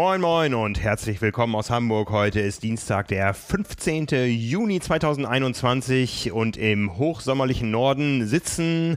Moin 0.00 0.20
Moin 0.20 0.54
und 0.54 0.80
herzlich 0.80 1.20
willkommen 1.20 1.56
aus 1.56 1.70
Hamburg. 1.70 2.10
Heute 2.10 2.38
ist 2.38 2.62
Dienstag, 2.62 3.08
der 3.08 3.34
15. 3.34 4.06
Juni 4.28 4.78
2021 4.78 6.30
und 6.30 6.56
im 6.56 6.96
hochsommerlichen 6.96 7.72
Norden 7.72 8.24
sitzen 8.24 8.96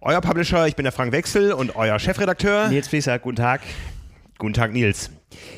euer 0.00 0.20
Publisher, 0.20 0.66
ich 0.66 0.74
bin 0.74 0.82
der 0.82 0.90
Frank 0.90 1.12
Wechsel 1.12 1.52
und 1.52 1.76
euer 1.76 2.00
Chefredakteur. 2.00 2.66
Nils 2.66 2.88
Fließer, 2.88 3.20
guten 3.20 3.36
Tag. 3.36 3.60
Guten 4.38 4.54
Tag, 4.54 4.72
Nils. 4.72 5.12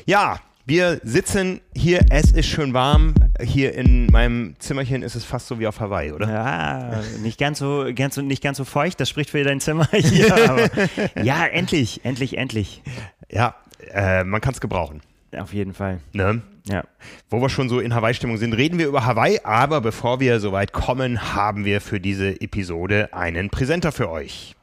Ja, 0.05 0.39
wir 0.67 1.01
sitzen 1.03 1.59
hier, 1.75 2.05
es 2.11 2.31
ist 2.31 2.45
schön 2.45 2.75
warm. 2.75 3.15
Hier 3.41 3.73
in 3.73 4.05
meinem 4.11 4.55
Zimmerchen 4.59 5.01
ist 5.01 5.15
es 5.15 5.25
fast 5.25 5.47
so 5.47 5.59
wie 5.59 5.65
auf 5.65 5.79
Hawaii, 5.79 6.11
oder? 6.11 6.29
Ja, 6.29 7.01
nicht 7.23 7.39
ganz 7.39 7.57
so, 7.57 7.87
ganz 7.95 8.17
nicht 8.17 8.43
ganz 8.43 8.59
so 8.59 8.63
feucht, 8.63 8.99
das 8.99 9.09
spricht 9.09 9.31
für 9.31 9.43
dein 9.43 9.59
Zimmer 9.59 9.89
hier. 9.91 10.49
aber 10.49 10.69
ja, 11.23 11.47
endlich, 11.47 12.05
endlich, 12.05 12.37
endlich. 12.37 12.83
Ja, 13.29 13.55
äh, 13.93 14.23
man 14.23 14.41
kann 14.41 14.53
es 14.53 14.61
gebrauchen. 14.61 15.01
Auf 15.37 15.53
jeden 15.53 15.73
Fall. 15.73 15.99
Ne? 16.13 16.41
Ja. 16.65 16.83
Wo 17.29 17.41
wir 17.41 17.49
schon 17.49 17.69
so 17.69 17.79
in 17.79 17.93
Hawaii-Stimmung 17.93 18.37
sind, 18.37 18.53
reden 18.53 18.77
wir 18.77 18.87
über 18.87 19.05
Hawaii. 19.05 19.39
Aber 19.43 19.81
bevor 19.81 20.19
wir 20.19 20.39
so 20.39 20.51
weit 20.51 20.73
kommen, 20.73 21.33
haben 21.33 21.65
wir 21.65 21.81
für 21.81 21.99
diese 21.99 22.39
Episode 22.39 23.13
einen 23.13 23.49
Präsenter 23.49 23.91
für 23.91 24.09
euch. 24.09 24.55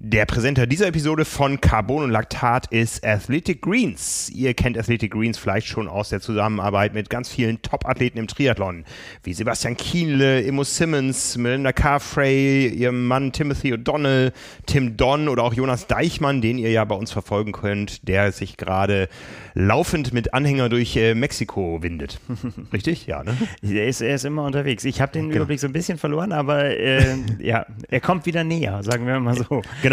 Der 0.00 0.26
Präsenter 0.26 0.68
dieser 0.68 0.86
Episode 0.86 1.24
von 1.24 1.60
Carbon 1.60 2.04
und 2.04 2.10
Laktat 2.10 2.68
ist 2.68 3.04
Athletic 3.04 3.62
Greens. 3.62 4.30
Ihr 4.32 4.54
kennt 4.54 4.78
Athletic 4.78 5.10
Greens 5.10 5.38
vielleicht 5.38 5.66
schon 5.66 5.88
aus 5.88 6.10
der 6.10 6.20
Zusammenarbeit 6.20 6.94
mit 6.94 7.10
ganz 7.10 7.28
vielen 7.28 7.60
Top-Athleten 7.62 8.16
im 8.16 8.28
Triathlon, 8.28 8.84
wie 9.24 9.32
Sebastian 9.34 9.76
Kienle, 9.76 10.42
Immo 10.42 10.62
Simmons, 10.62 11.36
Melinda 11.36 11.72
Carfrey, 11.72 12.68
ihr 12.68 12.92
Mann 12.92 13.32
Timothy 13.32 13.74
O'Donnell, 13.74 14.32
Tim 14.66 14.96
Don 14.96 15.28
oder 15.28 15.42
auch 15.42 15.52
Jonas 15.52 15.88
Deichmann, 15.88 16.42
den 16.42 16.58
ihr 16.58 16.70
ja 16.70 16.84
bei 16.84 16.94
uns 16.94 17.10
verfolgen 17.10 17.50
könnt, 17.50 18.06
der 18.06 18.30
sich 18.30 18.56
gerade 18.56 19.08
laufend 19.54 20.12
mit 20.12 20.32
Anhänger 20.32 20.68
durch 20.68 20.94
äh, 20.94 21.16
Mexiko 21.16 21.82
windet. 21.82 22.20
Richtig? 22.72 23.08
Ja, 23.08 23.24
ne? 23.24 23.36
Er 23.62 23.88
ist, 23.88 24.00
er 24.00 24.14
ist 24.14 24.24
immer 24.24 24.44
unterwegs. 24.44 24.84
Ich 24.84 25.00
habe 25.00 25.10
den 25.10 25.24
Genau. 25.30 25.38
Überblick 25.38 25.58
so 25.58 25.66
ein 25.66 25.72
bisschen 25.72 25.98
verloren, 25.98 26.30
aber 26.30 26.66
äh, 26.76 27.16
ja, 27.40 27.66
er 27.88 28.00
kommt 28.00 28.26
wieder 28.26 28.44
näher, 28.44 28.84
sagen 28.84 29.04
wir 29.04 29.18
mal 29.18 29.34
so. 29.34 29.62
Genau. 29.82 29.87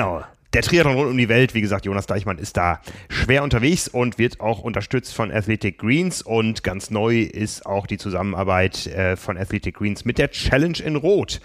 Der 0.54 0.62
Triathlon 0.62 0.96
rund 0.96 1.12
um 1.12 1.18
die 1.18 1.28
Welt, 1.28 1.54
wie 1.54 1.60
gesagt, 1.60 1.86
Jonas 1.86 2.06
Deichmann 2.06 2.38
ist 2.38 2.56
da 2.56 2.80
schwer 3.10 3.44
unterwegs 3.44 3.90
und 3.90 4.18
wird 4.18 4.40
auch 4.40 4.62
unterstützt 4.62 5.14
von 5.14 5.30
Athletic 5.30 5.80
Greens. 5.80 6.22
Und 6.22 6.64
ganz 6.64 6.90
neu 6.90 7.24
ist 7.24 7.66
auch 7.66 7.88
die 7.88 7.98
Zusammenarbeit 7.98 8.88
äh, 8.88 9.18
von 9.18 9.38
Athletic 9.38 9.76
Greens 9.76 10.06
mit 10.06 10.18
der 10.18 10.32
Challenge 10.32 10.78
in 10.80 10.96
Rot. 10.96 11.42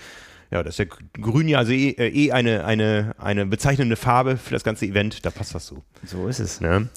Ja, 0.52 0.62
das 0.62 0.78
ist 0.78 0.78
ja 0.78 0.96
grün 1.20 1.48
ja 1.48 1.58
also 1.58 1.72
eh, 1.72 1.90
äh, 1.90 2.08
eh 2.08 2.32
eine, 2.32 2.64
eine, 2.64 3.14
eine 3.18 3.46
bezeichnende 3.46 3.96
Farbe 3.96 4.36
für 4.36 4.52
das 4.54 4.64
ganze 4.64 4.86
Event. 4.86 5.24
Da 5.24 5.30
passt 5.30 5.54
das 5.54 5.66
so. 5.66 5.82
So 6.04 6.28
ist 6.28 6.38
es. 6.38 6.60
Ne? 6.60 6.88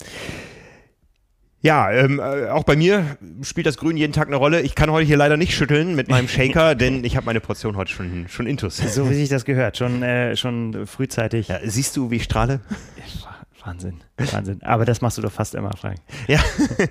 Ja, 1.64 1.90
ähm, 1.90 2.20
äh, 2.20 2.48
auch 2.50 2.64
bei 2.64 2.76
mir 2.76 3.16
spielt 3.40 3.66
das 3.66 3.78
Grün 3.78 3.96
jeden 3.96 4.12
Tag 4.12 4.26
eine 4.26 4.36
Rolle. 4.36 4.60
Ich 4.60 4.74
kann 4.74 4.92
heute 4.92 5.06
hier 5.06 5.16
leider 5.16 5.38
nicht 5.38 5.54
schütteln 5.54 5.94
mit 5.94 6.10
meinem 6.10 6.28
Shaker, 6.28 6.74
denn 6.74 7.02
ich 7.04 7.16
habe 7.16 7.24
meine 7.24 7.40
Portion 7.40 7.74
heute 7.78 7.90
schon, 7.90 8.28
schon 8.28 8.46
intus. 8.46 8.76
So 8.76 9.08
wie 9.08 9.14
sich 9.14 9.30
das 9.30 9.46
gehört, 9.46 9.78
schon, 9.78 10.02
äh, 10.02 10.36
schon 10.36 10.86
frühzeitig. 10.86 11.48
Ja, 11.48 11.60
siehst 11.64 11.96
du, 11.96 12.10
wie 12.10 12.16
ich 12.16 12.24
strahle? 12.24 12.60
Wahnsinn, 13.64 14.02
Wahnsinn. 14.18 14.62
Aber 14.62 14.84
das 14.84 15.00
machst 15.00 15.16
du 15.16 15.22
doch 15.22 15.32
fast 15.32 15.54
immer, 15.54 15.70
Frank. 15.74 16.00
Ja. 16.28 16.38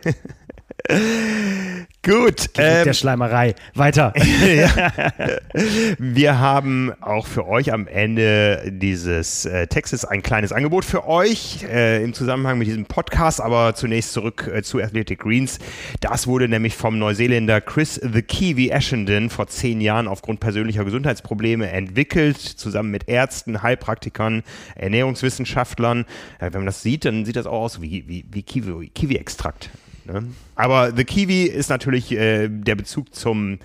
Gut. 2.05 2.49
Ähm, 2.57 2.83
der 2.83 2.93
Schleimerei. 2.93 3.55
Weiter. 3.73 4.13
wir 5.97 6.39
haben 6.39 6.91
auch 7.01 7.25
für 7.27 7.47
euch 7.47 7.71
am 7.71 7.87
Ende 7.87 8.69
dieses 8.69 9.45
äh, 9.45 9.67
Textes 9.67 10.03
ein 10.03 10.21
kleines 10.21 10.51
Angebot 10.51 10.83
für 10.83 11.07
euch 11.07 11.63
äh, 11.63 12.03
im 12.03 12.13
Zusammenhang 12.13 12.57
mit 12.57 12.67
diesem 12.67 12.85
Podcast, 12.85 13.39
aber 13.39 13.75
zunächst 13.75 14.11
zurück 14.11 14.51
äh, 14.53 14.61
zu 14.63 14.81
Athletic 14.81 15.19
Greens. 15.19 15.59
Das 16.01 16.27
wurde 16.27 16.49
nämlich 16.49 16.75
vom 16.75 16.99
Neuseeländer 16.99 17.61
Chris 17.61 17.95
the 17.95 18.21
Kiwi 18.21 18.71
Ashenden 18.71 19.29
vor 19.29 19.47
zehn 19.47 19.79
Jahren 19.79 20.09
aufgrund 20.09 20.41
persönlicher 20.41 20.83
Gesundheitsprobleme 20.83 21.69
entwickelt, 21.69 22.37
zusammen 22.37 22.91
mit 22.91 23.07
Ärzten, 23.07 23.63
Heilpraktikern, 23.63 24.43
Ernährungswissenschaftlern. 24.75 26.05
Äh, 26.39 26.45
wenn 26.51 26.61
man 26.61 26.65
das 26.65 26.81
sieht, 26.81 27.05
dann 27.05 27.23
sieht 27.23 27.37
das 27.37 27.45
auch 27.45 27.61
aus 27.61 27.81
wie, 27.81 28.07
wie, 28.07 28.25
wie 28.29 28.41
Kiwi- 28.41 28.91
Kiwi-Extrakt. 28.93 29.69
Ne? 30.05 30.25
Aber 30.55 30.91
The 30.95 31.03
Kiwi 31.03 31.43
ist 31.43 31.69
natürlich 31.69 32.11
äh, 32.11 32.47
der 32.49 32.75
Bezug 32.75 33.15
zum, 33.15 33.59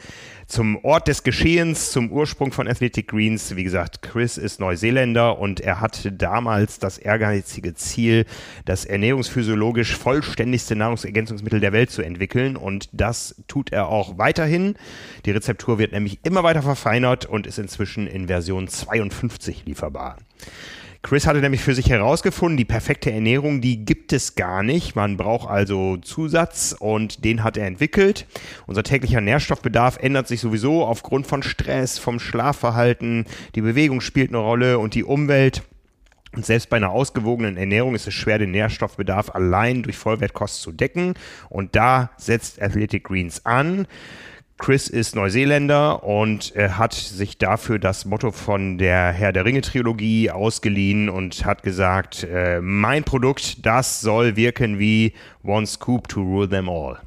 zum 0.47 0.82
Ort 0.84 1.09
des 1.09 1.22
Geschehens, 1.22 1.91
zum 1.91 2.10
Ursprung 2.10 2.53
von 2.53 2.69
Athletic 2.69 3.09
Greens. 3.09 3.56
Wie 3.56 3.65
gesagt, 3.65 4.03
Chris 4.03 4.38
ist 4.38 4.60
Neuseeländer 4.60 5.38
und 5.38 5.60
er 5.60 5.81
hatte 5.81 6.12
damals 6.12 6.78
das 6.78 6.98
ehrgeizige 6.98 7.75
Ziel, 7.75 8.25
das 8.65 8.84
ernährungsphysiologisch 8.84 9.97
vollständigste 9.97 10.77
Nahrungsergänzungsmittel 10.77 11.60
der 11.60 11.72
Welt 11.72 11.91
zu 11.91 12.03
entwickeln. 12.03 12.56
Und 12.56 12.88
das 12.93 13.34
tut 13.48 13.72
er 13.72 13.88
auch 13.88 14.16
weiterhin. 14.19 14.77
Die 15.27 15.32
Rezeptur 15.32 15.78
wird 15.78 15.93
nämlich 15.93 16.21
immer 16.22 16.44
weiter 16.44 16.62
verfeinert 16.62 17.27
und 17.27 17.47
ist 17.47 17.59
inzwischen 17.59 18.06
in 18.06 18.28
Version 18.28 18.69
52 18.69 19.65
lieferbar. 19.66 20.16
Chris 21.03 21.26
hatte 21.26 21.41
nämlich 21.41 21.60
für 21.60 21.75
sich 21.75 21.88
herausgefunden, 21.88 22.56
die 22.56 22.64
perfekte 22.64 23.12
Ernährung, 23.12 23.60
die 23.60 23.84
gibt 23.84 24.12
es 24.12 24.34
gar 24.34 24.64
nicht. 24.64 24.97
Man 24.97 25.16
braucht 25.16 25.48
also 25.48 25.97
Zusatz 25.98 26.75
und 26.78 27.25
den 27.25 27.44
hat 27.44 27.56
er 27.56 27.66
entwickelt. 27.66 28.26
Unser 28.66 28.82
täglicher 28.82 29.20
Nährstoffbedarf 29.20 29.98
ändert 29.98 30.26
sich 30.26 30.41
sowieso 30.41 30.84
aufgrund 30.84 31.26
von 31.26 31.44
Stress, 31.44 31.98
vom 31.98 32.19
Schlafverhalten. 32.19 33.26
Die 33.54 33.60
Bewegung 33.60 34.00
spielt 34.00 34.31
eine 34.31 34.38
Rolle 34.38 34.81
und 34.81 34.94
die 34.94 35.04
Umwelt. 35.04 35.62
Und 36.34 36.44
selbst 36.44 36.69
bei 36.69 36.76
einer 36.76 36.91
ausgewogenen 36.91 37.56
Ernährung 37.56 37.94
ist 37.94 38.06
es 38.09 38.15
schwer, 38.15 38.38
den 38.38 38.50
Nährstoffbedarf 38.50 39.34
allein 39.34 39.84
durch 39.84 39.97
Vollwertkost 39.97 40.60
zu 40.60 40.72
decken. 40.72 41.15
Und 41.48 41.76
da 41.76 42.10
setzt 42.16 42.60
Athletic 42.60 43.04
Greens 43.04 43.47
an. 43.47 43.86
Chris 44.58 44.88
ist 44.88 45.14
Neuseeländer 45.14 46.02
und 46.02 46.54
er 46.56 46.78
hat 46.78 46.92
sich 46.92 47.38
dafür 47.38 47.78
das 47.78 48.04
Motto 48.04 48.32
von 48.32 48.76
der 48.76 49.12
Herr 49.12 49.32
der 49.32 49.44
Ringe 49.44 49.60
Trilogie 49.60 50.30
ausgeliehen 50.32 51.08
und 51.08 51.44
hat 51.44 51.62
gesagt, 51.62 52.24
äh, 52.24 52.60
mein 52.60 53.04
Produkt, 53.04 53.64
das 53.64 54.00
soll 54.00 54.34
wirken 54.34 54.80
wie 54.80 55.14
One 55.44 55.66
Scoop 55.66 56.08
to 56.08 56.20
rule 56.20 56.48
them 56.48 56.68
all. 56.68 56.98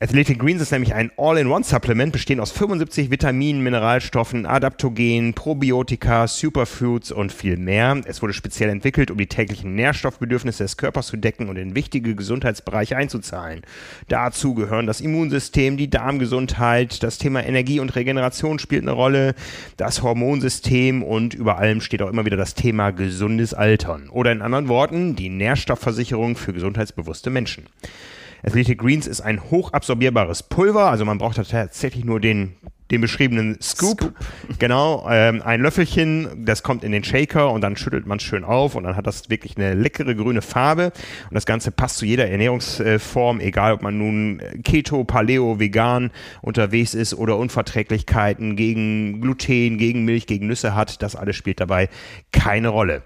Athletic 0.00 0.38
Greens 0.38 0.62
ist 0.62 0.70
nämlich 0.70 0.94
ein 0.94 1.10
All-in-One-Supplement, 1.16 2.12
bestehend 2.12 2.40
aus 2.40 2.52
75 2.52 3.10
Vitaminen, 3.10 3.64
Mineralstoffen, 3.64 4.46
Adaptogenen, 4.46 5.34
Probiotika, 5.34 6.28
Superfoods 6.28 7.10
und 7.10 7.32
viel 7.32 7.56
mehr. 7.56 8.00
Es 8.04 8.22
wurde 8.22 8.32
speziell 8.32 8.70
entwickelt, 8.70 9.10
um 9.10 9.18
die 9.18 9.26
täglichen 9.26 9.74
Nährstoffbedürfnisse 9.74 10.62
des 10.62 10.76
Körpers 10.76 11.08
zu 11.08 11.16
decken 11.16 11.48
und 11.48 11.56
in 11.56 11.74
wichtige 11.74 12.14
Gesundheitsbereiche 12.14 12.96
einzuzahlen. 12.96 13.62
Dazu 14.06 14.54
gehören 14.54 14.86
das 14.86 15.00
Immunsystem, 15.00 15.76
die 15.76 15.90
Darmgesundheit, 15.90 17.02
das 17.02 17.18
Thema 17.18 17.44
Energie 17.44 17.80
und 17.80 17.96
Regeneration 17.96 18.60
spielt 18.60 18.82
eine 18.82 18.92
Rolle, 18.92 19.34
das 19.78 20.04
Hormonsystem 20.04 21.02
und 21.02 21.34
über 21.34 21.58
allem 21.58 21.80
steht 21.80 22.02
auch 22.02 22.10
immer 22.10 22.24
wieder 22.24 22.36
das 22.36 22.54
Thema 22.54 22.92
gesundes 22.92 23.52
Altern. 23.52 24.10
Oder 24.10 24.30
in 24.30 24.42
anderen 24.42 24.68
Worten, 24.68 25.16
die 25.16 25.28
Nährstoffversicherung 25.28 26.36
für 26.36 26.52
gesundheitsbewusste 26.52 27.30
Menschen. 27.30 27.64
Athletic 28.44 28.78
Greens 28.78 29.06
ist 29.06 29.20
ein 29.20 29.50
hochabsorbierbares 29.50 30.44
Pulver, 30.44 30.90
also 30.90 31.04
man 31.04 31.18
braucht 31.18 31.36
tatsächlich 31.36 32.04
nur 32.04 32.20
den, 32.20 32.54
den 32.90 33.00
beschriebenen 33.00 33.58
Scoop. 33.60 34.12
Genau, 34.58 35.06
ähm, 35.08 35.40
ein 35.42 35.60
Löffelchen, 35.60 36.44
das 36.44 36.64
kommt 36.64 36.82
in 36.82 36.90
den 36.90 37.04
Shaker 37.04 37.52
und 37.52 37.60
dann 37.60 37.76
schüttelt 37.76 38.06
man 38.06 38.18
es 38.18 38.24
schön 38.24 38.42
auf 38.42 38.74
und 38.74 38.82
dann 38.82 38.96
hat 38.96 39.06
das 39.06 39.30
wirklich 39.30 39.56
eine 39.56 39.74
leckere 39.74 40.16
grüne 40.16 40.42
Farbe 40.42 40.86
und 41.30 41.34
das 41.34 41.46
Ganze 41.46 41.70
passt 41.70 41.98
zu 41.98 42.06
jeder 42.06 42.28
Ernährungsform, 42.28 43.38
egal 43.38 43.74
ob 43.74 43.82
man 43.82 43.98
nun 43.98 44.42
Keto, 44.64 45.04
Paleo, 45.04 45.60
Vegan 45.60 46.10
unterwegs 46.42 46.94
ist 46.94 47.14
oder 47.14 47.36
Unverträglichkeiten 47.36 48.56
gegen 48.56 49.20
Gluten, 49.20 49.78
gegen 49.78 50.04
Milch, 50.04 50.26
gegen 50.26 50.48
Nüsse 50.48 50.74
hat, 50.74 51.02
das 51.02 51.14
alles 51.14 51.36
spielt 51.36 51.60
dabei 51.60 51.88
keine 52.32 52.68
Rolle. 52.68 53.02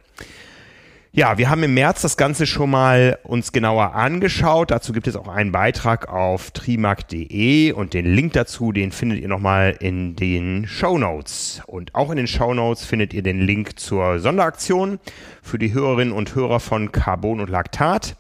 Ja, 1.15 1.37
wir 1.37 1.51
haben 1.51 1.63
im 1.63 1.75
März 1.75 2.01
das 2.01 2.17
Ganze 2.17 2.47
schon 2.47 2.71
mal 2.71 3.19
uns 3.23 3.53
genauer 3.53 3.95
angeschaut. 3.95 4.71
Dazu 4.71 4.95
gibt 4.95 5.07
es 5.07 5.15
auch 5.15 5.29
einen 5.29 5.53
Beitrag 5.53 6.09
auf 6.09 6.53
trimark.de 6.53 7.73
und 7.73 7.93
den 7.93 8.07
Link 8.07 8.33
dazu, 8.33 8.73
den 8.73 8.93
findet 8.93 9.21
ihr 9.21 9.29
nochmal 9.29 9.77
in 9.79 10.17
den 10.17 10.67
Show 10.67 10.97
Notes. 10.97 11.61
Und 11.67 11.95
auch 11.95 12.11
in 12.11 12.17
den 12.17 12.27
Show 12.27 12.55
Notes 12.55 12.87
findet 12.87 13.13
ihr 13.13 13.23
den 13.23 13.43
Link 13.43 13.79
zur 13.79 14.21
Sonderaktion 14.21 15.01
für 15.43 15.59
die 15.59 15.75
Hörerinnen 15.75 16.15
und 16.15 16.35
Hörer 16.35 16.61
von 16.61 16.93
Carbon 16.93 17.41
und 17.41 17.51
Laktat. 17.51 18.17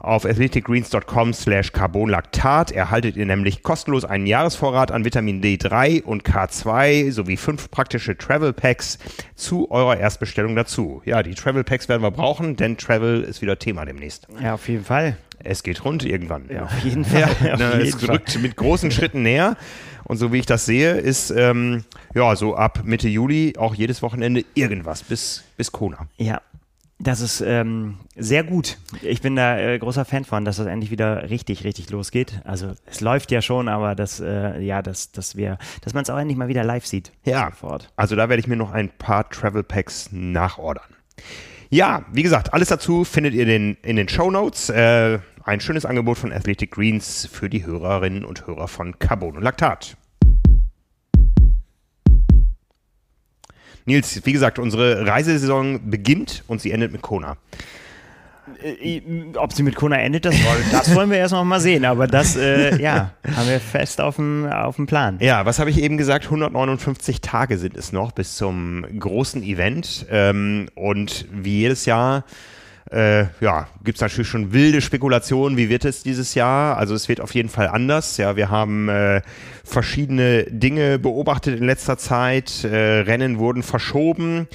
Auf 0.00 0.24
athleticgreens.com 0.24 1.34
slash 1.34 1.72
carbonlaktat 1.72 2.72
erhaltet 2.72 3.16
ihr 3.16 3.26
nämlich 3.26 3.62
kostenlos 3.62 4.06
einen 4.06 4.26
Jahresvorrat 4.26 4.92
an 4.92 5.04
Vitamin 5.04 5.42
D3 5.42 6.02
und 6.02 6.24
K2 6.24 7.12
sowie 7.12 7.36
fünf 7.36 7.70
praktische 7.70 8.16
Travel 8.16 8.54
Packs 8.54 8.98
zu 9.34 9.70
eurer 9.70 9.98
Erstbestellung 9.98 10.56
dazu. 10.56 11.02
Ja, 11.04 11.22
die 11.22 11.34
Travel 11.34 11.64
Packs 11.64 11.90
werden 11.90 12.02
wir 12.02 12.10
brauchen, 12.10 12.56
denn 12.56 12.78
Travel 12.78 13.20
ist 13.20 13.42
wieder 13.42 13.58
Thema 13.58 13.84
demnächst. 13.84 14.26
Ja, 14.42 14.54
auf 14.54 14.66
jeden 14.68 14.86
Fall. 14.86 15.18
Es 15.44 15.62
geht 15.62 15.84
rund 15.84 16.02
irgendwann. 16.02 16.48
Ja, 16.50 16.64
auf 16.64 16.78
jeden 16.78 17.04
Fall. 17.06 17.20
Ja, 17.20 17.52
Auf 17.52 17.60
na, 17.60 17.76
jeden 17.76 17.88
es 17.88 18.08
rückt 18.08 18.40
mit 18.40 18.56
großen 18.56 18.90
Schritten 18.90 19.22
näher. 19.22 19.58
Und 20.04 20.16
so 20.16 20.32
wie 20.32 20.38
ich 20.38 20.46
das 20.46 20.64
sehe, 20.64 20.94
ist 20.94 21.30
ähm, 21.30 21.84
ja 22.14 22.34
so 22.36 22.56
ab 22.56 22.80
Mitte 22.84 23.08
Juli 23.08 23.52
auch 23.58 23.74
jedes 23.74 24.00
Wochenende 24.00 24.44
irgendwas 24.54 25.02
bis, 25.02 25.44
bis 25.58 25.70
Kona. 25.70 26.08
Ja. 26.16 26.40
Das 27.02 27.22
ist 27.22 27.40
ähm, 27.40 27.96
sehr 28.14 28.44
gut. 28.44 28.76
Ich 29.00 29.22
bin 29.22 29.34
da 29.34 29.58
äh, 29.58 29.78
großer 29.78 30.04
Fan 30.04 30.26
von, 30.26 30.44
dass 30.44 30.58
das 30.58 30.66
endlich 30.66 30.90
wieder 30.90 31.30
richtig, 31.30 31.64
richtig 31.64 31.88
losgeht. 31.88 32.42
Also 32.44 32.74
es 32.84 33.00
läuft 33.00 33.30
ja 33.30 33.40
schon, 33.40 33.68
aber 33.68 33.94
dass, 33.94 34.20
äh, 34.20 34.60
ja, 34.60 34.82
dass, 34.82 35.10
dass 35.10 35.34
wir, 35.34 35.56
dass 35.80 35.94
man 35.94 36.02
es 36.02 36.10
auch 36.10 36.18
endlich 36.18 36.36
mal 36.36 36.48
wieder 36.48 36.62
live 36.62 36.84
sieht. 36.84 37.10
Ja, 37.24 37.46
sofort. 37.50 37.90
Also 37.96 38.16
da 38.16 38.28
werde 38.28 38.40
ich 38.40 38.46
mir 38.46 38.56
noch 38.56 38.70
ein 38.72 38.90
paar 38.90 39.30
Travel 39.30 39.62
Packs 39.62 40.10
nachordern. 40.12 40.94
Ja, 41.70 42.04
wie 42.12 42.22
gesagt, 42.22 42.52
alles 42.52 42.68
dazu 42.68 43.04
findet 43.04 43.32
ihr 43.32 43.46
den, 43.46 43.78
in 43.82 43.96
den 43.96 44.08
Show 44.08 44.30
Notes. 44.30 44.68
Äh, 44.68 45.20
ein 45.44 45.60
schönes 45.60 45.86
Angebot 45.86 46.18
von 46.18 46.32
Athletic 46.32 46.72
Greens 46.72 47.26
für 47.32 47.48
die 47.48 47.64
Hörerinnen 47.64 48.26
und 48.26 48.46
Hörer 48.46 48.68
von 48.68 48.98
Carbon 48.98 49.38
und 49.38 49.42
Laktat. 49.42 49.96
Nils, 53.90 54.24
wie 54.24 54.32
gesagt, 54.32 54.58
unsere 54.58 55.06
Reisesaison 55.06 55.90
beginnt 55.90 56.44
und 56.46 56.60
sie 56.60 56.70
endet 56.70 56.92
mit 56.92 57.02
Kona. 57.02 57.36
Äh, 58.62 59.00
ob 59.36 59.52
sie 59.52 59.62
mit 59.62 59.74
Kona 59.74 59.96
endet, 59.96 60.24
das, 60.24 60.34
das 60.70 60.94
wollen 60.94 61.10
wir 61.10 61.18
erst 61.18 61.32
noch 61.32 61.44
mal 61.44 61.60
sehen. 61.60 61.84
Aber 61.84 62.06
das, 62.06 62.36
äh, 62.36 62.80
ja, 62.80 63.12
haben 63.36 63.48
wir 63.48 63.60
fest 63.60 64.00
auf 64.00 64.16
dem, 64.16 64.46
auf 64.46 64.76
dem 64.76 64.86
Plan. 64.86 65.18
Ja, 65.20 65.44
was 65.44 65.58
habe 65.58 65.70
ich 65.70 65.80
eben 65.82 65.96
gesagt? 65.96 66.26
159 66.26 67.20
Tage 67.20 67.58
sind 67.58 67.76
es 67.76 67.92
noch 67.92 68.12
bis 68.12 68.36
zum 68.36 68.84
großen 68.98 69.42
Event. 69.42 70.06
Ähm, 70.10 70.68
und 70.74 71.26
wie 71.32 71.58
jedes 71.58 71.84
Jahr 71.86 72.24
äh, 72.90 73.26
ja, 73.40 73.68
gibt 73.84 73.98
es 73.98 74.02
natürlich 74.02 74.28
schon 74.28 74.52
wilde 74.52 74.80
Spekulationen, 74.80 75.56
wie 75.56 75.68
wird 75.68 75.84
es 75.84 76.02
dieses 76.02 76.34
Jahr? 76.34 76.76
Also 76.76 76.94
es 76.94 77.08
wird 77.08 77.20
auf 77.20 77.34
jeden 77.34 77.48
Fall 77.48 77.68
anders. 77.68 78.16
Ja, 78.16 78.36
wir 78.36 78.50
haben 78.50 78.88
äh, 78.88 79.22
verschiedene 79.64 80.44
Dinge 80.44 80.98
beobachtet 80.98 81.58
in 81.58 81.64
letzter 81.64 81.98
Zeit. 81.98 82.64
Äh, 82.64 83.00
Rennen 83.00 83.38
wurden 83.38 83.62
verschoben. 83.62 84.48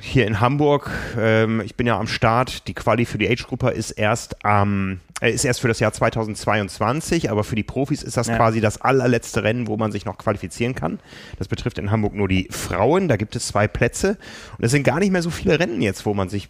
Hier 0.00 0.26
in 0.26 0.40
Hamburg, 0.40 0.90
ähm, 1.18 1.60
ich 1.64 1.74
bin 1.74 1.86
ja 1.86 1.98
am 1.98 2.06
Start. 2.06 2.68
Die 2.68 2.74
Quali 2.74 3.04
für 3.04 3.18
die 3.18 3.28
Age-Grupper 3.28 3.72
ist 3.72 3.90
erst 3.90 4.44
am 4.44 5.00
äh, 5.20 5.32
ist 5.32 5.44
erst 5.44 5.60
für 5.60 5.68
das 5.68 5.80
Jahr 5.80 5.92
2022, 5.92 7.30
aber 7.30 7.42
für 7.42 7.56
die 7.56 7.64
Profis 7.64 8.02
ist 8.02 8.16
das 8.16 8.28
ja. 8.28 8.36
quasi 8.36 8.60
das 8.60 8.80
allerletzte 8.80 9.42
Rennen, 9.42 9.66
wo 9.66 9.76
man 9.76 9.90
sich 9.90 10.04
noch 10.04 10.18
qualifizieren 10.18 10.74
kann. 10.74 11.00
Das 11.38 11.48
betrifft 11.48 11.78
in 11.78 11.90
Hamburg 11.90 12.14
nur 12.14 12.28
die 12.28 12.48
Frauen, 12.50 13.08
da 13.08 13.16
gibt 13.16 13.34
es 13.34 13.48
zwei 13.48 13.66
Plätze 13.66 14.18
und 14.58 14.64
es 14.64 14.70
sind 14.70 14.84
gar 14.84 15.00
nicht 15.00 15.10
mehr 15.10 15.22
so 15.22 15.30
viele 15.30 15.58
Rennen 15.58 15.82
jetzt, 15.82 16.06
wo 16.06 16.14
man 16.14 16.28
sich 16.28 16.48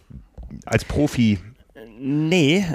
als 0.65 0.85
Profi 0.85 1.39
Nee, 2.01 2.65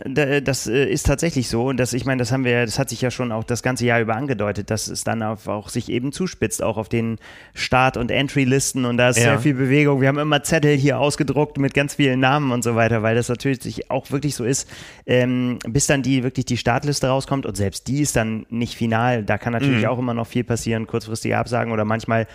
das 0.43 0.67
äh, 0.67 0.85
ist 0.85 1.07
tatsächlich 1.07 1.49
so. 1.49 1.69
Und 1.69 1.79
das, 1.79 1.95
ich 1.95 2.05
meine, 2.05 2.19
das 2.19 2.31
haben 2.31 2.45
wir, 2.45 2.65
das 2.65 2.79
hat 2.79 2.91
sich 2.91 3.01
ja 3.01 3.11
schon 3.11 3.33
auch 3.33 3.45
das 3.45 3.63
ganze 3.63 3.87
Jahr 3.87 4.01
über 4.01 4.15
angedeutet, 4.17 4.71
dass 4.71 4.87
es 4.87 5.03
dann 5.03 5.23
auch 5.23 5.71
sich 5.71 5.89
eben 5.89 6.13
zuspitzt, 6.13 6.63
auch 6.63 6.77
auf 6.77 6.91
den 6.91 7.19
Start- 7.55 7.97
und 7.97 8.11
Entry-Listen. 8.11 8.85
Und 8.85 8.99
da 8.99 9.09
ist 9.09 9.17
ja. 9.17 9.23
sehr 9.23 9.39
viel 9.39 9.55
Bewegung. 9.55 10.03
Wir 10.03 10.09
haben 10.09 10.19
immer 10.19 10.43
Zettel 10.43 10.77
hier 10.77 10.99
ausgedruckt 10.99 11.57
mit 11.57 11.73
ganz 11.73 11.95
vielen 11.95 12.21
Namen 12.21 12.53
und 12.53 12.63
so 12.63 12.75
weiter, 12.75 13.03
weil 13.03 13.15
das 13.15 13.31
natürlich 13.31 13.91
auch 13.91 14.11
wirklich 14.11 14.35
so 14.35 14.45
ist, 14.45 14.69
ähm, 15.07 15.59
bis 15.67 15.87
dann 15.87 16.03
die 16.03 16.23
wirklich 16.23 16.45
die 16.45 16.59
Startliste 16.59 17.09
rauskommt 17.09 17.47
und 17.47 17.57
selbst 17.57 17.89
die 17.89 18.03
ist 18.03 18.17
dann 18.17 18.45
nicht 18.51 18.75
final. 18.75 19.25
Da 19.25 19.39
kann 19.39 19.55
natürlich 19.55 19.85
mhm. 19.85 19.89
auch 19.89 19.99
immer 19.99 20.13
noch 20.13 20.27
viel 20.27 20.45
passieren, 20.45 20.87
kurzfristige 20.87 21.39
Absagen 21.39 21.73
oder 21.73 21.87
manchmal 21.87 22.27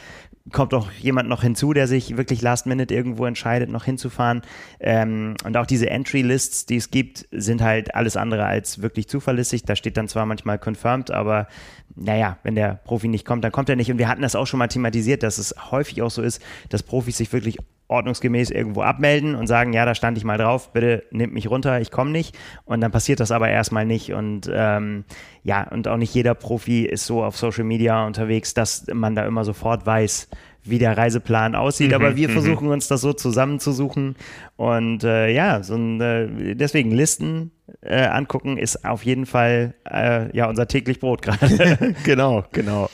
kommt 0.51 0.73
auch 0.73 0.91
jemand 0.91 1.29
noch 1.29 1.41
hinzu, 1.41 1.73
der 1.73 1.87
sich 1.87 2.17
wirklich 2.17 2.41
last 2.41 2.65
minute 2.65 2.93
irgendwo 2.93 3.25
entscheidet, 3.25 3.69
noch 3.69 3.85
hinzufahren. 3.85 4.41
Ähm, 4.79 5.35
und 5.43 5.57
auch 5.57 5.65
diese 5.65 5.89
Entry-Lists, 5.89 6.65
die 6.65 6.77
es 6.77 6.91
gibt, 6.91 7.27
sind 7.31 7.61
halt 7.61 7.95
alles 7.95 8.17
andere 8.17 8.45
als 8.45 8.81
wirklich 8.81 9.07
zuverlässig. 9.07 9.63
Da 9.63 9.75
steht 9.75 9.97
dann 9.97 10.07
zwar 10.07 10.25
manchmal 10.25 10.59
confirmed, 10.59 11.11
aber 11.11 11.47
naja, 11.95 12.37
wenn 12.43 12.55
der 12.55 12.75
Profi 12.85 13.07
nicht 13.07 13.25
kommt, 13.25 13.43
dann 13.43 13.51
kommt 13.51 13.69
er 13.69 13.75
nicht. 13.75 13.91
Und 13.91 13.97
wir 13.97 14.07
hatten 14.07 14.21
das 14.21 14.35
auch 14.35 14.47
schon 14.47 14.59
mal 14.59 14.67
thematisiert, 14.67 15.23
dass 15.23 15.37
es 15.37 15.55
häufig 15.71 16.01
auch 16.01 16.11
so 16.11 16.21
ist, 16.21 16.41
dass 16.69 16.83
Profis 16.83 17.17
sich 17.17 17.31
wirklich 17.33 17.57
ordnungsgemäß 17.89 18.51
irgendwo 18.51 18.83
abmelden 18.83 19.35
und 19.35 19.47
sagen, 19.47 19.73
ja, 19.73 19.83
da 19.83 19.95
stand 19.95 20.17
ich 20.17 20.23
mal 20.23 20.37
drauf, 20.37 20.71
bitte 20.71 21.03
nehmt 21.11 21.33
mich 21.33 21.49
runter, 21.49 21.81
ich 21.81 21.91
komme 21.91 22.11
nicht. 22.11 22.37
Und 22.63 22.81
dann 22.81 22.91
passiert 22.91 23.19
das 23.19 23.31
aber 23.31 23.49
erstmal 23.49 23.85
nicht. 23.85 24.13
Und 24.13 24.49
ähm, 24.53 25.03
ja, 25.43 25.67
und 25.69 25.87
auch 25.87 25.97
nicht 25.97 26.13
jeder 26.13 26.35
Profi 26.35 26.85
ist 26.85 27.05
so 27.05 27.23
auf 27.23 27.35
Social 27.35 27.63
Media 27.63 28.05
unterwegs, 28.05 28.53
dass 28.53 28.85
man 28.93 29.15
da 29.15 29.25
immer 29.25 29.43
sofort 29.43 29.85
weiß, 29.85 30.29
wie 30.63 30.77
der 30.77 30.97
Reiseplan 30.97 31.55
aussieht. 31.55 31.89
Mhm, 31.89 31.95
aber 31.95 32.15
wir 32.15 32.29
mhm. 32.29 32.33
versuchen 32.33 32.67
uns 32.67 32.87
das 32.87 33.01
so 33.01 33.11
zusammenzusuchen. 33.13 34.15
Und 34.55 35.03
äh, 35.03 35.31
ja, 35.31 35.63
so 35.63 35.75
ein, 35.75 35.99
äh, 35.99 36.55
deswegen 36.55 36.91
Listen 36.91 37.51
äh, 37.81 38.05
angucken 38.05 38.57
ist 38.57 38.85
auf 38.85 39.03
jeden 39.03 39.25
Fall 39.25 39.73
äh, 39.89 40.35
ja 40.35 40.47
unser 40.47 40.67
täglich 40.67 40.99
Brot 40.99 41.21
gerade. 41.23 41.95
genau, 42.03 42.45
genau. 42.51 42.87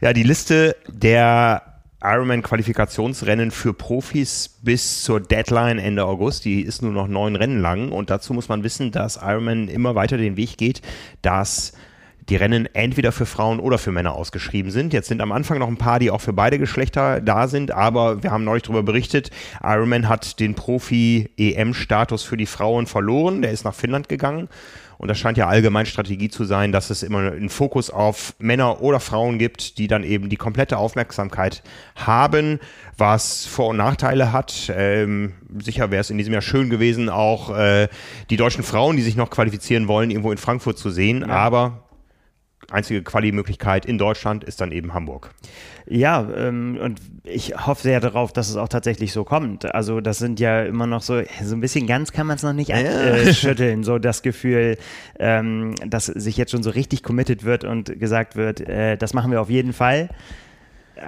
Ja, 0.00 0.12
die 0.12 0.24
Liste 0.24 0.74
der 0.88 1.71
Ironman-Qualifikationsrennen 2.02 3.50
für 3.50 3.72
Profis 3.72 4.58
bis 4.62 5.02
zur 5.02 5.20
Deadline 5.20 5.78
Ende 5.78 6.04
August. 6.04 6.44
Die 6.44 6.62
ist 6.62 6.82
nur 6.82 6.92
noch 6.92 7.08
neun 7.08 7.36
Rennen 7.36 7.60
lang. 7.60 7.92
Und 7.92 8.10
dazu 8.10 8.34
muss 8.34 8.48
man 8.48 8.64
wissen, 8.64 8.90
dass 8.90 9.20
Ironman 9.22 9.68
immer 9.68 9.94
weiter 9.94 10.16
den 10.16 10.36
Weg 10.36 10.56
geht, 10.58 10.82
dass 11.22 11.72
die 12.32 12.36
Rennen 12.36 12.66
entweder 12.72 13.12
für 13.12 13.26
Frauen 13.26 13.60
oder 13.60 13.76
für 13.76 13.92
Männer 13.92 14.14
ausgeschrieben 14.14 14.70
sind. 14.70 14.94
Jetzt 14.94 15.08
sind 15.08 15.20
am 15.20 15.32
Anfang 15.32 15.58
noch 15.58 15.68
ein 15.68 15.76
paar, 15.76 15.98
die 15.98 16.10
auch 16.10 16.22
für 16.22 16.32
beide 16.32 16.58
Geschlechter 16.58 17.20
da 17.20 17.46
sind, 17.46 17.72
aber 17.72 18.22
wir 18.22 18.30
haben 18.30 18.44
neulich 18.44 18.62
darüber 18.62 18.82
berichtet, 18.82 19.28
Ironman 19.62 20.08
hat 20.08 20.40
den 20.40 20.54
Profi-EM-Status 20.54 22.22
für 22.22 22.38
die 22.38 22.46
Frauen 22.46 22.86
verloren. 22.86 23.42
Der 23.42 23.50
ist 23.50 23.66
nach 23.66 23.74
Finnland 23.74 24.08
gegangen. 24.08 24.48
Und 24.96 25.08
das 25.08 25.18
scheint 25.18 25.36
ja 25.36 25.46
allgemein 25.46 25.84
Strategie 25.84 26.30
zu 26.30 26.44
sein, 26.44 26.72
dass 26.72 26.88
es 26.88 27.02
immer 27.02 27.18
einen 27.18 27.50
Fokus 27.50 27.90
auf 27.90 28.34
Männer 28.38 28.80
oder 28.80 28.98
Frauen 28.98 29.38
gibt, 29.38 29.76
die 29.76 29.86
dann 29.86 30.02
eben 30.02 30.30
die 30.30 30.36
komplette 30.36 30.78
Aufmerksamkeit 30.78 31.62
haben, 31.96 32.60
was 32.96 33.44
Vor- 33.44 33.70
und 33.70 33.76
Nachteile 33.76 34.32
hat. 34.32 34.72
Ähm, 34.74 35.34
sicher 35.58 35.90
wäre 35.90 36.00
es 36.00 36.08
in 36.08 36.16
diesem 36.16 36.32
Jahr 36.32 36.40
schön 36.40 36.70
gewesen, 36.70 37.10
auch 37.10 37.54
äh, 37.54 37.88
die 38.30 38.38
deutschen 38.38 38.64
Frauen, 38.64 38.96
die 38.96 39.02
sich 39.02 39.16
noch 39.16 39.28
qualifizieren 39.28 39.86
wollen, 39.86 40.10
irgendwo 40.10 40.32
in 40.32 40.38
Frankfurt 40.38 40.78
zu 40.78 40.90
sehen. 40.90 41.26
Ja. 41.28 41.34
Aber 41.34 41.82
einzige 42.70 43.02
Quali-Möglichkeit 43.02 43.86
in 43.86 43.98
Deutschland 43.98 44.44
ist 44.44 44.60
dann 44.60 44.72
eben 44.72 44.94
Hamburg. 44.94 45.30
Ja, 45.86 46.28
ähm, 46.36 46.78
und 46.80 47.00
ich 47.24 47.54
hoffe 47.66 47.82
sehr 47.82 48.00
darauf, 48.00 48.32
dass 48.32 48.48
es 48.48 48.56
auch 48.56 48.68
tatsächlich 48.68 49.12
so 49.12 49.24
kommt. 49.24 49.74
Also 49.74 50.00
das 50.00 50.18
sind 50.18 50.40
ja 50.40 50.62
immer 50.62 50.86
noch 50.86 51.02
so, 51.02 51.20
so 51.42 51.54
ein 51.54 51.60
bisschen 51.60 51.86
ganz 51.86 52.12
kann 52.12 52.26
man 52.26 52.36
es 52.36 52.42
noch 52.42 52.52
nicht 52.52 52.68
ja. 52.68 53.32
schütteln, 53.32 53.82
so 53.82 53.98
das 53.98 54.22
Gefühl, 54.22 54.78
ähm, 55.18 55.74
dass 55.86 56.06
sich 56.06 56.36
jetzt 56.36 56.52
schon 56.52 56.62
so 56.62 56.70
richtig 56.70 57.02
committed 57.02 57.44
wird 57.44 57.64
und 57.64 57.98
gesagt 57.98 58.36
wird, 58.36 58.60
äh, 58.60 58.96
das 58.96 59.12
machen 59.14 59.30
wir 59.30 59.40
auf 59.40 59.50
jeden 59.50 59.72
Fall. 59.72 60.08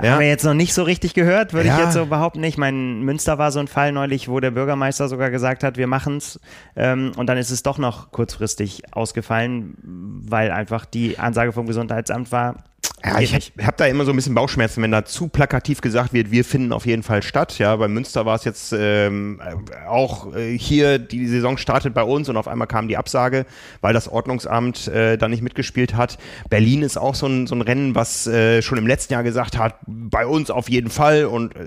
Ja. 0.02 0.12
Haben 0.12 0.20
wir 0.20 0.28
jetzt 0.28 0.44
noch 0.44 0.54
nicht 0.54 0.74
so 0.74 0.82
richtig 0.82 1.14
gehört, 1.14 1.52
würde 1.52 1.68
ja. 1.68 1.78
ich 1.78 1.84
jetzt 1.84 1.94
so 1.94 2.06
behaupten. 2.06 2.42
Ich 2.42 2.58
meine, 2.58 2.76
Münster 2.76 3.38
war 3.38 3.52
so 3.52 3.60
ein 3.60 3.68
Fall 3.68 3.92
neulich, 3.92 4.28
wo 4.28 4.40
der 4.40 4.50
Bürgermeister 4.50 5.08
sogar 5.08 5.30
gesagt 5.30 5.62
hat, 5.62 5.76
wir 5.76 5.86
machen's. 5.86 6.40
Ähm, 6.74 7.12
und 7.16 7.26
dann 7.28 7.38
ist 7.38 7.50
es 7.50 7.62
doch 7.62 7.78
noch 7.78 8.10
kurzfristig 8.10 8.82
ausgefallen, 8.92 9.76
weil 9.82 10.50
einfach 10.50 10.84
die 10.84 11.18
Ansage 11.18 11.52
vom 11.52 11.66
Gesundheitsamt 11.66 12.32
war, 12.32 12.64
ja, 13.04 13.20
ich 13.20 13.34
habe 13.34 13.66
hab 13.66 13.76
da 13.76 13.86
immer 13.86 14.04
so 14.04 14.12
ein 14.12 14.16
bisschen 14.16 14.34
Bauchschmerzen, 14.34 14.82
wenn 14.82 14.90
da 14.90 15.04
zu 15.04 15.28
plakativ 15.28 15.80
gesagt 15.80 16.12
wird, 16.12 16.30
wir 16.30 16.44
finden 16.44 16.72
auf 16.72 16.86
jeden 16.86 17.02
Fall 17.02 17.22
statt. 17.22 17.58
Ja, 17.58 17.76
bei 17.76 17.86
Münster 17.86 18.24
war 18.24 18.36
es 18.36 18.44
jetzt 18.44 18.74
ähm, 18.76 19.40
auch 19.86 20.34
äh, 20.34 20.56
hier, 20.56 20.98
die 20.98 21.26
Saison 21.26 21.58
startet 21.58 21.92
bei 21.92 22.02
uns 22.02 22.28
und 22.28 22.36
auf 22.36 22.48
einmal 22.48 22.66
kam 22.66 22.88
die 22.88 22.96
Absage, 22.96 23.46
weil 23.82 23.92
das 23.92 24.08
Ordnungsamt 24.08 24.88
äh, 24.88 25.18
da 25.18 25.28
nicht 25.28 25.42
mitgespielt 25.42 25.94
hat. 25.94 26.18
Berlin 26.48 26.82
ist 26.82 26.96
auch 26.96 27.14
so 27.14 27.26
ein, 27.26 27.46
so 27.46 27.54
ein 27.54 27.60
Rennen, 27.60 27.94
was 27.94 28.26
äh, 28.26 28.62
schon 28.62 28.78
im 28.78 28.86
letzten 28.86 29.12
Jahr 29.12 29.22
gesagt 29.22 29.58
hat, 29.58 29.76
bei 29.86 30.26
uns 30.26 30.50
auf 30.50 30.70
jeden 30.70 30.90
Fall 30.90 31.26
und 31.26 31.54
äh, 31.56 31.66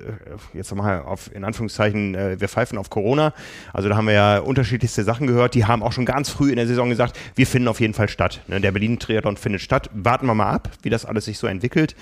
jetzt 0.53 0.71
nochmal 0.71 1.03
auf, 1.03 1.33
in 1.33 1.43
Anführungszeichen, 1.43 2.15
äh, 2.15 2.39
wir 2.39 2.49
pfeifen 2.49 2.77
auf 2.77 2.89
Corona. 2.89 3.33
Also 3.73 3.89
da 3.89 3.95
haben 3.95 4.07
wir 4.07 4.13
ja 4.13 4.39
unterschiedlichste 4.39 5.03
Sachen 5.03 5.27
gehört. 5.27 5.53
Die 5.53 5.65
haben 5.65 5.83
auch 5.83 5.91
schon 5.91 6.05
ganz 6.05 6.29
früh 6.29 6.49
in 6.49 6.55
der 6.55 6.67
Saison 6.67 6.89
gesagt, 6.89 7.17
wir 7.35 7.47
finden 7.47 7.67
auf 7.67 7.79
jeden 7.79 7.93
Fall 7.93 8.09
statt. 8.09 8.41
Ne? 8.47 8.59
Der 8.59 8.71
Berlin-Triathlon 8.71 9.37
findet 9.37 9.61
statt. 9.61 9.89
Warten 9.93 10.25
wir 10.25 10.33
mal 10.33 10.51
ab, 10.51 10.69
wie 10.81 10.89
das 10.89 11.05
alles 11.07 11.25
sich 11.25 11.37
so 11.37 11.47
entwickelt. 11.47 11.95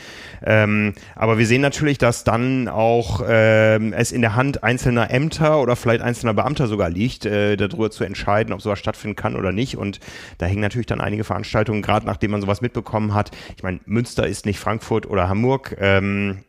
Ähm, 0.44 0.94
aber 1.16 1.38
wir 1.38 1.48
sehen 1.48 1.62
natürlich, 1.62 1.98
dass 1.98 2.24
dann 2.24 2.68
auch 2.68 3.24
ähm, 3.28 3.94
es 3.94 4.12
in 4.12 4.22
der 4.22 4.36
Hand 4.36 4.64
einzelner 4.64 5.12
Ämter 5.12 5.60
oder 5.62 5.76
vielleicht 5.76 6.02
einzelner 6.02 6.34
Beamter 6.34 6.68
sogar 6.68 6.90
liegt, 6.90 7.26
äh, 7.26 7.56
darüber 7.58 7.92
zu 7.92 8.04
entscheiden, 8.04 8.54
ob 8.54 8.62
sowas 8.62 8.80
stattfinden 8.80 9.16
kann 9.16 9.36
oder 9.36 9.52
nicht. 9.52 9.78
Und 9.78 10.00
da 10.38 10.46
hängen 10.46 10.62
natürlich 10.62 10.88
dann 10.88 11.02
einige 11.02 11.24
Veranstaltungen, 11.24 11.82
gerade 11.82 12.06
nachdem 12.06 12.32
man 12.32 12.42
sowas 12.42 12.62
mitbekommen 12.62 13.14
hat. 13.14 13.32
Ich 13.56 13.64
meine, 13.64 13.80
Münster 13.86 14.28
ist 14.28 14.46
nicht 14.46 14.60
Frankfurt 14.60 15.06
oder 15.08 15.30
Hamburg, 15.30 15.76
ähm, 15.80 16.44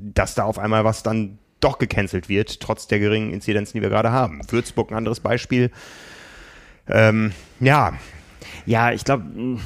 dass 0.00 0.34
da 0.34 0.44
auf 0.44 0.58
einmal 0.58 0.84
was 0.84 1.02
dann 1.02 1.38
doch 1.60 1.78
gecancelt 1.78 2.28
wird, 2.28 2.60
trotz 2.60 2.86
der 2.86 3.00
geringen 3.00 3.32
Inzidenzen, 3.32 3.78
die 3.78 3.82
wir 3.82 3.88
gerade 3.88 4.12
haben. 4.12 4.40
Würzburg 4.48 4.90
ein 4.90 4.96
anderes 4.96 5.20
Beispiel. 5.20 5.70
Ähm, 6.88 7.32
ja, 7.60 7.94
ja, 8.66 8.92
ich 8.92 9.04
glaube, 9.04 9.24
mm, 9.24 9.60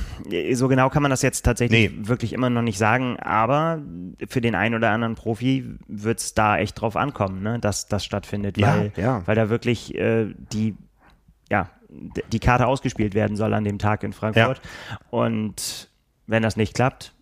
so 0.53 0.69
genau 0.69 0.89
kann 0.91 1.03
man 1.03 1.11
das 1.11 1.23
jetzt 1.23 1.43
tatsächlich 1.43 1.91
nee. 1.91 2.09
wirklich 2.09 2.33
immer 2.33 2.51
noch 2.51 2.63
nicht 2.63 2.79
sagen, 2.79 3.19
aber 3.21 3.81
für 4.29 4.41
den 4.41 4.55
einen 4.55 4.75
oder 4.75 4.91
anderen 4.91 5.15
Profi 5.15 5.77
wird 5.89 6.21
es 6.21 6.35
da 6.35 6.59
echt 6.59 6.81
drauf 6.81 6.97
ankommen, 6.97 7.43
ne, 7.43 7.59
dass 7.59 7.89
das 7.89 8.05
stattfindet, 8.05 8.59
ja, 8.59 8.77
weil, 8.77 8.93
ja. 8.97 9.23
weil 9.27 9.37
da 9.37 9.49
wirklich 9.49 9.95
äh, 9.95 10.27
die, 10.53 10.77
ja, 11.51 11.71
die 12.33 12.39
Karte 12.39 12.67
ausgespielt 12.67 13.15
werden 13.15 13.37
soll 13.37 13.53
an 13.55 13.65
dem 13.65 13.79
Tag 13.79 14.03
in 14.03 14.13
Frankfurt. 14.13 14.61
Ja. 14.91 14.99
Und 15.11 15.91
wenn 16.27 16.43
das 16.43 16.57
nicht 16.57 16.75
klappt, 16.75 17.13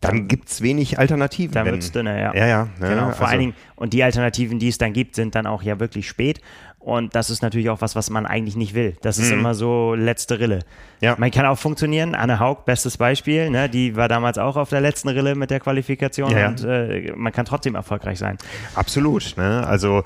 dann 0.00 0.28
gibt 0.28 0.48
es 0.48 0.62
wenig 0.62 0.98
Alternativen. 0.98 1.54
Dann 1.54 1.66
wird 1.66 1.82
es 1.82 1.92
dünner, 1.92 2.18
ja. 2.18 2.34
Ja, 2.34 2.46
ja. 2.46 2.64
Ne, 2.78 2.88
genau, 2.88 3.02
vor 3.02 3.08
also. 3.08 3.24
allen 3.24 3.40
Dingen, 3.40 3.54
und 3.74 3.92
die 3.92 4.02
Alternativen, 4.02 4.58
die 4.58 4.68
es 4.68 4.78
dann 4.78 4.92
gibt, 4.92 5.16
sind 5.16 5.34
dann 5.34 5.46
auch 5.46 5.62
ja 5.62 5.80
wirklich 5.80 6.08
spät. 6.08 6.40
Und 6.78 7.14
das 7.14 7.28
ist 7.28 7.42
natürlich 7.42 7.70
auch 7.70 7.80
was, 7.80 7.96
was 7.96 8.08
man 8.08 8.24
eigentlich 8.24 8.56
nicht 8.56 8.72
will. 8.72 8.96
Das 9.02 9.18
ist 9.18 9.30
mhm. 9.30 9.40
immer 9.40 9.54
so 9.54 9.94
letzte 9.94 10.40
Rille. 10.40 10.60
Ja. 11.00 11.16
Man 11.18 11.30
kann 11.30 11.44
auch 11.44 11.58
funktionieren. 11.58 12.14
Anne 12.14 12.40
Haug, 12.40 12.64
bestes 12.64 12.96
Beispiel. 12.96 13.50
Ne? 13.50 13.68
Die 13.68 13.96
war 13.96 14.08
damals 14.08 14.38
auch 14.38 14.56
auf 14.56 14.70
der 14.70 14.80
letzten 14.80 15.08
Rille 15.08 15.34
mit 15.34 15.50
der 15.50 15.60
Qualifikation 15.60 16.30
ja, 16.30 16.48
und 16.48 16.64
äh, 16.64 17.12
man 17.16 17.32
kann 17.32 17.44
trotzdem 17.44 17.74
erfolgreich 17.74 18.18
sein. 18.18 18.38
Absolut. 18.74 19.34
Ne? 19.36 19.66
Also 19.66 20.04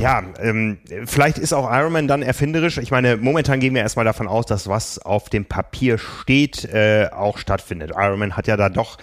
ja, 0.00 0.22
ähm, 0.40 0.78
vielleicht 1.04 1.38
ist 1.38 1.52
auch 1.52 1.70
Ironman 1.70 2.08
dann 2.08 2.22
erfinderisch. 2.22 2.78
Ich 2.78 2.90
meine, 2.90 3.16
momentan 3.16 3.60
gehen 3.60 3.74
wir 3.74 3.82
erstmal 3.82 4.04
davon 4.04 4.28
aus, 4.28 4.46
dass 4.46 4.68
was 4.68 4.98
auf 4.98 5.28
dem 5.28 5.44
Papier 5.44 5.98
steht, 5.98 6.64
äh, 6.64 7.08
auch 7.12 7.38
stattfindet. 7.38 7.92
Ironman 7.96 8.36
hat 8.36 8.46
ja 8.46 8.56
da 8.56 8.68
doch 8.68 8.98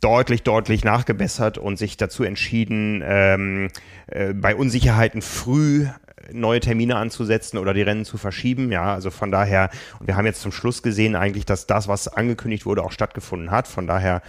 deutlich, 0.00 0.42
deutlich 0.42 0.84
nachgebessert 0.84 1.58
und 1.58 1.76
sich 1.76 1.96
dazu 1.96 2.24
entschieden, 2.24 3.02
ähm, 3.04 3.68
äh, 4.06 4.32
bei 4.32 4.54
Unsicherheiten 4.54 5.22
früh 5.22 5.86
neue 6.32 6.60
Termine 6.60 6.96
anzusetzen 6.96 7.58
oder 7.58 7.74
die 7.74 7.82
Rennen 7.82 8.04
zu 8.04 8.18
verschieben. 8.18 8.70
Ja, 8.72 8.94
also 8.94 9.10
von 9.10 9.30
daher, 9.30 9.70
und 9.98 10.06
wir 10.06 10.16
haben 10.16 10.26
jetzt 10.26 10.42
zum 10.42 10.52
Schluss 10.52 10.82
gesehen 10.82 11.16
eigentlich, 11.16 11.46
dass 11.46 11.66
das, 11.66 11.88
was 11.88 12.08
angekündigt 12.08 12.66
wurde, 12.66 12.82
auch 12.82 12.92
stattgefunden 12.92 13.50
hat. 13.50 13.68
Von 13.68 13.86
daher 13.86 14.22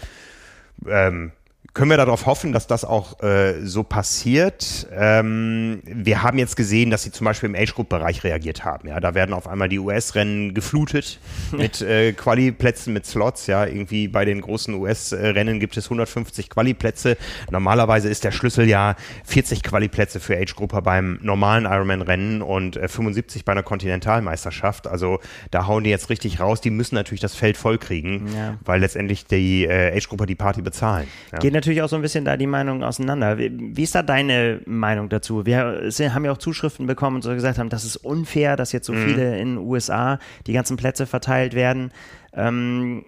ähm, 0.87 1.31
können 1.73 1.89
wir 1.89 1.97
darauf 1.97 2.25
hoffen, 2.25 2.51
dass 2.51 2.67
das 2.67 2.83
auch 2.83 3.23
äh, 3.23 3.65
so 3.65 3.83
passiert. 3.83 4.87
Ähm, 4.93 5.81
wir 5.85 6.21
haben 6.21 6.37
jetzt 6.37 6.57
gesehen, 6.57 6.89
dass 6.89 7.03
sie 7.03 7.11
zum 7.11 7.23
Beispiel 7.23 7.47
im 7.47 7.55
Age-Group-Bereich 7.55 8.25
reagiert 8.25 8.65
haben. 8.65 8.89
Ja, 8.89 8.99
da 8.99 9.13
werden 9.13 9.33
auf 9.33 9.47
einmal 9.47 9.69
die 9.69 9.79
US-Rennen 9.79 10.53
geflutet 10.53 11.19
mit 11.51 11.81
äh, 11.81 12.11
Quali-Plätzen, 12.11 12.91
mit 12.91 13.05
Slots. 13.05 13.47
Ja, 13.47 13.65
irgendwie 13.65 14.09
bei 14.09 14.25
den 14.25 14.41
großen 14.41 14.73
US-Rennen 14.73 15.61
gibt 15.61 15.77
es 15.77 15.85
150 15.85 16.49
Quali-Plätze. 16.49 17.15
Normalerweise 17.51 18.09
ist 18.09 18.25
der 18.25 18.31
Schlüssel 18.31 18.67
ja 18.67 18.97
40 19.23 19.63
Quali-Plätze 19.63 20.19
für 20.19 20.35
Age-Grupper 20.37 20.81
beim 20.81 21.19
normalen 21.21 21.63
Ironman-Rennen 21.63 22.41
und 22.41 22.75
äh, 22.75 22.89
75 22.89 23.45
bei 23.45 23.53
einer 23.53 23.63
Kontinentalmeisterschaft. 23.63 24.87
Also 24.87 25.19
da 25.51 25.67
hauen 25.67 25.85
die 25.85 25.89
jetzt 25.89 26.09
richtig 26.09 26.41
raus. 26.41 26.59
Die 26.59 26.69
müssen 26.69 26.95
natürlich 26.95 27.21
das 27.21 27.35
Feld 27.35 27.55
vollkriegen, 27.55 28.27
ja. 28.35 28.57
weil 28.65 28.81
letztendlich 28.81 29.25
die 29.25 29.63
äh, 29.63 29.95
Age-Grupper 29.95 30.25
die 30.25 30.35
Party 30.35 30.61
bezahlen. 30.61 31.07
Ja 31.31 31.39
natürlich 31.61 31.81
auch 31.81 31.89
so 31.89 31.95
ein 31.95 32.01
bisschen 32.01 32.25
da 32.25 32.37
die 32.37 32.47
Meinungen 32.47 32.83
auseinander. 32.83 33.37
Wie, 33.37 33.51
wie 33.53 33.83
ist 33.83 33.95
da 33.95 34.03
deine 34.03 34.61
Meinung 34.65 35.09
dazu? 35.09 35.45
Wir 35.45 35.91
haben 36.13 36.25
ja 36.25 36.31
auch 36.31 36.37
Zuschriften 36.37 36.87
bekommen 36.87 37.17
und 37.17 37.21
so 37.21 37.33
gesagt 37.33 37.57
haben, 37.57 37.69
das 37.69 37.85
ist 37.85 37.97
unfair, 37.97 38.55
dass 38.55 38.71
jetzt 38.71 38.87
so 38.87 38.93
mhm. 38.93 39.05
viele 39.05 39.39
in 39.39 39.55
den 39.55 39.57
USA 39.57 40.19
die 40.47 40.53
ganzen 40.53 40.77
Plätze 40.77 41.05
verteilt 41.05 41.53
werden. 41.53 41.91
Ähm, 42.33 43.05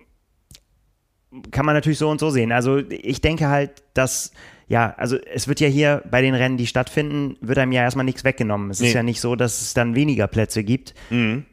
kann 1.51 1.65
man 1.65 1.75
natürlich 1.75 1.98
so 1.98 2.10
und 2.10 2.19
so 2.19 2.29
sehen. 2.29 2.51
Also 2.51 2.77
ich 2.89 3.22
denke 3.22 3.50
halt, 3.50 3.83
dass 3.93 4.31
ja, 4.67 4.93
also 4.98 5.17
es 5.17 5.48
wird 5.48 5.60
ja 5.60 5.67
hier 5.67 6.03
bei 6.10 6.22
den 6.22 6.36
Rennen, 6.36 6.57
die 6.57 6.67
stattfinden, 6.67 7.38
wird 7.41 7.57
einem 7.57 7.72
ja 7.74 7.81
erstmal 7.81 8.05
nichts 8.05 8.24
weggenommen. 8.24 8.72
Es 8.72 8.79
nee. 8.79 8.88
ist 8.88 8.93
ja 8.93 9.03
nicht 9.03 9.19
so, 9.19 9.36
dass 9.36 9.62
es 9.62 9.74
dann 9.74 9.93
weniger 9.93 10.27
Plätze 10.27 10.63
gibt. 10.63 10.93
Mhm. 11.10 11.45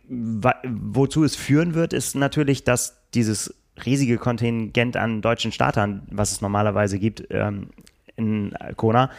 Wozu 0.65 1.25
es 1.25 1.37
führen 1.37 1.75
wird, 1.75 1.93
ist 1.93 2.15
natürlich, 2.15 2.65
dass 2.65 3.03
dieses 3.13 3.60
riesige 3.87 4.19
Kontingent 4.19 4.97
an 4.97 5.23
deutschen 5.23 5.53
Startern, 5.53 6.03
was 6.11 6.33
es 6.33 6.41
normalerweise 6.41 6.99
gibt 6.99 7.27
ähm, 7.31 7.69
in 8.17 8.55
Kona. 8.77 9.11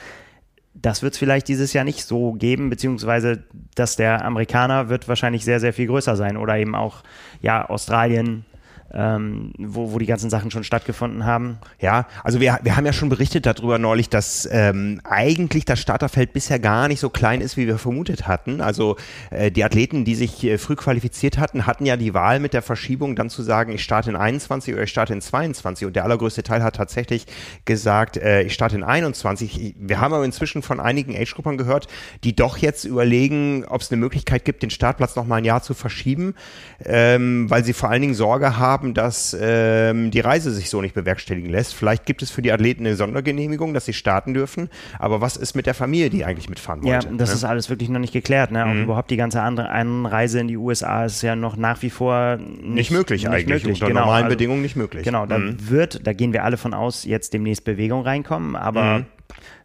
Das 0.73 1.03
wird 1.03 1.13
es 1.13 1.19
vielleicht 1.19 1.47
dieses 1.47 1.73
Jahr 1.73 1.83
nicht 1.83 2.05
so 2.05 2.33
geben, 2.33 2.69
beziehungsweise 2.69 3.43
dass 3.75 3.97
der 3.97 4.23
Amerikaner 4.23 4.89
wird 4.89 5.07
wahrscheinlich 5.07 5.43
sehr, 5.43 5.59
sehr 5.59 5.73
viel 5.73 5.87
größer 5.87 6.15
sein 6.15 6.37
oder 6.37 6.57
eben 6.57 6.75
auch 6.75 7.03
ja 7.41 7.67
Australien, 7.67 8.45
ähm, 8.93 9.53
wo, 9.57 9.93
wo 9.93 9.99
die 9.99 10.05
ganzen 10.05 10.29
Sachen 10.29 10.51
schon 10.51 10.63
stattgefunden 10.63 11.25
haben. 11.25 11.59
Ja, 11.79 12.07
also 12.23 12.39
wir, 12.39 12.59
wir 12.63 12.75
haben 12.75 12.85
ja 12.85 12.93
schon 12.93 13.09
berichtet 13.09 13.45
darüber 13.45 13.77
neulich, 13.77 14.09
dass 14.09 14.47
ähm, 14.51 15.01
eigentlich 15.03 15.65
das 15.65 15.79
Starterfeld 15.79 16.33
bisher 16.33 16.59
gar 16.59 16.87
nicht 16.87 16.99
so 16.99 17.09
klein 17.09 17.41
ist, 17.41 17.57
wie 17.57 17.67
wir 17.67 17.77
vermutet 17.77 18.27
hatten. 18.27 18.61
Also 18.61 18.97
äh, 19.29 19.51
die 19.51 19.63
Athleten, 19.63 20.05
die 20.05 20.15
sich 20.15 20.43
äh, 20.43 20.57
früh 20.57 20.75
qualifiziert 20.75 21.37
hatten, 21.37 21.65
hatten 21.65 21.85
ja 21.85 21.97
die 21.97 22.13
Wahl 22.13 22.39
mit 22.39 22.53
der 22.53 22.61
Verschiebung 22.61 23.15
dann 23.15 23.29
zu 23.29 23.43
sagen, 23.43 23.71
ich 23.71 23.83
starte 23.83 24.09
in 24.09 24.15
21 24.15 24.73
oder 24.73 24.83
ich 24.83 24.89
starte 24.89 25.13
in 25.13 25.21
22 25.21 25.87
und 25.87 25.95
der 25.95 26.03
allergrößte 26.03 26.43
Teil 26.43 26.63
hat 26.63 26.75
tatsächlich 26.75 27.25
gesagt, 27.65 28.17
äh, 28.17 28.43
ich 28.43 28.53
starte 28.53 28.75
in 28.75 28.83
21. 28.83 29.75
Wir 29.79 29.99
haben 29.99 30.13
aber 30.13 30.25
inzwischen 30.25 30.61
von 30.61 30.79
einigen 30.79 31.15
Age-Gruppern 31.15 31.57
gehört, 31.57 31.87
die 32.23 32.35
doch 32.35 32.57
jetzt 32.57 32.85
überlegen, 32.85 33.65
ob 33.65 33.81
es 33.81 33.91
eine 33.91 33.99
Möglichkeit 33.99 34.45
gibt, 34.45 34.63
den 34.63 34.69
Startplatz 34.69 35.15
noch 35.15 35.25
mal 35.25 35.37
ein 35.37 35.45
Jahr 35.45 35.61
zu 35.61 35.73
verschieben, 35.73 36.35
ähm, 36.83 37.49
weil 37.49 37.63
sie 37.63 37.73
vor 37.73 37.89
allen 37.89 38.01
Dingen 38.01 38.13
Sorge 38.13 38.57
haben, 38.57 38.80
haben, 38.81 38.93
dass 38.93 39.37
ähm, 39.39 40.11
die 40.11 40.19
Reise 40.19 40.51
sich 40.51 40.69
so 40.69 40.81
nicht 40.81 40.95
bewerkstelligen 40.95 41.49
lässt. 41.49 41.75
Vielleicht 41.75 42.05
gibt 42.05 42.21
es 42.21 42.31
für 42.31 42.41
die 42.41 42.51
Athleten 42.51 42.85
eine 42.85 42.95
Sondergenehmigung, 42.95 43.73
dass 43.73 43.85
sie 43.85 43.93
starten 43.93 44.33
dürfen. 44.33 44.69
Aber 44.99 45.21
was 45.21 45.37
ist 45.37 45.55
mit 45.55 45.67
der 45.67 45.73
Familie, 45.73 46.09
die 46.09 46.25
eigentlich 46.25 46.49
mitfahren 46.49 46.83
wollte? 46.83 47.07
Ja, 47.07 47.13
das 47.15 47.29
ne? 47.29 47.35
ist 47.35 47.43
alles 47.43 47.69
wirklich 47.69 47.89
noch 47.89 47.99
nicht 47.99 48.13
geklärt. 48.13 48.51
Ne? 48.51 48.65
Auch 48.65 48.73
mhm. 48.73 48.83
überhaupt 48.83 49.11
die 49.11 49.17
ganze 49.17 49.41
andere 49.41 49.69
Einreise 49.69 50.39
in 50.39 50.47
die 50.47 50.57
USA 50.57 51.05
ist 51.05 51.21
ja 51.21 51.35
noch 51.35 51.55
nach 51.55 51.81
wie 51.81 51.89
vor 51.89 52.37
nicht, 52.37 52.63
nicht 52.63 52.91
möglich 52.91 53.23
nicht 53.23 53.31
eigentlich. 53.31 53.63
Möglich. 53.63 53.81
Unter 53.81 53.87
genau, 53.87 53.99
normalen 54.01 54.25
also, 54.25 54.35
Bedingungen 54.35 54.61
nicht 54.61 54.75
möglich. 54.75 55.03
Genau, 55.03 55.25
da 55.25 55.37
mhm. 55.37 55.69
wird, 55.69 56.05
da 56.05 56.13
gehen 56.13 56.33
wir 56.33 56.43
alle 56.43 56.57
von 56.57 56.73
aus, 56.73 57.05
jetzt 57.05 57.33
demnächst 57.33 57.63
Bewegung 57.63 58.01
reinkommen. 58.01 58.55
Aber 58.55 58.99
mhm 58.99 59.05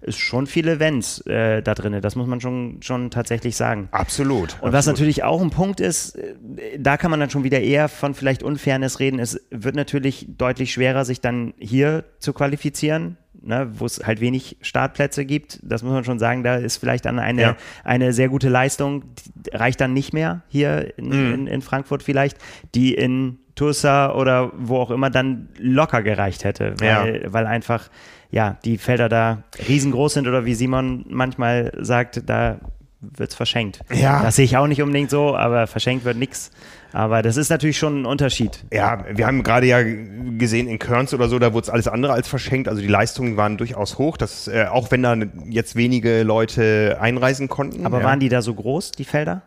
ist 0.01 0.19
schon 0.19 0.47
viel 0.47 0.69
Events 0.69 1.21
äh, 1.27 1.63
da 1.63 1.75
drin. 1.75 2.01
Das 2.01 2.17
muss 2.17 2.27
man 2.27 2.41
schon, 2.41 2.79
schon 2.83 3.11
tatsächlich 3.11 3.57
sagen. 3.57 3.89
Absolut. 3.91 4.37
Und 4.37 4.55
absolut. 4.55 4.73
was 4.73 4.87
natürlich 4.87 5.25
auch 5.25 5.41
ein 5.41 5.51
Punkt 5.51 5.81
ist, 5.81 6.17
äh, 6.17 6.35
da 6.79 6.97
kann 6.97 7.11
man 7.11 7.21
dann 7.21 7.31
schon 7.31 7.45
wieder 7.45 7.61
eher 7.61 7.89
von 7.89 8.15
vielleicht 8.15 8.43
Unfairness 8.43 9.01
reden. 9.01 9.19
Es 9.19 9.41
wird 9.51 9.75
natürlich 9.75 10.27
deutlich 10.37 10.73
schwerer, 10.73 11.05
sich 11.05 11.21
dann 11.21 11.55
hier 11.59 12.05
zu 12.19 12.33
qualifizieren. 12.33 13.17
Ne, 13.43 13.69
wo 13.75 13.85
es 13.85 14.05
halt 14.05 14.21
wenig 14.21 14.57
Startplätze 14.61 15.25
gibt, 15.25 15.61
das 15.63 15.85
muss 15.85 15.93
man 15.93 16.03
schon 16.03 16.19
sagen, 16.19 16.43
da 16.43 16.57
ist 16.57 16.79
vielleicht 16.79 17.05
dann 17.05 17.21
eine, 17.21 17.43
ja. 17.43 17.57
eine 17.85 18.13
sehr 18.13 18.29
gute 18.29 18.49
Leistung, 18.49 19.05
reicht 19.53 19.81
dann 19.81 19.93
nicht 19.93 20.13
mehr 20.13 20.43
hier 20.49 20.99
in, 20.99 21.07
mhm. 21.07 21.35
in, 21.35 21.47
in 21.47 21.63
Frankfurt 21.63 22.03
vielleicht, 22.03 22.39
die 22.75 22.95
in 22.95 23.39
Tulsa 23.57 24.15
oder 24.15 24.53
wo 24.57 24.79
auch 24.79 24.91
immer 24.91 25.11
dann 25.11 25.49
locker 25.59 26.03
gereicht 26.03 26.45
hätte, 26.45 26.75
weil, 26.79 27.23
ja. 27.25 27.33
weil 27.33 27.47
einfach 27.47 27.89
ja, 28.31 28.57
die 28.65 28.79
Felder 28.79 29.09
da 29.09 29.43
riesengroß 29.69 30.15
sind 30.15 30.29
oder 30.29 30.45
wie 30.45 30.55
Simon 30.55 31.05
manchmal 31.09 31.73
sagt, 31.79 32.23
da 32.27 32.59
wird 33.01 33.31
es 33.31 33.35
verschenkt. 33.35 33.81
Ja. 33.93 34.23
Das 34.23 34.37
sehe 34.37 34.45
ich 34.45 34.57
auch 34.57 34.67
nicht 34.67 34.83
unbedingt 34.83 35.11
so, 35.11 35.37
aber 35.37 35.67
verschenkt 35.67 36.05
wird 36.05 36.17
nichts. 36.17 36.51
Aber 36.93 37.21
das 37.23 37.37
ist 37.37 37.51
natürlich 37.51 37.77
schon 37.77 38.03
ein 38.03 38.07
Unterschied. 38.07 38.65
Ja, 38.73 39.05
wir 39.13 39.27
haben 39.27 39.43
gerade 39.43 39.67
ja 39.67 39.83
gesehen 39.83 40.67
in 40.67 40.79
Kearns 40.79 41.13
oder 41.13 41.29
so, 41.29 41.39
da 41.39 41.53
wurde 41.53 41.65
es 41.65 41.71
alles 41.71 41.89
andere 41.89 42.13
als 42.13 42.27
verschenkt. 42.27 42.69
Also 42.69 42.81
die 42.81 42.89
Leistungen 42.89 43.37
waren 43.37 43.59
durchaus 43.59 43.99
hoch, 43.99 44.17
dass, 44.17 44.49
äh, 44.49 44.67
auch 44.71 44.91
wenn 44.91 45.03
da 45.03 45.15
jetzt 45.49 45.77
wenige 45.77 46.23
Leute 46.23 46.97
einreisen 47.01 47.49
konnten. 47.49 47.85
Aber 47.85 48.01
ja. 48.01 48.05
waren 48.05 48.21
die 48.21 48.29
da 48.29 48.41
so 48.41 48.55
groß, 48.55 48.93
die 48.93 49.05
Felder? 49.05 49.43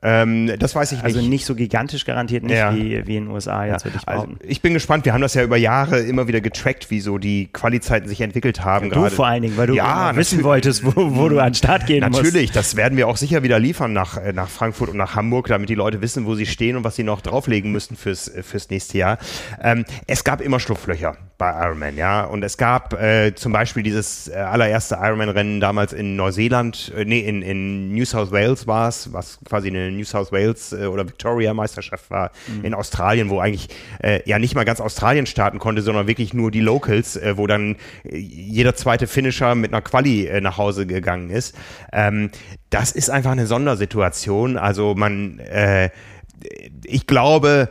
Ähm, 0.00 0.52
das 0.58 0.74
weiß 0.74 0.92
ich 0.92 0.98
also 0.98 1.06
nicht. 1.08 1.16
Also 1.16 1.28
nicht 1.28 1.44
so 1.44 1.54
gigantisch 1.54 2.04
garantiert 2.04 2.44
nicht 2.44 2.56
ja. 2.56 2.74
wie, 2.74 3.06
wie 3.06 3.16
in 3.16 3.24
den 3.24 3.32
USA 3.32 3.64
jetzt, 3.64 3.84
ja. 3.84 3.90
würde 3.90 3.98
ich 4.00 4.08
Also 4.08 4.28
ich 4.40 4.62
bin 4.62 4.74
gespannt. 4.74 5.04
Wir 5.04 5.12
haben 5.12 5.20
das 5.20 5.34
ja 5.34 5.42
über 5.42 5.56
Jahre 5.56 6.00
immer 6.00 6.28
wieder 6.28 6.40
getrackt, 6.40 6.90
wie 6.90 7.00
so 7.00 7.18
die 7.18 7.48
Qualizeiten 7.52 8.08
sich 8.08 8.20
entwickelt 8.20 8.64
haben. 8.64 8.90
Ja, 8.90 8.94
du 8.94 9.10
vor 9.10 9.26
allen 9.26 9.42
Dingen, 9.42 9.56
weil 9.56 9.66
du 9.66 9.74
ja, 9.74 10.14
wissen 10.14 10.44
wolltest, 10.44 10.84
wo, 10.84 10.92
wo 11.16 11.28
du 11.28 11.40
an 11.40 11.48
den 11.48 11.54
Start 11.54 11.86
gehen 11.86 12.00
natürlich, 12.00 12.22
musst. 12.22 12.34
Natürlich, 12.34 12.50
das 12.52 12.76
werden 12.76 12.96
wir 12.96 13.08
auch 13.08 13.16
sicher 13.16 13.42
wieder 13.42 13.58
liefern 13.58 13.92
nach, 13.92 14.16
äh, 14.16 14.32
nach 14.32 14.48
Frankfurt 14.48 14.90
und 14.90 14.96
nach 14.96 15.16
Hamburg, 15.16 15.48
damit 15.48 15.68
die 15.68 15.74
Leute 15.74 16.00
wissen, 16.00 16.26
wo 16.26 16.34
sie 16.34 16.46
stehen 16.46 16.76
und 16.76 16.84
was 16.84 16.94
sie 16.94 17.02
noch 17.02 17.20
drauflegen 17.20 17.72
müssen 17.72 17.96
fürs, 17.96 18.28
äh, 18.28 18.42
fürs 18.42 18.70
nächste 18.70 18.98
Jahr. 18.98 19.18
Ähm, 19.60 19.84
es 20.06 20.22
gab 20.22 20.40
immer 20.40 20.60
Schlupflöcher 20.60 21.16
bei 21.38 21.50
Ironman, 21.50 21.96
ja. 21.96 22.24
Und 22.24 22.42
es 22.42 22.56
gab 22.56 23.00
äh, 23.00 23.34
zum 23.34 23.52
Beispiel 23.52 23.82
dieses 23.82 24.28
äh, 24.28 24.34
allererste 24.34 24.98
Ironman-Rennen 25.00 25.60
damals 25.60 25.92
in 25.92 26.16
Neuseeland, 26.16 26.92
äh, 26.96 27.04
nee, 27.04 27.20
in, 27.20 27.42
in 27.42 27.94
New 27.94 28.04
South 28.04 28.32
Wales 28.32 28.66
war 28.66 28.88
es, 28.88 29.12
was 29.12 29.38
quasi 29.44 29.68
eine 29.68 29.87
New 29.96 30.04
South 30.04 30.32
Wales 30.32 30.72
äh, 30.72 30.86
oder 30.86 31.06
Victoria-Meisterschaft 31.06 32.10
war 32.10 32.30
mhm. 32.46 32.64
in 32.64 32.74
Australien, 32.74 33.30
wo 33.30 33.40
eigentlich 33.40 33.68
äh, 34.02 34.20
ja 34.28 34.38
nicht 34.38 34.54
mal 34.54 34.64
ganz 34.64 34.80
Australien 34.80 35.26
starten 35.26 35.58
konnte, 35.58 35.82
sondern 35.82 36.06
wirklich 36.06 36.34
nur 36.34 36.50
die 36.50 36.60
Locals, 36.60 37.16
äh, 37.16 37.36
wo 37.36 37.46
dann 37.46 37.76
äh, 38.04 38.16
jeder 38.16 38.74
zweite 38.74 39.06
Finisher 39.06 39.54
mit 39.54 39.72
einer 39.72 39.82
Quali 39.82 40.26
äh, 40.26 40.40
nach 40.40 40.58
Hause 40.58 40.86
gegangen 40.86 41.30
ist. 41.30 41.54
Ähm, 41.92 42.30
das 42.70 42.92
ist 42.92 43.10
einfach 43.10 43.32
eine 43.32 43.46
Sondersituation. 43.46 44.56
Also 44.56 44.94
man, 44.94 45.38
äh, 45.38 45.90
ich 46.84 47.06
glaube, 47.06 47.68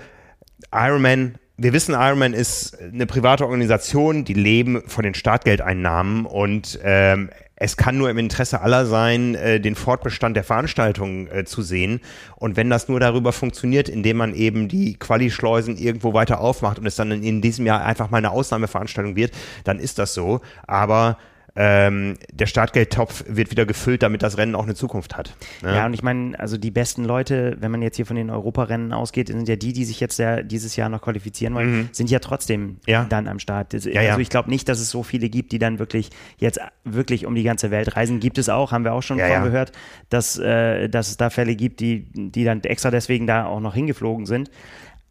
Ironman 0.73 1.37
wir 1.57 1.73
wissen, 1.73 1.95
Ironman 1.95 2.33
ist 2.33 2.77
eine 2.79 3.07
private 3.07 3.45
Organisation, 3.45 4.23
die 4.23 4.35
leben 4.35 4.83
von 4.85 5.03
den 5.03 5.15
Startgeldeinnahmen 5.15 6.25
und 6.27 6.79
ähm, 6.83 7.31
es 7.55 7.75
kann 7.75 7.97
nur 7.97 8.11
im 8.11 8.19
Interesse 8.19 8.61
aller 8.61 8.85
sein, 8.85 9.33
äh, 9.33 9.59
den 9.59 9.73
Fortbestand 9.73 10.37
der 10.37 10.43
Veranstaltung 10.43 11.27
äh, 11.27 11.43
zu 11.45 11.63
sehen. 11.63 12.01
Und 12.35 12.55
wenn 12.55 12.69
das 12.69 12.87
nur 12.87 12.99
darüber 12.99 13.33
funktioniert, 13.33 13.89
indem 13.89 14.17
man 14.17 14.35
eben 14.35 14.67
die 14.67 14.93
Quali-Schleusen 14.99 15.75
irgendwo 15.75 16.13
weiter 16.13 16.39
aufmacht 16.39 16.77
und 16.77 16.85
es 16.85 16.95
dann 16.95 17.11
in 17.11 17.41
diesem 17.41 17.65
Jahr 17.65 17.83
einfach 17.83 18.11
mal 18.11 18.19
eine 18.19 18.29
Ausnahmeveranstaltung 18.29 19.15
wird, 19.15 19.31
dann 19.63 19.79
ist 19.79 19.97
das 19.97 20.13
so. 20.13 20.41
Aber 20.67 21.17
ähm, 21.59 22.17
der 22.31 22.45
Startgeldtopf 22.45 23.23
wird 23.27 23.49
wieder 23.49 23.65
gefüllt, 23.65 24.03
damit 24.03 24.21
das 24.21 24.37
Rennen 24.37 24.53
auch 24.53 24.63
eine 24.63 24.75
Zukunft 24.75 25.17
hat. 25.17 25.35
Ne? 25.63 25.75
Ja, 25.75 25.87
und 25.87 25.93
ich 25.93 26.03
meine, 26.03 26.39
also 26.39 26.55
die 26.55 26.69
besten 26.69 27.03
Leute, 27.03 27.57
wenn 27.59 27.71
man 27.71 27.81
jetzt 27.81 27.95
hier 27.95 28.05
von 28.05 28.15
den 28.15 28.29
Europarennen 28.29 28.93
ausgeht, 28.93 29.29
sind 29.29 29.49
ja 29.49 29.55
die, 29.55 29.73
die 29.73 29.83
sich 29.83 29.99
jetzt 29.99 30.19
ja 30.19 30.43
dieses 30.43 30.75
Jahr 30.75 30.87
noch 30.89 31.01
qualifizieren 31.01 31.55
wollen, 31.55 31.77
mhm. 31.77 31.89
sind 31.91 32.11
ja 32.11 32.19
trotzdem 32.19 32.77
ja. 32.85 33.05
dann 33.05 33.27
am 33.27 33.39
Start. 33.39 33.73
Das, 33.73 33.85
ja, 33.85 34.01
also 34.01 34.19
ich 34.19 34.29
glaube 34.29 34.51
nicht, 34.51 34.69
dass 34.69 34.79
es 34.79 34.91
so 34.91 35.01
viele 35.01 35.29
gibt, 35.29 35.51
die 35.51 35.57
dann 35.57 35.79
wirklich 35.79 36.11
jetzt 36.37 36.59
wirklich 36.83 37.25
um 37.25 37.33
die 37.33 37.43
ganze 37.43 37.71
Welt 37.71 37.95
reisen. 37.95 38.19
Gibt 38.19 38.37
es 38.37 38.49
auch, 38.49 38.71
haben 38.71 38.83
wir 38.83 38.93
auch 38.93 39.01
schon 39.01 39.17
ja, 39.17 39.43
gehört, 39.43 39.71
dass, 40.09 40.37
äh, 40.37 40.89
dass 40.89 41.09
es 41.09 41.17
da 41.17 41.31
Fälle 41.31 41.55
gibt, 41.55 41.79
die, 41.79 42.07
die 42.13 42.43
dann 42.43 42.61
extra 42.61 42.91
deswegen 42.91 43.25
da 43.25 43.47
auch 43.47 43.61
noch 43.61 43.73
hingeflogen 43.73 44.27
sind. 44.27 44.51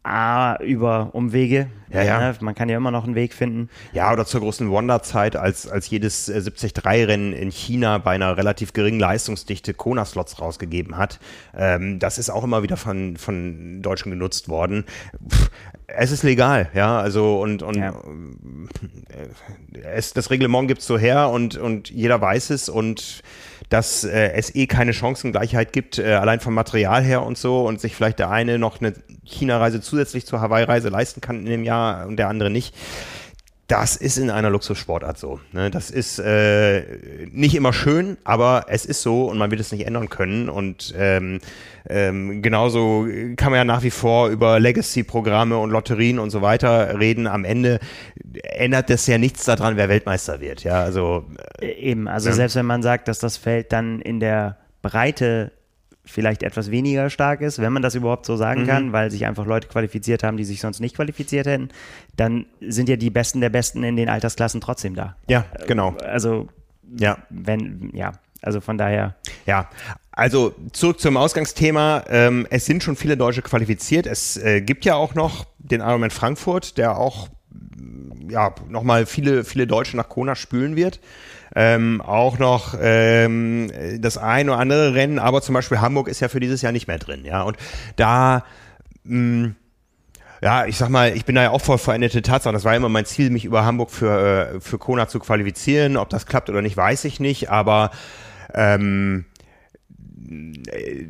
A, 0.07 0.57
über 0.61 1.09
Umwege. 1.13 1.67
Ja, 1.89 2.03
ja. 2.03 2.33
Man 2.41 2.53
kann 2.53 2.67
ja 2.69 2.77
immer 2.77 2.91
noch 2.91 3.05
einen 3.05 3.15
Weg 3.15 3.33
finden. 3.33 3.69
Ja, 3.93 4.11
oder 4.11 4.25
zur 4.25 4.41
großen 4.41 4.69
Wonderzeit, 4.69 5.35
als, 5.35 5.67
als 5.67 5.89
jedes 5.89 6.29
73-Rennen 6.29 7.33
in 7.33 7.49
China 7.49 7.97
bei 7.97 8.11
einer 8.11 8.35
relativ 8.35 8.73
geringen 8.73 8.99
Leistungsdichte 8.99 9.73
Kona-Slots 9.73 10.41
rausgegeben 10.41 10.97
hat. 10.97 11.19
Ähm, 11.55 11.99
das 11.99 12.17
ist 12.17 12.29
auch 12.29 12.43
immer 12.43 12.63
wieder 12.63 12.77
von, 12.77 13.15
von 13.17 13.81
Deutschen 13.81 14.11
genutzt 14.11 14.49
worden. 14.49 14.85
Pff, 15.29 15.49
es 15.87 16.11
ist 16.11 16.23
legal, 16.23 16.69
ja, 16.73 16.99
also 16.99 17.39
und, 17.41 17.63
und 17.63 17.77
ja. 17.77 17.93
es, 19.93 20.11
das 20.13 20.29
Reglement 20.29 20.67
gibt 20.67 20.81
es 20.81 20.87
so 20.87 20.97
her 20.97 21.29
und, 21.29 21.55
und 21.55 21.89
jeder 21.89 22.19
weiß 22.19 22.49
es 22.49 22.67
und 22.67 23.23
dass 23.69 24.03
äh, 24.03 24.31
es 24.33 24.55
eh 24.55 24.67
keine 24.67 24.93
Chancengleichheit 24.93 25.73
gibt, 25.73 25.99
äh, 25.99 26.13
allein 26.13 26.39
vom 26.39 26.53
Material 26.53 27.03
her 27.03 27.23
und 27.23 27.37
so 27.37 27.65
und 27.65 27.81
sich 27.81 27.95
vielleicht 27.95 28.19
der 28.19 28.29
eine 28.29 28.57
noch 28.57 28.79
eine 28.79 28.93
China-Reise 29.25 29.81
zusätzlich 29.81 30.25
zur 30.25 30.39
Hawaii-Reise 30.39 30.89
leisten 30.89 31.21
kann 31.21 31.39
in 31.39 31.45
dem 31.45 31.63
Jahr 31.63 32.07
und 32.07 32.17
der 32.17 32.29
andere 32.29 32.49
nicht. 32.49 32.73
Das 33.67 33.97
ist 33.97 34.17
in 34.17 34.29
einer 34.29 34.49
Luxussportart 34.49 35.17
so. 35.17 35.41
Ne? 35.51 35.69
Das 35.69 35.91
ist 35.91 36.19
äh, 36.19 36.83
nicht 37.31 37.53
immer 37.53 37.73
schön, 37.73 38.17
aber 38.23 38.67
es 38.69 38.85
ist 38.85 39.01
so 39.01 39.25
und 39.25 39.37
man 39.37 39.51
wird 39.51 39.59
es 39.59 39.73
nicht 39.73 39.85
ändern 39.85 40.07
können. 40.07 40.47
Und 40.47 40.93
ähm, 40.97 41.39
ähm, 41.89 42.41
genauso 42.41 43.05
kann 43.35 43.51
man 43.51 43.57
ja 43.57 43.65
nach 43.65 43.83
wie 43.83 43.91
vor 43.91 44.29
über 44.29 44.61
Legacy-Programme 44.61 45.57
und 45.57 45.71
Lotterien 45.71 46.17
und 46.17 46.29
so 46.29 46.41
weiter 46.41 46.97
reden. 46.97 47.27
Am 47.27 47.43
Ende 47.43 47.79
ändert 48.43 48.89
das 48.89 49.05
ja 49.05 49.17
nichts 49.17 49.43
daran, 49.43 49.75
wer 49.75 49.89
Weltmeister 49.89 50.39
wird. 50.39 50.63
Ja, 50.63 50.81
also 50.81 51.25
äh, 51.59 51.71
eben. 51.73 52.07
Also 52.07 52.29
ne? 52.29 52.35
selbst 52.35 52.55
wenn 52.55 52.65
man 52.65 52.81
sagt, 52.81 53.09
dass 53.09 53.19
das 53.19 53.35
Feld 53.35 53.73
dann 53.73 53.99
in 53.99 54.21
der 54.21 54.57
Breite 54.81 55.51
vielleicht 56.07 56.43
etwas 56.43 56.71
weniger 56.71 57.09
stark 57.09 57.41
ist, 57.41 57.59
wenn 57.59 57.73
man 57.73 57.81
das 57.81 57.95
überhaupt 57.95 58.25
so 58.25 58.37
sagen 58.37 58.63
mhm. 58.63 58.67
kann, 58.67 58.93
weil 58.93 59.11
sich 59.11 59.25
einfach 59.25 59.45
Leute 59.45 59.67
qualifiziert 59.67 60.23
haben, 60.23 60.37
die 60.37 60.45
sich 60.45 60.61
sonst 60.61 60.79
nicht 60.79 60.95
qualifiziert 60.95 61.45
hätten, 61.45 61.69
dann 62.15 62.45
sind 62.61 62.89
ja 62.89 62.95
die 62.95 63.09
Besten 63.09 63.41
der 63.41 63.49
Besten 63.49 63.83
in 63.83 63.95
den 63.95 64.09
Altersklassen 64.09 64.61
trotzdem 64.61 64.95
da. 64.95 65.15
Ja, 65.27 65.45
genau. 65.67 65.95
Also, 65.97 66.47
ja. 66.97 67.17
wenn, 67.29 67.91
ja, 67.93 68.13
also 68.41 68.61
von 68.61 68.77
daher. 68.77 69.15
Ja, 69.45 69.69
also 70.11 70.55
zurück 70.71 70.99
zum 70.99 71.17
Ausgangsthema. 71.17 72.05
Ähm, 72.09 72.47
es 72.49 72.65
sind 72.65 72.83
schon 72.83 72.95
viele 72.95 73.17
Deutsche 73.17 73.41
qualifiziert. 73.41 74.07
Es 74.07 74.37
äh, 74.37 74.61
gibt 74.61 74.85
ja 74.85 74.95
auch 74.95 75.13
noch 75.13 75.45
den 75.59 75.81
Ironman 75.81 76.11
Frankfurt, 76.11 76.77
der 76.77 76.97
auch 76.97 77.29
ja, 78.29 78.53
nochmal 78.69 79.05
viele, 79.05 79.43
viele 79.43 79.67
Deutsche 79.67 79.97
nach 79.97 80.09
Kona 80.09 80.35
spülen 80.35 80.75
wird 80.75 80.99
ähm, 81.59 82.01
auch 82.01 82.37
noch 82.37 82.75
ähm, 82.79 83.71
das 83.99 84.19
ein 84.19 84.47
oder 84.47 84.59
andere 84.59 84.93
Rennen, 84.93 85.17
aber 85.17 85.41
zum 85.41 85.53
Beispiel 85.53 85.81
Hamburg 85.81 86.07
ist 86.07 86.19
ja 86.19 86.29
für 86.29 86.39
dieses 86.39 86.61
Jahr 86.61 86.71
nicht 86.71 86.87
mehr 86.87 86.99
drin, 86.99 87.25
ja. 87.25 87.41
Und 87.41 87.57
da 87.95 88.43
mh, 89.03 89.47
mm, 89.47 89.55
ja, 90.41 90.67
ich 90.67 90.77
sag 90.77 90.89
mal, 90.89 91.15
ich 91.15 91.25
bin 91.25 91.33
da 91.33 91.41
ja 91.41 91.49
auch 91.49 91.61
voll 91.61 91.79
veränderte 91.79 92.21
Tatsache. 92.21 92.53
Das 92.53 92.63
war 92.63 92.75
immer 92.75 92.89
mein 92.89 93.05
Ziel, 93.05 93.31
mich 93.31 93.43
über 93.43 93.65
Hamburg 93.65 93.89
für, 93.89 94.53
äh, 94.53 94.59
für 94.61 94.77
Kona 94.77 95.07
zu 95.07 95.17
qualifizieren. 95.19 95.97
Ob 95.97 96.09
das 96.09 96.27
klappt 96.27 96.51
oder 96.51 96.61
nicht, 96.61 96.77
weiß 96.77 97.05
ich 97.05 97.19
nicht. 97.19 97.49
Aber 97.49 97.89
ähm, 98.53 99.25
äh, 100.29 101.05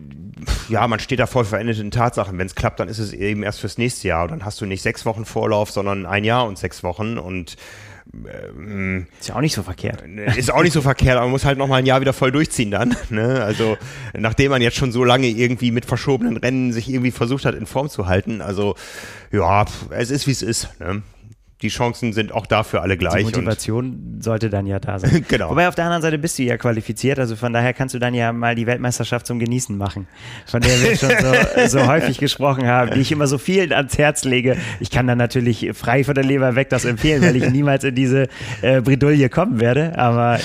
ja, 0.70 0.88
man 0.88 1.00
steht 1.00 1.20
da 1.20 1.28
voll 1.28 1.44
verendeten 1.44 1.92
Tatsachen. 1.92 2.38
Wenn 2.38 2.48
es 2.48 2.56
klappt, 2.56 2.80
dann 2.80 2.88
ist 2.88 3.00
es 3.00 3.12
eben 3.12 3.44
erst 3.44 3.60
fürs 3.60 3.78
nächste 3.78 4.08
Jahr. 4.08 4.24
Und 4.24 4.32
dann 4.32 4.46
hast 4.46 4.62
du 4.62 4.66
nicht 4.66 4.82
sechs 4.82 5.06
Wochen 5.06 5.26
Vorlauf, 5.26 5.72
sondern 5.72 6.06
ein 6.06 6.24
Jahr 6.24 6.48
und 6.48 6.58
sechs 6.58 6.82
Wochen. 6.84 7.18
Und 7.18 7.58
ähm, 8.14 9.08
ist 9.20 9.30
ja 9.30 9.36
auch 9.36 9.42
nicht 9.42 9.54
so 9.54 9.64
verkehrt. 9.64 10.04
Ist 10.38 10.52
auch 10.52 10.64
nicht 10.64 10.74
so 10.74 10.82
verkehrt, 10.82 11.18
aber 11.18 11.26
man 11.26 11.32
muss 11.32 11.46
halt 11.46 11.58
noch 11.58 11.68
mal 11.68 11.78
ein 11.78 11.86
Jahr 11.86 12.02
wieder 12.02 12.14
voll 12.14 12.32
durchziehen 12.32 12.72
dann. 12.72 12.96
Ne? 13.10 13.42
Also 13.44 13.78
nachdem 14.14 14.52
man 14.52 14.62
jetzt 14.62 14.76
schon 14.76 14.92
so 14.92 15.04
lange 15.04 15.28
irgendwie 15.28 15.72
mit 15.72 15.86
verschobenen 15.86 16.38
Rennen 16.38 16.74
sich 16.74 16.90
irgendwie 16.90 17.12
versucht 17.12 17.46
hat, 17.46 17.56
in 17.56 17.66
Form 17.66 17.90
zu 17.90 18.08
halten. 18.08 18.42
Also 18.42 18.76
ja, 19.32 19.66
es 19.92 20.12
ist 20.12 20.28
wie 20.28 20.32
es 20.32 20.42
ist. 20.42 20.70
Ne? 20.80 21.02
Die 21.62 21.70
Chancen 21.70 22.14
sind 22.14 22.32
auch 22.32 22.46
dafür 22.46 22.84
alle 22.84 22.98
gleich. 22.98 23.18
Die 23.18 23.24
Motivation 23.24 24.20
sollte 24.20 24.50
dann 24.50 24.68
ja 24.68 24.80
da 24.80 25.00
sein. 25.00 25.26
genau. 25.28 25.50
Wobei 25.50 25.68
auf 25.68 25.76
der 25.76 25.86
anderen 25.86 26.04
Seite 26.04 26.20
bist 26.20 26.38
du 26.38 26.44
ja 26.44 26.58
qualifiziert, 26.58 27.18
also 27.18 27.36
von 27.36 27.52
daher 27.52 27.74
kannst 27.74 27.96
du 27.96 28.00
dann 28.00 28.14
ja 28.14 28.32
mal 28.32 28.54
die 28.54 28.68
Weltmeisterschaft 28.68 29.26
zum 29.26 29.40
Genießen 29.40 29.76
machen, 29.76 30.08
von 30.46 30.62
der 30.62 30.72
wir 30.82 30.96
schon 30.96 31.10
so, 31.10 31.68
so 31.80 31.88
häufig 31.88 32.20
gesprochen 32.20 32.68
haben, 32.68 32.92
die 32.92 33.00
ich 33.00 33.12
immer 33.12 33.26
so 33.26 33.40
vielen 33.40 33.74
ans 33.74 33.98
Herz 33.98 34.24
lege. 34.24 34.56
Ich 34.80 34.92
kann 34.92 35.08
dann 35.08 35.18
natürlich 35.18 35.72
frei 35.74 36.04
von 36.04 36.14
der 36.14 36.24
Leber 36.24 36.56
weg 36.56 36.70
das 36.70 36.86
empfehlen, 36.86 37.24
weil 37.24 37.36
ich 37.36 37.50
niemals 37.52 37.84
in 37.84 37.96
diese 37.96 38.28
äh, 38.62 38.82
Bredouille 38.82 39.30
kommen 39.30 39.60
werde, 39.60 39.98
aber 39.98 40.40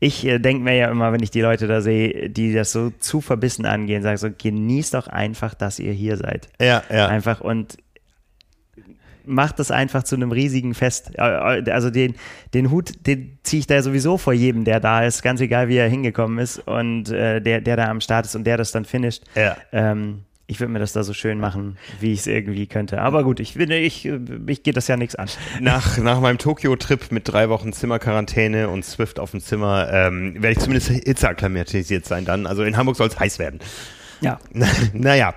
ich 0.00 0.26
äh, 0.26 0.38
denke 0.40 0.64
mir 0.64 0.74
ja 0.76 0.90
immer, 0.90 1.12
wenn 1.12 1.22
ich 1.22 1.30
die 1.30 1.40
Leute 1.40 1.68
da 1.68 1.80
sehe, 1.80 2.28
die 2.28 2.52
das 2.52 2.72
so 2.72 2.90
zu 2.98 3.20
verbissen 3.20 3.66
angehen, 3.66 4.02
sage 4.02 4.18
so, 4.18 4.28
genießt 4.36 4.94
doch 4.94 5.06
einfach, 5.06 5.54
dass 5.54 5.78
ihr 5.78 5.92
hier 5.92 6.16
seid. 6.16 6.48
Ja, 6.60 6.82
ja. 6.90 7.06
Einfach 7.06 7.40
und 7.40 7.78
macht 9.26 9.58
das 9.58 9.70
einfach 9.70 10.02
zu 10.04 10.16
einem 10.16 10.32
riesigen 10.32 10.74
Fest. 10.74 11.12
Äh, 11.18 11.60
äh, 11.60 11.70
also 11.70 11.90
den, 11.90 12.14
den 12.54 12.70
Hut, 12.70 13.06
den 13.06 13.38
ziehe 13.42 13.60
ich 13.60 13.66
da 13.66 13.82
sowieso 13.82 14.18
vor 14.18 14.32
jedem, 14.32 14.64
der 14.64 14.80
da 14.80 15.04
ist, 15.04 15.22
ganz 15.22 15.40
egal 15.40 15.68
wie 15.68 15.76
er 15.76 15.88
hingekommen 15.88 16.38
ist 16.38 16.58
und 16.58 17.10
äh, 17.10 17.40
der, 17.40 17.60
der 17.60 17.76
da 17.76 17.88
am 17.88 18.00
Start 18.00 18.26
ist 18.26 18.34
und 18.34 18.44
der 18.44 18.56
das 18.56 18.72
dann 18.72 18.84
finisht. 18.84 19.24
Ja. 19.34 19.56
Ähm, 19.72 20.22
ich 20.48 20.60
würde 20.60 20.72
mir 20.72 20.78
das 20.78 20.92
da 20.92 21.02
so 21.02 21.12
schön 21.12 21.40
machen, 21.40 21.76
wie 22.00 22.12
ich 22.12 22.20
es 22.20 22.26
irgendwie 22.28 22.66
könnte. 22.68 23.00
Aber 23.00 23.24
gut, 23.24 23.40
ich 23.40 23.54
finde, 23.54 23.78
ich, 23.78 24.06
ich 24.46 24.62
geht 24.62 24.76
das 24.76 24.86
ja 24.86 24.96
nichts 24.96 25.16
an. 25.16 25.28
Nach, 25.60 25.98
nach 25.98 26.20
meinem 26.20 26.38
Tokio-Trip 26.38 27.10
mit 27.10 27.26
drei 27.26 27.48
Wochen 27.48 27.72
Zimmerquarantäne 27.72 28.68
und 28.68 28.84
Swift 28.84 29.18
auf 29.18 29.32
dem 29.32 29.40
Zimmer 29.40 29.88
ähm, 29.92 30.34
werde 30.34 30.52
ich 30.52 30.58
zumindest 30.60 30.88
hitzeakklimatisiert 30.88 32.06
sein 32.06 32.24
dann. 32.24 32.46
Also 32.46 32.62
in 32.62 32.76
Hamburg 32.76 32.96
soll 32.96 33.08
es 33.08 33.18
heiß 33.18 33.40
werden. 33.40 33.58
Ja. 34.20 34.38
naja. 34.92 35.34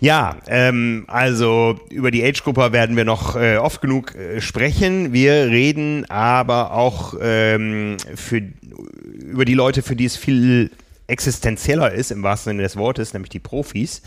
Ja, 0.00 0.36
ähm, 0.46 1.04
also 1.08 1.80
über 1.90 2.10
die 2.10 2.24
Age-Gruppe 2.24 2.72
werden 2.72 2.96
wir 2.96 3.04
noch 3.04 3.36
äh, 3.36 3.56
oft 3.56 3.80
genug 3.80 4.14
äh, 4.14 4.40
sprechen. 4.40 5.12
Wir 5.12 5.46
reden 5.46 6.08
aber 6.08 6.72
auch 6.72 7.14
ähm, 7.20 7.96
für, 8.14 8.42
über 9.20 9.44
die 9.44 9.54
Leute, 9.54 9.82
für 9.82 9.96
die 9.96 10.04
es 10.04 10.16
viel 10.16 10.70
existenzieller 11.08 11.92
ist, 11.92 12.10
im 12.10 12.22
wahrsten 12.22 12.50
Sinne 12.50 12.62
des 12.62 12.76
Wortes, 12.76 13.12
nämlich 13.14 13.30
die 13.30 13.40
Profis. 13.40 14.02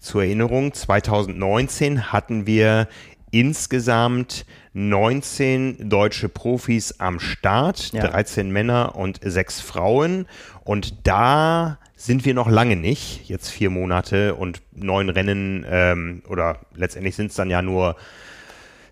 Zur 0.00 0.24
Erinnerung, 0.24 0.72
2019 0.72 2.12
hatten 2.12 2.46
wir 2.46 2.88
insgesamt 3.30 4.46
19 4.72 5.88
deutsche 5.88 6.28
Profis 6.28 6.98
am 6.98 7.20
Start, 7.20 7.92
ja. 7.92 8.06
13 8.06 8.50
Männer 8.50 8.96
und 8.96 9.20
6 9.22 9.60
Frauen. 9.60 10.26
Und 10.64 11.06
da 11.06 11.78
sind 11.96 12.24
wir 12.24 12.34
noch 12.34 12.48
lange 12.48 12.76
nicht. 12.76 13.28
Jetzt 13.28 13.48
vier 13.48 13.70
Monate 13.70 14.34
und 14.34 14.60
neun 14.72 15.08
Rennen 15.08 15.66
ähm, 15.68 16.22
oder 16.28 16.60
letztendlich 16.74 17.16
sind 17.16 17.30
es 17.30 17.36
dann 17.36 17.50
ja 17.50 17.62
nur 17.62 17.96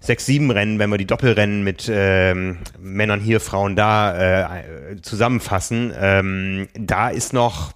sechs, 0.01 0.27
sieben 0.27 0.51
Rennen, 0.51 0.79
wenn 0.79 0.91
wir 0.91 0.99
die 0.99 1.07
Doppelrennen 1.07 1.63
mit 1.63 1.91
ähm, 1.93 2.59
Männern 2.81 3.21
hier, 3.21 3.41
Frauen 3.41 3.77
da 3.77 4.47
äh, 4.47 5.01
zusammenfassen. 5.03 5.93
Ähm, 5.99 6.69
da 6.75 7.11
ist 7.11 7.33
noch 7.33 7.73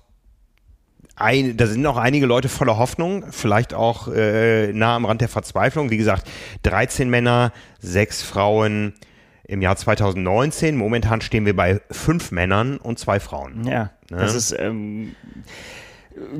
ein, 1.17 1.57
da 1.57 1.67
sind 1.67 1.83
noch 1.83 1.97
einige 1.97 2.27
Leute 2.27 2.49
voller 2.49 2.79
Hoffnung, 2.79 3.25
vielleicht 3.31 3.75
auch 3.75 4.09
äh, 4.09 4.73
nah 4.73 4.97
am 4.97 5.05
Rand 5.05 5.21
der 5.21 5.29
Verzweiflung. 5.29 5.91
Wie 5.91 5.97
gesagt, 5.97 6.29
13 6.63 7.11
Männer, 7.11 7.53
sechs 7.81 8.23
Frauen 8.23 8.95
im 9.45 9.63
Jahr 9.63 9.77
2019. 9.77 10.77
Momentan 10.77 11.21
stehen 11.21 11.45
wir 11.45 11.57
bei 11.57 11.81
fünf 11.91 12.31
Männern 12.31 12.77
und 12.77 12.99
zwei 12.99 13.21
Frauen. 13.21 13.67
Ja, 13.67 13.91
ne? 14.11 14.17
das 14.19 14.35
ist 14.35 14.55
ähm, 14.59 15.15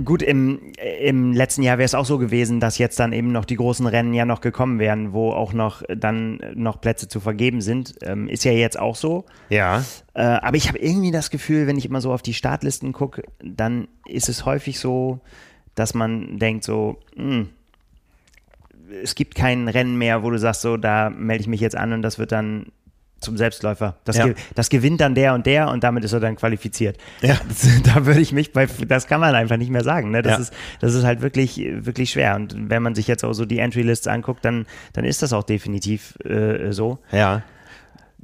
gut. 0.05 0.23
Im, 0.23 0.73
Im 1.01 1.33
letzten 1.33 1.63
Jahr 1.63 1.79
wäre 1.79 1.85
es 1.85 1.95
auch 1.95 2.05
so 2.05 2.19
gewesen, 2.19 2.61
dass 2.61 2.79
jetzt 2.79 2.99
dann 2.99 3.13
eben 3.13 3.33
noch 3.33 3.45
die 3.45 3.57
großen 3.57 3.87
Rennen 3.87 4.15
ja 4.15 4.25
noch 4.25 4.41
gekommen 4.41 4.79
wären, 4.79 5.13
wo 5.13 5.33
auch 5.33 5.53
noch 5.53 5.83
dann 5.89 6.41
noch 6.55 6.81
Plätze 6.81 7.09
zu 7.09 7.21
vergeben 7.21 7.61
sind. 7.61 7.95
Ähm, 8.03 8.29
ist 8.29 8.45
ja 8.45 8.53
jetzt 8.53 8.79
auch 8.79 8.97
so. 8.97 9.25
Ja. 9.49 9.85
Äh, 10.15 10.23
aber 10.23 10.57
ich 10.57 10.69
habe 10.69 10.79
irgendwie 10.79 11.11
das 11.11 11.31
Gefühl, 11.31 11.67
wenn 11.67 11.79
ich 11.79 11.87
immer 11.87 12.01
so 12.01 12.13
auf 12.13 12.23
die 12.23 12.35
Startlisten 12.35 12.93
gucke, 12.93 13.23
dann 13.43 13.89
ist 14.07 14.29
es 14.29 14.45
häufig 14.45 14.79
so, 14.81 15.21
dass 15.75 15.95
man 15.95 16.39
denkt 16.39 16.65
so, 16.65 16.99
mh, 17.17 17.25
hm, 17.25 17.49
es 19.03 19.15
gibt 19.15 19.35
kein 19.35 19.69
Rennen 19.69 19.99
mehr, 19.99 20.23
wo 20.23 20.31
du 20.31 20.39
sagst, 20.39 20.63
so, 20.63 20.77
da 20.77 21.11
melde 21.11 21.43
ich 21.43 21.49
mich 21.49 21.61
jetzt 21.61 21.77
an 21.77 21.93
und 21.93 22.03
das 22.03 22.19
wird 22.19 22.33
dann 22.33 22.67
zum 23.21 23.37
Selbstläufer. 23.37 23.97
Das, 24.05 24.17
ja. 24.17 24.29
das, 24.55 24.69
gewinnt 24.71 25.01
dann 25.01 25.15
der 25.15 25.35
und 25.35 25.47
der 25.47 25.69
und 25.71 25.83
damit 25.85 26.05
ist 26.05 26.13
er 26.13 26.21
dann 26.21 26.37
qualifiziert. 26.37 26.97
Ja. 27.23 27.37
Das, 27.49 27.67
da 27.83 28.07
würde 28.07 28.21
ich 28.21 28.33
mich 28.33 28.53
bei, 28.53 28.67
das 28.67 29.07
kann 29.07 29.21
man 29.21 29.35
einfach 29.35 29.57
nicht 29.57 29.71
mehr 29.71 29.83
sagen. 29.83 30.11
Ne? 30.11 30.23
Das, 30.23 30.33
ja. 30.33 30.39
ist, 30.39 30.53
das 30.81 30.95
ist 30.95 31.05
halt 31.05 31.23
wirklich, 31.23 31.59
wirklich 31.59 32.11
schwer. 32.11 32.37
Und 32.37 32.71
wenn 32.71 32.83
man 32.83 32.95
sich 32.95 33.07
jetzt 33.07 33.25
auch 33.25 33.33
so 33.33 33.47
die 33.47 33.59
Entry-Lists 33.59 34.07
anguckt, 34.07 34.45
dann, 34.45 34.67
dann 34.93 35.05
ist 35.05 35.23
das 35.23 35.33
auch 35.33 35.45
definitiv 35.45 36.15
äh, 36.25 36.73
so. 36.73 36.99
Ja. 37.11 37.43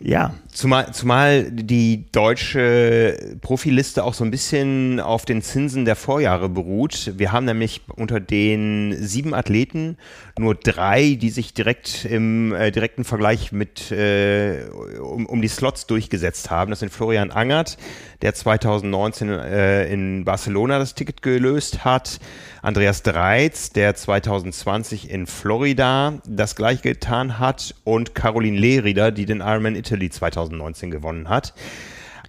Ja. 0.00 0.34
Zumal, 0.52 0.92
zumal 0.92 1.50
die 1.50 2.10
deutsche 2.10 3.36
Profiliste 3.40 4.02
auch 4.02 4.14
so 4.14 4.24
ein 4.24 4.30
bisschen 4.30 4.98
auf 4.98 5.24
den 5.24 5.40
Zinsen 5.40 5.84
der 5.84 5.94
Vorjahre 5.94 6.48
beruht. 6.48 7.12
Wir 7.16 7.30
haben 7.30 7.44
nämlich 7.44 7.82
unter 7.94 8.18
den 8.18 8.96
sieben 8.98 9.34
Athleten 9.34 9.96
nur 10.38 10.56
drei, 10.56 11.16
die 11.20 11.30
sich 11.30 11.54
direkt 11.54 12.04
im 12.04 12.52
äh, 12.52 12.72
direkten 12.72 13.04
Vergleich 13.04 13.52
mit 13.52 13.92
äh, 13.92 14.64
um, 15.00 15.26
um 15.26 15.40
die 15.40 15.48
Slots 15.48 15.86
durchgesetzt 15.86 16.50
haben. 16.50 16.70
Das 16.70 16.80
sind 16.80 16.92
Florian 16.92 17.30
Angert, 17.30 17.78
der 18.20 18.34
2019 18.34 19.28
äh, 19.28 19.92
in 19.92 20.24
Barcelona 20.24 20.78
das 20.78 20.94
Ticket 20.94 21.22
gelöst 21.22 21.84
hat. 21.84 22.18
Andreas 22.62 23.02
Dreiz, 23.02 23.70
der 23.70 23.94
2020 23.94 25.08
in 25.08 25.26
Florida 25.26 26.14
das 26.26 26.56
gleiche 26.56 26.82
getan 26.82 27.38
hat. 27.38 27.74
Und 27.84 28.16
Caroline 28.16 28.58
Lehrieder, 28.58 29.12
die 29.12 29.26
den 29.26 29.40
Ironman 29.40 29.76
Italy 29.76 30.10
2019 30.10 30.90
gewonnen 30.90 31.28
hat. 31.28 31.54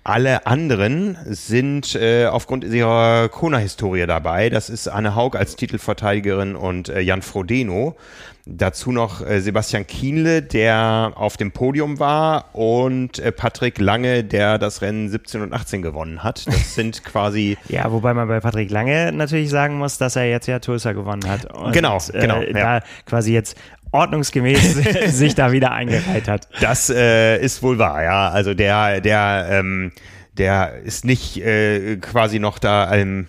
Alle 0.07 0.45
anderen 0.45 1.17
sind 1.25 1.95
äh, 1.95 2.27
aufgrund 2.27 2.63
ihrer 2.63 3.27
Kona-Historie 3.27 4.05
dabei. 4.05 4.51
Das 4.51 4.69
ist 4.69 4.87
Anne 4.87 5.15
Haug 5.15 5.35
als 5.35 5.55
Titelverteidigerin 5.55 6.55
und 6.55 6.89
äh, 6.89 6.99
Jan 6.99 7.23
Frodeno. 7.23 7.95
Dazu 8.47 8.91
noch 8.91 9.25
äh, 9.25 9.41
Sebastian 9.41 9.87
Kienle, 9.87 10.43
der 10.43 11.13
auf 11.15 11.35
dem 11.37 11.51
Podium 11.51 11.97
war 11.97 12.53
und 12.53 13.17
äh, 13.17 13.31
Patrick 13.31 13.79
Lange, 13.79 14.23
der 14.23 14.59
das 14.59 14.83
Rennen 14.83 15.09
17 15.09 15.41
und 15.41 15.51
18 15.51 15.81
gewonnen 15.81 16.23
hat. 16.23 16.45
Das 16.45 16.75
sind 16.75 17.03
quasi. 17.03 17.57
ja, 17.67 17.91
wobei 17.91 18.13
man 18.13 18.27
bei 18.27 18.39
Patrick 18.39 18.69
Lange 18.69 19.11
natürlich 19.11 19.49
sagen 19.49 19.79
muss, 19.79 19.97
dass 19.97 20.15
er 20.15 20.29
jetzt 20.29 20.45
ja 20.45 20.59
Tulsa 20.59 20.91
gewonnen 20.91 21.27
hat. 21.27 21.51
Und, 21.51 21.71
genau, 21.71 21.97
genau. 22.13 22.41
Äh, 22.41 22.53
ja. 22.53 22.79
Da 22.79 22.85
quasi 23.07 23.33
jetzt 23.33 23.57
ordnungsgemäß 23.91 24.75
sich 25.07 25.35
da 25.35 25.51
wieder 25.51 25.71
eingereiht 25.71 26.27
hat. 26.27 26.47
Das 26.61 26.89
äh, 26.89 27.37
ist 27.37 27.63
wohl 27.63 27.77
wahr, 27.77 28.03
ja. 28.03 28.29
Also 28.29 28.53
der, 28.53 29.01
der, 29.01 29.47
ähm, 29.51 29.91
der 30.33 30.81
ist 30.83 31.05
nicht 31.05 31.37
äh, 31.37 31.97
quasi 31.97 32.39
noch 32.39 32.59
da 32.59 32.93
ähm, 32.93 33.27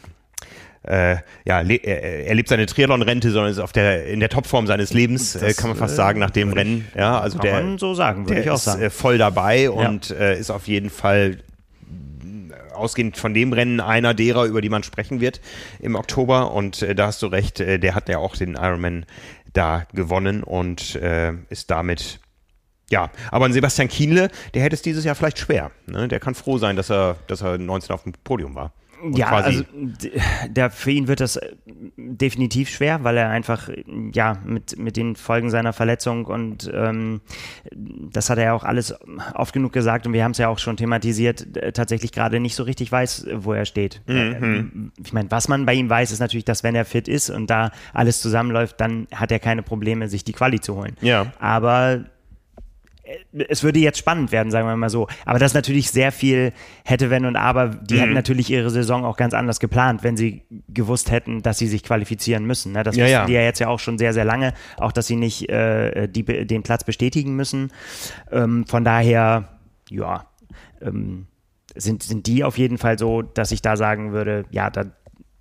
äh, 0.86 1.16
ja, 1.44 1.62
er 1.62 2.34
lebt 2.34 2.48
seine 2.48 2.66
Triathlon-Rente, 2.66 3.30
sondern 3.30 3.50
ist 3.50 3.58
auf 3.58 3.72
der, 3.72 4.06
in 4.06 4.20
der 4.20 4.28
Topform 4.28 4.68
seines 4.68 4.92
Lebens, 4.92 5.34
äh, 5.34 5.52
kann 5.52 5.68
man 5.70 5.76
fast 5.76 5.94
äh, 5.94 5.96
sagen, 5.96 6.20
nach 6.20 6.30
dem 6.30 6.52
Rennen. 6.52 6.86
Ja, 6.96 7.18
also 7.18 7.38
kann 7.38 7.46
der, 7.46 7.54
man 7.54 7.78
so 7.78 7.94
sagen, 7.94 8.28
würde 8.28 8.42
ich 8.42 8.50
auch 8.50 8.56
sagen. 8.56 8.80
Ist, 8.80 8.86
äh, 8.86 8.90
voll 8.90 9.18
dabei 9.18 9.62
ja. 9.62 9.70
und 9.70 10.10
äh, 10.10 10.38
ist 10.38 10.50
auf 10.50 10.68
jeden 10.68 10.90
Fall 10.90 11.38
ausgehend 12.72 13.16
von 13.16 13.34
dem 13.34 13.52
Rennen 13.52 13.80
einer 13.80 14.14
derer, 14.14 14.44
über 14.44 14.60
die 14.60 14.68
man 14.68 14.82
sprechen 14.82 15.20
wird 15.20 15.40
im 15.80 15.96
Oktober. 15.96 16.52
Und 16.52 16.82
äh, 16.82 16.94
da 16.94 17.06
hast 17.06 17.22
du 17.22 17.26
recht, 17.26 17.58
äh, 17.60 17.78
der 17.78 17.94
hat 17.94 18.08
ja 18.08 18.18
auch 18.18 18.36
den 18.36 18.54
Ironman 18.54 19.06
da 19.56 19.86
gewonnen 19.92 20.42
und 20.42 20.94
äh, 20.96 21.32
ist 21.48 21.70
damit 21.70 22.20
ja, 22.88 23.10
aber 23.32 23.46
ein 23.46 23.52
Sebastian 23.52 23.88
Kienle, 23.88 24.30
der 24.54 24.62
hätte 24.62 24.74
es 24.74 24.82
dieses 24.82 25.04
Jahr 25.04 25.16
vielleicht 25.16 25.38
schwer. 25.38 25.72
Ne? 25.86 26.06
Der 26.06 26.20
kann 26.20 26.36
froh 26.36 26.58
sein, 26.58 26.76
dass 26.76 26.88
er, 26.88 27.16
dass 27.26 27.42
er 27.42 27.58
19 27.58 27.92
auf 27.92 28.04
dem 28.04 28.12
Podium 28.12 28.54
war. 28.54 28.72
Ja, 29.14 29.30
also 29.30 29.64
der, 30.48 30.70
für 30.70 30.90
ihn 30.90 31.08
wird 31.08 31.20
das 31.20 31.36
äh, 31.36 31.52
definitiv 31.96 32.68
schwer, 32.68 33.04
weil 33.04 33.16
er 33.16 33.30
einfach 33.30 33.68
ja 34.12 34.38
mit, 34.44 34.78
mit 34.78 34.96
den 34.96 35.16
Folgen 35.16 35.50
seiner 35.50 35.72
Verletzung 35.72 36.24
und 36.26 36.70
ähm, 36.74 37.20
das 37.74 38.30
hat 38.30 38.38
er 38.38 38.44
ja 38.44 38.52
auch 38.54 38.64
alles 38.64 38.94
oft 39.34 39.52
genug 39.52 39.72
gesagt 39.72 40.06
und 40.06 40.12
wir 40.12 40.24
haben 40.24 40.32
es 40.32 40.38
ja 40.38 40.48
auch 40.48 40.58
schon 40.58 40.76
thematisiert, 40.76 41.46
tatsächlich 41.74 42.12
gerade 42.12 42.40
nicht 42.40 42.54
so 42.54 42.62
richtig 42.62 42.90
weiß, 42.90 43.26
wo 43.34 43.52
er 43.52 43.64
steht. 43.64 44.02
Mhm. 44.06 44.92
Ich 45.02 45.12
meine, 45.12 45.30
was 45.30 45.48
man 45.48 45.66
bei 45.66 45.74
ihm 45.74 45.90
weiß, 45.90 46.12
ist 46.12 46.20
natürlich, 46.20 46.44
dass 46.44 46.62
wenn 46.62 46.74
er 46.74 46.84
fit 46.84 47.08
ist 47.08 47.30
und 47.30 47.48
da 47.48 47.70
alles 47.92 48.20
zusammenläuft, 48.20 48.80
dann 48.80 49.06
hat 49.14 49.30
er 49.32 49.38
keine 49.38 49.62
Probleme, 49.62 50.08
sich 50.08 50.24
die 50.24 50.32
Quali 50.32 50.60
zu 50.60 50.76
holen. 50.76 50.96
Ja. 51.00 51.32
Aber 51.38 52.04
es 53.48 53.62
würde 53.62 53.78
jetzt 53.78 53.98
spannend 53.98 54.32
werden, 54.32 54.50
sagen 54.50 54.66
wir 54.66 54.76
mal 54.76 54.90
so. 54.90 55.08
Aber 55.24 55.38
das 55.38 55.54
natürlich 55.54 55.90
sehr 55.90 56.12
viel 56.12 56.52
hätte, 56.84 57.10
wenn 57.10 57.24
und 57.24 57.36
aber. 57.36 57.68
Die 57.68 57.94
mhm. 57.94 57.98
hätten 57.98 58.12
natürlich 58.14 58.50
ihre 58.50 58.70
Saison 58.70 59.04
auch 59.04 59.16
ganz 59.16 59.34
anders 59.34 59.60
geplant, 59.60 60.02
wenn 60.02 60.16
sie 60.16 60.42
gewusst 60.68 61.10
hätten, 61.10 61.42
dass 61.42 61.58
sie 61.58 61.68
sich 61.68 61.82
qualifizieren 61.82 62.44
müssen. 62.44 62.72
Ne? 62.72 62.82
Das 62.82 62.96
ja, 62.96 63.04
wissen 63.04 63.12
ja. 63.12 63.26
die 63.26 63.32
ja 63.32 63.42
jetzt 63.42 63.58
ja 63.58 63.68
auch 63.68 63.80
schon 63.80 63.98
sehr, 63.98 64.12
sehr 64.12 64.24
lange. 64.24 64.54
Auch, 64.78 64.92
dass 64.92 65.06
sie 65.06 65.16
nicht 65.16 65.48
äh, 65.48 66.08
die, 66.08 66.24
den 66.24 66.62
Platz 66.62 66.84
bestätigen 66.84 67.36
müssen. 67.36 67.72
Ähm, 68.30 68.66
von 68.66 68.84
daher, 68.84 69.48
ja, 69.90 70.26
ähm, 70.80 71.26
sind, 71.74 72.02
sind 72.02 72.26
die 72.26 72.42
auf 72.42 72.58
jeden 72.58 72.78
Fall 72.78 72.98
so, 72.98 73.22
dass 73.22 73.52
ich 73.52 73.62
da 73.62 73.76
sagen 73.76 74.12
würde, 74.12 74.44
ja, 74.50 74.70
da 74.70 74.86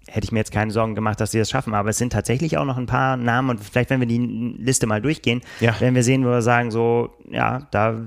hätte 0.07 0.25
ich 0.25 0.31
mir 0.31 0.39
jetzt 0.39 0.51
keine 0.51 0.71
Sorgen 0.71 0.95
gemacht, 0.95 1.19
dass 1.19 1.31
sie 1.31 1.39
das 1.39 1.49
schaffen. 1.49 1.73
Aber 1.73 1.89
es 1.89 1.97
sind 1.97 2.13
tatsächlich 2.13 2.57
auch 2.57 2.65
noch 2.65 2.77
ein 2.77 2.85
paar 2.85 3.17
Namen 3.17 3.49
und 3.49 3.63
vielleicht, 3.63 3.89
wenn 3.89 3.99
wir 3.99 4.07
die 4.07 4.55
Liste 4.57 4.87
mal 4.87 5.01
durchgehen, 5.01 5.41
ja. 5.59 5.79
werden 5.79 5.95
wir 5.95 6.03
sehen, 6.03 6.25
wo 6.25 6.29
wir 6.29 6.41
sagen, 6.41 6.71
so, 6.71 7.13
ja, 7.29 7.67
da, 7.71 8.01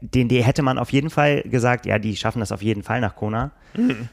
den, 0.00 0.28
die 0.28 0.42
hätte 0.42 0.62
man 0.62 0.78
auf 0.78 0.92
jeden 0.92 1.10
Fall 1.10 1.42
gesagt, 1.42 1.86
ja, 1.86 1.98
die 1.98 2.16
schaffen 2.16 2.40
das 2.40 2.52
auf 2.52 2.62
jeden 2.62 2.82
Fall 2.82 3.00
nach 3.00 3.16
Kona. 3.16 3.52
Mhm. 3.74 4.08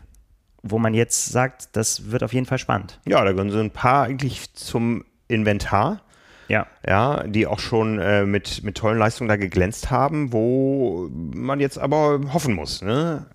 Wo 0.62 0.80
man 0.80 0.94
jetzt 0.94 1.28
sagt, 1.28 1.76
das 1.76 2.12
wird 2.12 2.24
auf 2.24 2.34
jeden 2.34 2.46
Fall 2.46 2.58
spannend. 2.58 3.00
Ja, 3.08 3.24
da 3.24 3.32
gehören 3.32 3.52
so 3.52 3.60
ein 3.60 3.72
paar 3.72 4.04
eigentlich 4.04 4.54
zum 4.56 5.06
Inventar. 5.28 6.02
Ja. 6.48 6.68
Ja, 6.88 7.24
die 7.24 7.48
auch 7.48 7.60
schon 7.60 8.00
äh, 8.00 8.26
mit, 8.26 8.64
mit 8.64 8.78
tollen 8.78 9.00
Leistungen 9.00 9.28
da 9.28 9.36
geglänzt 9.36 9.90
haben, 9.90 10.32
wo 10.32 11.10
man 11.12 11.60
jetzt 11.60 11.78
aber 11.78 12.20
hoffen 12.34 12.54
muss. 12.54 12.82
Ne? 12.82 13.26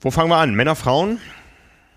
Wo 0.00 0.10
fangen 0.10 0.30
wir 0.30 0.36
an? 0.36 0.54
Männer, 0.54 0.74
Frauen? 0.74 1.18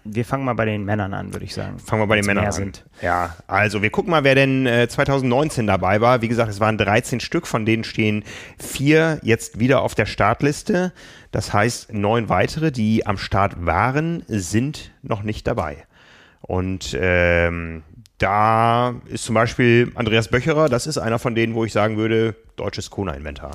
Wir 0.06 0.26
fangen 0.26 0.44
mal 0.44 0.54
bei 0.54 0.66
den 0.66 0.84
Männern 0.84 1.14
an, 1.14 1.34
würde 1.34 1.46
ich 1.46 1.54
sagen. 1.54 1.80
Fangen 1.80 2.02
wir 2.02 2.08
bei 2.08 2.18
den 2.18 2.26
Männern 2.26 2.46
an. 2.46 2.52
Sind. 2.52 2.86
Ja, 3.02 3.36
also 3.48 3.82
wir 3.82 3.90
gucken 3.90 4.12
mal, 4.12 4.24
wer 4.24 4.36
denn 4.36 4.66
äh, 4.66 4.88
2019 4.88 5.66
dabei 5.66 6.02
war. 6.02 6.22
Wie 6.22 6.28
gesagt, 6.28 6.50
es 6.50 6.60
waren 6.60 6.78
13 6.78 7.20
Stück, 7.20 7.48
von 7.48 7.66
denen 7.66 7.84
stehen 7.84 8.24
vier 8.58 9.20
jetzt 9.24 9.60
wieder 9.60 9.82
auf 9.82 9.96
der 9.96 10.06
Startliste. 10.06 10.92
Das 11.32 11.54
heißt, 11.54 11.94
neun 11.94 12.30
weitere, 12.30 12.72
die 12.72 13.06
am 13.06 13.18
Start 13.18 13.66
waren, 13.66 14.24
sind 14.28 14.92
noch 15.02 15.24
nicht 15.24 15.48
dabei. 15.48 15.86
Und 16.42 16.98
ähm, 17.00 17.84
da 18.18 18.96
ist 19.08 19.26
zum 19.26 19.36
Beispiel 19.36 19.92
Andreas 19.96 20.28
Böcherer, 20.28 20.70
das 20.70 20.88
ist 20.88 20.98
einer 20.98 21.20
von 21.20 21.36
denen, 21.36 21.56
wo 21.56 21.66
ich 21.66 21.74
sagen 21.74 21.98
würde, 21.98 22.36
deutsches 22.56 22.90
Kona-Inventar. 22.90 23.52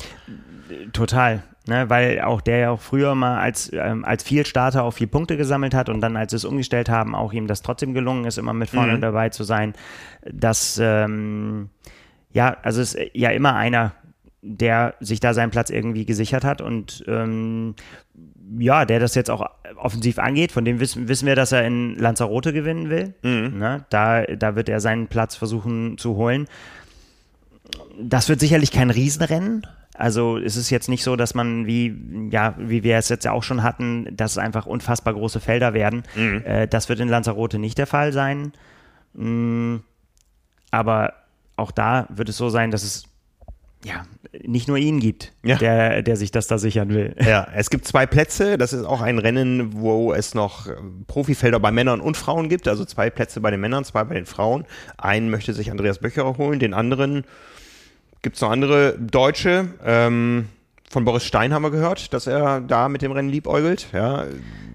Total. 0.92 1.42
Ne, 1.68 1.90
weil 1.90 2.22
auch 2.22 2.40
der 2.40 2.57
ja 2.57 2.70
auch 2.70 2.81
früher 2.81 3.14
mal 3.14 3.40
als, 3.40 3.70
ähm, 3.74 4.02
als 4.02 4.22
Vielstarter 4.22 4.85
auch 4.85 4.92
vier 4.92 5.07
Punkte 5.07 5.37
gesammelt 5.37 5.74
hat 5.74 5.90
und 5.90 6.00
dann, 6.00 6.16
als 6.16 6.31
sie 6.31 6.37
es 6.37 6.46
umgestellt 6.46 6.88
haben, 6.88 7.14
auch 7.14 7.35
ihm 7.35 7.46
das 7.46 7.61
trotzdem 7.61 7.92
gelungen 7.92 8.24
ist, 8.24 8.38
immer 8.38 8.54
mit 8.54 8.70
vorne 8.70 8.96
mhm. 8.96 9.02
dabei 9.02 9.28
zu 9.28 9.44
sein. 9.44 9.74
Dass, 10.24 10.81
ähm, 10.83 11.68
ja, 12.33 12.57
also 12.62 12.81
es 12.81 12.94
ist 12.94 13.11
ja 13.12 13.28
immer 13.33 13.54
einer, 13.54 13.92
der 14.40 14.94
sich 15.00 15.20
da 15.20 15.35
seinen 15.35 15.50
Platz 15.50 15.68
irgendwie 15.68 16.07
gesichert 16.07 16.42
hat 16.42 16.62
und 16.62 17.04
ähm, 17.07 17.74
ja, 18.59 18.87
der 18.87 18.98
das 18.98 19.14
jetzt 19.14 19.31
auch 19.31 19.44
offensiv 19.76 20.18
angeht, 20.18 20.52
von 20.52 20.64
dem 20.64 20.81
wissen, 20.81 21.07
wissen 21.07 21.26
wir, 21.26 21.37
dass 21.37 21.52
er 21.52 21.66
in 21.66 21.96
Lanzarote 21.98 22.54
gewinnen 22.54 22.88
will. 22.88 23.12
Mhm. 23.22 23.59
Ne, 23.59 23.85
da, 23.90 24.22
da 24.22 24.57
wird 24.57 24.70
er 24.70 24.81
seinen 24.81 25.09
Platz 25.09 25.37
versuchen 25.37 25.98
zu 25.98 26.16
holen. 26.16 26.46
Das 28.00 28.31
wird 28.31 28.40
sicherlich 28.40 28.72
kein 28.72 28.88
Riesenrennen, 28.88 29.66
also 29.98 30.38
es 30.38 30.56
ist 30.56 30.70
jetzt 30.70 30.88
nicht 30.88 31.02
so, 31.02 31.16
dass 31.16 31.34
man 31.34 31.66
wie, 31.66 31.92
ja, 32.30 32.54
wie 32.56 32.84
wir 32.84 32.96
es 32.96 33.08
jetzt 33.08 33.24
ja 33.24 33.32
auch 33.32 33.42
schon 33.42 33.64
hatten, 33.64 34.08
dass 34.16 34.32
es 34.32 34.38
einfach 34.38 34.64
unfassbar 34.64 35.12
große 35.12 35.40
Felder 35.40 35.74
werden. 35.74 36.04
Mhm. 36.14 36.42
Äh, 36.44 36.68
das 36.68 36.88
wird 36.88 37.00
in 37.00 37.08
Lanzarote 37.08 37.58
nicht 37.58 37.78
der 37.78 37.88
Fall 37.88 38.12
sein. 38.12 38.52
Mhm. 39.14 39.82
Aber 40.70 41.14
auch 41.56 41.72
da 41.72 42.06
wird 42.11 42.28
es 42.28 42.37
so 42.37 42.48
sein, 42.48 42.70
dass 42.70 42.84
es 42.84 43.04
ja, 43.84 44.04
nicht 44.44 44.68
nur 44.68 44.76
ihn 44.76 45.00
gibt, 45.00 45.32
ja. 45.42 45.56
der, 45.56 46.02
der 46.02 46.16
sich 46.16 46.30
das 46.30 46.46
da 46.46 46.58
sichern 46.58 46.90
will. 46.90 47.16
Ja, 47.20 47.48
es 47.54 47.70
gibt 47.70 47.84
zwei 47.84 48.06
Plätze. 48.06 48.56
Das 48.56 48.72
ist 48.72 48.84
auch 48.84 49.00
ein 49.00 49.18
Rennen, 49.18 49.72
wo 49.72 50.12
es 50.12 50.34
noch 50.34 50.68
Profifelder 51.08 51.58
bei 51.58 51.72
Männern 51.72 52.00
und 52.00 52.16
Frauen 52.16 52.48
gibt. 52.48 52.68
Also 52.68 52.84
zwei 52.84 53.11
Plätze 53.11 53.40
bei 53.40 53.50
den 53.50 53.61
Männern, 53.61 53.84
zwei 53.84 54.04
bei 54.04 54.14
den 54.14 54.26
Frauen. 54.26 54.64
Einen 54.96 55.30
möchte 55.30 55.54
sich 55.54 55.70
Andreas 55.72 55.98
Böcherer 55.98 56.37
holen, 56.38 56.61
den 56.61 56.74
anderen 56.74 57.24
Gibt 58.22 58.37
es 58.37 58.42
noch 58.42 58.50
andere 58.50 58.98
Deutsche? 58.98 59.68
Ähm, 59.85 60.48
von 60.90 61.04
Boris 61.04 61.24
Stein 61.24 61.52
haben 61.52 61.62
wir 61.62 61.70
gehört, 61.70 62.12
dass 62.12 62.26
er 62.26 62.61
da 62.61 62.88
mit 62.88 63.02
dem 63.02 63.12
Rennen 63.12 63.28
liebäugelt. 63.28 63.88
Ja, 63.92 64.24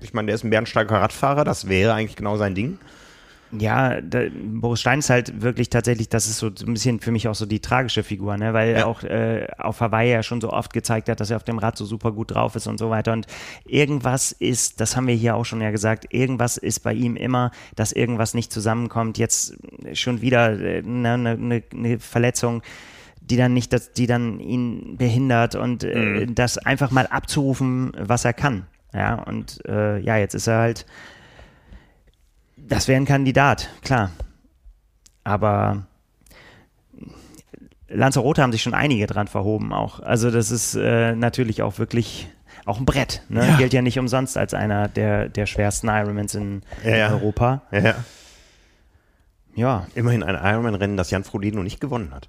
ich 0.02 0.14
meine, 0.14 0.28
der 0.28 0.36
ist 0.36 0.44
ein 0.44 0.50
bärenstarker 0.50 0.96
Radfahrer, 0.96 1.44
das 1.44 1.68
wäre 1.68 1.94
eigentlich 1.94 2.16
genau 2.16 2.38
sein 2.38 2.56
Ding. 2.56 2.78
Ja, 3.60 4.02
der, 4.02 4.32
Boris 4.32 4.82
Stein 4.82 5.00
ist 5.00 5.12
halt 5.12 5.42
wirklich 5.42 5.70
tatsächlich, 5.70 6.10
das 6.10 6.28
ist 6.28 6.40
so 6.40 6.48
ein 6.48 6.74
bisschen 6.74 7.00
für 7.00 7.12
mich 7.12 7.28
auch 7.28 7.36
so 7.36 7.46
die 7.46 7.60
tragische 7.60 8.02
Figur, 8.04 8.36
ne? 8.36 8.54
weil 8.54 8.72
ja. 8.72 8.78
er 8.78 8.88
auch 8.88 9.04
äh, 9.04 9.48
auf 9.60 9.80
Hawaii 9.80 10.12
ja 10.12 10.24
schon 10.24 10.42
so 10.42 10.52
oft 10.52 10.74
gezeigt 10.74 11.08
hat, 11.08 11.20
dass 11.20 11.30
er 11.30 11.38
auf 11.38 11.44
dem 11.44 11.60
Rad 11.60 11.78
so 11.78 11.86
super 11.86 12.12
gut 12.12 12.34
drauf 12.34 12.56
ist 12.56 12.66
und 12.66 12.80
so 12.80 12.90
weiter. 12.90 13.14
Und 13.14 13.28
irgendwas 13.66 14.32
ist, 14.32 14.82
das 14.82 14.96
haben 14.96 15.06
wir 15.06 15.14
hier 15.14 15.36
auch 15.36 15.46
schon 15.46 15.62
ja 15.62 15.70
gesagt, 15.70 16.08
irgendwas 16.12 16.58
ist 16.58 16.80
bei 16.80 16.94
ihm 16.94 17.16
immer, 17.16 17.52
dass 17.76 17.92
irgendwas 17.92 18.34
nicht 18.34 18.52
zusammenkommt. 18.52 19.20
Jetzt 19.20 19.56
schon 19.94 20.22
wieder 20.22 20.46
eine, 20.46 21.14
eine, 21.14 21.30
eine 21.30 21.64
ne 21.74 22.00
Verletzung 22.00 22.64
die 23.30 23.38
dann 23.38 23.54
nicht, 23.54 23.74
dass 23.74 23.92
die 23.92 24.08
dann 24.08 24.40
ihn 24.40 24.98
behindert 24.98 25.56
und 25.56 25.84
äh, 25.84 26.26
mhm. 26.26 26.36
das 26.36 26.58
einfach 26.58 26.92
mal 26.92 27.08
abzurufen, 27.08 27.92
was 27.98 28.26
er 28.26 28.34
kann. 28.34 28.66
Ja, 28.94 29.16
und 29.16 29.66
äh, 29.68 30.00
ja, 30.00 30.18
jetzt 30.18 30.36
ist 30.36 30.48
er 30.48 30.60
halt, 30.60 30.86
das 32.58 32.88
wäre 32.88 33.02
ein 33.02 33.06
Kandidat, 33.06 33.70
klar. 33.82 34.12
Aber 35.24 35.88
Lanzarote 37.88 38.42
haben 38.42 38.52
sich 38.52 38.62
schon 38.62 38.74
einige 38.74 39.08
dran 39.08 39.28
verhoben 39.28 39.74
auch. 39.74 40.00
Also 40.00 40.32
das 40.32 40.52
ist 40.52 40.76
äh, 40.76 41.16
natürlich 41.16 41.62
auch 41.62 41.80
wirklich 41.80 42.30
auch 42.66 42.80
ein 42.80 42.86
Brett. 42.86 43.24
Ne? 43.30 43.48
Ja. 43.48 43.58
Gilt 43.58 43.74
ja 43.74 43.82
nicht 43.82 44.00
umsonst 44.00 44.38
als 44.38 44.54
einer 44.54 44.88
der, 44.88 45.30
der 45.30 45.46
schwersten 45.46 45.88
Ironmans 45.88 46.36
in, 46.36 46.62
ja, 46.84 47.08
in 47.08 47.14
Europa. 47.14 47.62
Ja. 47.72 47.96
ja. 49.56 49.88
Immerhin 49.96 50.24
ein 50.24 50.36
Ironman-Rennen, 50.36 50.98
das 50.98 51.10
Jan 51.12 51.24
Frodeno 51.24 51.64
nicht 51.64 51.80
gewonnen 51.80 52.14
hat. 52.14 52.28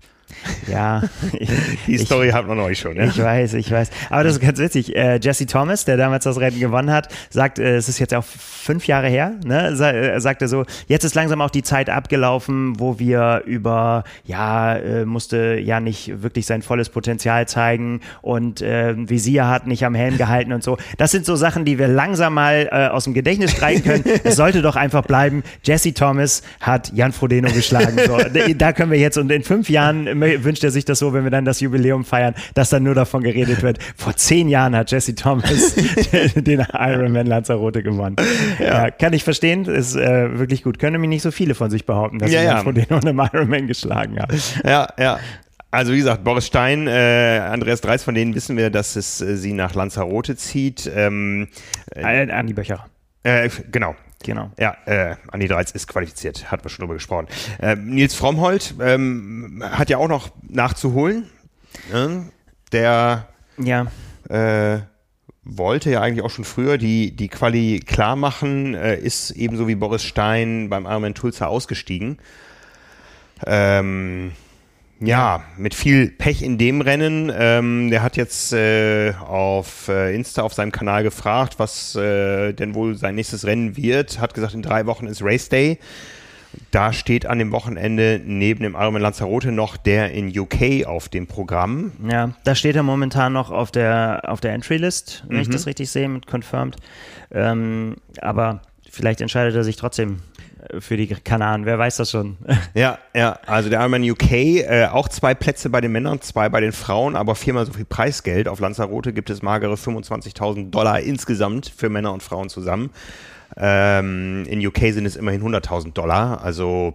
Ja. 0.66 1.02
Die 1.86 1.98
Story 1.98 2.30
hat 2.30 2.46
man 2.46 2.58
euch 2.60 2.78
schon, 2.78 2.96
ja? 2.96 3.04
Ich 3.04 3.18
weiß, 3.18 3.54
ich 3.54 3.70
weiß. 3.70 3.90
Aber 4.10 4.24
das 4.24 4.34
ist 4.34 4.40
ganz 4.40 4.58
witzig. 4.58 4.94
Äh, 4.94 5.18
Jesse 5.22 5.46
Thomas, 5.46 5.84
der 5.84 5.96
damals 5.96 6.24
das 6.24 6.38
Rennen 6.38 6.60
gewonnen 6.60 6.90
hat, 6.90 7.08
sagt, 7.30 7.58
äh, 7.58 7.76
es 7.76 7.88
ist 7.88 7.98
jetzt 7.98 8.14
auch 8.14 8.24
fünf 8.24 8.86
Jahre 8.86 9.08
her, 9.08 9.34
ne? 9.44 9.76
Sa 9.76 9.90
äh, 9.90 10.20
sagte 10.20 10.48
so, 10.48 10.64
jetzt 10.88 11.04
ist 11.04 11.14
langsam 11.14 11.40
auch 11.40 11.50
die 11.50 11.62
Zeit 11.62 11.90
abgelaufen, 11.90 12.78
wo 12.78 12.98
wir 12.98 13.42
über, 13.46 14.04
ja, 14.24 14.76
äh, 14.76 15.04
musste 15.04 15.58
ja 15.58 15.80
nicht 15.80 16.22
wirklich 16.22 16.46
sein 16.46 16.62
volles 16.62 16.88
Potenzial 16.88 17.46
zeigen 17.46 18.00
und 18.22 18.62
äh, 18.62 18.94
Visier 18.96 19.48
hat 19.48 19.66
nicht 19.66 19.84
am 19.84 19.94
Helm 19.94 20.16
gehalten 20.16 20.52
und 20.52 20.62
so. 20.62 20.78
Das 20.98 21.10
sind 21.10 21.26
so 21.26 21.36
Sachen, 21.36 21.64
die 21.64 21.78
wir 21.78 21.88
langsam 21.88 22.34
mal 22.34 22.68
äh, 22.70 22.88
aus 22.88 23.04
dem 23.04 23.14
Gedächtnis 23.14 23.52
streichen 23.52 23.84
können. 23.84 24.04
es 24.24 24.36
sollte 24.36 24.62
doch 24.62 24.76
einfach 24.76 25.02
bleiben, 25.02 25.42
Jesse 25.62 25.92
Thomas 25.92 26.42
hat 26.60 26.92
Jan 26.94 27.12
Frodeno 27.12 27.50
geschlagen. 27.50 27.98
So, 28.06 28.18
da 28.54 28.72
können 28.72 28.90
wir 28.90 28.98
jetzt 28.98 29.18
und 29.18 29.30
in 29.30 29.42
fünf 29.42 29.68
Jahren 29.68 30.18
wünscht 30.42 30.64
er 30.64 30.70
sich 30.70 30.84
das 30.84 30.98
so, 30.98 31.12
wenn 31.12 31.24
wir 31.24 31.30
dann 31.30 31.44
das 31.44 31.60
Jubiläum 31.60 32.04
feiern, 32.04 32.34
dass 32.54 32.70
dann 32.70 32.82
nur 32.82 32.94
davon 32.94 33.22
geredet 33.22 33.62
wird. 33.62 33.78
Vor 33.96 34.16
zehn 34.16 34.48
Jahren 34.48 34.76
hat 34.76 34.90
Jesse 34.90 35.14
Thomas 35.14 35.74
den 36.34 36.66
Ironman 36.72 37.26
Lanzarote 37.26 37.82
gewonnen. 37.82 38.16
Ja. 38.58 38.84
ja. 38.84 38.90
kann 38.90 39.12
ich 39.12 39.24
verstehen, 39.24 39.64
ist 39.66 39.96
äh, 39.96 40.38
wirklich 40.38 40.62
gut. 40.62 40.78
Können 40.78 41.00
mich 41.00 41.08
nicht 41.10 41.22
so 41.22 41.30
viele 41.30 41.54
von 41.54 41.70
sich 41.70 41.86
behaupten, 41.86 42.18
dass 42.18 42.30
ja, 42.30 42.40
sie 42.40 42.46
ja. 42.46 42.62
von 42.62 42.74
denen 42.74 42.92
und 42.92 43.06
einem 43.06 43.18
Ironman 43.18 43.66
geschlagen 43.66 44.18
haben. 44.20 44.40
Ja, 44.64 44.88
ja. 44.98 45.18
Also 45.70 45.92
wie 45.92 45.96
gesagt, 45.96 46.22
Boris 46.22 46.46
Stein, 46.46 46.86
äh, 46.86 47.40
Andreas 47.50 47.80
Dreis, 47.80 48.04
von 48.04 48.14
denen 48.14 48.34
wissen 48.36 48.56
wir, 48.56 48.70
dass 48.70 48.94
es 48.94 49.20
äh, 49.20 49.36
sie 49.36 49.52
nach 49.52 49.74
Lanzarote 49.74 50.36
zieht. 50.36 50.88
Ähm, 50.94 51.48
äh, 51.90 52.30
Andi 52.30 52.52
Böcher. 52.52 52.86
Äh, 53.24 53.48
genau, 53.72 53.96
Genau. 54.24 54.50
Ja, 54.58 54.76
äh, 54.86 55.16
Andi 55.30 55.46
Dreiz 55.46 55.70
ist 55.70 55.86
qualifiziert, 55.86 56.50
hat 56.50 56.64
man 56.64 56.70
schon 56.70 56.84
drüber 56.84 56.94
gesprochen. 56.94 57.28
Äh, 57.60 57.76
Nils 57.76 58.14
Frommholt 58.14 58.74
ähm, 58.80 59.62
hat 59.64 59.90
ja 59.90 59.98
auch 59.98 60.08
noch 60.08 60.30
nachzuholen. 60.48 61.28
Ne? 61.92 62.30
Der 62.72 63.28
ja. 63.58 63.86
äh, 64.30 64.80
wollte 65.44 65.90
ja 65.90 66.00
eigentlich 66.00 66.24
auch 66.24 66.30
schon 66.30 66.46
früher 66.46 66.78
die, 66.78 67.14
die 67.14 67.28
Quali 67.28 67.80
klar 67.80 68.16
machen, 68.16 68.74
äh, 68.74 68.96
ist 68.96 69.30
ebenso 69.32 69.68
wie 69.68 69.74
Boris 69.74 70.02
Stein 70.02 70.70
beim 70.70 70.86
Ironman 70.86 71.14
Tulsa 71.14 71.46
ausgestiegen. 71.46 72.18
Ähm, 73.46 74.32
ja, 75.00 75.42
mit 75.56 75.74
viel 75.74 76.08
Pech 76.08 76.42
in 76.42 76.56
dem 76.58 76.80
Rennen. 76.80 77.32
Ähm, 77.36 77.90
der 77.90 78.02
hat 78.02 78.16
jetzt 78.16 78.52
äh, 78.52 79.12
auf 79.26 79.88
äh, 79.88 80.14
Insta 80.14 80.42
auf 80.42 80.54
seinem 80.54 80.72
Kanal 80.72 81.02
gefragt, 81.02 81.54
was 81.58 81.94
äh, 81.96 82.52
denn 82.52 82.74
wohl 82.74 82.96
sein 82.96 83.14
nächstes 83.14 83.44
Rennen 83.44 83.76
wird. 83.76 84.20
Hat 84.20 84.34
gesagt, 84.34 84.54
in 84.54 84.62
drei 84.62 84.86
Wochen 84.86 85.06
ist 85.06 85.22
Race 85.22 85.48
Day. 85.48 85.78
Da 86.70 86.92
steht 86.92 87.26
an 87.26 87.38
dem 87.38 87.50
Wochenende 87.50 88.20
neben 88.24 88.62
dem 88.62 88.74
Ironman 88.74 89.02
Lanzarote 89.02 89.50
noch 89.50 89.76
der 89.76 90.12
in 90.12 90.36
UK 90.38 90.86
auf 90.86 91.08
dem 91.08 91.26
Programm. 91.26 91.92
Ja, 92.08 92.30
da 92.44 92.54
steht 92.54 92.76
er 92.76 92.84
momentan 92.84 93.32
noch 93.32 93.50
auf 93.50 93.72
der, 93.72 94.22
auf 94.26 94.40
der 94.40 94.52
Entry-List, 94.52 95.24
wenn 95.26 95.36
mhm. 95.36 95.42
ich 95.42 95.48
das 95.48 95.66
richtig 95.66 95.90
sehe, 95.90 96.08
mit 96.08 96.26
Confirmed. 96.26 96.76
Ähm, 97.32 97.96
aber 98.20 98.62
vielleicht 98.88 99.20
entscheidet 99.20 99.56
er 99.56 99.64
sich 99.64 99.76
trotzdem 99.76 100.20
für 100.78 100.96
die 100.96 101.06
Kanaren, 101.06 101.66
wer 101.66 101.78
weiß 101.78 101.96
das 101.96 102.10
schon. 102.10 102.36
Ja, 102.74 102.98
ja, 103.14 103.38
also 103.46 103.70
der 103.70 103.80
Ironman 103.80 104.02
UK, 104.02 104.32
äh, 104.32 104.88
auch 104.90 105.08
zwei 105.08 105.34
Plätze 105.34 105.70
bei 105.70 105.80
den 105.80 105.92
Männern, 105.92 106.20
zwei 106.20 106.48
bei 106.48 106.60
den 106.60 106.72
Frauen, 106.72 107.14
aber 107.16 107.34
viermal 107.34 107.66
so 107.66 107.72
viel 107.72 107.84
Preisgeld. 107.84 108.48
Auf 108.48 108.60
Lanzarote 108.60 109.12
gibt 109.12 109.30
es 109.30 109.42
magere 109.42 109.74
25.000 109.74 110.70
Dollar 110.70 111.00
insgesamt 111.00 111.72
für 111.74 111.88
Männer 111.88 112.12
und 112.12 112.22
Frauen 112.22 112.48
zusammen. 112.48 112.90
Ähm, 113.56 114.44
in 114.48 114.66
UK 114.66 114.78
sind 114.92 115.06
es 115.06 115.16
immerhin 115.16 115.42
100.000 115.42 115.92
Dollar, 115.92 116.42
also 116.42 116.94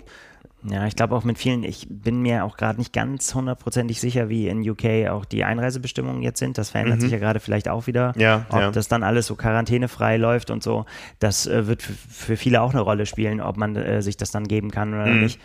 ja, 0.63 0.85
ich 0.87 0.95
glaube 0.95 1.15
auch 1.15 1.23
mit 1.23 1.37
vielen, 1.37 1.63
ich 1.63 1.87
bin 1.89 2.21
mir 2.21 2.43
auch 2.43 2.57
gerade 2.57 2.79
nicht 2.79 2.91
ganz 2.91 3.33
hundertprozentig 3.33 4.01
sicher, 4.01 4.27
wie 4.27 4.47
in 4.47 4.67
UK 4.69 5.09
auch 5.09 5.23
die 5.23 5.45
Einreisebestimmungen 5.45 6.21
jetzt 6.21 6.39
sind. 6.39 6.57
Das 6.57 6.71
verändert 6.71 6.97
mhm. 6.97 7.01
sich 7.01 7.11
ja 7.11 7.17
gerade 7.17 7.39
vielleicht 7.39 7.69
auch 7.69 7.87
wieder. 7.87 8.13
Ja, 8.17 8.45
ob 8.49 8.59
ja. 8.59 8.71
das 8.71 8.89
dann 8.89 9.03
alles 9.03 9.27
so 9.27 9.35
quarantänefrei 9.35 10.17
läuft 10.17 10.51
und 10.51 10.61
so. 10.61 10.85
Das 11.19 11.47
äh, 11.47 11.67
wird 11.67 11.81
für 11.81 12.35
viele 12.35 12.61
auch 12.61 12.71
eine 12.71 12.81
Rolle 12.81 13.05
spielen, 13.05 13.39
ob 13.39 13.55
man 13.55 13.75
äh, 13.77 14.01
sich 14.01 14.17
das 14.17 14.31
dann 14.31 14.47
geben 14.47 14.69
kann 14.69 14.93
oder 14.93 15.05
mhm. 15.05 15.21
nicht. 15.21 15.39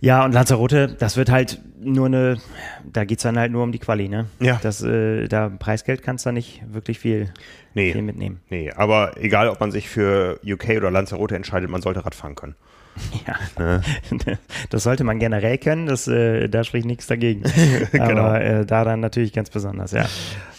Ja, 0.00 0.24
und 0.24 0.32
Lanzarote, 0.32 0.96
das 0.98 1.16
wird 1.16 1.30
halt 1.30 1.60
nur 1.80 2.06
eine, 2.06 2.38
da 2.84 3.04
geht 3.04 3.18
es 3.18 3.22
dann 3.22 3.38
halt 3.38 3.52
nur 3.52 3.62
um 3.62 3.70
die 3.70 3.78
Quali, 3.78 4.08
ne? 4.08 4.26
Ja. 4.40 4.58
Das, 4.60 4.82
äh, 4.82 5.28
da 5.28 5.48
Preisgeld 5.48 6.02
kannst 6.02 6.26
du 6.26 6.32
nicht 6.32 6.60
wirklich 6.72 6.98
viel, 6.98 7.32
nee. 7.74 7.92
viel 7.92 8.02
mitnehmen. 8.02 8.40
Nee, 8.50 8.72
aber 8.72 9.12
egal, 9.16 9.48
ob 9.48 9.60
man 9.60 9.70
sich 9.70 9.88
für 9.88 10.40
UK 10.44 10.70
oder 10.78 10.90
Lanzarote 10.90 11.36
entscheidet, 11.36 11.70
man 11.70 11.82
sollte 11.82 12.04
Radfahren 12.04 12.34
können. 12.34 12.56
Ja, 13.26 13.80
das 14.70 14.82
sollte 14.82 15.04
man 15.04 15.18
generell 15.18 15.58
können, 15.58 15.86
das, 15.86 16.08
äh, 16.08 16.48
da 16.48 16.64
spricht 16.64 16.86
nichts 16.86 17.06
dagegen. 17.06 17.42
genau. 17.92 18.06
Aber 18.06 18.40
äh, 18.40 18.66
da 18.66 18.84
dann 18.84 19.00
natürlich 19.00 19.32
ganz 19.32 19.50
besonders, 19.50 19.92
ja. 19.92 20.06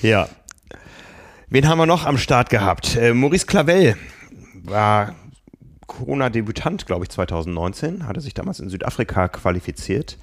Ja. 0.01 0.27
Wen 1.49 1.67
haben 1.67 1.77
wir 1.77 1.85
noch 1.85 2.05
am 2.05 2.17
Start 2.17 2.49
gehabt? 2.49 2.95
Äh, 2.95 3.13
Maurice 3.13 3.45
Clavel 3.45 3.95
war 4.63 5.15
Corona-Debütant, 5.87 6.85
glaube 6.85 7.05
ich, 7.05 7.09
2019, 7.11 8.07
hatte 8.07 8.21
sich 8.21 8.33
damals 8.33 8.59
in 8.59 8.69
Südafrika 8.69 9.27
qualifiziert. 9.27 10.17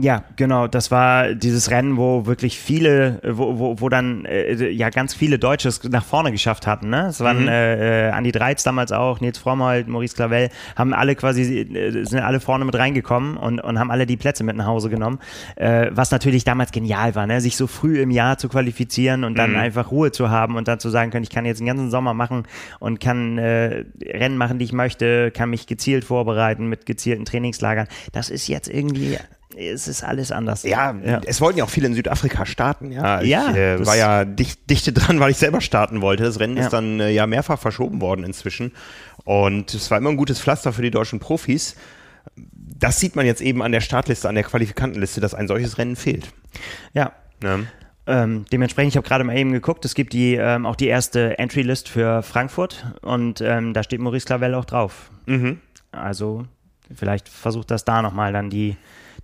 Ja, 0.00 0.24
genau. 0.34 0.66
Das 0.66 0.90
war 0.90 1.34
dieses 1.34 1.70
Rennen, 1.70 1.96
wo 1.96 2.26
wirklich 2.26 2.58
viele, 2.58 3.20
wo, 3.24 3.58
wo, 3.58 3.80
wo 3.80 3.88
dann 3.88 4.24
äh, 4.24 4.68
ja 4.70 4.90
ganz 4.90 5.14
viele 5.14 5.38
Deutsche 5.38 5.68
es 5.68 5.84
nach 5.84 6.04
vorne 6.04 6.32
geschafft 6.32 6.66
hatten. 6.66 6.90
Ne? 6.90 7.06
Es 7.08 7.20
waren 7.20 7.42
mhm. 7.42 7.48
äh, 7.48 8.10
Andi 8.10 8.32
Dreiz 8.32 8.64
damals 8.64 8.90
auch, 8.90 9.20
Nils 9.20 9.38
Frommholt, 9.38 9.86
Maurice 9.86 10.16
Clavel, 10.16 10.48
haben 10.74 10.92
alle 10.94 11.14
quasi, 11.14 11.60
äh, 11.60 12.04
sind 12.04 12.20
alle 12.20 12.40
vorne 12.40 12.64
mit 12.64 12.74
reingekommen 12.74 13.36
und, 13.36 13.60
und 13.60 13.78
haben 13.78 13.92
alle 13.92 14.06
die 14.06 14.16
Plätze 14.16 14.42
mit 14.42 14.56
nach 14.56 14.66
Hause 14.66 14.90
genommen. 14.90 15.20
Äh, 15.54 15.90
was 15.92 16.10
natürlich 16.10 16.42
damals 16.42 16.72
genial 16.72 17.14
war, 17.14 17.26
ne? 17.26 17.40
sich 17.40 17.56
so 17.56 17.68
früh 17.68 18.00
im 18.00 18.10
Jahr 18.10 18.36
zu 18.36 18.48
qualifizieren 18.48 19.22
und 19.22 19.38
dann 19.38 19.52
mhm. 19.52 19.58
einfach 19.58 19.92
Ruhe 19.92 20.10
zu 20.10 20.28
haben 20.28 20.56
und 20.56 20.66
dann 20.66 20.80
zu 20.80 20.90
sagen 20.90 21.12
können, 21.12 21.24
ich 21.24 21.30
kann 21.30 21.44
jetzt 21.44 21.60
den 21.60 21.66
ganzen 21.66 21.90
Sommer 21.90 22.14
machen 22.14 22.44
und 22.80 22.98
kann 22.98 23.38
äh, 23.38 23.84
Rennen 24.02 24.38
machen, 24.38 24.58
die 24.58 24.64
ich 24.64 24.72
möchte, 24.72 25.30
kann 25.30 25.50
mich 25.50 25.68
gezielt 25.68 26.04
vorbereiten 26.04 26.68
mit 26.68 26.84
gezielten 26.84 27.24
Trainingslagern. 27.24 27.86
Das 28.12 28.28
ist 28.28 28.48
jetzt 28.48 28.68
irgendwie 28.68 29.18
es 29.56 29.88
ist 29.88 30.02
alles 30.02 30.32
anders. 30.32 30.62
Ja, 30.62 30.94
ja, 31.04 31.20
es 31.24 31.40
wollten 31.40 31.58
ja 31.58 31.64
auch 31.64 31.70
viele 31.70 31.86
in 31.86 31.94
Südafrika 31.94 32.46
starten. 32.46 32.90
Ja, 32.90 33.20
ich 33.20 33.28
ja, 33.28 33.54
äh, 33.54 33.86
war 33.86 33.96
ja 33.96 34.24
dicht, 34.24 34.68
dichte 34.68 34.92
dran, 34.92 35.20
weil 35.20 35.30
ich 35.30 35.36
selber 35.36 35.60
starten 35.60 36.00
wollte. 36.00 36.24
Das 36.24 36.40
Rennen 36.40 36.56
ja. 36.56 36.64
ist 36.64 36.72
dann 36.72 37.00
äh, 37.00 37.10
ja 37.10 37.26
mehrfach 37.26 37.58
verschoben 37.58 38.00
worden 38.00 38.24
inzwischen. 38.24 38.72
Und 39.24 39.72
es 39.74 39.90
war 39.90 39.98
immer 39.98 40.10
ein 40.10 40.16
gutes 40.16 40.40
Pflaster 40.40 40.72
für 40.72 40.82
die 40.82 40.90
deutschen 40.90 41.20
Profis. 41.20 41.76
Das 42.36 43.00
sieht 43.00 43.16
man 43.16 43.26
jetzt 43.26 43.40
eben 43.40 43.62
an 43.62 43.72
der 43.72 43.80
Startliste, 43.80 44.28
an 44.28 44.34
der 44.34 44.44
Qualifikantenliste, 44.44 45.20
dass 45.20 45.34
ein 45.34 45.48
solches 45.48 45.78
Rennen 45.78 45.96
fehlt. 45.96 46.28
Ja. 46.92 47.12
ja. 47.42 47.60
Ähm, 48.06 48.44
dementsprechend, 48.52 48.92
ich 48.92 48.96
habe 48.96 49.06
gerade 49.06 49.24
mal 49.24 49.36
eben 49.36 49.52
geguckt, 49.52 49.84
es 49.84 49.94
gibt 49.94 50.12
die, 50.12 50.34
ähm, 50.34 50.66
auch 50.66 50.76
die 50.76 50.88
erste 50.88 51.38
Entry-List 51.38 51.88
für 51.88 52.22
Frankfurt 52.22 52.84
und 53.00 53.40
ähm, 53.40 53.72
da 53.72 53.82
steht 53.82 54.00
Maurice 54.00 54.26
Clavel 54.26 54.54
auch 54.54 54.66
drauf. 54.66 55.10
Mhm. 55.24 55.60
Also 55.90 56.44
vielleicht 56.94 57.28
versucht 57.30 57.70
das 57.70 57.84
da 57.84 58.02
nochmal 58.02 58.32
dann 58.32 58.50
die 58.50 58.76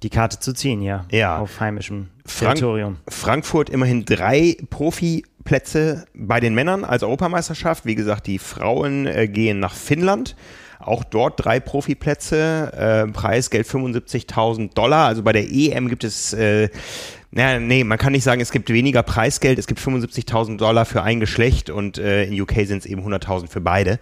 die 0.02 0.10
Karte 0.10 0.38
zu 0.38 0.52
ziehen, 0.52 0.82
ja. 0.82 1.04
Ja. 1.10 1.38
Auf 1.38 1.60
heimischem 1.60 2.08
Frank 2.24 2.56
Territorium. 2.56 2.96
Frankfurt 3.08 3.70
immerhin 3.70 4.04
drei 4.04 4.56
Profiplätze 4.70 6.06
bei 6.14 6.40
den 6.40 6.54
Männern 6.54 6.84
als 6.84 7.02
Europameisterschaft. 7.02 7.84
Wie 7.84 7.94
gesagt, 7.94 8.26
die 8.26 8.38
Frauen 8.38 9.06
äh, 9.06 9.28
gehen 9.28 9.60
nach 9.60 9.74
Finnland. 9.74 10.36
Auch 10.78 11.04
dort 11.04 11.44
drei 11.44 11.60
Profiplätze, 11.60 12.72
äh, 13.06 13.12
Preisgeld 13.12 13.66
75.000 13.66 14.72
Dollar. 14.72 15.08
Also 15.08 15.22
bei 15.22 15.32
der 15.32 15.50
EM 15.50 15.88
gibt 15.90 16.04
es, 16.04 16.32
äh, 16.32 16.70
na, 17.32 17.60
nee, 17.60 17.84
man 17.84 17.98
kann 17.98 18.12
nicht 18.12 18.24
sagen, 18.24 18.40
es 18.40 18.50
gibt 18.50 18.70
weniger 18.70 19.02
Preisgeld. 19.02 19.58
Es 19.58 19.66
gibt 19.66 19.78
75.000 19.78 20.56
Dollar 20.56 20.86
für 20.86 21.02
ein 21.02 21.20
Geschlecht 21.20 21.68
und 21.68 21.98
äh, 21.98 22.24
in 22.24 22.40
UK 22.40 22.64
sind 22.64 22.78
es 22.78 22.86
eben 22.86 23.06
100.000 23.06 23.48
für 23.48 23.60
beide. 23.60 23.98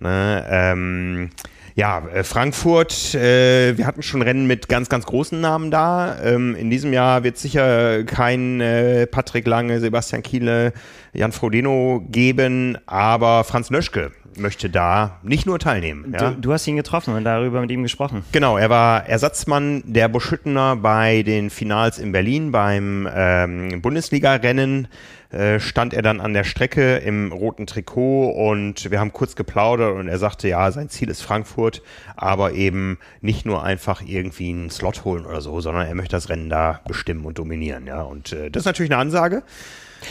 Ne, 0.00 0.46
ähm, 0.48 1.30
ja, 1.74 2.02
äh, 2.08 2.24
Frankfurt, 2.24 3.14
äh, 3.14 3.76
wir 3.76 3.86
hatten 3.86 4.02
schon 4.02 4.22
Rennen 4.22 4.46
mit 4.46 4.68
ganz, 4.68 4.88
ganz 4.88 5.06
großen 5.06 5.40
Namen 5.40 5.70
da. 5.70 6.18
Ähm, 6.22 6.54
in 6.54 6.70
diesem 6.70 6.92
Jahr 6.92 7.24
wird 7.24 7.38
sicher 7.38 8.04
kein 8.04 8.60
äh, 8.60 9.06
Patrick 9.06 9.46
Lange, 9.46 9.80
Sebastian 9.80 10.22
Kiele, 10.22 10.72
Jan 11.12 11.32
Frodeno 11.32 12.04
geben, 12.10 12.78
aber 12.86 13.44
Franz 13.44 13.70
Nöschke 13.70 14.12
möchte 14.36 14.70
da 14.70 15.18
nicht 15.22 15.46
nur 15.46 15.58
teilnehmen. 15.58 16.12
Ja? 16.12 16.30
Du, 16.30 16.40
du, 16.40 16.52
hast 16.52 16.66
ihn 16.66 16.76
getroffen 16.76 17.14
und 17.14 17.24
darüber 17.24 17.60
mit 17.60 17.70
ihm 17.70 17.82
gesprochen. 17.82 18.24
Genau, 18.32 18.56
er 18.56 18.70
war 18.70 19.06
Ersatzmann 19.06 19.82
der 19.86 20.08
Buschüttener 20.08 20.76
bei 20.76 21.22
den 21.22 21.50
Finals 21.50 21.98
in 21.98 22.12
Berlin 22.12 22.52
beim 22.52 23.08
ähm, 23.14 23.82
Bundesliga-Rennen. 23.82 24.88
Äh, 25.32 25.60
stand 25.60 25.94
er 25.94 26.02
dann 26.02 26.20
an 26.20 26.34
der 26.34 26.44
Strecke 26.44 26.98
im 26.98 27.32
roten 27.32 27.66
Trikot 27.66 28.30
und 28.30 28.90
wir 28.90 29.00
haben 29.00 29.12
kurz 29.12 29.34
geplaudert 29.34 29.96
und 29.96 30.08
er 30.08 30.18
sagte, 30.18 30.48
ja, 30.48 30.70
sein 30.70 30.88
Ziel 30.88 31.08
ist 31.08 31.22
Frankfurt, 31.22 31.82
aber 32.16 32.52
eben 32.52 32.98
nicht 33.20 33.46
nur 33.46 33.62
einfach 33.62 34.02
irgendwie 34.04 34.50
einen 34.50 34.70
Slot 34.70 35.04
holen 35.04 35.24
oder 35.24 35.40
so, 35.40 35.60
sondern 35.60 35.86
er 35.86 35.94
möchte 35.94 36.16
das 36.16 36.28
Rennen 36.28 36.50
da 36.50 36.80
bestimmen 36.86 37.24
und 37.24 37.38
dominieren, 37.38 37.86
ja. 37.86 38.02
Und 38.02 38.32
äh, 38.32 38.50
das 38.50 38.62
ist 38.62 38.66
natürlich 38.66 38.92
eine 38.92 39.00
Ansage. 39.00 39.42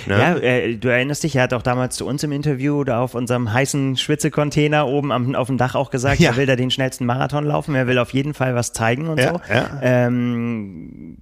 Ne? 0.07 0.17
Ja, 0.17 0.35
äh, 0.37 0.75
du 0.77 0.87
erinnerst 0.87 1.23
dich, 1.23 1.35
er 1.35 1.43
hat 1.43 1.53
auch 1.53 1.61
damals 1.61 1.95
zu 1.95 2.07
uns 2.07 2.23
im 2.23 2.31
Interview 2.31 2.83
da 2.83 3.01
auf 3.01 3.13
unserem 3.13 3.51
heißen 3.51 3.97
Schwitzecontainer 3.97 4.87
oben 4.87 5.11
am, 5.11 5.35
auf 5.35 5.47
dem 5.47 5.57
Dach 5.57 5.75
auch 5.75 5.91
gesagt, 5.91 6.19
ja. 6.19 6.31
er 6.31 6.37
will 6.37 6.45
da 6.45 6.55
den 6.55 6.71
schnellsten 6.71 7.05
Marathon 7.05 7.45
laufen, 7.45 7.75
er 7.75 7.87
will 7.87 7.97
auf 7.97 8.13
jeden 8.13 8.33
Fall 8.33 8.55
was 8.55 8.73
zeigen 8.73 9.07
und 9.07 9.19
ja, 9.19 9.33
so. 9.33 9.41
Ja. 9.53 9.79
Ähm, 9.81 11.17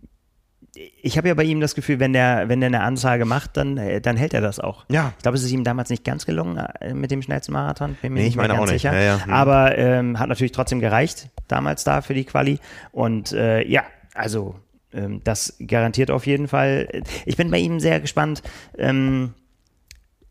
ich 1.01 1.17
habe 1.17 1.27
ja 1.27 1.33
bei 1.33 1.43
ihm 1.43 1.59
das 1.59 1.75
Gefühl, 1.75 1.99
wenn 1.99 2.13
der, 2.13 2.47
wenn 2.47 2.61
der 2.61 2.67
eine 2.67 2.81
Ansage 2.81 3.25
macht, 3.25 3.57
dann, 3.57 3.77
äh, 3.77 4.01
dann 4.01 4.17
hält 4.17 4.33
er 4.33 4.41
das 4.41 4.59
auch. 4.59 4.85
Ja. 4.89 5.13
Ich 5.17 5.23
glaube, 5.23 5.37
es 5.37 5.43
ist 5.43 5.51
ihm 5.51 5.63
damals 5.63 5.89
nicht 5.89 6.03
ganz 6.03 6.25
gelungen 6.25 6.57
äh, 6.57 6.93
mit 6.93 7.11
dem 7.11 7.21
schnellsten 7.21 7.53
Marathon. 7.53 7.97
Bin 8.01 8.13
mir 8.13 8.21
nee, 8.21 8.27
ich 8.27 8.35
meine 8.35 8.59
auch 8.59 8.65
nicht. 8.65 8.83
Ja, 8.83 8.93
ja. 8.93 9.25
Hm. 9.25 9.33
Aber 9.33 9.77
ähm, 9.77 10.19
hat 10.19 10.29
natürlich 10.29 10.51
trotzdem 10.51 10.79
gereicht, 10.79 11.29
damals 11.47 11.83
da 11.83 12.01
für 12.01 12.13
die 12.13 12.23
Quali. 12.23 12.59
Und 12.91 13.33
äh, 13.33 13.65
ja, 13.67 13.83
also 14.13 14.55
ähm, 14.93 15.21
das 15.23 15.57
garantiert 15.65 16.11
auf 16.11 16.25
jeden 16.25 16.47
Fall. 16.47 16.87
Ich 17.25 17.37
bin 17.37 17.51
bei 17.51 17.59
ihm 17.59 17.79
sehr 17.79 17.99
gespannt. 17.99 18.41
Ähm, 18.77 19.33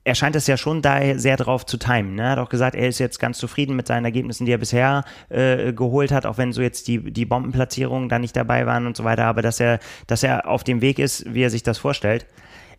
er 0.08 0.14
scheint 0.14 0.34
es 0.36 0.46
ja 0.46 0.56
schon 0.56 0.80
da 0.80 1.18
sehr 1.18 1.36
drauf 1.36 1.66
zu 1.66 1.76
timen. 1.76 2.14
Ne? 2.14 2.22
Er 2.22 2.30
hat 2.30 2.38
auch 2.38 2.48
gesagt, 2.48 2.74
er 2.74 2.88
ist 2.88 2.98
jetzt 2.98 3.18
ganz 3.18 3.36
zufrieden 3.36 3.76
mit 3.76 3.86
seinen 3.86 4.06
Ergebnissen, 4.06 4.46
die 4.46 4.52
er 4.52 4.58
bisher 4.58 5.04
äh, 5.28 5.74
geholt 5.74 6.12
hat, 6.12 6.24
auch 6.24 6.38
wenn 6.38 6.54
so 6.54 6.62
jetzt 6.62 6.88
die, 6.88 7.12
die 7.12 7.26
Bombenplatzierungen 7.26 8.08
da 8.08 8.18
nicht 8.18 8.34
dabei 8.34 8.64
waren 8.64 8.86
und 8.86 8.96
so 8.96 9.04
weiter, 9.04 9.26
aber 9.26 9.42
dass 9.42 9.60
er, 9.60 9.80
dass 10.06 10.22
er 10.22 10.48
auf 10.48 10.64
dem 10.64 10.80
Weg 10.80 10.98
ist, 10.98 11.34
wie 11.34 11.42
er 11.42 11.50
sich 11.50 11.62
das 11.62 11.76
vorstellt. 11.76 12.24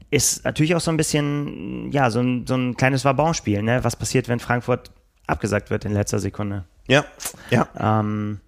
Ist 0.10 0.44
natürlich 0.44 0.74
auch 0.74 0.82
so 0.82 0.90
ein 0.90 0.98
bisschen, 0.98 1.92
ja, 1.92 2.10
so 2.10 2.20
ein, 2.20 2.48
so 2.48 2.56
ein 2.56 2.76
kleines 2.76 3.06
Wabonspiel, 3.06 3.62
ne? 3.62 3.84
Was 3.84 3.96
passiert, 3.96 4.28
wenn 4.28 4.40
Frankfurt 4.40 4.90
abgesagt 5.28 5.70
wird 5.70 5.86
in 5.86 5.94
letzter 5.94 6.18
Sekunde? 6.18 6.66
Ja, 6.88 7.06
ja. 7.52 7.68
Ähm, 7.80 8.40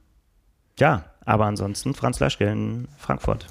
ja, 0.79 1.03
aber 1.23 1.45
ansonsten 1.45 1.93
Franz 1.93 2.19
Löschke 2.19 2.45
in 2.45 2.87
Frankfurt. 2.97 3.45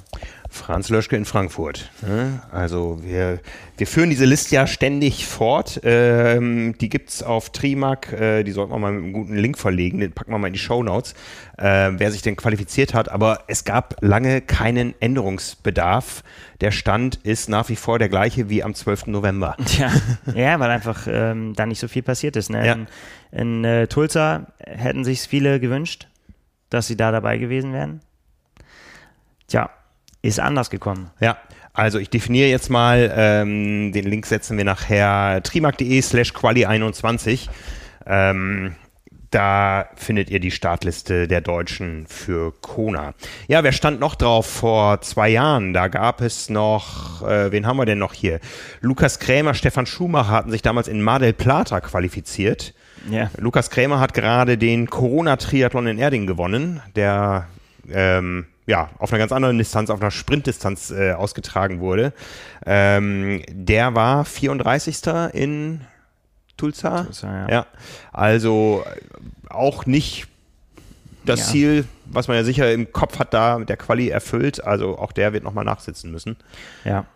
Franz 0.51 0.89
Löschke 0.89 1.17
in 1.17 1.25
Frankfurt. 1.25 1.91
Ne? 2.03 2.43
Also 2.53 2.99
wir, 3.03 3.41
wir 3.79 3.87
führen 3.87 4.11
diese 4.11 4.25
Liste 4.25 4.57
ja 4.57 4.67
ständig 4.67 5.27
fort. 5.27 5.81
Ähm, 5.85 6.77
die 6.79 6.91
es 7.07 7.23
auf 7.23 7.51
Trimac. 7.51 8.13
Äh, 8.13 8.43
die 8.43 8.53
sollten 8.53 8.73
wir 8.73 8.79
mal 8.79 8.93
mit 8.93 9.05
einem 9.05 9.13
guten 9.13 9.37
Link 9.37 9.59
verlegen. 9.59 10.01
Den 10.01 10.13
packen 10.13 10.33
wir 10.33 10.39
mal 10.39 10.49
in 10.49 10.53
die 10.53 10.59
Show 10.59 10.83
Notes, 10.83 11.15
äh, 11.57 11.93
wer 11.93 12.11
sich 12.11 12.23
denn 12.23 12.37
qualifiziert 12.37 12.95
hat. 12.95 13.09
Aber 13.09 13.45
es 13.47 13.65
gab 13.65 13.97
lange 14.01 14.41
keinen 14.41 14.95
Änderungsbedarf. 15.01 16.23
Der 16.61 16.73
Stand 16.73 17.17
ist 17.23 17.49
nach 17.49 17.69
wie 17.69 17.77
vor 17.77 17.99
der 17.99 18.09
gleiche 18.09 18.51
wie 18.51 18.63
am 18.63 18.75
12. 18.75 19.07
November. 19.07 19.57
Ja, 19.79 19.93
ja 20.35 20.61
weil 20.61 20.71
einfach 20.71 21.07
ähm, 21.09 21.55
da 21.55 21.65
nicht 21.65 21.81
so 21.81 21.89
viel 21.89 22.03
passiert 22.03 22.37
ist. 22.37 22.51
Ne? 22.51 22.67
Ja. 22.67 22.73
In, 22.73 22.87
in 23.31 23.65
äh, 23.65 23.87
Tulsa 23.87 24.49
hätten 24.59 25.05
sich 25.05 25.21
viele 25.23 25.61
gewünscht 25.61 26.09
dass 26.71 26.87
sie 26.87 26.97
da 26.97 27.11
dabei 27.11 27.37
gewesen 27.37 27.73
wären? 27.73 28.01
Tja, 29.49 29.69
ist 30.23 30.41
anders 30.41 30.71
gekommen. 30.71 31.11
Ja, 31.21 31.37
also 31.73 31.99
ich 31.99 32.11
definiere 32.11 32.49
jetzt 32.49 32.69
mal, 32.69 33.13
ähm, 33.17 33.93
den 33.93 34.05
Link 34.05 34.27
setzen 34.27 34.57
wir 34.57 34.65
nachher 34.65 35.43
trimark.de 35.43 36.03
slash 36.03 36.33
quali21. 36.33 37.49
Ähm, 38.07 38.75
da 39.31 39.89
findet 39.95 40.29
ihr 40.29 40.41
die 40.41 40.51
Startliste 40.51 41.29
der 41.29 41.41
Deutschen 41.41 42.07
für 42.09 42.53
Kona. 42.61 43.15
Ja, 43.47 43.63
wer 43.63 43.71
stand 43.71 44.01
noch 44.01 44.17
drauf 44.17 44.47
vor 44.47 45.01
zwei 45.03 45.29
Jahren? 45.29 45.73
Da 45.73 45.87
gab 45.87 46.21
es 46.21 46.51
noch, 46.51 47.23
äh, 47.23 47.53
wen 47.53 47.65
haben 47.65 47.77
wir 47.77 47.87
denn 47.87 47.99
noch 47.99 48.13
hier? 48.13 48.41
Lukas 48.81 49.21
Krämer, 49.21 49.55
Stefan 49.55 49.87
Schumacher 49.87 50.31
hatten 50.31 50.51
sich 50.51 50.63
damals 50.63 50.89
in 50.89 51.01
Mar 51.01 51.21
del 51.21 51.33
Plata 51.33 51.81
qualifiziert. 51.81 52.75
Ja. 53.09 53.31
Lukas 53.39 53.71
Krämer 53.71 54.01
hat 54.01 54.15
gerade 54.15 54.59
den 54.59 54.91
Corona-Triathlon 54.91 55.87
in 55.87 55.99
Erding 55.99 56.27
gewonnen, 56.27 56.83
der 56.97 57.47
ähm, 57.91 58.47
ja, 58.71 58.89
auf 58.99 59.13
einer 59.13 59.19
ganz 59.19 59.33
anderen 59.33 59.59
Distanz, 59.59 59.91
auf 59.91 60.01
einer 60.01 60.13
Sprintdistanz 60.13 60.93
äh, 60.93 61.13
ausgetragen 61.13 61.81
wurde. 61.81 62.13
Ähm, 62.65 63.43
der 63.49 63.97
war 63.97 64.25
34. 64.25 65.03
in 65.33 65.81
Tulsa. 66.57 67.03
Tulsa 67.03 67.33
ja. 67.33 67.49
ja. 67.49 67.67
Also 68.13 68.85
auch 69.49 69.87
nicht 69.87 70.29
das 71.25 71.41
ja. 71.41 71.47
Ziel, 71.47 71.85
was 72.07 72.29
man 72.29 72.37
ja 72.37 72.45
sicher 72.45 72.73
im 72.73 72.93
Kopf 72.93 73.19
hat, 73.19 73.35
da 73.35 73.59
mit 73.59 73.69
der 73.69 73.77
Quali 73.77 74.09
erfüllt. 74.09 74.63
Also 74.63 74.97
auch 74.97 75.11
der 75.11 75.33
wird 75.33 75.43
nochmal 75.43 75.65
nachsitzen 75.65 76.13
müssen. 76.13 76.37
Ja. 76.85 77.07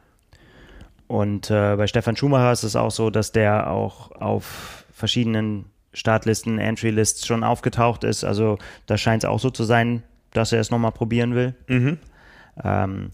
Und 1.06 1.52
äh, 1.52 1.76
bei 1.76 1.86
Stefan 1.86 2.16
Schumacher 2.16 2.50
ist 2.50 2.64
es 2.64 2.74
auch 2.74 2.90
so, 2.90 3.10
dass 3.10 3.30
der 3.30 3.70
auch 3.70 4.10
auf 4.10 4.86
verschiedenen 4.92 5.66
Startlisten, 5.92 6.58
Entry-Lists 6.58 7.24
schon 7.24 7.44
aufgetaucht 7.44 8.02
ist. 8.02 8.24
Also 8.24 8.58
da 8.86 8.98
scheint 8.98 9.22
es 9.22 9.30
auch 9.30 9.38
so 9.38 9.50
zu 9.50 9.62
sein, 9.62 10.02
dass 10.34 10.52
er 10.52 10.60
es 10.60 10.70
nochmal 10.70 10.92
probieren 10.92 11.34
will. 11.34 11.54
Mhm. 11.68 11.98
Ähm, 12.62 13.10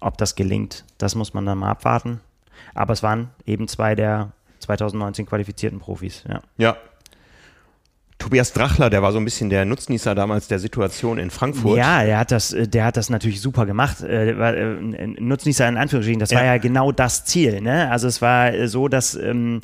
ob 0.00 0.16
das 0.16 0.36
gelingt, 0.36 0.84
das 0.98 1.16
muss 1.16 1.34
man 1.34 1.44
dann 1.44 1.58
mal 1.58 1.70
abwarten. 1.70 2.20
Aber 2.74 2.92
es 2.92 3.02
waren 3.02 3.30
eben 3.46 3.66
zwei 3.66 3.94
der 3.96 4.32
2019 4.60 5.26
qualifizierten 5.26 5.80
Profis. 5.80 6.24
Ja. 6.28 6.40
ja, 6.56 6.76
Tobias 8.18 8.52
Drachler, 8.52 8.90
der 8.90 9.00
war 9.00 9.12
so 9.12 9.18
ein 9.18 9.24
bisschen 9.24 9.48
der 9.48 9.64
Nutznießer 9.64 10.16
damals 10.16 10.48
der 10.48 10.58
Situation 10.58 11.18
in 11.18 11.30
Frankfurt. 11.30 11.78
Ja, 11.78 12.02
der 12.02 12.18
hat 12.18 12.32
das, 12.32 12.52
äh, 12.52 12.66
der 12.66 12.84
hat 12.84 12.96
das 12.96 13.10
natürlich 13.10 13.40
super 13.40 13.64
gemacht. 13.64 14.00
Äh, 14.02 14.30
äh, 14.30 15.06
Nutznießer 15.20 15.68
in 15.68 15.76
Anführungsstrichen, 15.76 16.18
das 16.18 16.32
ja. 16.32 16.38
war 16.38 16.44
ja 16.44 16.58
genau 16.58 16.90
das 16.90 17.24
Ziel. 17.24 17.60
Ne? 17.60 17.88
Also 17.90 18.08
es 18.08 18.20
war 18.20 18.66
so, 18.66 18.88
dass, 18.88 19.14
ähm, 19.14 19.60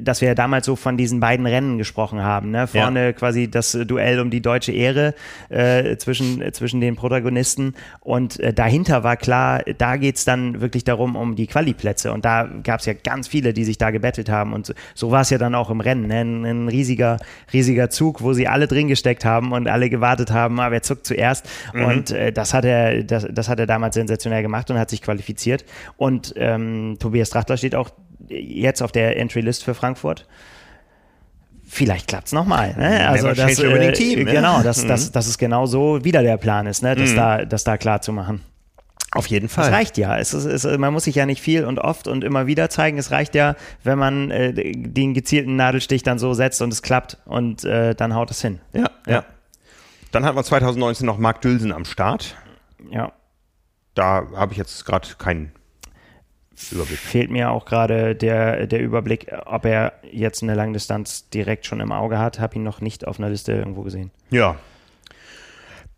dass 0.00 0.20
wir 0.20 0.36
damals 0.36 0.66
so 0.66 0.76
von 0.76 0.96
diesen 0.96 1.18
beiden 1.18 1.46
Rennen 1.46 1.78
gesprochen 1.78 2.22
haben. 2.22 2.52
Ne? 2.52 2.68
Vorne 2.68 3.06
ja. 3.06 3.12
quasi 3.12 3.50
das 3.50 3.72
Duell 3.72 4.20
um 4.20 4.30
die 4.30 4.40
deutsche 4.40 4.70
Ehre 4.70 5.14
äh, 5.48 5.96
zwischen, 5.96 6.42
zwischen 6.52 6.80
den 6.80 6.94
Protagonisten 6.94 7.74
und 8.00 8.38
äh, 8.38 8.52
dahinter 8.52 9.02
war 9.02 9.16
klar, 9.16 9.62
da 9.78 9.96
geht's 9.96 10.24
dann 10.24 10.60
wirklich 10.60 10.84
darum, 10.84 11.16
um 11.16 11.34
die 11.34 11.48
Quali-Plätze 11.48 12.12
und 12.12 12.24
da 12.24 12.48
gab's 12.62 12.86
ja 12.86 12.92
ganz 12.92 13.26
viele, 13.26 13.52
die 13.52 13.64
sich 13.64 13.78
da 13.78 13.90
gebettelt 13.90 14.28
haben 14.28 14.52
und 14.52 14.66
so, 14.66 14.74
so 14.94 15.10
war 15.10 15.22
es 15.22 15.30
ja 15.30 15.38
dann 15.38 15.56
auch 15.56 15.70
im 15.70 15.80
Rennen. 15.80 16.06
Ne? 16.06 16.20
Ein, 16.20 16.44
ein 16.44 16.68
riesiger, 16.68 17.18
riesiger 17.52 17.90
Zug, 17.96 18.22
wo 18.22 18.32
sie 18.32 18.46
alle 18.46 18.66
drin 18.68 18.88
gesteckt 18.88 19.24
haben 19.24 19.52
und 19.52 19.68
alle 19.68 19.90
gewartet 19.90 20.30
haben, 20.30 20.60
aber 20.60 20.76
er 20.76 20.82
zuckt 20.82 21.06
zuerst. 21.06 21.46
Mhm. 21.72 21.84
Und 21.84 22.10
äh, 22.10 22.32
das 22.32 22.54
hat 22.54 22.64
er, 22.64 23.02
das, 23.02 23.26
das 23.30 23.48
hat 23.48 23.58
er 23.58 23.66
damals 23.66 23.94
sensationell 23.94 24.42
gemacht 24.42 24.70
und 24.70 24.78
hat 24.78 24.90
sich 24.90 25.02
qualifiziert. 25.02 25.64
Und 25.96 26.34
ähm, 26.36 26.96
Tobias 27.00 27.30
Trachtler 27.30 27.56
steht 27.56 27.74
auch 27.74 27.90
jetzt 28.28 28.82
auf 28.82 28.92
der 28.92 29.18
Entry-List 29.18 29.64
für 29.64 29.74
Frankfurt 29.74 30.26
vielleicht 31.68 32.06
klappt 32.06 32.28
es 32.28 32.32
nochmal. 32.32 32.74
Ne? 32.76 33.08
Also 33.08 33.32
das, 33.32 33.58
äh, 33.58 33.92
Team, 33.92 34.24
ne? 34.24 34.32
genau, 34.32 34.62
dass, 34.62 34.84
mhm. 34.84 34.88
dass, 34.88 35.10
dass 35.10 35.26
es 35.26 35.36
genau 35.36 35.66
so 35.66 36.04
wieder 36.04 36.22
der 36.22 36.36
Plan 36.36 36.66
ist, 36.66 36.82
ne? 36.82 36.94
das, 36.94 37.10
mhm. 37.10 37.16
da, 37.16 37.44
das 37.44 37.64
da 37.64 37.76
klar 37.76 38.00
zu 38.00 38.12
machen. 38.12 38.42
Auf 39.16 39.26
jeden 39.28 39.48
Fall. 39.48 39.66
Es 39.66 39.72
reicht 39.72 39.98
ja. 39.98 40.18
Es 40.18 40.34
ist, 40.34 40.44
es, 40.44 40.64
man 40.78 40.92
muss 40.92 41.04
sich 41.04 41.14
ja 41.14 41.26
nicht 41.26 41.40
viel 41.40 41.64
und 41.64 41.78
oft 41.78 42.08
und 42.08 42.24
immer 42.24 42.46
wieder 42.46 42.70
zeigen. 42.70 42.98
Es 42.98 43.10
reicht 43.10 43.34
ja, 43.34 43.56
wenn 43.82 43.98
man 43.98 44.30
äh, 44.30 44.52
den 44.52 45.14
gezielten 45.14 45.56
Nadelstich 45.56 46.02
dann 46.02 46.18
so 46.18 46.34
setzt 46.34 46.62
und 46.62 46.72
es 46.72 46.82
klappt 46.82 47.18
und 47.24 47.64
äh, 47.64 47.94
dann 47.94 48.14
haut 48.14 48.30
es 48.30 48.40
hin. 48.40 48.60
Ja, 48.72 48.90
ja. 49.06 49.24
Dann 50.12 50.24
hatten 50.24 50.36
wir 50.36 50.44
2019 50.44 51.06
noch 51.06 51.18
Marc 51.18 51.40
Dülsen 51.40 51.72
am 51.72 51.84
Start. 51.84 52.36
Ja. 52.90 53.12
Da 53.94 54.26
habe 54.34 54.52
ich 54.52 54.58
jetzt 54.58 54.84
gerade 54.84 55.08
keinen 55.18 55.52
Überblick. 56.70 56.98
Fehlt 56.98 57.30
mir 57.30 57.50
auch 57.50 57.64
gerade 57.64 58.14
der, 58.14 58.66
der 58.66 58.80
Überblick, 58.80 59.32
ob 59.44 59.64
er 59.64 59.92
jetzt 60.10 60.42
eine 60.42 60.54
Langdistanz 60.54 61.28
direkt 61.28 61.66
schon 61.66 61.80
im 61.80 61.92
Auge 61.92 62.18
hat. 62.18 62.40
Habe 62.40 62.56
ihn 62.56 62.62
noch 62.62 62.80
nicht 62.80 63.06
auf 63.06 63.18
einer 63.18 63.28
Liste 63.28 63.52
irgendwo 63.52 63.82
gesehen. 63.82 64.10
Ja, 64.30 64.56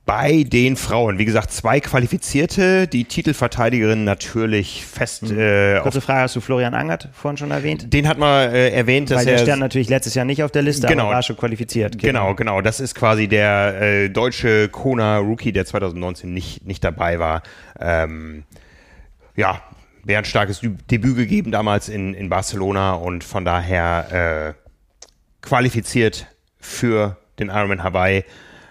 bei 0.09 0.43
den 0.43 0.77
Frauen. 0.77 1.19
Wie 1.19 1.27
gesagt, 1.27 1.53
zwei 1.53 1.81
Qualifizierte, 1.81 2.89
die 2.89 3.05
Titelverteidigerin 3.05 4.05
natürlich 4.05 4.87
fest. 4.87 5.25
Mhm. 5.25 5.39
Äh, 5.39 5.81
Kurze 5.83 6.01
Frage, 6.01 6.23
hast 6.23 6.35
du 6.35 6.41
Florian 6.41 6.73
Angert 6.73 7.11
vorhin 7.13 7.37
schon 7.37 7.51
erwähnt? 7.51 7.93
Den 7.93 8.09
hat 8.09 8.17
man 8.17 8.51
äh, 8.51 8.71
erwähnt, 8.71 9.11
dass 9.11 9.19
Weil 9.19 9.27
der 9.27 9.39
stand 9.41 9.61
natürlich 9.61 9.91
letztes 9.91 10.15
Jahr 10.15 10.25
nicht 10.25 10.43
auf 10.43 10.51
der 10.51 10.63
Liste, 10.63 10.87
genau, 10.87 11.05
aber 11.05 11.17
war 11.17 11.23
schon 11.23 11.37
qualifiziert. 11.37 11.99
Genau. 11.99 12.29
genau, 12.29 12.35
genau. 12.37 12.61
Das 12.63 12.81
ist 12.81 12.95
quasi 12.95 13.29
der 13.29 13.83
äh, 13.83 14.09
deutsche 14.09 14.71
Kona-Rookie, 14.71 15.53
der 15.53 15.67
2019 15.67 16.33
nicht, 16.33 16.67
nicht 16.67 16.83
dabei 16.83 17.19
war. 17.19 17.43
Ähm, 17.79 18.45
ja, 19.37 19.61
wäre 20.05 20.21
ein 20.21 20.25
starkes 20.25 20.63
Debüt 20.91 21.17
gegeben 21.17 21.53
damals 21.53 21.91
in, 21.91 22.15
in 22.15 22.31
Barcelona 22.31 22.95
und 22.95 23.25
von 23.25 23.45
daher 23.45 24.55
äh, 24.57 25.47
qualifiziert 25.47 26.29
für 26.59 27.19
den 27.39 27.49
Ironman 27.51 27.83
Hawaii. 27.83 28.25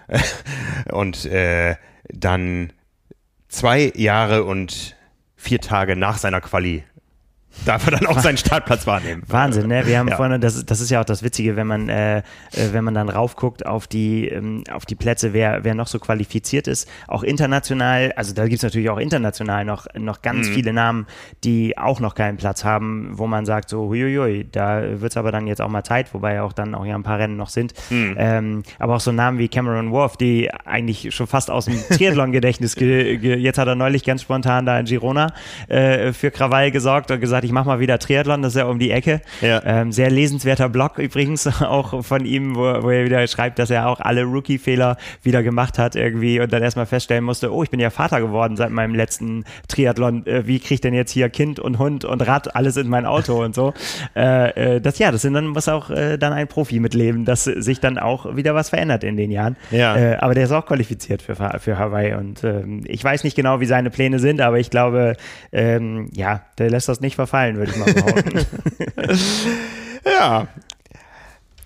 und 0.92 1.24
äh, 1.26 1.76
dann 2.08 2.72
zwei 3.48 3.92
Jahre 3.94 4.44
und 4.44 4.96
vier 5.36 5.60
Tage 5.60 5.96
nach 5.96 6.18
seiner 6.18 6.40
Quali 6.40 6.84
darf 7.64 7.86
er 7.86 7.92
dann 7.92 8.06
auch 8.06 8.18
seinen 8.18 8.36
Startplatz 8.36 8.86
wahrnehmen. 8.86 9.22
Wahnsinn, 9.26 9.68
ne? 9.68 9.86
Wir 9.86 9.98
haben 9.98 10.08
ja. 10.08 10.16
vorne, 10.16 10.38
das, 10.38 10.64
das 10.64 10.80
ist 10.80 10.90
ja 10.90 11.00
auch 11.00 11.04
das 11.04 11.22
Witzige, 11.22 11.56
wenn 11.56 11.66
man, 11.66 11.88
äh, 11.88 12.18
äh, 12.18 12.22
wenn 12.72 12.84
man 12.84 12.94
dann 12.94 13.08
raufguckt 13.08 13.66
auf 13.66 13.86
die, 13.86 14.28
ähm, 14.28 14.64
auf 14.72 14.86
die 14.86 14.94
Plätze, 14.94 15.32
wer, 15.32 15.64
wer 15.64 15.74
noch 15.74 15.86
so 15.86 15.98
qualifiziert 15.98 16.66
ist, 16.66 16.88
auch 17.06 17.22
international, 17.22 18.12
also 18.16 18.34
da 18.34 18.44
gibt 18.44 18.58
es 18.58 18.62
natürlich 18.62 18.90
auch 18.90 18.98
international 18.98 19.64
noch, 19.64 19.86
noch 19.94 20.22
ganz 20.22 20.48
mhm. 20.48 20.52
viele 20.52 20.72
Namen, 20.72 21.06
die 21.44 21.76
auch 21.76 22.00
noch 22.00 22.14
keinen 22.14 22.36
Platz 22.36 22.64
haben, 22.64 23.10
wo 23.12 23.26
man 23.26 23.46
sagt, 23.46 23.68
so, 23.68 23.88
huiuiui, 23.88 24.46
da 24.50 25.00
wird 25.00 25.12
es 25.12 25.16
aber 25.16 25.32
dann 25.32 25.46
jetzt 25.46 25.60
auch 25.60 25.68
mal 25.68 25.84
Zeit, 25.84 26.12
wobei 26.14 26.42
auch 26.42 26.52
dann 26.52 26.74
auch 26.74 26.86
ja 26.86 26.94
ein 26.94 27.02
paar 27.02 27.18
Rennen 27.18 27.36
noch 27.36 27.48
sind. 27.48 27.74
Mhm. 27.90 28.14
Ähm, 28.18 28.62
aber 28.78 28.96
auch 28.96 29.00
so 29.00 29.12
Namen 29.12 29.38
wie 29.38 29.48
Cameron 29.48 29.90
Worth, 29.90 30.20
die 30.20 30.50
eigentlich 30.64 31.14
schon 31.14 31.26
fast 31.26 31.50
aus 31.50 31.66
dem 31.66 31.78
Triathlon-Gedächtnis, 31.90 32.76
jetzt 32.78 33.58
hat 33.58 33.68
er 33.68 33.74
neulich 33.74 34.04
ganz 34.04 34.22
spontan 34.22 34.66
da 34.66 34.78
in 34.78 34.86
Girona 34.86 35.32
äh, 35.68 36.12
für 36.12 36.30
Krawall 36.30 36.70
gesorgt 36.70 37.10
und 37.10 37.20
gesagt, 37.20 37.44
ich 37.48 37.52
mache 37.52 37.66
mal 37.66 37.80
wieder 37.80 37.98
Triathlon, 37.98 38.42
das 38.42 38.54
ist 38.54 38.58
ja 38.58 38.66
um 38.66 38.78
die 38.78 38.90
Ecke. 38.90 39.22
Ja. 39.40 39.62
Ähm, 39.64 39.90
sehr 39.90 40.10
lesenswerter 40.10 40.68
Blog 40.68 40.98
übrigens 40.98 41.46
auch 41.62 42.04
von 42.04 42.26
ihm, 42.26 42.54
wo, 42.56 42.82
wo 42.82 42.90
er 42.90 43.06
wieder 43.06 43.26
schreibt, 43.26 43.58
dass 43.58 43.70
er 43.70 43.88
auch 43.88 44.00
alle 44.00 44.24
Rookie-Fehler 44.24 44.98
wieder 45.22 45.42
gemacht 45.42 45.78
hat 45.78 45.96
irgendwie 45.96 46.40
und 46.40 46.52
dann 46.52 46.62
erstmal 46.62 46.84
feststellen 46.84 47.24
musste, 47.24 47.50
oh, 47.50 47.62
ich 47.62 47.70
bin 47.70 47.80
ja 47.80 47.88
Vater 47.88 48.20
geworden 48.20 48.56
seit 48.56 48.70
meinem 48.70 48.94
letzten 48.94 49.44
Triathlon. 49.66 50.26
Äh, 50.26 50.46
wie 50.46 50.60
kriege 50.60 50.74
ich 50.74 50.80
denn 50.82 50.92
jetzt 50.92 51.10
hier 51.10 51.30
Kind 51.30 51.58
und 51.58 51.78
Hund 51.78 52.04
und 52.04 52.20
Rad 52.20 52.54
alles 52.54 52.76
in 52.76 52.88
mein 52.88 53.06
Auto 53.06 53.42
und 53.42 53.54
so? 53.54 53.72
Äh, 54.16 54.76
äh, 54.76 54.80
das 54.80 54.98
ja, 54.98 55.12
das 55.12 55.22
sind 55.22 55.34
dann 55.34 55.46
muss 55.46 55.68
auch 55.68 55.90
äh, 55.90 56.18
dann 56.18 56.32
ein 56.32 56.48
Profi 56.48 56.80
mitleben, 56.80 57.24
dass 57.24 57.44
sich 57.44 57.78
dann 57.78 57.98
auch 57.98 58.36
wieder 58.36 58.54
was 58.54 58.70
verändert 58.70 59.04
in 59.04 59.16
den 59.16 59.30
Jahren. 59.30 59.56
Ja. 59.70 59.96
Äh, 59.96 60.16
aber 60.16 60.34
der 60.34 60.44
ist 60.44 60.52
auch 60.52 60.66
qualifiziert 60.66 61.22
für, 61.22 61.36
für 61.36 61.78
Hawaii 61.78 62.14
und 62.14 62.42
ähm, 62.42 62.82
ich 62.86 63.02
weiß 63.04 63.24
nicht 63.24 63.36
genau, 63.36 63.60
wie 63.60 63.66
seine 63.66 63.90
Pläne 63.90 64.18
sind, 64.18 64.40
aber 64.40 64.58
ich 64.58 64.70
glaube, 64.70 65.16
ähm, 65.52 66.08
ja, 66.12 66.42
der 66.58 66.70
lässt 66.70 66.88
das 66.88 67.00
nicht 67.00 67.14
verfallen, 67.14 67.37
würde 67.46 67.72
ich 67.72 67.76
mal 67.76 67.92
behaupten. 67.92 68.46
ja. 70.04 70.48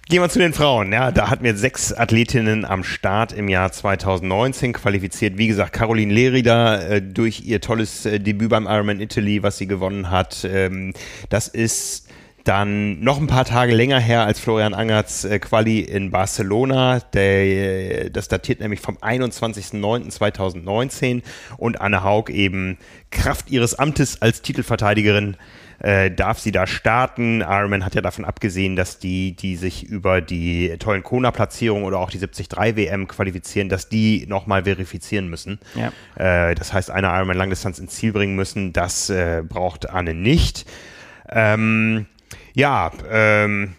Gehen 0.08 0.20
wir 0.20 0.28
zu 0.28 0.40
den 0.40 0.52
Frauen. 0.52 0.92
Ja, 0.92 1.10
da 1.10 1.30
hatten 1.30 1.42
wir 1.42 1.56
sechs 1.56 1.90
Athletinnen 1.92 2.66
am 2.66 2.84
Start 2.84 3.32
im 3.32 3.48
Jahr 3.48 3.72
2019 3.72 4.74
qualifiziert. 4.74 5.38
Wie 5.38 5.46
gesagt, 5.46 5.72
Caroline 5.72 6.12
Lerida 6.12 6.82
äh, 6.82 7.00
durch 7.00 7.44
ihr 7.46 7.62
tolles 7.62 8.04
äh, 8.04 8.20
Debüt 8.20 8.50
beim 8.50 8.66
Ironman 8.66 9.00
Italy, 9.00 9.42
was 9.42 9.56
sie 9.56 9.66
gewonnen 9.66 10.10
hat. 10.10 10.44
Ähm, 10.44 10.92
das 11.30 11.48
ist 11.48 12.08
dann 12.44 13.00
noch 13.00 13.18
ein 13.18 13.26
paar 13.26 13.44
Tage 13.44 13.74
länger 13.74 13.98
her 14.00 14.24
als 14.26 14.38
Florian 14.40 14.72
Angerts 14.74 15.24
äh, 15.24 15.38
Quali 15.38 15.80
in 15.80 16.10
Barcelona. 16.10 17.00
Der, 17.00 18.10
das 18.10 18.28
datiert 18.28 18.60
nämlich 18.60 18.80
vom 18.80 18.98
21.09.2019 18.98 21.22
und 21.56 21.80
Anne 21.80 22.04
Haug 22.04 22.30
eben 22.30 22.76
Kraft 23.10 23.50
ihres 23.50 23.76
Amtes 23.76 24.20
als 24.20 24.42
Titelverteidigerin 24.42 25.38
äh, 25.82 26.12
darf 26.12 26.38
sie 26.38 26.52
da 26.52 26.66
starten. 26.68 27.40
Ironman 27.40 27.84
hat 27.84 27.96
ja 27.96 28.00
davon 28.00 28.24
abgesehen, 28.24 28.76
dass 28.76 29.00
die, 29.00 29.34
die 29.34 29.56
sich 29.56 29.82
über 29.82 30.20
die 30.20 30.76
tollen 30.78 31.02
Kona-Platzierungen 31.02 31.84
oder 31.84 31.98
auch 31.98 32.10
die 32.10 32.20
73 32.20 32.76
WM 32.76 33.08
qualifizieren, 33.08 33.68
dass 33.68 33.88
die 33.88 34.24
nochmal 34.28 34.62
verifizieren 34.62 35.28
müssen. 35.28 35.58
Ja. 35.74 35.92
Äh, 36.50 36.54
das 36.54 36.72
heißt, 36.72 36.92
eine 36.92 37.08
Ironman 37.08 37.36
Langdistanz 37.36 37.80
ins 37.80 37.96
Ziel 37.96 38.12
bringen 38.12 38.36
müssen. 38.36 38.72
Das 38.72 39.10
äh, 39.10 39.42
braucht 39.46 39.90
Anne 39.90 40.14
nicht. 40.14 40.66
Ähm, 41.28 42.06
ja, 42.54 42.92
ähm, 43.10 43.74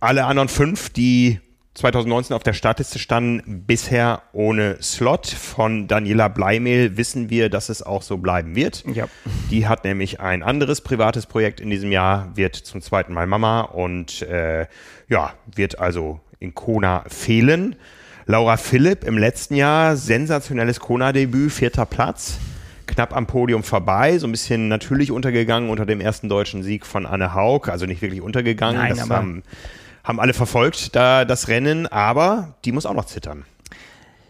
alle 0.00 0.24
anderen 0.24 0.48
fünf, 0.48 0.88
die 0.88 1.38
2019 1.74 2.36
auf 2.36 2.44
der 2.44 2.52
Startliste 2.52 3.00
standen, 3.00 3.64
bisher 3.66 4.22
ohne 4.32 4.80
Slot. 4.80 5.26
Von 5.26 5.88
Daniela 5.88 6.28
Bleimehl 6.28 6.96
wissen 6.96 7.30
wir, 7.30 7.50
dass 7.50 7.68
es 7.68 7.82
auch 7.82 8.02
so 8.02 8.18
bleiben 8.18 8.54
wird. 8.54 8.84
Ja. 8.94 9.08
Die 9.50 9.66
hat 9.66 9.84
nämlich 9.84 10.20
ein 10.20 10.44
anderes 10.44 10.80
privates 10.80 11.26
Projekt 11.26 11.60
in 11.60 11.70
diesem 11.70 11.90
Jahr, 11.90 12.30
wird 12.36 12.54
zum 12.54 12.80
zweiten 12.80 13.12
Mal 13.12 13.26
Mama 13.26 13.62
und 13.62 14.22
äh, 14.22 14.66
ja, 15.08 15.34
wird 15.52 15.80
also 15.80 16.20
in 16.38 16.54
Kona 16.54 17.04
fehlen. 17.08 17.74
Laura 18.26 18.56
Philipp 18.56 19.04
im 19.04 19.18
letzten 19.18 19.56
Jahr, 19.56 19.96
sensationelles 19.96 20.80
Kona-Debüt, 20.80 21.52
vierter 21.52 21.86
Platz 21.86 22.38
knapp 22.86 23.16
am 23.16 23.26
Podium 23.26 23.62
vorbei, 23.62 24.18
so 24.18 24.26
ein 24.26 24.30
bisschen 24.30 24.68
natürlich 24.68 25.10
untergegangen 25.10 25.70
unter 25.70 25.86
dem 25.86 26.00
ersten 26.00 26.28
deutschen 26.28 26.62
Sieg 26.62 26.86
von 26.86 27.06
Anne 27.06 27.34
Haug, 27.34 27.68
also 27.68 27.86
nicht 27.86 28.02
wirklich 28.02 28.20
untergegangen. 28.20 28.80
Nein, 28.80 28.90
das 28.90 29.08
haben, 29.08 29.42
haben 30.04 30.20
alle 30.20 30.34
verfolgt, 30.34 30.94
da 30.94 31.24
das 31.24 31.48
Rennen, 31.48 31.86
aber 31.86 32.54
die 32.64 32.72
muss 32.72 32.86
auch 32.86 32.94
noch 32.94 33.06
zittern. 33.06 33.44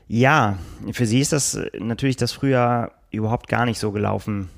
Ja, 0.06 0.58
für 0.92 1.06
sie 1.06 1.20
ist 1.20 1.32
das 1.32 1.58
natürlich 1.78 2.16
das 2.16 2.32
Frühjahr 2.32 2.92
überhaupt 3.10 3.48
gar 3.48 3.64
nicht 3.64 3.78
so 3.78 3.90
gelaufen, 3.90 4.50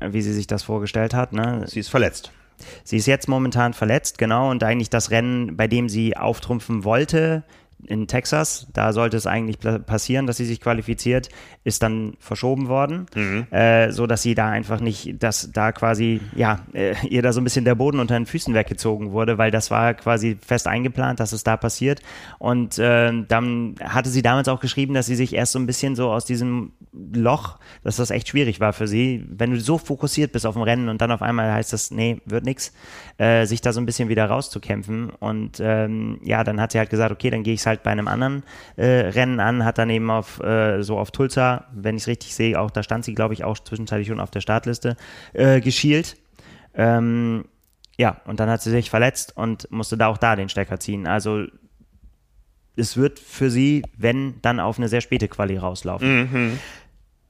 wie 0.00 0.22
sie 0.22 0.32
sich 0.32 0.46
das 0.46 0.62
vorgestellt 0.62 1.14
hat. 1.14 1.32
Ne? 1.32 1.64
Sie 1.66 1.80
ist 1.80 1.88
verletzt. 1.88 2.30
Sie 2.84 2.96
ist 2.96 3.06
jetzt 3.06 3.28
momentan 3.28 3.74
verletzt, 3.74 4.18
genau, 4.18 4.50
und 4.50 4.62
eigentlich 4.62 4.90
das 4.90 5.10
Rennen, 5.10 5.56
bei 5.56 5.66
dem 5.66 5.88
sie 5.88 6.16
auftrumpfen 6.16 6.84
wollte, 6.84 7.42
in 7.86 8.06
Texas. 8.06 8.66
Da 8.72 8.92
sollte 8.92 9.16
es 9.16 9.26
eigentlich 9.26 9.58
passieren, 9.86 10.26
dass 10.26 10.36
sie 10.36 10.44
sich 10.44 10.60
qualifiziert, 10.60 11.28
ist 11.64 11.82
dann 11.82 12.14
verschoben 12.18 12.68
worden, 12.68 13.06
mhm. 13.14 13.46
äh, 13.50 13.90
so 13.90 14.06
dass 14.06 14.22
sie 14.22 14.34
da 14.34 14.48
einfach 14.50 14.80
nicht, 14.80 15.22
dass 15.22 15.50
da 15.52 15.72
quasi, 15.72 16.20
ja, 16.34 16.60
äh, 16.72 16.94
ihr 17.08 17.22
da 17.22 17.32
so 17.32 17.40
ein 17.40 17.44
bisschen 17.44 17.64
der 17.64 17.74
Boden 17.74 18.00
unter 18.00 18.14
den 18.14 18.26
Füßen 18.26 18.54
weggezogen 18.54 19.12
wurde, 19.12 19.38
weil 19.38 19.50
das 19.50 19.70
war 19.70 19.94
quasi 19.94 20.36
fest 20.44 20.66
eingeplant, 20.66 21.20
dass 21.20 21.32
es 21.32 21.44
da 21.44 21.56
passiert. 21.56 22.00
Und 22.38 22.78
äh, 22.78 23.12
dann 23.26 23.76
hatte 23.82 24.10
sie 24.10 24.22
damals 24.22 24.48
auch 24.48 24.60
geschrieben, 24.60 24.94
dass 24.94 25.06
sie 25.06 25.16
sich 25.16 25.34
erst 25.34 25.52
so 25.52 25.58
ein 25.58 25.66
bisschen 25.66 25.96
so 25.96 26.10
aus 26.10 26.24
diesem 26.24 26.72
Loch, 26.92 27.58
dass 27.84 27.96
das 27.96 28.10
echt 28.10 28.28
schwierig 28.28 28.60
war 28.60 28.72
für 28.72 28.86
sie, 28.86 29.24
wenn 29.28 29.50
du 29.50 29.60
so 29.60 29.78
fokussiert 29.78 30.32
bist 30.32 30.46
auf 30.46 30.54
dem 30.54 30.62
Rennen 30.62 30.88
und 30.88 31.00
dann 31.00 31.10
auf 31.10 31.22
einmal 31.22 31.52
heißt 31.52 31.72
das, 31.72 31.90
nee, 31.90 32.20
wird 32.26 32.44
nichts, 32.44 32.72
äh, 33.18 33.46
sich 33.46 33.60
da 33.60 33.72
so 33.72 33.80
ein 33.80 33.86
bisschen 33.86 34.08
wieder 34.08 34.26
rauszukämpfen. 34.26 35.10
Und 35.10 35.60
ähm, 35.60 36.20
ja, 36.22 36.44
dann 36.44 36.60
hat 36.60 36.72
sie 36.72 36.78
halt 36.78 36.90
gesagt, 36.90 37.12
okay, 37.12 37.30
dann 37.30 37.42
gehe 37.42 37.54
ich 37.54 37.66
halt 37.66 37.71
halt 37.72 37.82
bei 37.82 37.90
einem 37.90 38.08
anderen 38.08 38.42
äh, 38.76 38.84
Rennen 38.84 39.40
an, 39.40 39.64
hat 39.64 39.78
dann 39.78 39.90
eben 39.90 40.10
auf 40.10 40.40
äh, 40.40 40.82
so 40.82 40.98
auf 40.98 41.10
Tulsa, 41.10 41.66
wenn 41.72 41.96
ich 41.96 42.02
es 42.02 42.08
richtig 42.08 42.34
sehe, 42.34 42.60
auch 42.60 42.70
da 42.70 42.82
stand 42.82 43.04
sie, 43.04 43.14
glaube 43.14 43.34
ich, 43.34 43.44
auch 43.44 43.58
zwischenzeitlich 43.58 44.08
schon 44.08 44.20
auf 44.20 44.30
der 44.30 44.40
Startliste, 44.40 44.96
äh, 45.32 45.60
geschielt. 45.60 46.16
Ähm, 46.74 47.44
ja, 47.96 48.20
und 48.26 48.40
dann 48.40 48.48
hat 48.48 48.62
sie 48.62 48.70
sich 48.70 48.90
verletzt 48.90 49.36
und 49.36 49.70
musste 49.70 49.96
da 49.96 50.08
auch 50.08 50.18
da 50.18 50.36
den 50.36 50.48
Stecker 50.48 50.78
ziehen. 50.78 51.06
Also 51.06 51.46
es 52.76 52.96
wird 52.96 53.18
für 53.18 53.50
sie, 53.50 53.82
wenn, 53.96 54.40
dann 54.42 54.60
auf 54.60 54.78
eine 54.78 54.88
sehr 54.88 55.00
späte 55.00 55.28
Quali 55.28 55.56
rauslaufen. 55.56 56.30
Mhm. 56.32 56.58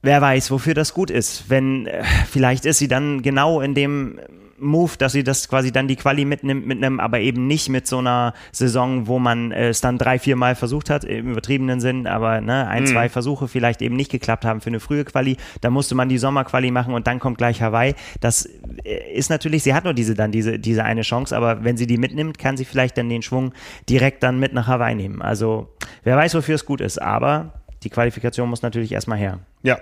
Wer 0.02 0.20
weiß, 0.20 0.50
wofür 0.50 0.74
das 0.74 0.94
gut 0.94 1.10
ist. 1.10 1.48
Wenn, 1.48 1.86
äh, 1.86 2.02
vielleicht 2.28 2.64
ist 2.64 2.78
sie 2.78 2.88
dann 2.88 3.22
genau 3.22 3.60
in 3.60 3.74
dem 3.74 4.18
Move, 4.62 4.92
dass 4.98 5.12
sie 5.12 5.24
das 5.24 5.48
quasi 5.48 5.72
dann 5.72 5.88
die 5.88 5.96
Quali 5.96 6.24
mitnimmt, 6.24 6.66
mit 6.66 6.78
einem, 6.78 7.00
aber 7.00 7.20
eben 7.20 7.46
nicht 7.46 7.68
mit 7.68 7.86
so 7.86 7.98
einer 7.98 8.34
Saison, 8.52 9.06
wo 9.06 9.18
man 9.18 9.52
äh, 9.52 9.68
es 9.68 9.80
dann 9.80 9.98
drei, 9.98 10.18
vier 10.18 10.36
Mal 10.36 10.54
versucht 10.54 10.90
hat, 10.90 11.04
im 11.04 11.30
übertriebenen 11.30 11.80
Sinn, 11.80 12.06
aber 12.06 12.40
ne, 12.40 12.66
ein, 12.68 12.84
mhm. 12.84 12.86
zwei 12.86 13.08
Versuche 13.08 13.48
vielleicht 13.48 13.82
eben 13.82 13.96
nicht 13.96 14.10
geklappt 14.10 14.44
haben 14.44 14.60
für 14.60 14.68
eine 14.68 14.80
frühe 14.80 15.04
Quali. 15.04 15.36
Da 15.60 15.70
musste 15.70 15.94
man 15.94 16.08
die 16.08 16.18
Sommerquali 16.18 16.70
machen 16.70 16.94
und 16.94 17.06
dann 17.06 17.18
kommt 17.18 17.38
gleich 17.38 17.60
Hawaii. 17.60 17.94
Das 18.20 18.46
äh, 18.84 19.12
ist 19.12 19.30
natürlich, 19.30 19.62
sie 19.62 19.74
hat 19.74 19.84
nur 19.84 19.94
diese 19.94 20.14
dann 20.14 20.32
diese, 20.32 20.58
diese 20.58 20.84
eine 20.84 21.02
Chance, 21.02 21.36
aber 21.36 21.64
wenn 21.64 21.76
sie 21.76 21.86
die 21.86 21.98
mitnimmt, 21.98 22.38
kann 22.38 22.56
sie 22.56 22.64
vielleicht 22.64 22.96
dann 22.96 23.08
den 23.08 23.22
Schwung 23.22 23.52
direkt 23.88 24.22
dann 24.22 24.38
mit 24.38 24.52
nach 24.52 24.66
Hawaii 24.68 24.94
nehmen. 24.94 25.22
Also 25.22 25.68
wer 26.04 26.16
weiß, 26.16 26.34
wofür 26.34 26.54
es 26.54 26.64
gut 26.64 26.80
ist, 26.80 27.00
aber 27.00 27.52
die 27.82 27.90
Qualifikation 27.90 28.48
muss 28.48 28.62
natürlich 28.62 28.92
erstmal 28.92 29.18
her. 29.18 29.40
Ja. 29.62 29.78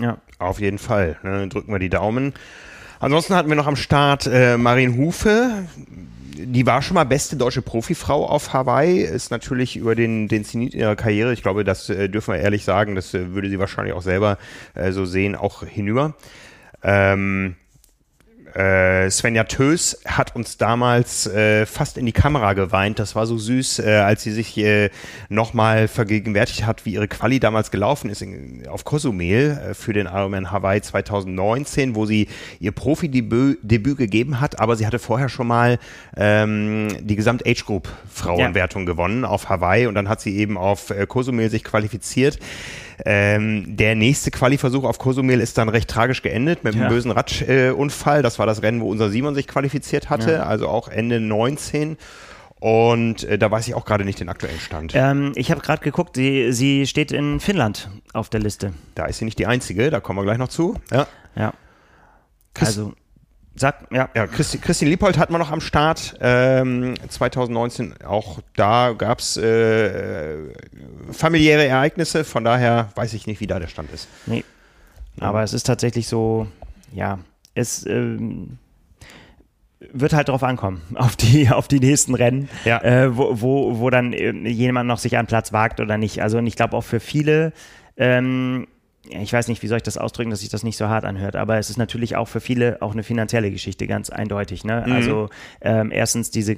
Ja. 0.00 0.18
Auf 0.38 0.60
jeden 0.60 0.78
Fall. 0.78 1.18
Ne, 1.22 1.48
drücken 1.48 1.70
wir 1.70 1.78
die 1.78 1.90
Daumen. 1.90 2.32
Ansonsten 3.02 3.34
hatten 3.34 3.48
wir 3.48 3.56
noch 3.56 3.66
am 3.66 3.74
Start 3.74 4.28
äh, 4.32 4.56
Marin 4.56 4.96
Hufe. 4.96 5.64
Die 6.36 6.66
war 6.66 6.82
schon 6.82 6.94
mal 6.94 7.02
beste 7.02 7.34
deutsche 7.34 7.60
Profifrau 7.60 8.24
auf 8.24 8.52
Hawaii, 8.52 9.00
ist 9.00 9.32
natürlich 9.32 9.74
über 9.74 9.96
den, 9.96 10.28
den 10.28 10.44
Zenit 10.44 10.72
ihrer 10.72 10.94
Karriere, 10.94 11.32
ich 11.32 11.42
glaube, 11.42 11.64
das 11.64 11.90
äh, 11.90 12.08
dürfen 12.08 12.32
wir 12.32 12.40
ehrlich 12.40 12.62
sagen, 12.62 12.94
das 12.94 13.12
äh, 13.12 13.34
würde 13.34 13.50
sie 13.50 13.58
wahrscheinlich 13.58 13.92
auch 13.92 14.02
selber 14.02 14.38
äh, 14.74 14.92
so 14.92 15.04
sehen, 15.04 15.34
auch 15.34 15.64
hinüber. 15.64 16.14
Ähm, 16.84 17.56
äh, 18.54 19.10
Svenja 19.10 19.44
Tös 19.44 20.00
hat 20.06 20.36
uns 20.36 20.56
damals 20.56 21.26
äh, 21.26 21.66
fast 21.66 21.96
in 21.96 22.06
die 22.06 22.12
Kamera 22.12 22.52
geweint. 22.52 22.98
Das 22.98 23.14
war 23.14 23.26
so 23.26 23.38
süß, 23.38 23.80
äh, 23.80 23.96
als 23.96 24.22
sie 24.22 24.32
sich 24.32 24.58
äh, 24.58 24.90
nochmal 25.28 25.88
vergegenwärtigt 25.88 26.66
hat, 26.66 26.84
wie 26.84 26.94
ihre 26.94 27.08
Quali 27.08 27.40
damals 27.40 27.70
gelaufen 27.70 28.10
ist 28.10 28.22
in, 28.22 28.66
auf 28.68 28.84
Cozumel 28.84 29.58
äh, 29.70 29.74
für 29.74 29.92
den 29.92 30.06
Ironman 30.06 30.50
Hawaii 30.50 30.80
2019, 30.80 31.94
wo 31.94 32.06
sie 32.06 32.28
ihr 32.60 32.72
Profi-Debüt 32.72 33.58
Debüt 33.62 33.96
gegeben 33.96 34.40
hat, 34.40 34.60
aber 34.60 34.76
sie 34.76 34.86
hatte 34.86 34.98
vorher 34.98 35.28
schon 35.28 35.46
mal 35.46 35.78
ähm, 36.16 36.88
die 37.00 37.16
Gesamt-Age-Group 37.16 37.88
Frauenwertung 38.12 38.82
ja. 38.82 38.86
gewonnen 38.86 39.24
auf 39.24 39.48
Hawaii 39.48 39.86
und 39.86 39.94
dann 39.94 40.08
hat 40.08 40.20
sie 40.20 40.36
eben 40.36 40.58
auf 40.58 40.90
äh, 40.90 41.06
Cozumel 41.06 41.50
sich 41.50 41.64
qualifiziert. 41.64 42.38
Ähm, 43.04 43.76
der 43.76 43.94
nächste 43.94 44.30
Quali-Versuch 44.30 44.84
auf 44.84 44.98
Cozumel 44.98 45.40
ist 45.40 45.58
dann 45.58 45.68
recht 45.68 45.88
tragisch 45.88 46.22
geendet 46.22 46.64
mit 46.64 46.74
einem 46.74 46.84
ja. 46.84 46.88
bösen 46.88 47.10
Radunfall. 47.10 48.20
Äh, 48.20 48.22
das 48.22 48.38
war 48.38 48.46
das 48.46 48.62
Rennen, 48.62 48.80
wo 48.80 48.90
unser 48.90 49.10
Simon 49.10 49.34
sich 49.34 49.46
qualifiziert 49.46 50.10
hatte, 50.10 50.32
ja. 50.32 50.42
also 50.44 50.68
auch 50.68 50.88
Ende 50.88 51.20
19. 51.20 51.96
Und 52.60 53.24
äh, 53.24 53.38
da 53.38 53.50
weiß 53.50 53.66
ich 53.66 53.74
auch 53.74 53.84
gerade 53.84 54.04
nicht 54.04 54.20
den 54.20 54.28
aktuellen 54.28 54.60
Stand. 54.60 54.92
Ähm, 54.94 55.32
ich 55.34 55.50
habe 55.50 55.60
gerade 55.60 55.82
geguckt, 55.82 56.14
sie, 56.14 56.52
sie 56.52 56.86
steht 56.86 57.10
in 57.10 57.40
Finnland 57.40 57.90
auf 58.12 58.28
der 58.28 58.38
Liste. 58.38 58.72
Da 58.94 59.06
ist 59.06 59.18
sie 59.18 59.24
nicht 59.24 59.38
die 59.40 59.46
einzige, 59.46 59.90
da 59.90 59.98
kommen 59.98 60.20
wir 60.20 60.24
gleich 60.24 60.38
noch 60.38 60.48
zu. 60.48 60.76
Ja. 60.92 61.08
Ja. 61.34 61.54
Chris 62.54 62.68
also 62.68 62.92
Sag, 63.54 63.86
ja. 63.90 64.08
Ja, 64.14 64.26
Christi, 64.26 64.58
Christine 64.58 64.90
Liebold 64.90 65.18
hat 65.18 65.30
man 65.30 65.38
noch 65.38 65.50
am 65.50 65.60
Start. 65.60 66.16
Ähm, 66.20 66.94
2019 67.08 68.02
auch 68.02 68.40
da 68.56 68.94
gab 68.96 69.18
es 69.18 69.36
äh, 69.36 70.36
familiäre 71.10 71.66
Ereignisse, 71.66 72.24
von 72.24 72.44
daher 72.44 72.88
weiß 72.94 73.12
ich 73.14 73.26
nicht, 73.26 73.40
wie 73.40 73.46
da 73.46 73.58
der 73.58 73.68
Stand 73.68 73.92
ist. 73.92 74.08
Nee. 74.26 74.44
Aber 75.20 75.42
es 75.42 75.52
ist 75.52 75.64
tatsächlich 75.64 76.06
so, 76.06 76.46
ja, 76.92 77.18
es 77.54 77.84
ähm, 77.86 78.56
wird 79.92 80.14
halt 80.14 80.28
drauf 80.28 80.42
ankommen, 80.42 80.80
auf 80.94 81.16
die, 81.16 81.50
auf 81.50 81.68
die 81.68 81.80
nächsten 81.80 82.14
Rennen, 82.14 82.48
ja. 82.64 82.82
äh, 82.82 83.16
wo, 83.16 83.40
wo, 83.40 83.78
wo 83.80 83.90
dann 83.90 84.14
äh, 84.14 84.32
jemand 84.48 84.88
noch 84.88 84.98
sich 84.98 85.16
einen 85.18 85.26
Platz 85.26 85.52
wagt 85.52 85.80
oder 85.80 85.98
nicht. 85.98 86.22
Also 86.22 86.38
und 86.38 86.46
ich 86.46 86.56
glaube 86.56 86.74
auch 86.76 86.84
für 86.84 87.00
viele 87.00 87.52
ähm, 87.98 88.66
ich 89.08 89.32
weiß 89.32 89.48
nicht, 89.48 89.62
wie 89.62 89.66
soll 89.66 89.78
ich 89.78 89.82
das 89.82 89.98
ausdrücken, 89.98 90.30
dass 90.30 90.40
sich 90.40 90.48
das 90.48 90.62
nicht 90.62 90.76
so 90.76 90.88
hart 90.88 91.04
anhört, 91.04 91.34
aber 91.34 91.58
es 91.58 91.70
ist 91.70 91.76
natürlich 91.76 92.14
auch 92.14 92.28
für 92.28 92.40
viele 92.40 92.80
auch 92.80 92.92
eine 92.92 93.02
finanzielle 93.02 93.50
Geschichte, 93.50 93.88
ganz 93.88 94.10
eindeutig. 94.10 94.64
Ne? 94.64 94.84
Mhm. 94.86 94.92
Also 94.92 95.28
ähm, 95.60 95.90
erstens, 95.92 96.30
diese 96.30 96.54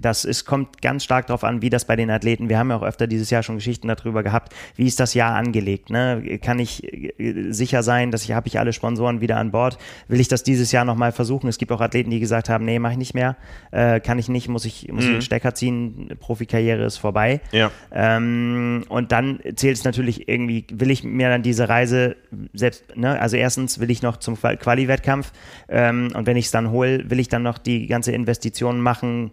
das 0.00 0.24
ist, 0.24 0.44
kommt 0.44 0.82
ganz 0.82 1.04
stark 1.04 1.28
darauf 1.28 1.44
an, 1.44 1.62
wie 1.62 1.70
das 1.70 1.84
bei 1.84 1.94
den 1.94 2.10
Athleten, 2.10 2.48
wir 2.48 2.58
haben 2.58 2.70
ja 2.70 2.76
auch 2.76 2.82
öfter 2.82 3.06
dieses 3.06 3.30
Jahr 3.30 3.44
schon 3.44 3.56
Geschichten 3.56 3.86
darüber 3.86 4.24
gehabt, 4.24 4.54
wie 4.74 4.86
ist 4.86 4.98
das 4.98 5.14
Jahr 5.14 5.36
angelegt? 5.36 5.90
Ne? 5.90 6.40
Kann 6.42 6.58
ich 6.58 6.92
äh, 6.92 7.52
sicher 7.52 7.84
sein, 7.84 8.10
dass 8.10 8.24
ich, 8.24 8.32
habe 8.32 8.48
ich 8.48 8.58
alle 8.58 8.72
Sponsoren 8.72 9.20
wieder 9.20 9.36
an 9.36 9.52
Bord? 9.52 9.78
Will 10.08 10.18
ich 10.18 10.28
das 10.28 10.42
dieses 10.42 10.72
Jahr 10.72 10.84
nochmal 10.84 11.12
versuchen? 11.12 11.48
Es 11.48 11.58
gibt 11.58 11.70
auch 11.70 11.80
Athleten, 11.80 12.10
die 12.10 12.18
gesagt 12.18 12.48
haben, 12.48 12.64
nee, 12.64 12.80
mache 12.80 12.92
ich 12.92 12.98
nicht 12.98 13.14
mehr, 13.14 13.36
äh, 13.70 14.00
kann 14.00 14.18
ich 14.18 14.28
nicht, 14.28 14.48
muss 14.48 14.64
ich, 14.64 14.88
muss 14.90 15.04
mhm. 15.04 15.08
ich 15.10 15.12
einen 15.14 15.22
Stecker 15.22 15.54
ziehen, 15.54 16.08
Profikarriere 16.18 16.84
ist 16.84 16.96
vorbei. 16.96 17.40
Ja. 17.52 17.70
Ähm, 17.92 18.84
und 18.88 19.12
dann 19.12 19.38
zählt 19.54 19.76
es 19.76 19.84
natürlich 19.84 20.28
irgendwie, 20.28 20.66
will 20.72 20.90
ich 20.90 21.04
mir 21.04 21.28
dann 21.28 21.42
diese 21.42 21.67
Reise 21.68 22.16
selbst, 22.52 22.96
ne, 22.96 23.20
also 23.20 23.36
erstens 23.36 23.78
will 23.78 23.90
ich 23.90 24.02
noch 24.02 24.16
zum 24.16 24.36
Quali-Wettkampf 24.36 25.32
ähm, 25.68 26.10
und 26.14 26.26
wenn 26.26 26.36
ich 26.36 26.46
es 26.46 26.50
dann 26.50 26.70
hole, 26.70 27.10
will 27.10 27.20
ich 27.20 27.28
dann 27.28 27.42
noch 27.42 27.58
die 27.58 27.86
ganze 27.86 28.12
Investition 28.12 28.80
machen. 28.80 29.32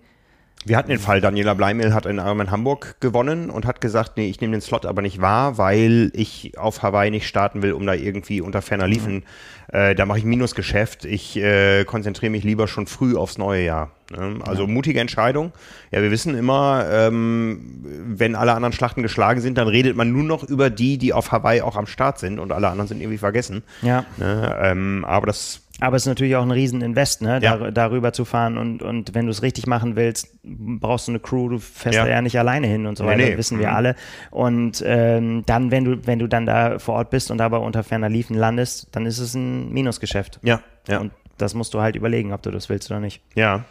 Wir 0.67 0.77
hatten 0.77 0.89
den 0.89 0.99
Fall, 0.99 1.21
Daniela 1.21 1.53
Bleimel 1.53 1.93
hat 1.93 2.07
in 2.07 2.17
Ironman 2.17 2.49
Hamburg 2.49 2.95
gewonnen 2.99 3.51
und 3.51 3.67
hat 3.67 3.81
gesagt, 3.81 4.17
nee, 4.17 4.27
ich 4.27 4.41
nehme 4.41 4.53
den 4.53 4.61
Slot 4.61 4.87
aber 4.87 5.03
nicht 5.03 5.21
wahr, 5.21 5.59
weil 5.59 6.11
ich 6.15 6.57
auf 6.57 6.81
Hawaii 6.81 7.11
nicht 7.11 7.27
starten 7.27 7.61
will, 7.61 7.73
um 7.73 7.85
da 7.85 7.93
irgendwie 7.93 8.41
unter 8.41 8.63
ferner 8.63 8.87
Liefen, 8.87 9.13
mhm. 9.13 9.23
äh, 9.71 9.93
da 9.93 10.07
mache 10.07 10.17
ich 10.17 10.25
Minusgeschäft. 10.25 11.05
Ich 11.05 11.37
äh, 11.37 11.85
konzentriere 11.85 12.31
mich 12.31 12.43
lieber 12.43 12.67
schon 12.67 12.87
früh 12.87 13.15
aufs 13.15 13.37
neue 13.37 13.63
Jahr. 13.63 13.91
Ne? 14.09 14.39
Also 14.43 14.63
ja. 14.63 14.67
mutige 14.67 14.99
Entscheidung. 14.99 15.51
Ja, 15.91 16.01
wir 16.01 16.09
wissen 16.09 16.35
immer, 16.35 16.87
ähm, 16.89 17.83
wenn 17.83 18.35
alle 18.35 18.53
anderen 18.53 18.73
Schlachten 18.73 19.03
geschlagen 19.03 19.41
sind, 19.41 19.59
dann 19.59 19.67
redet 19.67 19.95
man 19.95 20.11
nur 20.11 20.23
noch 20.23 20.43
über 20.43 20.71
die, 20.71 20.97
die 20.97 21.13
auf 21.13 21.31
Hawaii 21.31 21.61
auch 21.61 21.75
am 21.75 21.85
Start 21.85 22.17
sind 22.17 22.39
und 22.39 22.51
alle 22.51 22.69
anderen 22.69 22.87
sind 22.87 23.01
irgendwie 23.01 23.19
vergessen. 23.19 23.61
Ja. 23.83 24.03
Ne? 24.17 24.57
Ähm, 24.61 25.05
aber 25.07 25.27
das 25.27 25.61
aber 25.81 25.97
es 25.97 26.03
ist 26.03 26.07
natürlich 26.07 26.35
auch 26.37 26.43
ein 26.43 26.51
Rieseninvest, 26.51 27.21
ne? 27.21 27.39
Ja. 27.41 27.57
Dar 27.57 27.71
darüber 27.71 28.13
zu 28.13 28.23
fahren 28.23 28.57
und, 28.57 28.81
und 28.81 29.13
wenn 29.13 29.25
du 29.25 29.31
es 29.31 29.41
richtig 29.41 29.67
machen 29.67 29.95
willst, 29.95 30.29
brauchst 30.43 31.07
du 31.07 31.11
eine 31.11 31.19
Crew, 31.19 31.49
du 31.49 31.59
fährst 31.59 31.97
ja. 31.97 32.05
da 32.05 32.11
ja 32.11 32.21
nicht 32.21 32.39
alleine 32.39 32.67
hin 32.67 32.85
und 32.85 32.97
so 32.97 33.05
weiter, 33.05 33.17
nee, 33.17 33.31
nee. 33.31 33.37
wissen 33.37 33.59
wir 33.59 33.69
mhm. 33.69 33.75
alle. 33.75 33.95
Und 34.31 34.83
ähm, 34.85 35.43
dann, 35.45 35.71
wenn 35.71 35.83
du, 35.83 36.07
wenn 36.07 36.19
du 36.19 36.27
dann 36.27 36.45
da 36.45 36.79
vor 36.79 36.95
Ort 36.95 37.09
bist 37.09 37.29
und 37.29 37.41
aber 37.41 37.61
unter 37.61 37.83
ferner 37.83 38.09
Liefen 38.09 38.37
landest, 38.37 38.87
dann 38.93 39.05
ist 39.05 39.19
es 39.19 39.33
ein 39.33 39.71
Minusgeschäft. 39.73 40.39
Ja, 40.43 40.61
ja. 40.87 40.99
Und 40.99 41.11
das 41.37 41.53
musst 41.53 41.73
du 41.73 41.81
halt 41.81 41.97
überlegen, 41.97 42.31
ob 42.31 42.41
du 42.41 42.51
das 42.51 42.69
willst 42.69 42.89
oder 42.89 43.01
nicht. 43.01 43.21
Ja. 43.35 43.65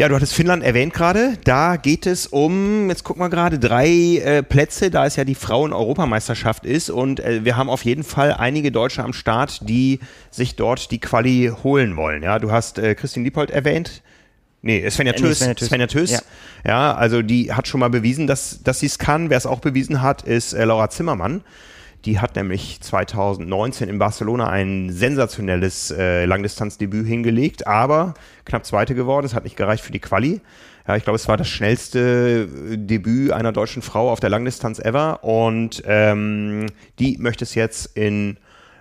Ja, 0.00 0.08
du 0.08 0.14
hattest 0.14 0.32
Finnland 0.32 0.62
erwähnt 0.62 0.94
gerade. 0.94 1.36
Da 1.44 1.76
geht 1.76 2.06
es 2.06 2.26
um, 2.26 2.88
jetzt 2.88 3.04
gucken 3.04 3.22
wir 3.22 3.28
gerade, 3.28 3.58
drei 3.58 4.16
äh, 4.16 4.42
Plätze, 4.42 4.90
da 4.90 5.04
es 5.04 5.16
ja 5.16 5.26
die 5.26 5.34
Frauen-Europameisterschaft 5.34 6.64
ist. 6.64 6.88
Und 6.88 7.20
äh, 7.20 7.44
wir 7.44 7.58
haben 7.58 7.68
auf 7.68 7.84
jeden 7.84 8.02
Fall 8.02 8.32
einige 8.32 8.72
Deutsche 8.72 9.04
am 9.04 9.12
Start, 9.12 9.68
die 9.68 10.00
sich 10.30 10.56
dort 10.56 10.90
die 10.90 11.00
Quali 11.00 11.52
holen 11.62 11.98
wollen. 11.98 12.22
Ja, 12.22 12.38
du 12.38 12.50
hast 12.50 12.78
äh, 12.78 12.94
Christine 12.94 13.24
Diepold 13.24 13.50
erwähnt. 13.50 14.00
Nee, 14.62 14.88
Svenja 14.88 15.12
Tös. 15.12 15.40
Svenja 15.40 15.52
Tös. 15.52 15.68
Svenja 15.68 15.86
Tös. 15.86 16.10
Ja. 16.12 16.20
ja. 16.64 16.94
also 16.94 17.20
die 17.20 17.52
hat 17.52 17.68
schon 17.68 17.80
mal 17.80 17.90
bewiesen, 17.90 18.26
dass, 18.26 18.62
dass 18.62 18.80
sie 18.80 18.86
es 18.86 18.98
kann. 18.98 19.28
Wer 19.28 19.36
es 19.36 19.44
auch 19.44 19.60
bewiesen 19.60 20.00
hat, 20.00 20.22
ist 20.22 20.54
äh, 20.54 20.64
Laura 20.64 20.88
Zimmermann. 20.88 21.42
Die 22.04 22.18
hat 22.18 22.36
nämlich 22.36 22.80
2019 22.80 23.88
in 23.88 23.98
Barcelona 23.98 24.48
ein 24.48 24.90
sensationelles 24.90 25.90
äh, 25.90 26.24
Langdistanzdebüt 26.24 27.06
hingelegt, 27.06 27.66
aber 27.66 28.14
knapp 28.44 28.64
Zweite 28.64 28.94
geworden. 28.94 29.26
Es 29.26 29.34
hat 29.34 29.44
nicht 29.44 29.56
gereicht 29.56 29.84
für 29.84 29.92
die 29.92 29.98
Quali. 29.98 30.40
Ja, 30.88 30.96
ich 30.96 31.04
glaube, 31.04 31.16
es 31.16 31.28
war 31.28 31.36
das 31.36 31.48
schnellste 31.48 32.48
äh, 32.70 32.76
Debüt 32.78 33.32
einer 33.32 33.52
deutschen 33.52 33.82
Frau 33.82 34.10
auf 34.10 34.20
der 34.20 34.30
Langdistanz 34.30 34.78
ever. 34.78 35.22
Und 35.22 35.82
ähm, 35.86 36.66
die 36.98 37.18
möchte 37.18 37.44
es 37.44 37.54
jetzt 37.54 37.96
in 37.96 38.38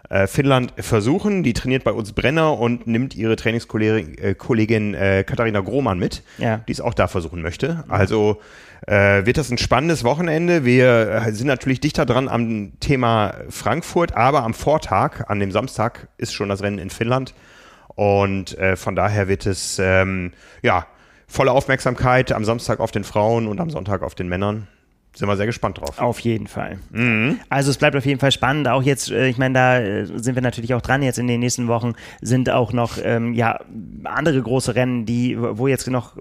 äh, 0.10 0.28
Finnland 0.28 0.74
versuchen. 0.78 1.44
Die 1.44 1.54
trainiert 1.54 1.84
bei 1.84 1.92
uns 1.92 2.14
Brenner 2.14 2.58
und 2.58 2.88
nimmt 2.88 3.16
ihre 3.16 3.36
Trainingskollegin 3.36 4.94
äh, 4.94 5.24
Katharina 5.24 5.62
Grohmann 5.62 6.00
mit, 6.00 6.24
ja. 6.38 6.58
die 6.68 6.72
es 6.72 6.82
auch 6.82 6.94
da 6.94 7.08
versuchen 7.08 7.42
möchte. 7.42 7.84
Also 7.88 8.42
äh, 8.88 9.26
wird 9.26 9.38
das 9.38 9.52
ein 9.52 9.58
spannendes 9.58 10.04
Wochenende. 10.04 10.66
Wir 10.66 11.24
äh, 11.26 11.32
sind 11.32 11.48
natürlich 11.48 11.80
dichter 11.80 12.06
dran 12.06 12.28
am 12.28 12.80
Thema 12.80 13.36
Frankfurt, 13.50 14.16
aber 14.16 14.44
am 14.44 14.54
Vortag, 14.54 15.30
an 15.30 15.40
dem 15.40 15.52
Samstag, 15.52 16.08
ist 16.18 16.34
schon 16.34 16.50
das 16.50 16.64
Rennen 16.64 16.80
in 16.80 16.90
Finnland. 16.90 17.34
Und 17.96 18.58
äh, 18.58 18.76
von 18.76 18.96
daher 18.96 19.28
wird 19.28 19.46
es 19.46 19.78
ähm, 19.80 20.32
ja 20.64 20.88
volle 21.28 21.52
Aufmerksamkeit 21.52 22.32
am 22.32 22.46
Samstag 22.46 22.80
auf 22.80 22.92
den 22.92 23.04
Frauen 23.04 23.48
und 23.48 23.60
am 23.60 23.70
Sonntag 23.70 24.02
auf 24.02 24.16
den 24.16 24.28
Männern 24.30 24.68
sind 25.20 25.28
wir 25.28 25.36
sehr 25.36 25.48
gespannt 25.48 25.82
drauf. 25.82 26.00
Auf 26.00 26.22
jeden 26.22 26.48
Fall. 26.48 26.78
Mhm. 26.92 27.40
Also 27.50 27.72
es 27.72 27.78
bleibt 27.78 27.98
auf 27.98 28.06
jeden 28.06 28.22
Fall 28.22 28.32
spannend. 28.32 28.70
Auch 28.70 28.82
jetzt, 28.82 29.12
äh, 29.12 29.28
ich 29.28 29.38
meine, 29.38 29.54
da 29.54 29.80
äh, 29.80 30.06
sind 30.06 30.36
wir 30.36 30.42
natürlich 30.42 30.74
auch 30.74 30.82
dran. 30.82 31.04
Jetzt 31.04 31.20
in 31.20 31.28
den 31.28 31.42
nächsten 31.42 31.68
Wochen 31.68 31.94
sind 32.22 32.50
auch 32.50 32.72
noch 32.72 32.98
ähm, 33.04 33.34
ja 33.34 33.60
andere 34.06 34.42
große 34.42 34.76
Rennen, 34.76 35.06
die 35.06 35.38
wo 35.38 35.68
jetzt 35.68 35.90
noch 35.90 36.16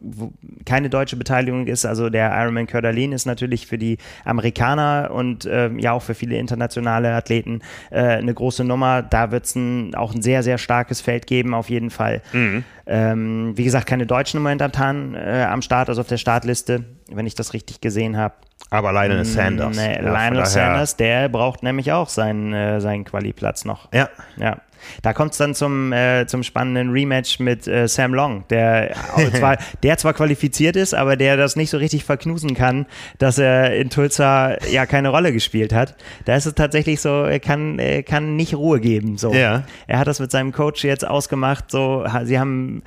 keine 0.65 0.91
deutsche 0.91 1.15
Beteiligung 1.15 1.69
ist. 1.69 1.87
Also 1.87 2.11
der 2.11 2.33
Ironman 2.33 2.67
d'Alene 2.67 3.15
ist 3.15 3.25
natürlich 3.25 3.69
für 3.69 3.79
die 3.79 3.99
Amerikaner 4.25 5.13
und 5.15 5.49
ähm, 5.49 5.79
ja 5.79 5.93
auch 5.93 6.03
für 6.03 6.15
viele 6.15 6.37
internationale 6.37 7.15
Athleten 7.15 7.61
äh, 7.91 8.01
eine 8.01 8.35
große 8.35 8.65
Nummer. 8.65 9.03
Da 9.03 9.31
wird 9.31 9.45
es 9.45 9.57
auch 9.95 10.13
ein 10.13 10.23
sehr 10.23 10.43
sehr 10.43 10.59
starkes 10.59 11.01
Feld 11.01 11.29
geben 11.29 11.55
auf 11.55 11.71
jeden 11.71 11.91
Fall. 11.91 12.21
Mhm. 12.33 12.65
Ähm, 12.87 13.53
wie 13.55 13.65
gesagt, 13.65 13.87
keine 13.87 14.07
Deutschen 14.07 14.43
momentan 14.43 15.15
äh, 15.15 15.47
am 15.49 15.63
Start, 15.63 15.89
also 15.89 16.01
auf 16.01 16.09
der 16.09 16.17
Startliste, 16.17 16.85
wenn 17.11 17.27
ich 17.27 17.35
das 17.35 17.53
richtig 17.53 17.81
gesehen 17.81 18.17
habe. 18.17 18.35
Aber 18.71 18.93
Lionel 18.93 19.23
mm, 19.23 19.25
Sanders. 19.25 19.77
Nee, 19.77 19.97
ja, 19.97 20.01
Lionel 20.01 20.47
Sanders, 20.47 20.97
der 20.97 21.29
braucht 21.29 21.63
nämlich 21.63 21.93
auch 21.93 22.09
seinen, 22.09 22.53
äh, 22.53 22.81
seinen 22.81 23.05
Quali-Platz 23.05 23.65
noch. 23.65 23.91
Ja. 23.93 24.09
Ja. 24.37 24.59
Da 25.03 25.13
kommt 25.13 25.33
es 25.33 25.39
dann 25.39 25.55
zum, 25.55 25.93
äh, 25.93 26.27
zum 26.27 26.43
spannenden 26.43 26.91
Rematch 26.91 27.39
mit 27.39 27.67
äh, 27.67 27.89
Sam 27.89 28.15
Long, 28.15 28.45
der 28.51 28.95
zwar, 29.35 29.59
der 29.83 29.99
zwar 29.99 30.15
qualifiziert 30.15 30.77
ist, 30.77 30.95
aber 30.95 31.17
der 31.17 31.37
das 31.37 31.57
nicht 31.57 31.71
so 31.71 31.79
richtig 31.79 32.05
verknusen 32.05 32.55
kann, 32.55 32.87
dass 33.19 33.39
er 33.39 33.77
in 33.77 33.91
Tulsa 33.91 34.57
ja 34.71 34.87
keine 34.87 35.11
Rolle 35.11 35.33
gespielt 35.33 35.73
hat. 35.73 35.97
Da 36.25 36.37
ist 36.37 36.47
es 36.47 36.55
tatsächlich 36.55 37.01
so, 37.01 37.25
er 37.25 37.41
kann, 37.41 37.79
er 37.79 38.03
kann 38.03 38.37
nicht 38.37 38.55
Ruhe 38.55 38.81
geben. 38.81 39.19
So. 39.19 39.33
Ja. 39.33 39.65
Er 39.87 39.99
hat 39.99 40.07
das 40.07 40.21
mit 40.21 40.31
seinem 40.31 40.53
Coach 40.53 40.85
jetzt 40.85 41.07
ausgemacht. 41.07 41.71
So, 41.71 42.07
sie 42.25 42.39
haben 42.39 42.83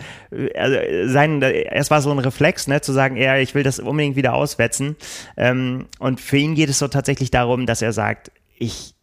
also 0.55 0.77
sein, 1.05 1.41
es 1.41 1.91
war 1.91 2.01
so 2.01 2.11
ein 2.11 2.19
Reflex, 2.19 2.67
ne, 2.67 2.81
zu 2.81 2.93
sagen, 2.93 3.17
er, 3.17 3.41
ich 3.41 3.55
will 3.55 3.63
das 3.63 3.79
unbedingt 3.79 4.15
wieder 4.15 4.33
auswetzen. 4.33 4.95
Ähm, 5.37 5.87
und 5.99 6.19
für 6.19 6.37
ihn 6.37 6.55
geht 6.55 6.69
es 6.69 6.79
so 6.79 6.87
tatsächlich 6.87 7.31
darum, 7.31 7.65
dass 7.65 7.81
er 7.81 7.93
sagt, 7.93 8.31
ich 8.57 8.93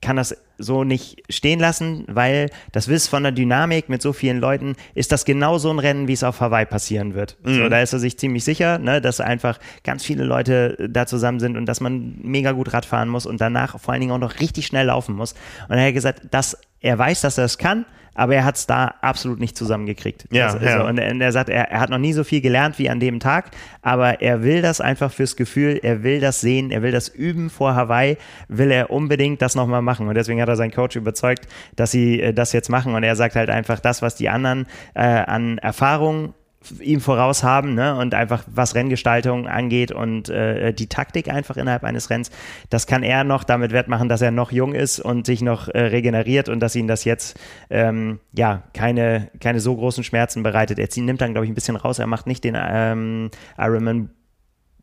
kann 0.00 0.16
das 0.16 0.36
so 0.62 0.84
nicht 0.84 1.22
stehen 1.28 1.60
lassen, 1.60 2.04
weil 2.08 2.50
das 2.72 2.88
wisst 2.88 3.08
von 3.08 3.22
der 3.22 3.32
Dynamik 3.32 3.88
mit 3.88 4.02
so 4.02 4.12
vielen 4.12 4.38
Leuten 4.38 4.76
ist 4.94 5.12
das 5.12 5.24
genau 5.24 5.58
so 5.58 5.70
ein 5.70 5.78
Rennen, 5.78 6.08
wie 6.08 6.12
es 6.12 6.24
auf 6.24 6.40
Hawaii 6.40 6.66
passieren 6.66 7.14
wird. 7.14 7.36
Mhm. 7.44 7.54
So, 7.54 7.68
da 7.68 7.80
ist 7.80 7.92
er 7.92 7.98
sich 7.98 8.18
ziemlich 8.18 8.44
sicher, 8.44 8.78
ne, 8.78 9.00
dass 9.00 9.20
einfach 9.20 9.58
ganz 9.84 10.04
viele 10.04 10.24
Leute 10.24 10.88
da 10.90 11.06
zusammen 11.06 11.40
sind 11.40 11.56
und 11.56 11.66
dass 11.66 11.80
man 11.80 12.18
mega 12.22 12.52
gut 12.52 12.72
Rad 12.72 12.86
fahren 12.86 13.08
muss 13.08 13.26
und 13.26 13.40
danach 13.40 13.78
vor 13.80 13.92
allen 13.92 14.00
Dingen 14.00 14.12
auch 14.12 14.18
noch 14.18 14.40
richtig 14.40 14.66
schnell 14.66 14.86
laufen 14.86 15.14
muss. 15.14 15.34
Und 15.68 15.76
er 15.76 15.86
hat 15.86 15.94
gesagt, 15.94 16.22
dass 16.30 16.56
er 16.80 16.98
weiß, 16.98 17.20
dass 17.20 17.38
er 17.38 17.44
es 17.44 17.58
kann, 17.58 17.86
aber 18.14 18.34
er 18.34 18.44
hat 18.44 18.56
es 18.56 18.66
da 18.66 18.94
absolut 19.00 19.40
nicht 19.40 19.56
zusammengekriegt. 19.56 20.26
Ja, 20.30 20.48
also, 20.48 20.58
ja. 20.58 20.82
Und, 20.82 20.98
er, 20.98 21.10
und 21.10 21.20
er 21.20 21.32
sagt, 21.32 21.48
er, 21.48 21.70
er, 21.70 21.80
hat 21.80 21.90
noch 21.90 21.98
nie 21.98 22.12
so 22.12 22.24
viel 22.24 22.40
gelernt 22.40 22.78
wie 22.78 22.90
an 22.90 23.00
dem 23.00 23.20
Tag, 23.20 23.50
aber 23.80 24.20
er 24.20 24.42
will 24.42 24.60
das 24.60 24.80
einfach 24.80 25.10
fürs 25.10 25.36
Gefühl, 25.36 25.80
er 25.82 26.02
will 26.02 26.20
das 26.20 26.40
sehen, 26.40 26.70
er 26.70 26.82
will 26.82 26.92
das 26.92 27.08
üben 27.08 27.48
vor 27.48 27.74
Hawaii, 27.74 28.18
will 28.48 28.70
er 28.70 28.90
unbedingt 28.90 29.40
das 29.40 29.54
nochmal 29.54 29.82
machen. 29.82 30.08
Und 30.08 30.14
deswegen 30.14 30.42
hat 30.42 30.48
er 30.48 30.51
seinen 30.56 30.72
Coach 30.72 30.96
überzeugt, 30.96 31.48
dass 31.76 31.90
sie 31.90 32.20
äh, 32.20 32.32
das 32.32 32.52
jetzt 32.52 32.68
machen. 32.68 32.94
Und 32.94 33.02
er 33.02 33.16
sagt 33.16 33.36
halt 33.36 33.50
einfach, 33.50 33.80
das, 33.80 34.02
was 34.02 34.14
die 34.16 34.28
anderen 34.28 34.66
äh, 34.94 35.02
an 35.02 35.58
Erfahrung 35.58 36.34
ihm 36.80 37.00
voraus 37.00 37.42
haben 37.42 37.74
ne? 37.74 37.96
und 37.96 38.14
einfach 38.14 38.44
was 38.46 38.74
Renngestaltung 38.74 39.48
angeht 39.48 39.92
und 39.92 40.28
äh, 40.28 40.72
die 40.72 40.88
Taktik 40.88 41.28
einfach 41.28 41.56
innerhalb 41.56 41.84
eines 41.84 42.10
Renns, 42.10 42.30
das 42.70 42.86
kann 42.86 43.02
er 43.02 43.24
noch 43.24 43.44
damit 43.44 43.72
wettmachen, 43.72 44.08
dass 44.08 44.22
er 44.22 44.30
noch 44.30 44.52
jung 44.52 44.74
ist 44.74 45.00
und 45.00 45.26
sich 45.26 45.42
noch 45.42 45.68
äh, 45.68 45.80
regeneriert 45.80 46.48
und 46.48 46.60
dass 46.60 46.76
ihn 46.76 46.86
das 46.86 47.04
jetzt 47.04 47.38
ähm, 47.70 48.20
ja 48.32 48.62
keine, 48.74 49.30
keine 49.40 49.60
so 49.60 49.74
großen 49.74 50.04
Schmerzen 50.04 50.42
bereitet. 50.42 50.78
Er 50.78 50.90
zieht, 50.90 51.04
nimmt 51.04 51.20
dann, 51.20 51.32
glaube 51.32 51.46
ich, 51.46 51.50
ein 51.50 51.54
bisschen 51.54 51.76
raus. 51.76 51.98
Er 51.98 52.06
macht 52.06 52.26
nicht 52.26 52.44
den 52.44 52.56
ähm, 52.58 53.30
Ironman 53.58 54.10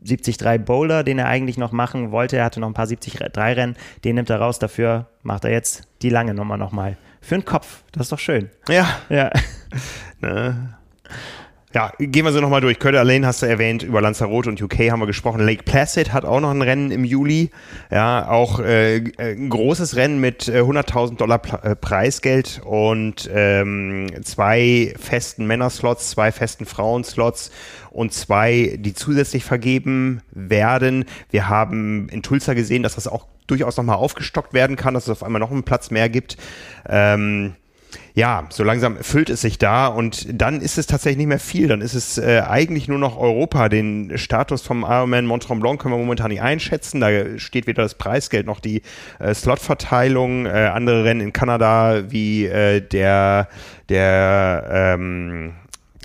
73 0.05 0.65
Boulder, 0.65 1.03
den 1.03 1.19
er 1.19 1.27
eigentlich 1.27 1.57
noch 1.57 1.71
machen 1.71 2.11
wollte. 2.11 2.37
Er 2.37 2.45
hatte 2.45 2.59
noch 2.59 2.67
ein 2.67 2.73
paar 2.73 2.87
73 2.87 3.19
Rennen, 3.37 3.75
den 4.03 4.15
nimmt 4.15 4.29
er 4.29 4.39
raus. 4.39 4.59
Dafür 4.59 5.07
macht 5.23 5.43
er 5.45 5.51
jetzt 5.51 5.83
die 6.01 6.09
lange 6.09 6.33
Nummer 6.33 6.57
nochmal. 6.57 6.97
Für 7.21 7.35
den 7.35 7.45
Kopf, 7.45 7.83
das 7.91 8.03
ist 8.03 8.11
doch 8.11 8.19
schön. 8.19 8.49
Ja. 8.67 8.87
Ja. 9.09 9.31
ne? 10.21 10.77
Ja, 11.71 11.91
gehen 11.99 12.25
wir 12.25 12.31
so 12.31 12.41
nochmal 12.41 12.61
durch. 12.61 12.79
Köder 12.79 13.03
Lane 13.03 13.27
hast 13.27 13.43
du 13.43 13.45
erwähnt, 13.45 13.83
über 13.83 14.01
Lanzarote 14.01 14.49
und 14.49 14.59
UK 14.59 14.89
haben 14.89 15.01
wir 15.01 15.05
gesprochen. 15.05 15.39
Lake 15.41 15.61
Placid 15.61 16.11
hat 16.13 16.25
auch 16.25 16.39
noch 16.39 16.49
ein 16.49 16.63
Rennen 16.63 16.89
im 16.89 17.03
Juli. 17.03 17.51
Ja, 17.91 18.27
auch 18.27 18.59
äh, 18.59 18.97
äh 18.97 19.35
ein 19.35 19.49
großes 19.49 19.95
Rennen 19.95 20.19
mit 20.19 20.47
äh, 20.47 20.61
100.000 20.61 21.17
Dollar 21.17 21.37
Pla 21.37 21.59
äh, 21.59 21.75
Preisgeld 21.75 22.59
und 22.65 23.29
ähm, 23.31 24.07
zwei 24.23 24.95
festen 24.99 25.45
Männerslots, 25.45 26.09
zwei 26.09 26.31
festen 26.31 26.65
Frauenslots 26.65 27.51
und 27.91 28.13
zwei, 28.13 28.75
die 28.79 28.95
zusätzlich 28.95 29.43
vergeben 29.43 30.21
werden. 30.31 31.05
Wir 31.29 31.49
haben 31.49 32.09
in 32.09 32.23
Tulsa 32.23 32.55
gesehen, 32.55 32.81
dass 32.81 32.95
das 32.95 33.07
auch 33.07 33.27
durchaus 33.45 33.77
nochmal 33.77 33.97
aufgestockt 33.97 34.55
werden 34.55 34.75
kann, 34.75 34.95
dass 34.95 35.03
es 35.03 35.09
auf 35.11 35.21
einmal 35.21 35.39
noch 35.39 35.51
einen 35.51 35.61
Platz 35.61 35.91
mehr 35.91 36.09
gibt. 36.09 36.35
Ähm, 36.87 37.53
ja, 38.13 38.45
so 38.49 38.63
langsam 38.63 38.97
füllt 39.01 39.29
es 39.29 39.41
sich 39.41 39.57
da 39.57 39.87
und 39.87 40.27
dann 40.31 40.61
ist 40.61 40.77
es 40.77 40.87
tatsächlich 40.87 41.17
nicht 41.17 41.27
mehr 41.27 41.39
viel. 41.39 41.67
Dann 41.67 41.81
ist 41.81 41.93
es 41.93 42.17
äh, 42.17 42.41
eigentlich 42.47 42.87
nur 42.87 42.99
noch 42.99 43.17
Europa. 43.17 43.69
Den 43.69 44.17
Status 44.17 44.61
vom 44.61 44.83
Ironman 44.83 45.25
Mont 45.25 45.43
Tremblant 45.43 45.79
können 45.79 45.93
wir 45.93 45.99
momentan 45.99 46.29
nicht 46.29 46.41
einschätzen. 46.41 47.01
Da 47.01 47.09
steht 47.37 47.67
weder 47.67 47.83
das 47.83 47.95
Preisgeld 47.95 48.45
noch 48.45 48.59
die 48.59 48.81
äh, 49.19 49.33
Slotverteilung. 49.33 50.45
Äh, 50.45 50.71
andere 50.73 51.03
Rennen 51.03 51.21
in 51.21 51.33
Kanada 51.33 52.11
wie 52.11 52.45
äh, 52.45 52.81
der 52.81 53.47
der 53.89 54.67
ähm, 54.71 55.53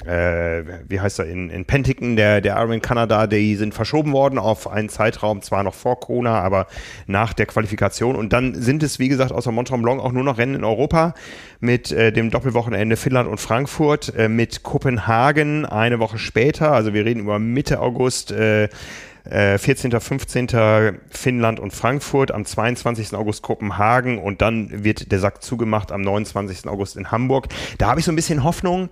äh, 0.07 0.63
wie 0.89 1.01
heißt 1.01 1.19
er, 1.19 1.27
in, 1.27 1.51
in 1.51 1.65
Penticton, 1.65 2.17
der, 2.17 2.41
der 2.41 2.57
Ironman 2.57 2.81
Kanada, 2.83 3.27
die 3.27 3.57
sind 3.57 3.75
verschoben 3.75 4.13
worden 4.13 4.39
auf 4.39 4.71
einen 4.71 4.89
Zeitraum, 4.89 5.43
zwar 5.43 5.63
noch 5.63 5.75
vor 5.75 6.01
Corona, 6.01 6.41
aber 6.41 6.67
nach 7.07 7.33
der 7.33 7.47
Qualifikation. 7.47 8.17
Und 8.17 8.33
dann 8.33 8.55
sind 8.55 8.83
es, 8.83 8.99
wie 8.99 9.09
gesagt, 9.09 9.33
außer 9.33 9.53
Mont 9.53 9.69
Tremblant 9.69 10.01
auch 10.01 10.13
nur 10.13 10.25
noch 10.25 10.39
Rennen 10.39 10.55
in 10.55 10.65
Europa 10.65 11.15
mit 11.61 11.93
äh, 11.93 12.13
dem 12.13 12.31
Doppelwochenende 12.31 12.97
Finnland 12.97 13.29
und 13.29 13.41
Frankfurt, 13.41 14.15
äh, 14.17 14.29
mit 14.29 14.63
Kopenhagen 14.63 15.65
eine 15.65 15.99
Woche 15.99 16.19
später, 16.19 16.73
also 16.73 16.93
wir 16.95 17.05
reden 17.05 17.21
über 17.21 17.39
Mitte 17.39 17.81
August, 17.81 18.33
äh, 18.33 18.69
14., 19.27 19.91
äh, 19.91 20.01
15. 20.01 21.01
Finnland 21.09 21.59
und 21.59 21.73
Frankfurt, 21.73 22.31
am 22.31 22.45
22. 22.45 23.15
August 23.15 23.43
Kopenhagen 23.43 24.19
und 24.19 24.43
dann 24.43 24.85
wird 24.85 25.11
der 25.11 25.19
Sack 25.19 25.43
zugemacht 25.43 25.93
am 25.93 26.03
29. 26.03 26.69
August 26.69 26.97
in 26.97 27.11
Hamburg. 27.11 27.49
Da 27.79 27.89
habe 27.89 28.01
ich 28.01 28.07
so 28.07 28.13
ein 28.13 28.17
bisschen 28.17 28.45
Hoffnung, 28.45 28.91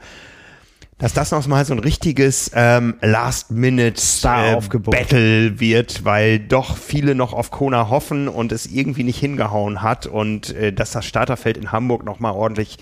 dass 1.03 1.13
das 1.15 1.31
noch 1.33 1.45
mal 1.49 1.65
so 1.65 1.75
ein 1.75 1.81
richtiges 1.81 2.53
ähm, 2.55 2.95
Last-Minute-Battle 3.01 5.47
äh, 5.47 5.59
wird, 5.59 6.05
weil 6.05 6.39
doch 6.39 6.77
viele 6.77 7.17
noch 7.17 7.33
auf 7.33 7.51
Kona 7.51 7.89
hoffen 7.89 8.29
und 8.29 8.53
es 8.53 8.67
irgendwie 8.67 9.03
nicht 9.03 9.19
hingehauen 9.19 9.83
hat 9.83 10.07
und 10.07 10.55
äh, 10.55 10.73
dass 10.73 10.93
das 10.93 11.05
Starterfeld 11.05 11.57
in 11.57 11.73
Hamburg 11.73 12.05
noch 12.05 12.21
mal 12.21 12.31
ordentlich 12.31 12.79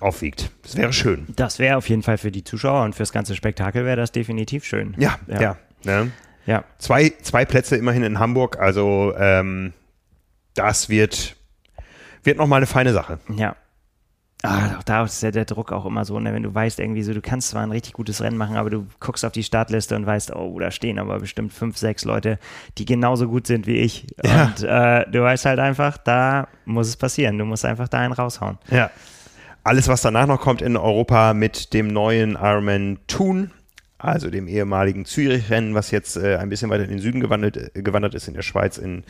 aufwiegt. 0.00 0.50
Das 0.64 0.76
wäre 0.76 0.92
schön. 0.92 1.28
Das 1.36 1.60
wäre 1.60 1.76
auf 1.76 1.88
jeden 1.88 2.02
Fall 2.02 2.18
für 2.18 2.32
die 2.32 2.42
Zuschauer 2.42 2.82
und 2.82 2.96
fürs 2.96 3.12
ganze 3.12 3.36
Spektakel 3.36 3.84
wäre 3.84 3.98
das 3.98 4.10
definitiv 4.10 4.64
schön. 4.64 4.96
Ja, 4.98 5.20
ja. 5.28 5.40
ja, 5.40 5.56
ne? 5.84 6.10
ja. 6.46 6.64
Zwei, 6.78 7.12
zwei 7.22 7.44
Plätze 7.44 7.76
immerhin 7.76 8.02
in 8.02 8.18
Hamburg, 8.18 8.58
also 8.58 9.14
ähm, 9.16 9.74
das 10.54 10.88
wird, 10.88 11.36
wird 12.24 12.38
noch 12.38 12.48
mal 12.48 12.56
eine 12.56 12.66
feine 12.66 12.92
Sache. 12.92 13.20
Ja. 13.36 13.54
Ah, 14.46 14.78
da 14.84 15.04
ist 15.04 15.22
ja 15.22 15.30
der 15.30 15.46
Druck 15.46 15.72
auch 15.72 15.86
immer 15.86 16.04
so, 16.04 16.20
ne? 16.20 16.34
wenn 16.34 16.42
du 16.42 16.54
weißt 16.54 16.78
irgendwie 16.78 17.02
so, 17.02 17.14
du 17.14 17.22
kannst 17.22 17.48
zwar 17.48 17.62
ein 17.62 17.70
richtig 17.70 17.94
gutes 17.94 18.20
Rennen 18.20 18.36
machen, 18.36 18.56
aber 18.56 18.68
du 18.68 18.86
guckst 19.00 19.24
auf 19.24 19.32
die 19.32 19.42
Startliste 19.42 19.96
und 19.96 20.04
weißt, 20.04 20.36
oh, 20.36 20.58
da 20.58 20.70
stehen 20.70 20.98
aber 20.98 21.18
bestimmt 21.18 21.54
fünf, 21.54 21.78
sechs 21.78 22.04
Leute, 22.04 22.38
die 22.76 22.84
genauso 22.84 23.26
gut 23.26 23.46
sind 23.46 23.66
wie 23.66 23.78
ich. 23.78 24.06
Ja. 24.22 24.44
Und 24.44 24.62
äh, 24.62 25.10
du 25.10 25.22
weißt 25.22 25.46
halt 25.46 25.60
einfach, 25.60 25.96
da 25.96 26.48
muss 26.66 26.88
es 26.88 26.96
passieren. 26.96 27.38
Du 27.38 27.46
musst 27.46 27.64
einfach 27.64 27.88
da 27.88 28.00
einen 28.00 28.12
raushauen. 28.12 28.58
Ja. 28.70 28.90
Alles, 29.62 29.88
was 29.88 30.02
danach 30.02 30.26
noch 30.26 30.40
kommt 30.42 30.60
in 30.60 30.76
Europa 30.76 31.32
mit 31.32 31.72
dem 31.72 31.88
neuen 31.88 32.32
Ironman 32.32 32.98
Thun, 33.06 33.50
also 33.96 34.28
dem 34.28 34.46
ehemaligen 34.46 35.06
Zürich-Rennen, 35.06 35.74
was 35.74 35.90
jetzt 35.90 36.18
äh, 36.18 36.36
ein 36.36 36.50
bisschen 36.50 36.68
weiter 36.68 36.84
in 36.84 36.90
den 36.90 36.98
Süden 36.98 37.20
gewandert, 37.20 37.56
äh, 37.56 37.82
gewandert 37.82 38.14
ist, 38.14 38.28
in 38.28 38.34
der 38.34 38.42
Schweiz, 38.42 38.76
in 38.76 39.04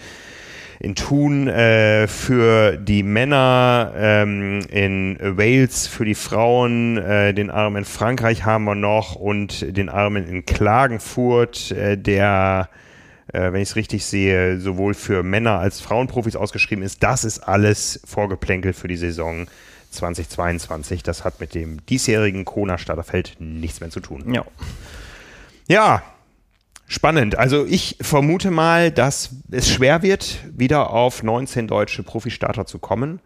in 0.81 0.95
Thun 0.95 1.49
äh, 1.49 2.07
für 2.07 2.77
die 2.77 3.03
Männer, 3.03 3.93
ähm, 3.97 4.61
in 4.70 5.18
Wales 5.20 5.87
für 5.87 6.05
die 6.05 6.14
Frauen, 6.14 6.99
äh, 6.99 7.33
den 7.35 7.51
Arm 7.51 7.77
in 7.77 7.85
Frankreich 7.85 8.45
haben 8.45 8.64
wir 8.64 8.75
noch 8.75 9.14
und 9.14 9.77
den 9.77 9.89
Armen 9.89 10.27
in 10.27 10.45
Klagenfurt, 10.45 11.70
äh, 11.70 11.97
der 11.97 12.68
äh, 13.33 13.53
wenn 13.53 13.62
ich 13.62 13.70
es 13.70 13.77
richtig 13.77 14.05
sehe, 14.05 14.61
sowohl 14.61 14.95
für 14.95 15.22
Männer 15.22 15.59
als 15.59 15.81
Frauenprofis 15.81 16.37
ausgeschrieben 16.37 16.85
ist. 16.85 17.03
Das 17.03 17.25
ist 17.25 17.41
alles 17.41 18.01
Vorgeplänkel 18.05 18.72
für 18.72 18.89
die 18.89 18.97
Saison 18.97 19.47
2022. 19.91 21.03
Das 21.03 21.25
hat 21.25 21.41
mit 21.41 21.55
dem 21.55 21.85
diesjährigen 21.87 22.45
Kona-Starterfeld 22.45 23.37
nichts 23.39 23.81
mehr 23.81 23.91
zu 23.91 24.01
tun. 24.01 24.33
Ja. 24.33 24.45
Ja, 25.66 26.03
Spannend. 26.95 27.36
Also 27.36 27.66
ich 27.66 27.97
vermute 28.01 28.53
mal, 28.53 28.92
dass 28.92 29.30
es 29.51 29.68
schwer 29.68 30.05
wird, 30.05 30.38
wieder 30.57 30.90
auf 30.90 31.24
19 31.24 31.66
deutsche 31.66 32.05
Profistarter 32.05 32.66
zu 32.66 32.78
kommen. 32.78 33.20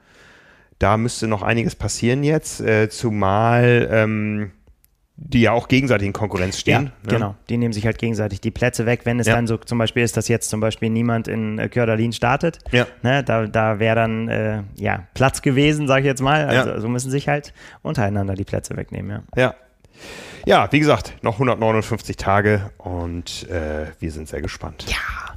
Da 0.78 0.96
müsste 0.96 1.28
noch 1.28 1.42
einiges 1.42 1.76
passieren 1.76 2.24
jetzt, 2.24 2.62
äh, 2.62 2.88
zumal 2.88 3.86
ähm, 3.92 4.52
die 5.16 5.42
ja 5.42 5.52
auch 5.52 5.68
gegenseitig 5.68 6.06
in 6.06 6.14
Konkurrenz 6.14 6.58
stehen. 6.58 6.74
Ja, 6.74 6.80
ne? 6.80 6.92
genau. 7.02 7.34
Die 7.50 7.58
nehmen 7.58 7.74
sich 7.74 7.84
halt 7.84 7.98
gegenseitig 7.98 8.40
die 8.40 8.50
Plätze 8.50 8.86
weg. 8.86 9.00
Wenn 9.04 9.20
es 9.20 9.26
ja. 9.26 9.34
dann 9.34 9.46
so 9.46 9.58
zum 9.58 9.76
Beispiel 9.76 10.02
ist, 10.02 10.16
dass 10.16 10.28
jetzt 10.28 10.48
zum 10.48 10.60
Beispiel 10.60 10.88
niemand 10.88 11.28
in 11.28 11.58
äh, 11.58 11.68
Kördalin 11.68 12.14
startet, 12.14 12.60
ja. 12.72 12.86
ne, 13.02 13.22
da, 13.22 13.46
da 13.46 13.78
wäre 13.78 13.96
dann 13.96 14.28
äh, 14.28 14.62
ja, 14.76 15.08
Platz 15.12 15.42
gewesen, 15.42 15.88
sage 15.88 16.00
ich 16.00 16.06
jetzt 16.06 16.22
mal. 16.22 16.46
Also, 16.46 16.70
ja. 16.70 16.80
so 16.80 16.88
müssen 16.88 17.10
sich 17.10 17.28
halt 17.28 17.52
untereinander 17.82 18.32
die 18.32 18.44
Plätze 18.44 18.78
wegnehmen. 18.78 19.24
Ja. 19.36 19.42
ja. 19.42 19.54
Ja, 20.46 20.70
wie 20.72 20.78
gesagt, 20.80 21.14
noch 21.22 21.34
159 21.34 22.16
Tage 22.16 22.70
und 22.78 23.48
äh, 23.50 23.86
wir 23.98 24.10
sind 24.10 24.28
sehr 24.28 24.40
gespannt. 24.40 24.86
Ja. 24.88 25.34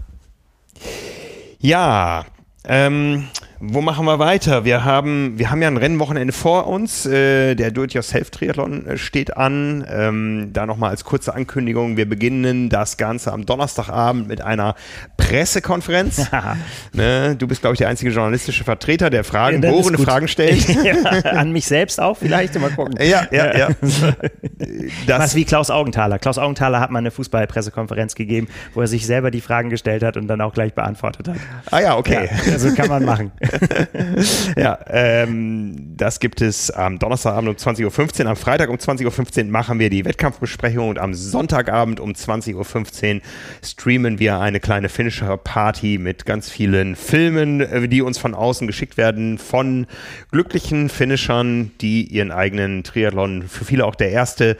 Ja, 1.60 2.26
ähm, 2.64 3.28
wo 3.64 3.82
machen 3.82 4.06
wir 4.08 4.18
weiter? 4.18 4.66
Wir 4.66 4.84
haben, 4.84 5.38
wir 5.38 5.52
haben 5.52 5.62
ja 5.62 5.68
ein 5.68 5.78
Rennwochenende 5.78 6.34
vor 6.34 6.66
uns. 6.66 7.06
Äh, 7.06 7.54
der 7.54 7.70
Do-it-yourself-Triathlon 7.70 8.88
äh, 8.88 8.98
steht 8.98 9.38
an. 9.38 9.86
Ähm, 9.88 10.50
da 10.52 10.66
nochmal 10.66 10.90
als 10.90 11.04
kurze 11.04 11.36
Ankündigung. 11.36 11.96
Wir 11.96 12.10
beginnen 12.10 12.70
das 12.70 12.98
Ganze 12.98 13.32
am 13.32 13.46
Donnerstagabend 13.46 14.28
mit 14.28 14.42
einer 14.42 14.74
Pressekonferenz. 15.18 16.28
ne? 16.94 17.36
Du 17.36 17.48
bist, 17.48 17.62
glaube 17.62 17.76
ich, 17.76 17.78
der 17.78 17.90
einzige 17.90 18.10
journalistische 18.10 18.64
Vertreter, 18.64 19.12
der 19.12 19.24
Fragen, 19.24 19.62
ja, 19.62 19.70
bohrende 19.70 20.02
Fragen 20.02 20.28
stellt. 20.28 20.68
ja, 20.84 20.96
an 21.30 21.52
mich 21.52 21.68
selbst 21.68 22.02
auch 22.02 22.18
vielleicht. 22.18 22.60
Mal 22.60 22.72
gucken. 22.72 22.96
Ja, 23.00 23.28
ja, 23.32 23.56
ja. 23.56 23.70
das 25.08 25.20
Was 25.20 25.36
wie 25.36 25.46
Klaus 25.46 25.70
Augenthaler. 25.70 26.18
Klaus 26.18 26.40
Augenthaler 26.40 26.80
hat 26.80 26.90
mal 26.90 27.00
eine 27.00 27.12
Fußballpressekonferenz 27.12 28.16
gegeben, 28.16 28.48
wo 28.74 28.82
er 28.82 28.88
sich 28.88 29.06
selber 29.06 29.30
die 29.30 29.42
Fragen 29.42 29.70
gestellt 29.70 30.02
hat 30.02 30.18
und 30.18 30.28
dann 30.28 30.42
auch 30.42 30.54
gleich 30.54 30.74
beantwortet 30.74 31.28
hat. 31.28 31.38
Ah 31.70 31.80
ja, 31.80 31.98
okay. 31.98 32.28
Ja, 32.46 32.54
also 32.54 32.74
kann 32.74 32.88
man 32.88 33.06
machen. 33.06 33.32
ja, 34.58 34.80
ähm, 34.88 35.94
das 35.98 36.20
gibt 36.20 36.42
es 36.42 36.72
am 36.72 37.00
Donnerstagabend 37.00 37.50
um 37.50 37.56
20.15 37.56 38.24
Uhr. 38.24 38.30
Am 38.30 38.36
Freitag 38.36 38.70
um 38.70 38.78
20.15 38.78 39.46
Uhr 39.46 39.52
machen 39.52 39.80
wir 39.80 39.90
die 39.90 40.06
Wettkampfbesprechung 40.06 40.90
und 40.90 41.00
am 41.00 41.14
Sonntagabend 41.14 42.00
um 42.00 42.12
20.15 42.12 43.16
Uhr 43.16 43.22
streamen 43.64 44.20
wir 44.20 44.40
eine 44.40 44.60
kleine 44.60 44.90
Finisher-Party 44.90 45.98
mit 45.98 46.26
ganz 46.26 46.50
vielen 46.50 46.96
Filmen, 46.96 47.62
äh, 47.62 47.88
die 47.88 48.02
uns 48.02 48.18
von 48.18 48.34
außen 48.34 48.68
geschickt 48.68 48.98
werden 48.98 49.38
von 49.38 49.88
glücklichen 50.32 50.90
Finishern, 50.90 51.72
die 51.82 52.04
ihren 52.04 52.32
eigenen 52.32 52.84
Triathlon, 52.84 53.44
für 53.48 53.66
viele 53.66 53.86
auch 53.86 53.96
der 53.96 54.12
erste, 54.12 54.58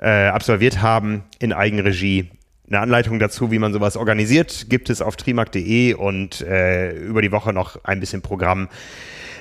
äh, 0.00 0.26
absolviert 0.26 0.82
haben 0.82 1.24
in 1.38 1.52
Eigenregie 1.52 2.30
eine 2.72 2.80
Anleitung 2.80 3.18
dazu, 3.18 3.50
wie 3.50 3.58
man 3.58 3.72
sowas 3.72 3.96
organisiert, 3.96 4.66
gibt 4.70 4.88
es 4.88 5.02
auf 5.02 5.16
trimark.de 5.16 5.94
und 5.94 6.40
äh, 6.40 6.92
über 6.92 7.20
die 7.20 7.30
Woche 7.30 7.52
noch 7.52 7.84
ein 7.84 8.00
bisschen 8.00 8.22
Programm 8.22 8.68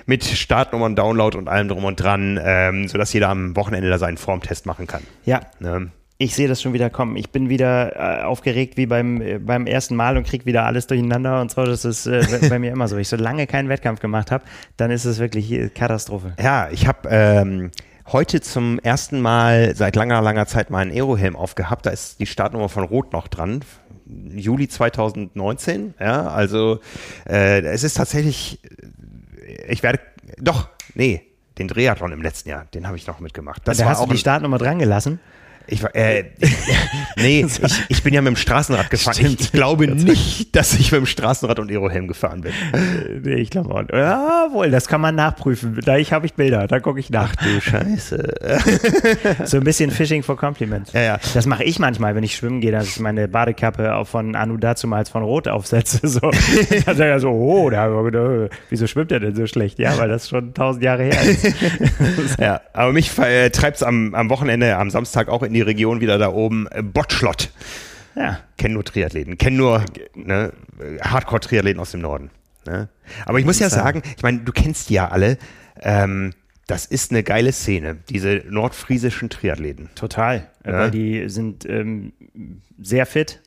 mit 0.06 0.26
Startnummern, 0.26 0.96
Download 0.96 1.38
und 1.38 1.48
allem 1.48 1.70
drum 1.70 1.86
und 1.86 1.96
dran, 1.96 2.40
ähm, 2.44 2.88
sodass 2.88 3.14
jeder 3.14 3.30
am 3.30 3.56
Wochenende 3.56 3.90
da 3.90 3.98
seinen 3.98 4.18
Formtest 4.18 4.66
machen 4.66 4.86
kann. 4.88 5.04
Ja. 5.26 5.42
Ne? 5.60 5.92
Ich 6.18 6.36
sehe 6.36 6.48
das 6.48 6.62
schon 6.62 6.74
wieder 6.74 6.90
kommen. 6.90 7.16
Ich 7.16 7.32
bin 7.32 7.50
wieder 7.50 7.96
äh, 7.96 8.24
aufgeregt 8.24 8.78
wie 8.78 8.86
beim, 8.86 9.22
äh, 9.22 9.40
beim 9.40 9.66
ersten 9.66 9.96
Mal 9.96 10.18
und 10.18 10.28
kriege 10.28 10.46
wieder 10.46 10.66
alles 10.66 10.88
durcheinander 10.88 11.40
und 11.40 11.52
so. 11.52 11.64
Das 11.64 11.86
ist 11.86 12.08
äh, 12.08 12.24
bei 12.50 12.60
mir 12.60 12.72
immer 12.72 12.88
so. 12.88 12.98
Ich 12.98 13.08
so 13.08 13.16
lange 13.16 13.48
keinen 13.48 13.70
Wettkampf 13.70 14.02
gemacht 14.02 14.30
habe, 14.30 14.44
dann 14.78 14.92
ist 14.92 15.06
es 15.06 15.20
wirklich 15.20 15.52
äh, 15.52 15.70
Katastrophe. 15.70 16.34
Ja, 16.42 16.70
ich 16.70 16.86
habe 16.86 17.08
ähm, 17.10 17.72
heute 18.14 18.42
zum 18.42 18.80
ersten 18.80 19.22
Mal 19.22 19.76
seit 19.76 19.96
langer, 19.96 20.22
langer 20.22 20.46
Zeit 20.46 20.70
meinen 20.70 20.92
Aerohelm 20.92 21.36
aufgehabt. 21.36 21.86
Da 21.86 21.92
ist 21.92 22.20
die 22.20 22.26
Startnummer 22.26 22.70
von 22.70 22.84
Rot 22.84 23.14
noch 23.14 23.28
dran. 23.28 23.62
Juli 24.06 24.68
2019. 24.68 25.94
Ja, 26.00 26.28
also 26.28 26.80
äh, 27.28 27.62
es 27.62 27.84
ist 27.84 27.96
tatsächlich, 27.96 28.60
ich 29.68 29.84
werde, 29.84 30.00
doch, 30.38 30.70
nee, 30.94 31.24
den 31.58 31.68
Triathlon 31.68 32.12
im 32.12 32.22
letzten 32.22 32.50
Jahr, 32.50 32.66
den 32.74 32.88
habe 32.88 32.98
ich 32.98 33.08
noch 33.08 33.20
mitgemacht. 33.20 33.62
Das 33.66 33.78
da 33.78 33.86
hast 33.86 34.04
du 34.04 34.08
die 34.08 34.18
Startnummer 34.18 34.58
dran 34.58 34.80
gelassen? 34.80 35.20
Ich, 35.72 35.82
äh, 35.94 36.26
nee, 37.16 37.46
ich, 37.46 37.86
ich, 37.88 38.04
bin 38.04 38.14
ja 38.14 38.22
mit 38.22 38.28
dem 38.28 38.36
Straßenrad 38.36 38.90
gefahren. 38.90 39.14
Stimmt. 39.14 39.40
Ich, 39.40 39.46
ich 39.48 39.52
glaube 39.54 39.88
nicht, 39.96 40.54
dass 40.54 40.74
ich 40.74 40.92
mit 40.92 41.00
dem 41.00 41.06
Straßenrad 41.06 41.60
und 41.60 41.72
Aerohelm 41.72 42.10
gefahren 42.10 42.42
bin. 42.42 42.52
Nee, 43.24 43.36
ich 43.36 43.52
glaube 43.52 43.74
auch. 43.74 43.84
Jawohl, 43.90 44.70
das 44.70 44.90
kann 44.90 45.00
man 45.00 45.16
nachprüfen. 45.16 45.80
Da 45.86 45.96
ich 45.96 46.12
habe 46.12 46.26
ich 46.26 46.34
Bilder, 46.34 46.68
da 46.68 46.82
gucke 46.82 47.00
ich 47.00 47.10
nach. 47.10 47.32
Ach 47.38 47.44
du 47.44 47.62
Scheiße. 47.62 48.34
so 49.46 49.58
ein 49.58 49.64
bisschen 49.64 49.92
Fishing 49.92 50.24
for 50.24 50.36
Compliments. 50.36 50.92
Ja, 50.92 51.02
ja. 51.02 51.20
Das 51.34 51.46
mache 51.46 51.64
ich 51.64 51.80
manchmal, 51.80 52.16
wenn 52.16 52.24
ich 52.24 52.36
schwimmen 52.36 52.60
gehe, 52.60 52.74
dass 52.74 52.88
ich 52.88 53.00
meine 53.00 53.30
Badekappe 53.30 53.96
auch 53.96 54.08
von 54.08 54.36
Anu 54.36 54.58
dazu 54.58 54.88
mal 54.88 55.06
von 55.06 55.24
Rot 55.24 55.48
aufsetze. 55.48 56.06
So. 56.08 56.20
dann 56.20 56.98
sagt 56.98 57.00
er 57.00 57.20
so, 57.22 57.30
oh, 57.30 57.70
da, 57.70 57.90
wieso 58.70 58.88
schwimmt 58.88 59.14
er 59.14 59.22
denn 59.22 59.36
so 59.36 59.48
schlecht? 59.48 59.80
Ja, 59.80 59.98
weil 59.98 60.10
das 60.10 60.28
schon 60.28 60.54
tausend 60.54 60.84
Jahre 60.84 61.04
her 61.04 61.24
ist. 61.24 61.48
ja, 62.40 62.60
aber 62.74 62.92
mich 62.92 63.18
äh, 63.20 63.50
treibt 63.52 63.78
es 63.78 63.84
am, 63.84 64.14
am 64.14 64.30
Wochenende, 64.30 64.76
am 64.76 64.90
Samstag 64.90 65.30
auch 65.30 65.44
in 65.44 65.54
die 65.54 65.61
Region 65.62 66.02
wieder 66.02 66.18
da 66.18 66.32
oben, 66.32 66.68
äh, 66.72 66.82
Botschlott. 66.82 67.52
Ja. 68.16 68.40
Kennen 68.58 68.74
nur 68.74 68.84
Triathleten, 68.84 69.38
kennen 69.38 69.58
nur 69.58 69.86
ne, 70.16 70.52
Hardcore-Triathleten 71.02 71.80
aus 71.80 71.92
dem 71.92 72.02
Norden. 72.02 72.30
Ne? 72.66 72.90
Aber 73.26 73.40
ich 73.40 73.46
muss 73.46 73.60
ja 73.60 73.70
sagen, 73.70 74.02
ich 74.18 74.24
meine, 74.24 74.40
du 74.40 74.52
kennst 74.52 74.90
die 74.90 74.96
ja 74.96 75.08
alle. 75.10 75.38
Ähm, 75.80 76.34
das 76.68 76.86
ist 76.86 77.12
eine 77.12 77.24
geile 77.24 77.52
Szene, 77.52 77.98
diese 78.10 78.44
nordfriesischen 78.48 79.30
Triathleten. 79.30 79.90
Total, 79.96 80.48
ja? 80.66 80.74
weil 80.74 80.92
die 80.92 81.28
sind 81.28 81.66
ähm, 81.66 82.14
sehr 82.80 83.06
fit 83.06 83.42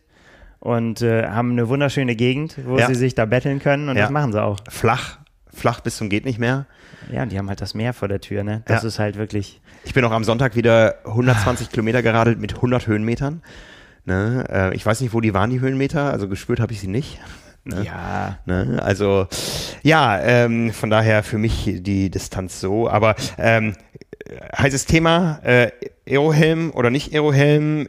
und 0.58 1.02
äh, 1.02 1.28
haben 1.28 1.52
eine 1.52 1.68
wunderschöne 1.68 2.16
Gegend, 2.16 2.58
wo 2.64 2.78
ja. 2.78 2.86
sie 2.86 2.94
sich 2.94 3.14
da 3.14 3.24
betteln 3.24 3.60
können 3.60 3.88
und 3.88 3.96
ja. 3.96 4.02
das 4.02 4.10
machen 4.10 4.32
sie 4.32 4.42
auch. 4.42 4.58
Flach, 4.68 5.18
flach 5.52 5.80
bis 5.80 5.96
zum 5.96 6.08
geht 6.08 6.24
nicht 6.24 6.38
mehr. 6.38 6.66
Ja, 7.12 7.24
die 7.26 7.38
haben 7.38 7.48
halt 7.48 7.60
das 7.60 7.74
Meer 7.74 7.92
vor 7.92 8.08
der 8.08 8.20
Tür, 8.20 8.44
ne? 8.44 8.62
Das 8.66 8.84
ist 8.84 8.98
halt 8.98 9.16
wirklich. 9.16 9.60
Ich 9.84 9.92
bin 9.92 10.04
auch 10.04 10.10
am 10.10 10.24
Sonntag 10.24 10.56
wieder 10.56 10.96
120 11.04 11.70
Kilometer 11.70 12.02
geradelt 12.02 12.40
mit 12.40 12.54
100 12.54 12.86
Höhenmetern. 12.86 13.42
Ne? 14.04 14.44
Äh, 14.50 14.74
ich 14.74 14.84
weiß 14.84 15.00
nicht, 15.00 15.12
wo 15.12 15.20
die 15.20 15.34
waren, 15.34 15.50
die 15.50 15.60
Höhenmeter, 15.60 16.10
also 16.10 16.28
gespürt 16.28 16.60
habe 16.60 16.72
ich 16.72 16.80
sie 16.80 16.88
nicht. 16.88 17.20
Ne? 17.64 17.84
Ja. 17.84 18.38
Ne? 18.46 18.80
Also, 18.82 19.26
ja, 19.82 20.20
ähm, 20.20 20.72
von 20.72 20.90
daher 20.90 21.22
für 21.22 21.38
mich 21.38 21.70
die 21.80 22.10
Distanz 22.10 22.60
so. 22.60 22.88
Aber 22.88 23.14
ähm, 23.38 23.74
heißes 24.58 24.86
Thema, 24.86 25.40
äh, 25.42 25.70
Aerohelm 26.06 26.70
oder 26.72 26.90
nicht 26.90 27.14
Aerohelm, 27.14 27.86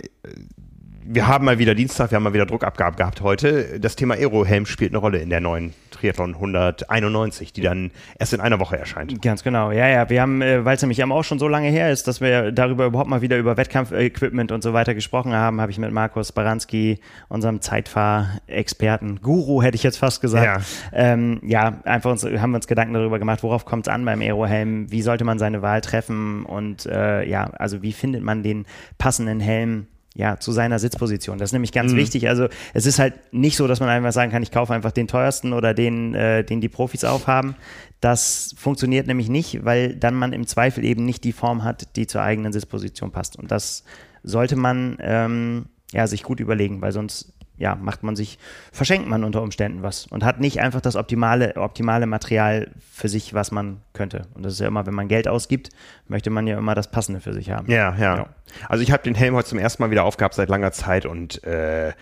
wir 1.03 1.27
haben 1.27 1.45
mal 1.45 1.59
wieder 1.59 1.75
Dienstag, 1.75 2.11
wir 2.11 2.15
haben 2.15 2.23
mal 2.23 2.33
wieder 2.33 2.45
Druckabgabe 2.45 2.97
gehabt 2.97 3.21
heute. 3.21 3.79
Das 3.79 3.95
Thema 3.95 4.15
Aerohelm 4.15 4.65
spielt 4.65 4.91
eine 4.91 4.99
Rolle 4.99 5.19
in 5.19 5.29
der 5.29 5.41
neuen 5.41 5.73
Triathlon 5.95 6.35
191, 6.35 7.53
die 7.53 7.61
dann 7.61 7.91
erst 8.19 8.33
in 8.33 8.41
einer 8.41 8.59
Woche 8.59 8.77
erscheint. 8.77 9.21
Ganz 9.21 9.43
genau. 9.43 9.71
Ja, 9.71 9.87
ja, 9.87 10.09
wir 10.09 10.21
haben, 10.21 10.41
äh, 10.41 10.63
weil 10.65 10.75
es 10.75 10.81
nämlich 10.81 11.03
auch 11.03 11.23
schon 11.23 11.39
so 11.39 11.47
lange 11.47 11.69
her 11.69 11.91
ist, 11.91 12.07
dass 12.07 12.21
wir 12.21 12.51
darüber 12.51 12.85
überhaupt 12.85 13.09
mal 13.09 13.21
wieder 13.21 13.37
über 13.37 13.57
Wettkampfequipment 13.57 14.51
und 14.51 14.61
so 14.63 14.73
weiter 14.73 14.93
gesprochen 14.93 15.33
haben, 15.33 15.61
habe 15.61 15.71
ich 15.71 15.77
mit 15.77 15.91
Markus 15.91 16.31
Baranski, 16.31 16.99
unserem 17.29 17.61
Zeitfahrexperten, 17.61 19.21
Guru 19.21 19.61
hätte 19.61 19.75
ich 19.75 19.83
jetzt 19.83 19.97
fast 19.97 20.21
gesagt, 20.21 20.45
ja, 20.45 20.61
ähm, 20.93 21.39
ja 21.43 21.79
einfach 21.83 22.11
uns, 22.11 22.23
haben 22.23 22.51
wir 22.51 22.57
uns 22.57 22.67
Gedanken 22.67 22.93
darüber 22.93 23.19
gemacht, 23.19 23.43
worauf 23.43 23.65
kommt 23.65 23.87
es 23.87 23.93
an 23.93 24.05
beim 24.05 24.21
Aerohelm, 24.21 24.91
wie 24.91 25.01
sollte 25.01 25.23
man 25.23 25.39
seine 25.39 25.61
Wahl 25.61 25.81
treffen 25.81 26.45
und 26.45 26.85
äh, 26.85 27.23
ja, 27.27 27.49
also 27.57 27.81
wie 27.81 27.93
findet 27.93 28.23
man 28.23 28.43
den 28.43 28.65
passenden 28.97 29.39
Helm 29.39 29.87
ja, 30.16 30.39
zu 30.39 30.53
seiner 30.53 30.80
Sitzposition. 30.80 31.38
Das 31.38 31.49
ist 31.49 31.53
nämlich 31.53 31.74
ganz 31.74 31.91
mhm. 31.91 31.97
wichtig. 31.97 32.30
Also 32.30 32.47
es 32.74 32.86
ist 32.86 32.99
halt 32.99 33.13
nicht 33.34 33.57
so, 33.57 33.68
dass 33.68 33.82
man 33.82 33.89
einfach 33.89 34.13
sagen 34.13 34.32
kann, 34.32 34.41
ich 34.41 34.51
kaufe 34.51 34.74
einfach 34.74 34.93
den 34.93 35.07
teuersten 35.07 35.51
oder 35.51 35.74
den, 35.74 36.16
äh, 36.16 36.43
den 36.43 36.61
die 36.61 36.70
Profis 36.70 37.03
aufhaben. 37.03 37.55
Das 37.99 38.55
funktioniert 38.57 39.07
nämlich 39.07 39.28
nicht, 39.28 39.66
weil 39.66 39.95
dann 39.95 40.16
man 40.16 40.32
im 40.32 40.47
Zweifel 40.47 40.86
eben 40.86 41.03
nicht 41.05 41.26
die 41.26 41.34
Form 41.34 41.66
hat, 41.66 41.97
die 41.97 42.07
zur 42.07 42.22
eigenen 42.22 42.53
Sitzposition 42.53 43.11
passt. 43.11 43.38
Und 43.38 43.51
das 43.51 43.84
sollte 44.24 44.55
man 44.55 44.97
ähm, 45.01 45.66
ja, 45.91 46.07
sich 46.07 46.24
gut 46.24 46.39
überlegen, 46.39 46.82
weil 46.82 46.93
sonst 46.93 47.34
ja, 47.58 47.76
macht 47.76 48.03
man 48.03 48.16
sich, 48.16 48.38
verschenkt 48.72 49.08
man 49.08 49.24
unter 49.24 49.41
Umständen 49.41 49.82
was 49.82 50.08
und 50.08 50.24
hat 50.24 50.39
nicht 50.39 50.60
einfach 50.60 50.82
das 50.82 50.95
optimale, 50.95 51.56
optimale 51.56 52.06
Material 52.06 52.70
für 52.91 53.08
sich, 53.08 53.34
was 53.34 53.51
man 53.51 53.82
könnte. 53.93 54.24
Und 54.34 54.43
das 54.43 54.53
ist 54.53 54.60
ja 54.60 54.68
immer, 54.68 54.86
wenn 54.86 54.93
man 54.93 55.08
Geld 55.08 55.28
ausgibt, 55.28 55.70
möchte 56.08 56.30
man 56.30 56.47
ja 56.47 56.58
immer 56.58 56.76
das 56.76 56.91
Passende 56.91 57.22
für 57.22 57.34
sich 57.34 57.51
haben. 57.51 57.70
Ja, 57.70 57.95
ja. 57.95 58.18
ja. 58.18 58.30
Also 58.68 58.84
ich 58.84 58.91
habe 58.91 59.03
den 59.03 59.16
Helm 59.16 59.36
heute 59.36 59.49
zum 59.49 59.60
ersten 59.60 59.82
Mal 59.84 59.91
wieder 59.91 60.03
aufgehabt 60.03 60.36
seit 60.36 60.49
langer 60.49 60.72
Zeit 60.72 61.06
und 61.06 61.43
äh, 61.43 61.93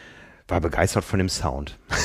war 0.47 0.61
begeistert 0.61 1.03
von 1.03 1.19
dem 1.19 1.29
Sound. 1.29 1.77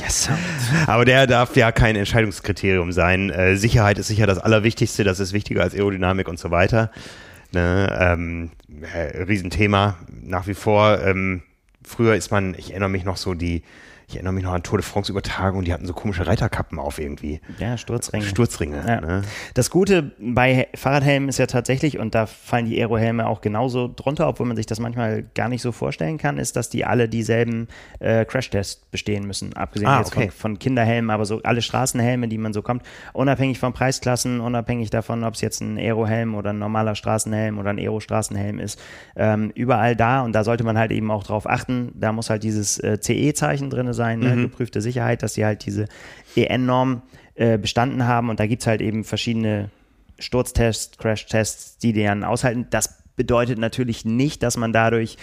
Ja, 0.00 0.10
Sound. 0.10 0.38
Aber 0.86 1.04
der 1.04 1.26
darf 1.26 1.56
ja 1.56 1.72
kein 1.72 1.96
Entscheidungskriterium 1.96 2.92
sein. 2.92 3.30
Äh, 3.30 3.56
Sicherheit 3.56 3.98
ist 3.98 4.06
sicher 4.06 4.28
das 4.28 4.38
Allerwichtigste, 4.38 5.02
das 5.02 5.18
ist 5.18 5.32
wichtiger 5.32 5.62
als 5.62 5.74
Aerodynamik 5.74 6.28
und 6.28 6.38
so 6.38 6.52
weiter. 6.52 6.92
Ne, 7.50 7.98
ähm, 7.98 8.50
äh, 8.94 9.24
Riesenthema 9.24 9.96
nach 10.08 10.46
wie 10.46 10.54
vor. 10.54 11.00
Ähm, 11.02 11.42
früher 11.88 12.14
ist 12.14 12.30
man, 12.30 12.54
ich 12.56 12.70
erinnere 12.70 12.90
mich 12.90 13.04
noch 13.04 13.16
so, 13.16 13.34
die, 13.34 13.62
ich 14.08 14.14
erinnere 14.14 14.32
mich 14.32 14.44
noch 14.44 14.54
an 14.54 14.62
Tour 14.62 14.78
de 14.78 14.86
France 14.86 15.12
Übertragung, 15.12 15.64
die 15.64 15.72
hatten 15.72 15.84
so 15.84 15.92
komische 15.92 16.26
Reiterkappen 16.26 16.78
auf 16.78 16.98
irgendwie. 16.98 17.42
Ja, 17.58 17.76
Sturzringe. 17.76 18.24
Sturzringe. 18.24 18.82
Ja. 18.86 19.00
Ne? 19.02 19.22
Das 19.52 19.68
Gute 19.68 20.12
bei 20.18 20.68
Fahrradhelmen 20.74 21.28
ist 21.28 21.38
ja 21.38 21.46
tatsächlich, 21.46 21.98
und 21.98 22.14
da 22.14 22.24
fallen 22.24 22.64
die 22.64 22.78
Aerohelme 22.78 23.26
auch 23.26 23.42
genauso 23.42 23.92
drunter, 23.94 24.26
obwohl 24.26 24.46
man 24.46 24.56
sich 24.56 24.64
das 24.64 24.80
manchmal 24.80 25.24
gar 25.34 25.50
nicht 25.50 25.60
so 25.60 25.72
vorstellen 25.72 26.16
kann, 26.16 26.38
ist, 26.38 26.56
dass 26.56 26.70
die 26.70 26.86
alle 26.86 27.06
dieselben 27.06 27.68
äh, 27.98 28.24
Crashtests 28.24 28.76
bestehen 28.90 29.26
müssen. 29.26 29.52
Abgesehen 29.52 29.90
ah, 29.90 29.98
jetzt 29.98 30.16
okay. 30.16 30.30
von, 30.30 30.52
von, 30.52 30.58
Kinderhelmen, 30.58 31.10
aber 31.10 31.26
so 31.26 31.42
alle 31.42 31.60
Straßenhelme, 31.60 32.28
die 32.28 32.38
man 32.38 32.54
so 32.54 32.62
kommt, 32.62 32.84
unabhängig 33.12 33.58
von 33.58 33.74
Preisklassen, 33.74 34.40
unabhängig 34.40 34.88
davon, 34.88 35.22
ob 35.22 35.34
es 35.34 35.42
jetzt 35.42 35.60
ein 35.60 35.76
Aerohelm 35.76 36.34
oder 36.34 36.50
ein 36.50 36.58
normaler 36.58 36.94
Straßenhelm 36.94 37.58
oder 37.58 37.70
ein 37.70 37.78
Aero-Straßenhelm 37.78 38.58
ist, 38.58 38.80
ähm, 39.16 39.52
überall 39.54 39.96
da 39.96 40.22
und 40.22 40.32
da 40.32 40.44
sollte 40.44 40.64
man 40.64 40.78
halt 40.78 40.92
eben 40.92 41.10
auch 41.10 41.24
drauf 41.24 41.46
achten, 41.46 41.92
da 41.94 42.12
muss 42.12 42.30
halt 42.30 42.42
dieses 42.42 42.78
äh, 42.78 42.98
CE-Zeichen 42.98 43.68
drin 43.68 43.97
sein 43.98 44.20
ne? 44.20 44.36
mhm. 44.36 44.42
geprüfte 44.44 44.80
Sicherheit, 44.80 45.22
dass 45.22 45.34
sie 45.34 45.44
halt 45.44 45.66
diese 45.66 45.86
EN-Norm 46.34 47.02
äh, 47.34 47.58
bestanden 47.58 48.06
haben. 48.06 48.30
Und 48.30 48.40
da 48.40 48.46
gibt 48.46 48.62
es 48.62 48.66
halt 48.66 48.80
eben 48.80 49.04
verschiedene 49.04 49.70
Sturztests, 50.18 50.96
Crashtests, 50.98 51.78
die 51.78 51.92
die 51.92 52.04
dann 52.04 52.24
aushalten. 52.24 52.66
Das 52.70 53.02
bedeutet 53.16 53.58
natürlich 53.58 54.04
nicht, 54.04 54.42
dass 54.42 54.56
man 54.56 54.72
dadurch 54.72 55.18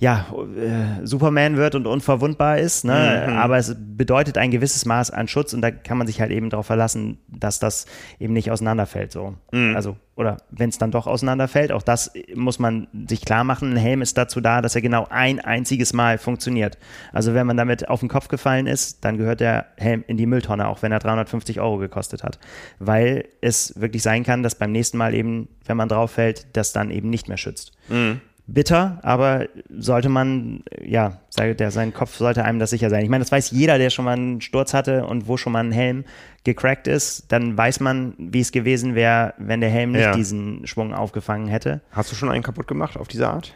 ja, 0.00 0.26
äh, 0.56 1.04
Superman 1.04 1.56
wird 1.56 1.74
und 1.74 1.88
unverwundbar 1.88 2.58
ist, 2.58 2.84
ne? 2.84 3.26
Mhm. 3.26 3.36
aber 3.36 3.58
es 3.58 3.74
bedeutet 3.76 4.38
ein 4.38 4.52
gewisses 4.52 4.84
Maß 4.84 5.10
an 5.10 5.26
Schutz 5.26 5.52
und 5.54 5.60
da 5.60 5.72
kann 5.72 5.98
man 5.98 6.06
sich 6.06 6.20
halt 6.20 6.30
eben 6.30 6.50
darauf 6.50 6.66
verlassen, 6.66 7.18
dass 7.26 7.58
das 7.58 7.86
eben 8.20 8.32
nicht 8.32 8.52
auseinanderfällt. 8.52 9.10
So. 9.10 9.34
Mhm. 9.50 9.74
Also, 9.74 9.96
oder 10.14 10.36
wenn 10.50 10.68
es 10.68 10.78
dann 10.78 10.92
doch 10.92 11.08
auseinanderfällt, 11.08 11.72
auch 11.72 11.82
das 11.82 12.12
muss 12.32 12.60
man 12.60 12.86
sich 13.08 13.24
klar 13.24 13.42
machen. 13.42 13.72
Ein 13.72 13.76
Helm 13.76 14.00
ist 14.00 14.16
dazu 14.16 14.40
da, 14.40 14.62
dass 14.62 14.76
er 14.76 14.82
genau 14.82 15.08
ein 15.10 15.40
einziges 15.40 15.92
Mal 15.92 16.18
funktioniert. 16.18 16.78
Also 17.12 17.34
wenn 17.34 17.48
man 17.48 17.56
damit 17.56 17.88
auf 17.88 17.98
den 17.98 18.08
Kopf 18.08 18.28
gefallen 18.28 18.68
ist, 18.68 19.04
dann 19.04 19.18
gehört 19.18 19.40
der 19.40 19.66
Helm 19.78 20.04
in 20.06 20.16
die 20.16 20.26
Mülltonne, 20.26 20.68
auch 20.68 20.82
wenn 20.82 20.92
er 20.92 21.00
350 21.00 21.58
Euro 21.58 21.78
gekostet 21.78 22.22
hat. 22.22 22.38
Weil 22.78 23.24
es 23.40 23.80
wirklich 23.80 24.04
sein 24.04 24.22
kann, 24.22 24.44
dass 24.44 24.54
beim 24.54 24.70
nächsten 24.70 24.96
Mal 24.96 25.12
eben, 25.14 25.48
wenn 25.66 25.76
man 25.76 25.88
drauf 25.88 26.12
fällt, 26.12 26.46
das 26.56 26.72
dann 26.72 26.92
eben 26.92 27.10
nicht 27.10 27.26
mehr 27.26 27.36
schützt. 27.36 27.72
Mhm 27.88 28.20
bitter, 28.48 28.98
aber 29.02 29.46
sollte 29.68 30.08
man, 30.08 30.64
ja, 30.82 31.18
der, 31.36 31.70
sein 31.70 31.92
Kopf 31.92 32.16
sollte 32.16 32.44
einem 32.44 32.58
das 32.58 32.70
sicher 32.70 32.88
sein. 32.88 33.04
Ich 33.04 33.10
meine, 33.10 33.22
das 33.22 33.30
weiß 33.30 33.50
jeder, 33.50 33.78
der 33.78 33.90
schon 33.90 34.06
mal 34.06 34.16
einen 34.16 34.40
Sturz 34.40 34.72
hatte 34.72 35.06
und 35.06 35.28
wo 35.28 35.36
schon 35.36 35.52
mal 35.52 35.62
ein 35.62 35.70
Helm 35.70 36.04
gecrackt 36.44 36.88
ist, 36.88 37.30
dann 37.30 37.56
weiß 37.56 37.80
man, 37.80 38.14
wie 38.18 38.40
es 38.40 38.50
gewesen 38.50 38.94
wäre, 38.94 39.34
wenn 39.36 39.60
der 39.60 39.68
Helm 39.68 39.92
nicht 39.92 40.00
ja. 40.00 40.12
diesen 40.12 40.66
Schwung 40.66 40.94
aufgefangen 40.94 41.46
hätte. 41.48 41.82
Hast 41.92 42.10
du 42.10 42.16
schon 42.16 42.30
einen 42.30 42.42
kaputt 42.42 42.66
gemacht 42.66 42.96
auf 42.96 43.06
diese 43.06 43.28
Art? 43.28 43.52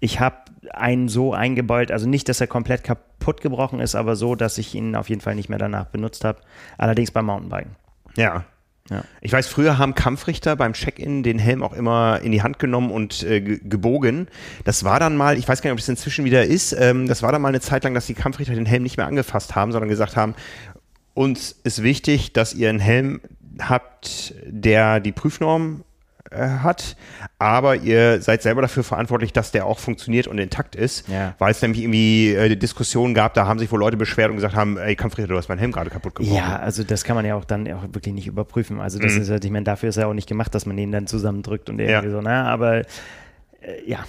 Ich 0.00 0.20
habe 0.20 0.36
einen 0.70 1.08
so 1.08 1.32
eingebeult, 1.32 1.90
also 1.90 2.06
nicht, 2.06 2.28
dass 2.28 2.40
er 2.40 2.46
komplett 2.46 2.84
kaputt 2.84 3.40
gebrochen 3.40 3.80
ist, 3.80 3.94
aber 3.94 4.16
so, 4.16 4.34
dass 4.34 4.58
ich 4.58 4.74
ihn 4.74 4.94
auf 4.94 5.08
jeden 5.08 5.22
Fall 5.22 5.34
nicht 5.34 5.48
mehr 5.48 5.58
danach 5.58 5.86
benutzt 5.86 6.24
habe. 6.24 6.40
Allerdings 6.76 7.10
beim 7.10 7.24
Mountainbiken. 7.24 7.74
Ja, 8.16 8.44
ja. 8.90 9.02
Ich 9.20 9.32
weiß, 9.32 9.48
früher 9.48 9.78
haben 9.78 9.94
Kampfrichter 9.94 10.56
beim 10.56 10.72
Check-in 10.72 11.22
den 11.22 11.38
Helm 11.38 11.62
auch 11.62 11.72
immer 11.72 12.20
in 12.22 12.32
die 12.32 12.42
Hand 12.42 12.58
genommen 12.58 12.90
und 12.90 13.22
äh, 13.24 13.40
gebogen. 13.40 14.28
Das 14.64 14.84
war 14.84 15.00
dann 15.00 15.16
mal, 15.16 15.38
ich 15.38 15.48
weiß 15.48 15.62
gar 15.62 15.70
nicht, 15.70 15.74
ob 15.74 15.80
es 15.80 15.88
inzwischen 15.88 16.24
wieder 16.24 16.44
ist, 16.44 16.72
ähm, 16.72 17.08
das 17.08 17.22
war 17.22 17.32
dann 17.32 17.42
mal 17.42 17.48
eine 17.48 17.60
Zeit 17.60 17.84
lang, 17.84 17.94
dass 17.94 18.06
die 18.06 18.14
Kampfrichter 18.14 18.54
den 18.54 18.66
Helm 18.66 18.82
nicht 18.82 18.96
mehr 18.96 19.06
angefasst 19.06 19.54
haben, 19.54 19.72
sondern 19.72 19.88
gesagt 19.88 20.16
haben, 20.16 20.34
uns 21.14 21.56
ist 21.64 21.82
wichtig, 21.82 22.32
dass 22.32 22.54
ihr 22.54 22.68
einen 22.68 22.80
Helm 22.80 23.20
habt, 23.60 24.34
der 24.46 25.00
die 25.00 25.12
Prüfnorm 25.12 25.82
äh, 26.30 26.48
hat, 26.62 26.96
aber 27.38 27.76
ihr 27.76 28.20
seid 28.22 28.42
selber 28.42 28.62
dafür 28.62 28.84
verantwortlich, 28.84 29.32
dass 29.32 29.52
der 29.52 29.66
auch 29.66 29.78
funktioniert 29.78 30.26
und 30.26 30.38
intakt 30.38 30.74
ist, 30.76 31.08
ja. 31.08 31.34
weil 31.38 31.50
es 31.50 31.62
nämlich 31.62 31.82
irgendwie 31.82 32.34
äh, 32.34 32.56
Diskussionen 32.56 33.14
gab, 33.14 33.34
da 33.34 33.46
haben 33.46 33.58
sich 33.58 33.70
wohl 33.70 33.80
Leute 33.80 33.96
beschwert 33.96 34.30
und 34.30 34.36
gesagt 34.36 34.54
haben, 34.54 34.78
ey 34.78 34.96
Kampfrichter, 34.96 35.28
du 35.28 35.36
hast 35.36 35.48
meinen 35.48 35.58
Helm 35.58 35.72
gerade 35.72 35.90
kaputt 35.90 36.14
gemacht. 36.14 36.34
Ja, 36.34 36.56
also 36.56 36.84
das 36.84 37.04
kann 37.04 37.16
man 37.16 37.24
ja 37.24 37.34
auch 37.34 37.44
dann 37.44 37.70
auch 37.72 37.82
wirklich 37.92 38.14
nicht 38.14 38.26
überprüfen. 38.26 38.80
Also 38.80 38.98
das 38.98 39.14
mhm. 39.14 39.22
ist 39.22 39.30
halt, 39.30 39.44
ich 39.44 39.50
meine, 39.50 39.64
dafür 39.64 39.88
ist 39.88 39.96
ja 39.96 40.06
auch 40.06 40.14
nicht 40.14 40.28
gemacht, 40.28 40.54
dass 40.54 40.66
man 40.66 40.76
den 40.76 40.92
dann 40.92 41.06
zusammendrückt 41.06 41.70
und 41.70 41.78
irgendwie 41.78 42.08
ja. 42.08 42.12
so, 42.12 42.20
ne? 42.20 42.44
Aber 42.44 42.78
äh, 42.78 42.84
ja, 43.86 44.04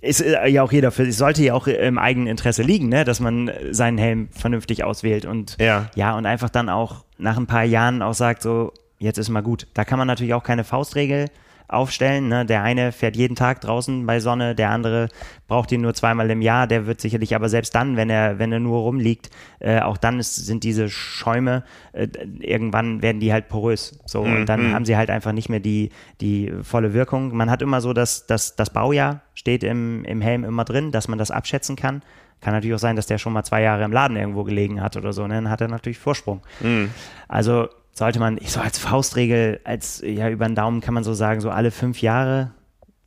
ist 0.00 0.20
äh, 0.20 0.46
ja 0.48 0.62
auch 0.62 0.72
jeder 0.72 0.90
für 0.90 1.04
sich, 1.04 1.16
sollte 1.16 1.42
ja 1.42 1.54
auch 1.54 1.66
im 1.66 1.98
eigenen 1.98 2.26
Interesse 2.26 2.62
liegen, 2.62 2.88
ne? 2.88 3.04
dass 3.04 3.20
man 3.20 3.50
seinen 3.70 3.98
Helm 3.98 4.28
vernünftig 4.32 4.84
auswählt 4.84 5.24
und 5.24 5.56
ja. 5.60 5.90
ja, 5.94 6.16
und 6.16 6.26
einfach 6.26 6.50
dann 6.50 6.68
auch 6.68 7.04
nach 7.18 7.36
ein 7.36 7.46
paar 7.46 7.64
Jahren 7.64 8.02
auch 8.02 8.14
sagt, 8.14 8.42
so, 8.42 8.72
jetzt 9.00 9.18
ist 9.18 9.28
mal 9.28 9.42
gut. 9.42 9.66
Da 9.74 9.84
kann 9.84 9.98
man 9.98 10.06
natürlich 10.06 10.34
auch 10.34 10.44
keine 10.44 10.62
Faustregel 10.62 11.26
aufstellen. 11.70 12.28
Ne? 12.28 12.44
Der 12.44 12.62
eine 12.62 12.92
fährt 12.92 13.16
jeden 13.16 13.36
Tag 13.36 13.60
draußen 13.60 14.04
bei 14.04 14.20
Sonne, 14.20 14.54
der 14.54 14.70
andere 14.70 15.08
braucht 15.46 15.70
ihn 15.72 15.80
nur 15.80 15.94
zweimal 15.94 16.28
im 16.30 16.42
Jahr. 16.42 16.66
Der 16.66 16.86
wird 16.86 17.00
sicherlich, 17.00 17.34
aber 17.34 17.48
selbst 17.48 17.74
dann, 17.74 17.96
wenn 17.96 18.10
er, 18.10 18.38
wenn 18.38 18.52
er 18.52 18.60
nur 18.60 18.80
rumliegt, 18.80 19.30
äh, 19.60 19.80
auch 19.80 19.96
dann 19.96 20.18
ist, 20.18 20.34
sind 20.34 20.64
diese 20.64 20.88
Schäume, 20.88 21.64
äh, 21.92 22.08
irgendwann 22.40 23.02
werden 23.02 23.20
die 23.20 23.32
halt 23.32 23.48
porös. 23.48 23.98
So, 24.04 24.24
mhm. 24.24 24.36
und 24.36 24.46
dann 24.48 24.68
mhm. 24.68 24.74
haben 24.74 24.84
sie 24.84 24.96
halt 24.96 25.10
einfach 25.10 25.32
nicht 25.32 25.48
mehr 25.48 25.60
die, 25.60 25.90
die 26.20 26.52
volle 26.62 26.92
Wirkung. 26.92 27.36
Man 27.36 27.50
hat 27.50 27.62
immer 27.62 27.80
so, 27.80 27.92
dass, 27.92 28.26
dass 28.26 28.56
das 28.56 28.70
Baujahr 28.70 29.22
steht 29.34 29.62
im, 29.62 30.04
im 30.04 30.20
Helm 30.20 30.44
immer 30.44 30.64
drin, 30.64 30.90
dass 30.90 31.08
man 31.08 31.18
das 31.18 31.30
abschätzen 31.30 31.76
kann. 31.76 32.02
Kann 32.40 32.54
natürlich 32.54 32.74
auch 32.74 32.80
sein, 32.80 32.96
dass 32.96 33.06
der 33.06 33.18
schon 33.18 33.34
mal 33.34 33.44
zwei 33.44 33.62
Jahre 33.62 33.84
im 33.84 33.92
Laden 33.92 34.16
irgendwo 34.16 34.44
gelegen 34.44 34.80
hat 34.80 34.96
oder 34.96 35.12
so. 35.12 35.26
Ne? 35.26 35.34
Dann 35.34 35.50
hat 35.50 35.60
er 35.60 35.68
natürlich 35.68 35.98
Vorsprung. 35.98 36.40
Mhm. 36.60 36.90
Also 37.28 37.68
sollte 37.92 38.18
man, 38.18 38.38
ich 38.38 38.52
so 38.52 38.60
als 38.60 38.78
Faustregel, 38.78 39.60
als 39.64 40.02
ja 40.04 40.28
über 40.28 40.46
den 40.46 40.54
Daumen 40.54 40.80
kann 40.80 40.94
man 40.94 41.04
so 41.04 41.14
sagen, 41.14 41.40
so 41.40 41.50
alle 41.50 41.70
fünf 41.70 42.00
Jahre 42.02 42.52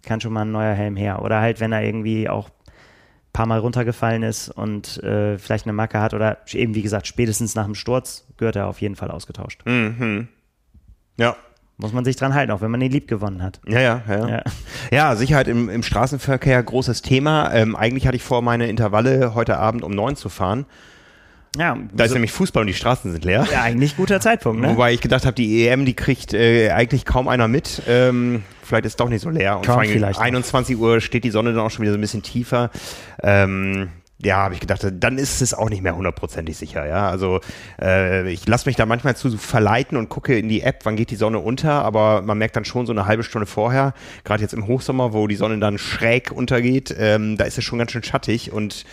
kann 0.04 0.22
schon 0.22 0.34
mal 0.34 0.42
ein 0.42 0.52
neuer 0.52 0.74
Helm 0.74 0.96
her. 0.96 1.22
Oder 1.22 1.40
halt, 1.40 1.60
wenn 1.60 1.72
er 1.72 1.84
irgendwie 1.84 2.30
auch 2.30 2.50
ein 2.50 3.34
paar 3.34 3.46
Mal 3.46 3.60
runtergefallen 3.60 4.24
ist 4.24 4.50
und 4.50 5.02
äh, 5.04 5.38
vielleicht 5.38 5.66
eine 5.66 5.74
Macke 5.74 6.00
hat 6.00 6.14
oder 6.14 6.38
eben 6.52 6.76
wie 6.76 6.82
gesagt, 6.82 7.08
spätestens 7.08 7.56
nach 7.56 7.66
dem 7.66 7.76
Sturz 7.76 8.28
gehört 8.38 8.56
er 8.56 8.68
auf 8.68 8.82
jeden 8.82 8.96
Fall 8.96 9.10
ausgetauscht. 9.10 9.62
Mhm. 9.66 10.28
Ja, 11.18 11.36
muss 11.78 11.94
man 11.94 12.06
sich 12.06 12.16
dran 12.16 12.34
halten, 12.34 12.52
auch 12.52 12.62
wenn 12.62 12.72
man 12.72 12.82
ihn 12.82 12.92
lieb 12.92 13.08
gewonnen 13.08 13.42
hat. 13.42 13.60
Ja, 13.68 13.80
ja, 13.80 14.02
ja. 14.08 14.28
Ja, 14.30 14.44
ja 14.92 15.16
Sicherheit 15.16 15.48
im, 15.48 15.70
im 15.70 15.84
Straßenverkehr, 15.84 16.62
großes 16.62 17.02
Thema. 17.02 17.52
Ähm, 17.54 17.76
eigentlich 17.76 18.06
hatte 18.06 18.16
ich 18.16 18.24
vor, 18.24 18.42
meine 18.42 18.68
Intervalle 18.68 19.34
heute 19.34 19.58
Abend 19.58 19.84
um 19.84 19.92
neun 19.92 20.16
zu 20.16 20.30
fahren. 20.30 20.66
Ja, 21.58 21.78
da 21.93 22.04
so 22.04 22.06
ist 22.06 22.14
nämlich 22.14 22.32
Fußball 22.32 22.62
und 22.62 22.68
die 22.68 22.74
Straßen 22.74 23.12
sind 23.12 23.26
leer. 23.26 23.47
Ja, 23.51 23.62
eigentlich 23.62 23.95
guter 23.95 24.20
Zeitpunkt, 24.20 24.62
ne? 24.62 24.70
Wobei 24.70 24.93
ich 24.93 25.01
gedacht 25.01 25.26
habe, 25.26 25.36
die 25.36 25.68
EM, 25.68 25.86
die 25.86 25.93
kriegt 25.93 26.34
äh, 26.34 26.72
eigentlich 26.72 27.06
kaum 27.06 27.28
einer 27.28 27.47
mit. 27.47 27.84
Ähm, 27.88 28.43
vielleicht 28.64 28.86
ist 28.86 28.93
es 28.93 28.97
doch 28.97 29.10
nicht 29.10 29.22
so 29.22 29.30
leer. 29.30 29.58
Und 29.58 29.66
kaum 29.66 29.76
vor 29.76 29.84
vielleicht 29.84 30.20
21 30.20 30.78
Uhr 30.78 30.99
steht 30.99 31.24
die 31.24 31.30
Sonne 31.30 31.54
dann 31.54 31.64
auch 31.64 31.70
schon 31.70 31.84
wieder 31.84 31.91
so 31.91 31.97
ein 31.97 32.01
bisschen 32.01 32.24
tiefer. 32.24 32.72
Ähm, 33.22 33.89
ja, 34.26 34.38
habe 34.38 34.54
ich 34.54 34.62
gedacht, 34.62 34.86
dann 34.91 35.18
ist 35.18 35.41
es 35.41 35.54
auch 35.54 35.70
nicht 35.70 35.84
mehr 35.84 35.95
hundertprozentig 35.95 36.58
sicher. 36.58 36.88
Ja, 36.88 37.10
also 37.10 37.41
äh, 37.82 38.32
ich 38.32 38.47
lasse 38.47 38.68
mich 38.68 38.76
da 38.76 38.86
manchmal 38.86 39.16
zu 39.16 39.38
verleiten 39.38 39.97
und 39.97 40.10
gucke 40.10 40.38
in 40.38 40.47
die 40.47 40.62
App, 40.62 40.82
wann 40.86 40.95
geht 40.95 41.12
die 41.12 41.16
Sonne 41.16 41.39
unter, 41.39 41.84
aber 41.84 42.22
man 42.22 42.38
merkt 42.38 42.56
dann 42.56 42.66
schon 42.66 42.86
so 42.86 42.93
eine 42.93 43.06
halbe 43.06 43.24
Stunde 43.24 43.45
vorher, 43.45 43.93
gerade 44.24 44.41
jetzt 44.41 44.54
im 44.54 44.66
Hochsommer, 44.66 45.14
wo 45.14 45.28
die 45.28 45.36
Sonne 45.36 45.60
dann 45.60 45.78
schräg 45.78 46.32
untergeht, 46.32 46.95
ähm, 46.97 47.38
da 47.38 47.43
ist 47.43 47.58
es 47.58 47.64
schon 47.64 47.80
ganz 47.80 47.91
schön 47.91 48.04
schattig 48.04 48.51
und 48.54 48.86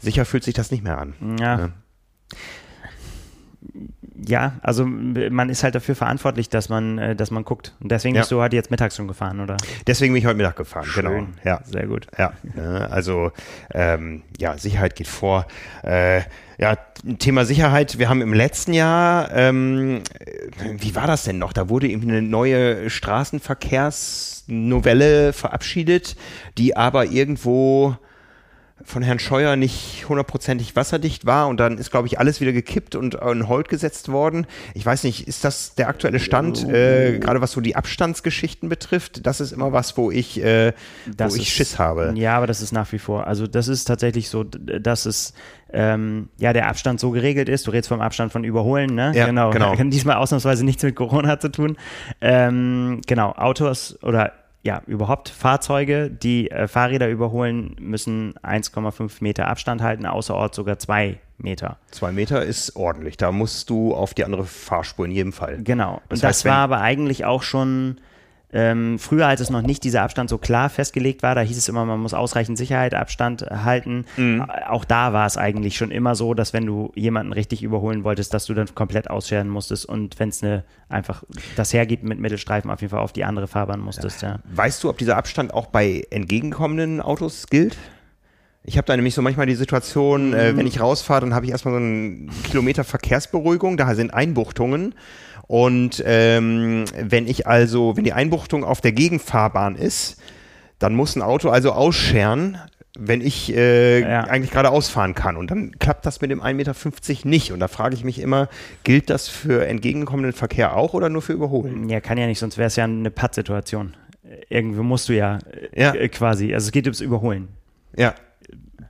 sicher 0.00 0.24
fühlt 0.24 0.42
sich 0.42 0.54
das 0.54 0.70
nicht 0.72 0.82
mehr 0.82 0.98
an. 0.98 1.14
Ja. 1.38 1.58
ja 1.58 1.68
ja, 4.26 4.54
also 4.62 4.84
man 4.86 5.48
ist 5.48 5.64
halt 5.64 5.74
dafür 5.74 5.96
verantwortlich, 5.96 6.48
dass 6.48 6.68
man, 6.68 6.98
äh, 6.98 7.16
dass 7.16 7.30
man 7.30 7.44
guckt. 7.44 7.74
Und 7.80 7.90
deswegen 7.90 8.14
ja. 8.14 8.20
bist 8.22 8.30
du 8.30 8.40
heute 8.40 8.54
jetzt 8.56 8.70
mittags 8.70 8.96
schon 8.96 9.08
gefahren, 9.08 9.40
oder? 9.40 9.56
Deswegen 9.86 10.12
bin 10.12 10.20
ich 10.20 10.26
heute 10.26 10.36
Mittag 10.36 10.56
gefahren, 10.56 10.84
Schön. 10.84 11.06
genau. 11.06 11.26
Ja, 11.44 11.62
sehr 11.64 11.86
gut. 11.86 12.08
Ja, 12.18 12.34
also 12.90 13.32
ähm, 13.72 14.22
ja, 14.38 14.58
Sicherheit 14.58 14.96
geht 14.96 15.08
vor. 15.08 15.46
Äh, 15.82 16.20
ja, 16.58 16.76
Thema 17.18 17.44
Sicherheit. 17.44 17.98
Wir 17.98 18.08
haben 18.08 18.22
im 18.22 18.32
letzten 18.32 18.72
Jahr, 18.72 19.32
ähm, 19.32 20.02
wie 20.78 20.94
war 20.94 21.08
das 21.08 21.24
denn 21.24 21.38
noch? 21.38 21.52
Da 21.52 21.68
wurde 21.68 21.88
eben 21.88 22.08
eine 22.08 22.22
neue 22.22 22.88
Straßenverkehrsnovelle 22.90 25.32
verabschiedet, 25.32 26.14
die 26.58 26.76
aber 26.76 27.06
irgendwo 27.06 27.96
von 28.84 29.02
Herrn 29.02 29.18
Scheuer 29.18 29.56
nicht 29.56 30.06
hundertprozentig 30.08 30.76
wasserdicht 30.76 31.26
war 31.26 31.48
und 31.48 31.58
dann 31.58 31.78
ist, 31.78 31.90
glaube 31.90 32.06
ich, 32.06 32.18
alles 32.18 32.40
wieder 32.40 32.52
gekippt 32.52 32.94
und 32.94 33.14
in 33.14 33.48
Hold 33.48 33.68
gesetzt 33.68 34.10
worden. 34.10 34.46
Ich 34.74 34.84
weiß 34.84 35.04
nicht, 35.04 35.28
ist 35.28 35.44
das 35.44 35.74
der 35.74 35.88
aktuelle 35.88 36.20
Stand, 36.20 36.68
äh, 36.68 37.18
gerade 37.18 37.40
was 37.40 37.52
so 37.52 37.60
die 37.60 37.76
Abstandsgeschichten 37.76 38.68
betrifft? 38.68 39.26
Das 39.26 39.40
ist 39.40 39.52
immer 39.52 39.72
was, 39.72 39.96
wo 39.96 40.10
ich, 40.10 40.42
äh, 40.42 40.72
wo 41.16 41.26
ich 41.26 41.42
ist, 41.42 41.48
Schiss 41.48 41.78
habe. 41.78 42.12
Ja, 42.16 42.36
aber 42.36 42.46
das 42.46 42.60
ist 42.60 42.72
nach 42.72 42.90
wie 42.92 42.98
vor. 42.98 43.26
Also 43.26 43.46
das 43.46 43.68
ist 43.68 43.84
tatsächlich 43.84 44.28
so, 44.28 44.44
dass 44.44 45.06
es 45.06 45.34
ähm, 45.72 46.28
ja 46.38 46.52
der 46.52 46.68
Abstand 46.68 47.00
so 47.00 47.10
geregelt 47.10 47.48
ist. 47.48 47.66
Du 47.66 47.70
redest 47.70 47.88
vom 47.88 48.00
Abstand 48.00 48.32
von 48.32 48.44
Überholen, 48.44 48.94
ne? 48.94 49.12
Ja, 49.14 49.26
genau. 49.26 49.50
genau. 49.50 49.74
Diesmal 49.76 50.16
ausnahmsweise 50.16 50.64
nichts 50.64 50.82
mit 50.82 50.94
Corona 50.94 51.40
zu 51.40 51.50
tun. 51.50 51.76
Ähm, 52.20 53.00
genau, 53.06 53.32
Autos 53.32 53.98
oder 54.02 54.32
ja, 54.62 54.82
überhaupt 54.86 55.28
Fahrzeuge, 55.28 56.08
die 56.10 56.50
äh, 56.50 56.68
Fahrräder 56.68 57.08
überholen, 57.08 57.74
müssen 57.80 58.34
1,5 58.42 59.16
Meter 59.20 59.48
Abstand 59.48 59.82
halten, 59.82 60.06
außerorts 60.06 60.56
sogar 60.56 60.78
zwei 60.78 61.18
Meter. 61.36 61.78
Zwei 61.90 62.12
Meter 62.12 62.44
ist 62.44 62.76
ordentlich. 62.76 63.16
Da 63.16 63.32
musst 63.32 63.70
du 63.70 63.94
auf 63.94 64.14
die 64.14 64.24
andere 64.24 64.44
Fahrspur 64.44 65.04
in 65.06 65.10
jedem 65.10 65.32
Fall. 65.32 65.58
Genau. 65.62 66.00
Das 66.08 66.20
Und 66.20 66.28
heißt, 66.28 66.40
das 66.40 66.44
war 66.44 66.58
aber 66.58 66.80
eigentlich 66.80 67.24
auch 67.24 67.42
schon 67.42 67.96
ähm, 68.52 68.98
früher, 68.98 69.26
als 69.26 69.40
es 69.40 69.50
noch 69.50 69.62
nicht 69.62 69.82
dieser 69.82 70.02
Abstand 70.02 70.28
so 70.28 70.36
klar 70.36 70.68
festgelegt 70.68 71.22
war, 71.22 71.34
da 71.34 71.40
hieß 71.40 71.56
es 71.56 71.68
immer, 71.68 71.86
man 71.86 72.00
muss 72.00 72.12
ausreichend 72.12 72.58
Sicherheit, 72.58 72.94
Abstand 72.94 73.42
halten. 73.42 74.04
Mhm. 74.16 74.44
Auch 74.68 74.84
da 74.84 75.12
war 75.12 75.26
es 75.26 75.38
eigentlich 75.38 75.76
schon 75.76 75.90
immer 75.90 76.14
so, 76.14 76.34
dass 76.34 76.52
wenn 76.52 76.66
du 76.66 76.92
jemanden 76.94 77.32
richtig 77.32 77.62
überholen 77.62 78.04
wolltest, 78.04 78.34
dass 78.34 78.44
du 78.44 78.54
dann 78.54 78.74
komplett 78.74 79.08
ausscheren 79.08 79.48
musstest 79.48 79.86
und 79.86 80.18
wenn 80.18 80.28
es 80.28 80.42
eine 80.42 80.64
einfach 80.88 81.24
das 81.56 81.72
hergibt 81.72 82.04
mit 82.04 82.18
Mittelstreifen 82.18 82.70
auf 82.70 82.82
jeden 82.82 82.90
Fall 82.90 83.00
auf 83.00 83.12
die 83.12 83.24
andere 83.24 83.48
Fahrbahn 83.48 83.80
musstest. 83.80 84.20
Ja. 84.20 84.28
Ja. 84.28 84.38
Weißt 84.54 84.84
du, 84.84 84.90
ob 84.90 84.98
dieser 84.98 85.16
Abstand 85.16 85.54
auch 85.54 85.66
bei 85.66 86.04
entgegenkommenden 86.10 87.00
Autos 87.00 87.46
gilt? 87.46 87.76
Ich 88.64 88.76
habe 88.76 88.86
da 88.86 88.94
nämlich 88.94 89.14
so 89.14 89.22
manchmal 89.22 89.46
die 89.46 89.56
Situation, 89.56 90.34
äh, 90.34 90.56
wenn 90.56 90.68
ich 90.68 90.78
rausfahre, 90.78 91.22
dann 91.22 91.34
habe 91.34 91.46
ich 91.46 91.50
erstmal 91.50 91.74
so 91.74 91.78
einen 91.78 92.30
Kilometer 92.44 92.84
Verkehrsberuhigung, 92.84 93.76
da 93.76 93.92
sind 93.96 94.14
Einbuchtungen 94.14 94.94
und 95.46 96.02
ähm, 96.06 96.84
wenn 96.96 97.26
ich 97.26 97.46
also, 97.46 97.96
wenn 97.96 98.04
die 98.04 98.12
Einbuchtung 98.12 98.64
auf 98.64 98.80
der 98.80 98.92
Gegenfahrbahn 98.92 99.76
ist, 99.76 100.20
dann 100.78 100.94
muss 100.94 101.16
ein 101.16 101.22
Auto 101.22 101.50
also 101.50 101.72
ausscheren, 101.72 102.58
wenn 102.98 103.20
ich 103.20 103.54
äh, 103.54 104.00
ja. 104.00 104.24
eigentlich 104.24 104.50
gerade 104.50 104.70
ausfahren 104.70 105.14
kann. 105.14 105.36
Und 105.36 105.50
dann 105.50 105.78
klappt 105.78 106.04
das 106.04 106.20
mit 106.20 106.30
dem 106.30 106.42
1,50 106.42 106.54
Meter 106.54 107.28
nicht. 107.28 107.52
Und 107.52 107.60
da 107.60 107.68
frage 107.68 107.94
ich 107.94 108.04
mich 108.04 108.20
immer, 108.20 108.48
gilt 108.84 109.08
das 109.08 109.28
für 109.28 109.66
entgegenkommenden 109.66 110.32
Verkehr 110.32 110.76
auch 110.76 110.92
oder 110.94 111.08
nur 111.08 111.22
für 111.22 111.32
Überholen? 111.32 111.88
Ja, 111.88 112.00
kann 112.00 112.18
ja 112.18 112.26
nicht, 112.26 112.38
sonst 112.38 112.58
wäre 112.58 112.66
es 112.66 112.76
ja 112.76 112.84
eine 112.84 113.10
Pattsituation. 113.10 113.94
Irgendwie 114.48 114.80
musst 114.80 115.08
du 115.08 115.14
ja, 115.14 115.38
ja. 115.74 115.94
Äh, 115.94 116.08
quasi, 116.08 116.52
also 116.52 116.66
es 116.66 116.72
geht 116.72 116.86
ums 116.86 117.00
Überholen. 117.00 117.48
Ja 117.96 118.14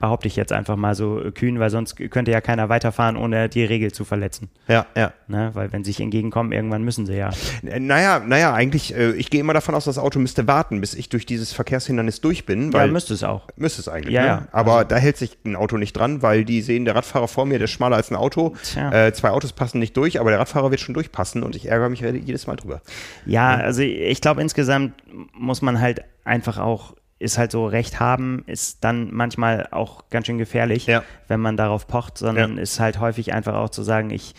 behaupte 0.03 0.27
ich 0.27 0.35
jetzt 0.35 0.53
einfach 0.53 0.75
mal 0.75 0.97
so 0.97 1.23
kühn, 1.33 1.61
weil 1.61 1.71
sonst 1.71 1.95
könnte 2.11 2.33
ja 2.33 2.41
keiner 2.41 2.69
weiterfahren, 2.69 3.17
ohne 3.17 3.49
die 3.49 3.65
Regel 3.65 3.93
zu 3.93 4.05
verletzen. 4.05 4.51
Ja, 4.67 4.85
ja. 4.97 5.13
Ne? 5.29 5.51
Weil 5.55 5.73
wenn 5.73 5.85
sie 5.85 5.93
sich 5.93 6.01
entgegenkommen, 6.01 6.51
irgendwann 6.51 6.83
müssen 6.83 7.07
sie 7.07 7.15
ja. 7.15 7.31
Naja, 7.63 8.19
naja, 8.19 8.53
eigentlich, 8.53 8.97
äh, 8.97 9.13
ich 9.13 9.31
gehe 9.31 9.41
immer 9.41 9.55
davon 9.55 9.77
aus, 9.77 9.85
das 9.85 9.99
Auto 9.99 10.19
müsste 10.19 10.49
warten, 10.49 10.81
bis 10.81 10.95
ich 10.95 11.09
durch 11.09 11.25
dieses 11.25 11.53
Verkehrshindernis 11.53 12.21
durch 12.21 12.47
bin. 12.47 12.73
Weil, 12.73 12.89
ja, 12.89 12.93
müsste 12.93 13.15
es 13.15 13.23
auch. 13.23 13.47
Müsste 13.55 13.81
es 13.81 13.87
eigentlich, 13.87 14.13
ja, 14.13 14.23
ne? 14.23 14.27
ja. 14.27 14.49
Aber 14.51 14.79
also, 14.79 14.89
da 14.89 14.97
hält 14.97 15.19
sich 15.19 15.39
ein 15.45 15.55
Auto 15.55 15.77
nicht 15.77 15.93
dran, 15.93 16.21
weil 16.21 16.45
die 16.45 16.63
sehen, 16.63 16.85
der 16.85 16.97
Radfahrer 16.97 17.29
vor 17.29 17.47
mir, 17.47 17.59
der 17.59 17.67
ist 17.67 17.71
schmaler 17.71 17.95
als 17.95 18.11
ein 18.11 18.17
Auto. 18.17 18.57
Äh, 18.75 19.13
zwei 19.13 19.31
Autos 19.31 19.53
passen 19.53 19.79
nicht 19.79 19.97
durch, 19.97 20.19
aber 20.19 20.31
der 20.31 20.41
Radfahrer 20.41 20.73
wird 20.73 20.81
schon 20.81 20.95
durchpassen 20.95 21.45
und 21.45 21.55
ich 21.55 21.69
ärgere 21.69 21.89
mich 21.89 22.01
jedes 22.01 22.49
Mal 22.49 22.57
drüber. 22.57 22.83
Ja, 23.25 23.55
also 23.55 23.83
ich 23.83 24.21
glaube 24.21 24.41
insgesamt 24.41 24.95
muss 25.33 25.63
man 25.63 25.81
halt 25.81 26.03
einfach 26.25 26.59
auch 26.59 26.95
ist 27.23 27.39
halt 27.39 27.53
so, 27.53 27.67
Recht 27.67 28.01
haben 28.01 28.43
ist 28.47 28.85
dann 28.85 29.13
manchmal 29.13 29.69
auch 29.71 30.09
ganz 30.11 30.27
schön 30.27 30.39
gefährlich, 30.39 30.87
ja. 30.87 31.03
wenn 31.29 31.41
man 31.41 31.57
darauf 31.57 31.87
pocht, 31.87 32.19
sondern 32.19 32.57
ja. 32.57 32.63
ist 32.63 32.81
halt 32.81 33.01
häufig 33.01 33.33
einfach 33.33 33.55
auch 33.55 33.71
zu 33.71 33.83
sagen, 33.83 34.11
ich, 34.11 34.35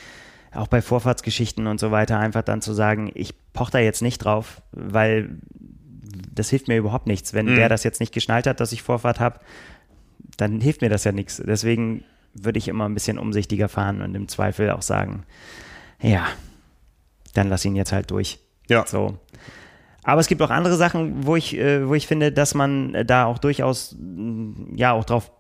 auch 0.53 0.67
bei 0.67 0.81
Vorfahrtsgeschichten 0.81 1.65
und 1.65 1.79
so 1.79 1.91
weiter, 1.91 2.19
einfach 2.19 2.43
dann 2.43 2.61
zu 2.61 2.73
sagen, 2.73 3.11
ich 3.15 3.33
poche 3.53 3.71
da 3.71 3.79
jetzt 3.79 4.01
nicht 4.01 4.19
drauf, 4.19 4.61
weil 4.71 5.37
das 6.31 6.49
hilft 6.49 6.67
mir 6.67 6.77
überhaupt 6.77 7.07
nichts. 7.07 7.33
Wenn 7.33 7.47
mhm. 7.47 7.55
der 7.55 7.69
das 7.69 7.83
jetzt 7.83 7.99
nicht 7.99 8.13
geschnallt 8.13 8.45
hat, 8.45 8.59
dass 8.59 8.71
ich 8.71 8.83
Vorfahrt 8.83 9.19
habe, 9.19 9.39
dann 10.37 10.61
hilft 10.61 10.81
mir 10.81 10.89
das 10.89 11.03
ja 11.03 11.11
nichts. 11.11 11.41
Deswegen 11.43 12.03
würde 12.33 12.57
ich 12.59 12.67
immer 12.67 12.85
ein 12.85 12.93
bisschen 12.93 13.17
umsichtiger 13.17 13.69
fahren 13.69 14.01
und 14.01 14.15
im 14.15 14.27
Zweifel 14.27 14.71
auch 14.71 14.81
sagen, 14.81 15.23
ja, 16.01 16.25
dann 17.33 17.49
lass 17.49 17.65
ihn 17.65 17.75
jetzt 17.75 17.91
halt 17.91 18.11
durch. 18.11 18.39
Ja. 18.67 18.85
So. 18.85 19.17
Aber 20.03 20.19
es 20.21 20.27
gibt 20.27 20.41
auch 20.41 20.49
andere 20.49 20.75
Sachen, 20.75 21.25
wo 21.25 21.35
ich, 21.35 21.57
äh, 21.57 21.87
wo 21.87 21.93
ich 21.95 22.07
finde, 22.07 22.31
dass 22.31 22.55
man 22.55 23.05
da 23.05 23.25
auch 23.25 23.37
durchaus 23.37 23.95
mm, 23.99 24.75
ja 24.75 24.91
auch 24.91 25.05
drauf 25.05 25.31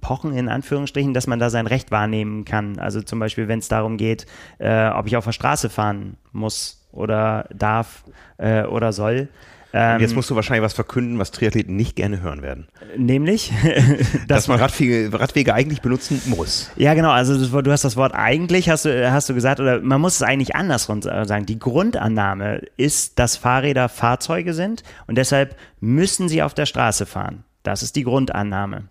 pochen, 0.00 0.36
in 0.36 0.48
Anführungsstrichen, 0.48 1.14
dass 1.14 1.26
man 1.26 1.38
da 1.38 1.50
sein 1.50 1.66
Recht 1.66 1.90
wahrnehmen 1.90 2.44
kann. 2.44 2.78
Also 2.78 3.02
zum 3.02 3.18
Beispiel, 3.18 3.48
wenn 3.48 3.58
es 3.58 3.68
darum 3.68 3.96
geht, 3.96 4.26
äh, 4.58 4.88
ob 4.88 5.06
ich 5.06 5.16
auf 5.16 5.24
der 5.24 5.32
Straße 5.32 5.70
fahren 5.70 6.16
muss 6.32 6.88
oder 6.92 7.48
darf 7.54 8.04
äh, 8.38 8.64
oder 8.64 8.92
soll. 8.92 9.28
Ähm, 9.72 10.00
jetzt 10.00 10.14
musst 10.14 10.28
du 10.28 10.36
wahrscheinlich 10.36 10.62
was 10.62 10.74
verkünden, 10.74 11.18
was 11.18 11.30
Triathleten 11.30 11.76
nicht 11.76 11.96
gerne 11.96 12.20
hören 12.20 12.42
werden. 12.42 12.68
Nämlich, 12.96 13.52
dass, 14.28 14.28
dass 14.28 14.48
man 14.48 14.58
Radwege, 14.58 15.10
Radwege, 15.12 15.54
eigentlich 15.54 15.80
benutzen 15.80 16.20
muss. 16.26 16.70
Ja, 16.76 16.94
genau. 16.94 17.10
Also 17.10 17.62
du 17.62 17.72
hast 17.72 17.84
das 17.84 17.96
Wort 17.96 18.12
eigentlich, 18.14 18.68
hast 18.68 18.84
du, 18.84 19.10
hast 19.10 19.28
du 19.28 19.34
gesagt, 19.34 19.60
oder 19.60 19.80
man 19.80 20.00
muss 20.00 20.16
es 20.16 20.22
eigentlich 20.22 20.54
andersrum 20.54 21.00
sagen. 21.02 21.46
Die 21.46 21.58
Grundannahme 21.58 22.62
ist, 22.76 23.18
dass 23.18 23.36
Fahrräder 23.36 23.88
Fahrzeuge 23.88 24.52
sind 24.52 24.82
und 25.06 25.16
deshalb 25.16 25.56
müssen 25.80 26.28
sie 26.28 26.42
auf 26.42 26.54
der 26.54 26.66
Straße 26.66 27.06
fahren. 27.06 27.44
Das 27.62 27.82
ist 27.82 27.96
die 27.96 28.04
Grundannahme. 28.04 28.88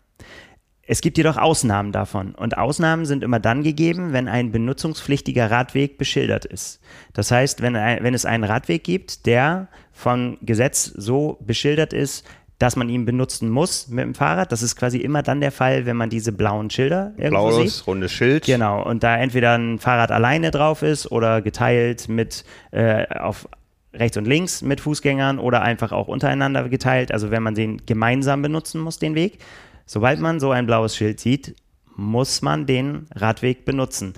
Es 0.92 1.00
gibt 1.00 1.18
jedoch 1.18 1.38
Ausnahmen 1.38 1.94
davon. 1.94 2.36
Und 2.36 2.58
Ausnahmen 2.58 3.06
sind 3.06 3.24
immer 3.24 3.39
dann 3.39 3.64
gegeben, 3.64 4.12
wenn 4.12 4.28
ein 4.28 4.52
benutzungspflichtiger 4.52 5.50
Radweg 5.50 5.98
beschildert 5.98 6.44
ist. 6.44 6.82
Das 7.14 7.32
heißt, 7.32 7.62
wenn, 7.62 7.76
wenn 7.76 8.14
es 8.14 8.26
einen 8.26 8.44
Radweg 8.44 8.84
gibt, 8.84 9.26
der 9.26 9.70
von 9.94 10.38
Gesetz 10.42 10.84
so 10.84 11.38
beschildert 11.39 11.94
ist, 11.94 12.26
dass 12.60 12.76
man 12.76 12.89
ihn 12.89 13.06
benutzen 13.06 13.50
muss 13.50 13.88
mit 13.88 14.04
dem 14.04 14.16
Fahrrad. 14.16 14.52
Das 14.52 14.62
ist 14.62 14.76
quasi 14.76 14.98
immer 14.98 15.24
dann 15.24 15.39
der 15.39 15.54
Fall, 15.54 15.86
wenn 15.86 15.96
man 15.96 16.10
diese 16.10 16.34
blauen 16.34 16.70
Schilder 16.70 17.14
irgendwo 17.16 17.48
Blaues, 17.48 17.78
sieht. 17.78 17.88
rundes 17.88 18.12
Schild. 18.12 18.44
Genau, 18.44 18.84
und 18.84 19.02
da 19.02 19.16
entweder 19.16 19.58
ein 19.58 19.80
Fahrrad 19.80 20.12
alleine 20.12 20.52
drauf 20.52 20.84
ist 20.84 21.10
oder 21.10 21.42
geteilt 21.42 22.10
mit 22.10 22.44
äh, 22.72 23.08
auf 23.18 23.48
rechts 23.94 24.18
und 24.18 24.28
links 24.28 24.62
mit 24.62 24.82
Fußgängern 24.82 25.39
oder 25.39 25.62
einfach 25.62 25.94
auch 25.94 26.10
untereinander 26.10 26.68
geteilt. 26.68 27.14
Also 27.14 27.32
wenn 27.32 27.44
man 27.44 27.56
den 27.56 27.86
gemeinsam 27.86 28.42
benutzen 28.42 28.82
muss, 28.82 29.00
den 29.00 29.16
Weg. 29.16 29.39
Sobald 29.92 30.22
man 30.22 30.39
so 30.39 30.52
ein 30.52 30.68
blaues 30.68 30.96
Schild 30.96 31.20
sieht, 31.20 31.54
muss 31.98 32.42
man 32.42 32.66
den 32.66 33.08
Radweg 33.14 33.66
benutzen. 33.66 34.14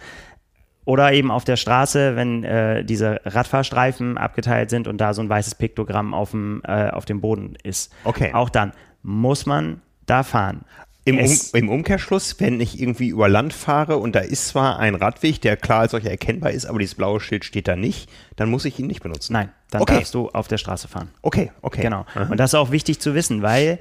Oder 0.86 1.14
eben 1.14 1.32
auf 1.32 1.46
der 1.46 1.56
Straße, 1.56 2.16
wenn 2.16 2.44
äh, 2.44 2.86
diese 2.86 3.22
Radfahrstreifen 3.26 4.20
abgeteilt 4.20 4.70
sind 4.70 4.88
und 4.88 5.00
da 5.00 5.16
so 5.16 5.24
ein 5.24 5.30
weißes 5.30 5.56
Piktogramm 5.56 6.14
auf 6.14 6.30
dem, 6.30 6.62
äh, 6.64 6.92
auf 6.92 7.06
dem 7.06 7.22
Boden 7.22 7.58
ist. 7.64 7.92
Okay. 8.04 8.32
Auch 8.36 8.52
dann 8.52 8.74
muss 9.02 9.48
man 9.48 9.82
da 10.06 10.22
fahren. 10.22 10.62
Im, 11.06 11.18
um, 11.18 11.32
Im 11.54 11.70
Umkehrschluss, 11.70 12.40
wenn 12.40 12.62
ich 12.62 12.80
irgendwie 12.80 13.08
über 13.08 13.28
Land 13.28 13.52
fahre 13.52 13.98
und 13.98 14.14
da 14.14 14.20
ist 14.20 14.50
zwar 14.50 14.78
ein 14.78 14.94
Radweg, 14.94 15.42
der 15.42 15.58
klar 15.58 15.80
als 15.80 15.92
solcher 15.94 16.12
erkennbar 16.12 16.52
ist, 16.52 16.68
aber 16.68 16.78
dieses 16.78 16.94
blaue 16.94 17.20
Schild 17.20 17.46
steht 17.46 17.68
da 17.68 17.76
nicht, 17.76 18.12
dann 18.36 18.52
muss 18.52 18.66
ich 18.66 18.78
ihn 18.78 18.86
nicht 18.86 19.02
benutzen. 19.02 19.34
Nein, 19.34 19.50
dann 19.72 19.82
Okay. 19.82 19.96
darfst 19.96 20.14
du 20.14 20.30
auf 20.30 20.48
der 20.48 20.60
Straße 20.60 20.88
fahren. 20.88 21.10
Okay, 21.24 21.52
okay. 21.64 21.82
Genau. 21.82 22.06
Und 22.30 22.40
das 22.40 22.52
ist 22.52 22.56
auch 22.56 22.70
wichtig 22.70 23.00
zu 23.02 23.16
wissen, 23.16 23.42
weil 23.42 23.80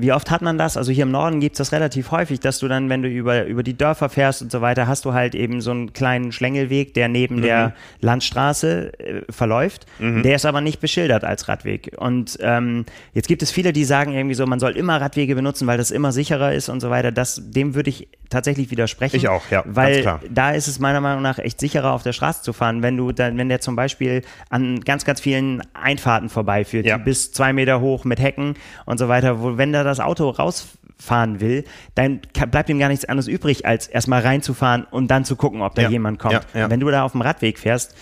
wie 0.00 0.12
oft 0.12 0.30
hat 0.30 0.42
man 0.42 0.58
das? 0.58 0.76
Also 0.76 0.92
hier 0.92 1.02
im 1.02 1.10
Norden 1.10 1.40
gibt 1.40 1.54
es 1.54 1.58
das 1.58 1.72
relativ 1.72 2.10
häufig, 2.10 2.40
dass 2.40 2.58
du 2.58 2.68
dann, 2.68 2.88
wenn 2.88 3.02
du 3.02 3.08
über, 3.08 3.44
über 3.46 3.62
die 3.62 3.76
Dörfer 3.76 4.08
fährst 4.08 4.42
und 4.42 4.52
so 4.52 4.60
weiter, 4.60 4.86
hast 4.86 5.04
du 5.04 5.12
halt 5.12 5.34
eben 5.34 5.60
so 5.60 5.70
einen 5.72 5.92
kleinen 5.92 6.32
Schlängelweg, 6.32 6.94
der 6.94 7.08
neben 7.08 7.42
der 7.42 7.74
Landstraße 8.00 8.92
äh, 8.98 9.22
verläuft. 9.30 9.86
Der 10.00 10.34
ist 10.36 10.44
aber 10.46 10.60
nicht 10.60 10.80
beschildert 10.80 11.24
als 11.24 11.48
Radweg. 11.48 11.94
Und 11.98 12.38
ähm, 12.40 12.84
jetzt 13.12 13.28
gibt 13.28 13.42
es 13.42 13.50
viele, 13.50 13.72
die 13.72 13.84
sagen 13.84 14.12
irgendwie 14.12 14.34
so, 14.34 14.46
man 14.46 14.60
soll 14.60 14.72
immer 14.76 15.00
Radwege 15.00 15.34
benutzen, 15.34 15.66
weil 15.66 15.78
das 15.78 15.90
immer 15.90 16.12
sicherer 16.12 16.52
ist 16.52 16.68
und 16.68 16.80
so 16.80 16.90
weiter. 16.90 17.12
Das, 17.12 17.40
dem 17.44 17.74
würde 17.74 17.90
ich 17.90 18.08
tatsächlich 18.30 18.70
widersprechen. 18.70 19.16
Ich 19.16 19.28
auch, 19.28 19.42
ja, 19.50 19.62
Weil 19.66 20.18
da 20.30 20.50
ist 20.52 20.68
es 20.68 20.78
meiner 20.78 21.00
Meinung 21.00 21.22
nach 21.22 21.38
echt 21.38 21.60
sicherer, 21.60 21.92
auf 21.92 22.02
der 22.02 22.12
Straße 22.12 22.42
zu 22.42 22.52
fahren, 22.52 22.82
wenn 22.82 22.96
du 22.96 23.12
dann, 23.12 23.38
wenn 23.38 23.48
der 23.48 23.60
zum 23.60 23.74
Beispiel 23.76 24.22
an 24.50 24.80
ganz, 24.80 25.04
ganz 25.04 25.20
vielen 25.20 25.62
Einfahrten 25.74 26.28
vorbeiführt, 26.28 26.84
Ja. 26.86 26.98
die 26.98 27.04
bis 27.04 27.32
zwei 27.32 27.52
Meter 27.52 27.80
hoch 27.80 28.04
mit 28.04 28.20
Hecken 28.20 28.54
und 28.84 28.98
so 28.98 29.08
weiter, 29.08 29.40
wo, 29.40 29.56
wenn 29.56 29.72
da 29.72 29.82
das 29.88 30.00
Auto 30.00 30.28
rausfahren 30.30 31.40
will, 31.40 31.64
dann 31.94 32.20
bleibt 32.50 32.68
ihm 32.70 32.78
gar 32.78 32.88
nichts 32.88 33.04
anderes 33.04 33.28
übrig, 33.28 33.66
als 33.66 33.86
erstmal 33.88 34.20
reinzufahren 34.22 34.84
und 34.84 35.10
dann 35.10 35.24
zu 35.24 35.36
gucken, 35.36 35.62
ob 35.62 35.74
da 35.74 35.82
Ja, 35.82 35.90
jemand 35.90 36.18
kommt. 36.18 36.34
ja, 36.34 36.40
ja. 36.54 36.70
Wenn 36.70 36.80
du 36.80 36.90
da 36.90 37.02
auf 37.04 37.12
dem 37.12 37.20
Radweg 37.22 37.58
fährst, 37.58 37.94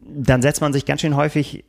dann 0.00 0.42
setzt 0.42 0.60
man 0.60 0.72
sich 0.72 0.86
ganz 0.86 1.00
schön 1.00 1.16
häufig 1.16 1.64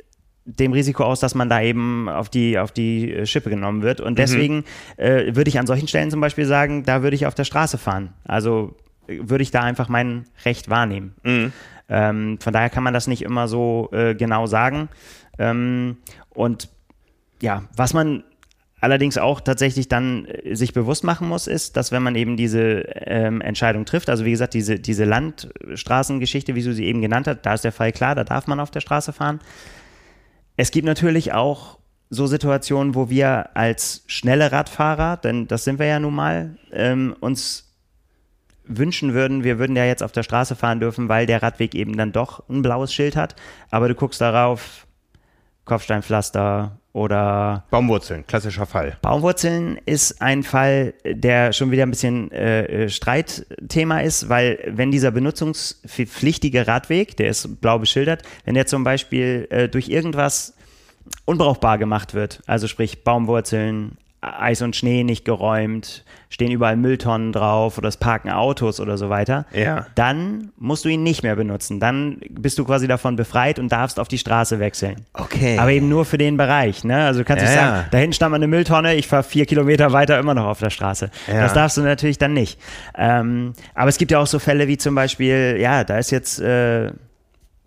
dem 0.45 0.73
Risiko 0.73 1.03
aus, 1.03 1.19
dass 1.19 1.35
man 1.35 1.47
da 1.49 1.61
eben 1.61 2.09
auf 2.09 2.29
die, 2.29 2.57
auf 2.57 2.71
die 2.71 3.13
äh, 3.13 3.25
Schippe 3.25 3.49
genommen 3.49 3.81
wird. 3.83 3.99
Mhm. 3.99 4.05
Und 4.07 4.19
deswegen 4.19 4.63
äh, 4.97 5.35
würde 5.35 5.49
ich 5.49 5.59
an 5.59 5.67
solchen 5.67 5.87
Stellen 5.87 6.09
zum 6.09 6.21
Beispiel 6.21 6.45
sagen, 6.45 6.83
da 6.83 7.03
würde 7.03 7.15
ich 7.15 7.27
auf 7.27 7.35
der 7.35 7.43
Straße 7.43 7.77
fahren. 7.77 8.13
Also 8.23 8.75
äh, 9.07 9.19
würde 9.21 9.43
ich 9.43 9.51
da 9.51 9.61
einfach 9.61 9.89
mein 9.89 10.25
Recht 10.45 10.69
wahrnehmen. 10.69 11.13
Mhm. 11.23 11.53
Ähm, 11.89 12.37
von 12.39 12.53
daher 12.53 12.69
kann 12.69 12.83
man 12.83 12.93
das 12.93 13.05
nicht 13.07 13.21
immer 13.21 13.47
so 13.47 13.89
äh, 13.91 14.15
genau 14.15 14.47
sagen. 14.47 14.89
Ähm, 15.37 15.97
und 16.29 16.69
ja, 17.41 17.63
was 17.75 17.93
man 17.93 18.23
allerdings 18.81 19.17
auch 19.17 19.41
tatsächlich 19.41 19.87
dann 19.87 20.25
äh, 20.25 20.55
sich 20.55 20.73
bewusst 20.73 21.03
machen 21.03 21.27
muss, 21.27 21.47
ist, 21.47 21.77
dass 21.77 21.91
wenn 21.91 22.03
man 22.03 22.15
eben 22.15 22.37
diese 22.37 22.83
ähm, 23.05 23.41
Entscheidung 23.41 23.85
trifft, 23.85 24.09
also 24.09 24.25
wie 24.25 24.31
gesagt, 24.31 24.53
diese, 24.53 24.79
diese 24.79 25.05
Landstraßengeschichte, 25.05 26.55
wie 26.55 26.63
du 26.63 26.73
sie 26.73 26.85
eben 26.85 27.01
genannt 27.01 27.27
hast, 27.27 27.41
da 27.43 27.53
ist 27.53 27.63
der 27.63 27.71
Fall 27.71 27.91
klar, 27.91 28.15
da 28.15 28.23
darf 28.23 28.47
man 28.47 28.59
auf 28.59 28.71
der 28.71 28.81
Straße 28.81 29.13
fahren. 29.13 29.39
Es 30.57 30.71
gibt 30.71 30.85
natürlich 30.85 31.33
auch 31.33 31.79
so 32.09 32.25
Situationen, 32.25 32.95
wo 32.95 33.09
wir 33.09 33.55
als 33.55 34.03
schnelle 34.07 34.51
Radfahrer, 34.51 35.17
denn 35.17 35.47
das 35.47 35.63
sind 35.63 35.79
wir 35.79 35.85
ja 35.85 35.99
nun 35.99 36.15
mal, 36.15 36.57
ähm, 36.71 37.15
uns 37.19 37.69
wünschen 38.69 39.13
würden, 39.13 39.43
wir 39.43 39.57
würden 39.59 39.75
ja 39.75 39.85
jetzt 39.85 40.03
auf 40.03 40.11
der 40.11 40.23
Straße 40.23 40.55
fahren 40.55 40.79
dürfen, 40.79 41.09
weil 41.09 41.25
der 41.25 41.41
Radweg 41.41 41.73
eben 41.75 41.97
dann 41.97 42.11
doch 42.11 42.47
ein 42.49 42.61
blaues 42.61 42.93
Schild 42.93 43.15
hat. 43.15 43.35
Aber 43.71 43.87
du 43.87 43.95
guckst 43.95 44.21
darauf, 44.21 44.85
Kopfsteinpflaster 45.65 46.79
oder 46.99 47.63
Baumwurzeln, 47.71 48.27
klassischer 48.27 48.65
Fall. 48.65 48.97
Baumwurzeln 49.01 49.79
ist 49.85 50.21
ein 50.21 50.43
Fall, 50.43 50.93
der 51.05 51.53
schon 51.53 51.71
wieder 51.71 51.83
ein 51.83 51.91
bisschen 51.91 52.29
äh, 52.31 52.65
äh, 52.65 52.89
Streitthema 52.89 54.01
ist, 54.01 54.27
weil 54.27 54.59
wenn 54.67 54.91
dieser 54.91 55.11
benutzungspflichtige 55.11 56.67
Radweg, 56.67 57.15
der 57.15 57.29
ist 57.29 57.61
blau 57.61 57.79
beschildert, 57.79 58.23
wenn 58.43 58.55
der 58.55 58.67
zum 58.67 58.83
Beispiel 58.83 59.47
äh, 59.49 59.69
durch 59.69 59.87
irgendwas 59.87 60.55
unbrauchbar 61.23 61.77
gemacht 61.77 62.13
wird, 62.13 62.41
also 62.45 62.67
sprich 62.67 63.03
Baumwurzeln, 63.05 63.97
Eis 64.21 64.61
und 64.61 64.75
Schnee 64.75 65.05
nicht 65.05 65.23
geräumt, 65.23 66.03
stehen 66.29 66.51
überall 66.51 66.75
Mülltonnen 66.77 67.31
drauf 67.31 67.77
oder 67.79 67.89
es 67.89 67.97
parken 67.97 68.29
Autos 68.29 68.79
oder 68.79 68.97
so 68.97 69.09
weiter, 69.09 69.45
Ja. 69.51 69.87
dann 69.95 70.51
musst 70.57 70.85
du 70.85 70.89
ihn 70.89 71.01
nicht 71.01 71.23
mehr 71.23 71.35
benutzen. 71.35 71.79
Dann 71.79 72.21
bist 72.29 72.59
du 72.59 72.65
quasi 72.65 72.87
davon 72.87 73.15
befreit 73.15 73.57
und 73.57 73.71
darfst 73.71 73.99
auf 73.99 74.07
die 74.07 74.19
Straße 74.19 74.59
wechseln. 74.59 75.05
Okay. 75.13 75.57
Aber 75.57 75.71
eben 75.71 75.89
nur 75.89 76.05
für 76.05 76.19
den 76.19 76.37
Bereich. 76.37 76.83
Ne? 76.83 77.03
Also 77.03 77.21
du 77.21 77.25
kannst 77.25 77.43
Ja, 77.43 77.49
nicht 77.49 77.59
sagen, 77.59 77.85
da 77.91 77.97
hinten 77.97 78.13
stand 78.13 78.31
mal 78.31 78.35
eine 78.37 78.47
Mülltonne, 78.47 78.93
ich 78.95 79.07
fahre 79.07 79.23
vier 79.23 79.45
Kilometer 79.47 79.91
weiter 79.91 80.19
immer 80.19 80.35
noch 80.35 80.45
auf 80.45 80.59
der 80.59 80.69
Straße. 80.69 81.09
Ja. 81.27 81.41
Das 81.41 81.53
darfst 81.53 81.77
du 81.77 81.81
natürlich 81.81 82.19
dann 82.19 82.33
nicht. 82.33 82.59
Ähm, 82.95 83.53
aber 83.73 83.89
es 83.89 83.97
gibt 83.97 84.11
ja 84.11 84.19
auch 84.19 84.27
so 84.27 84.37
Fälle 84.39 84.67
wie 84.67 84.77
zum 84.77 84.93
Beispiel, 84.95 85.57
ja, 85.59 85.83
da 85.83 85.97
ist 85.97 86.11
jetzt 86.11 86.39
äh, 86.39 86.91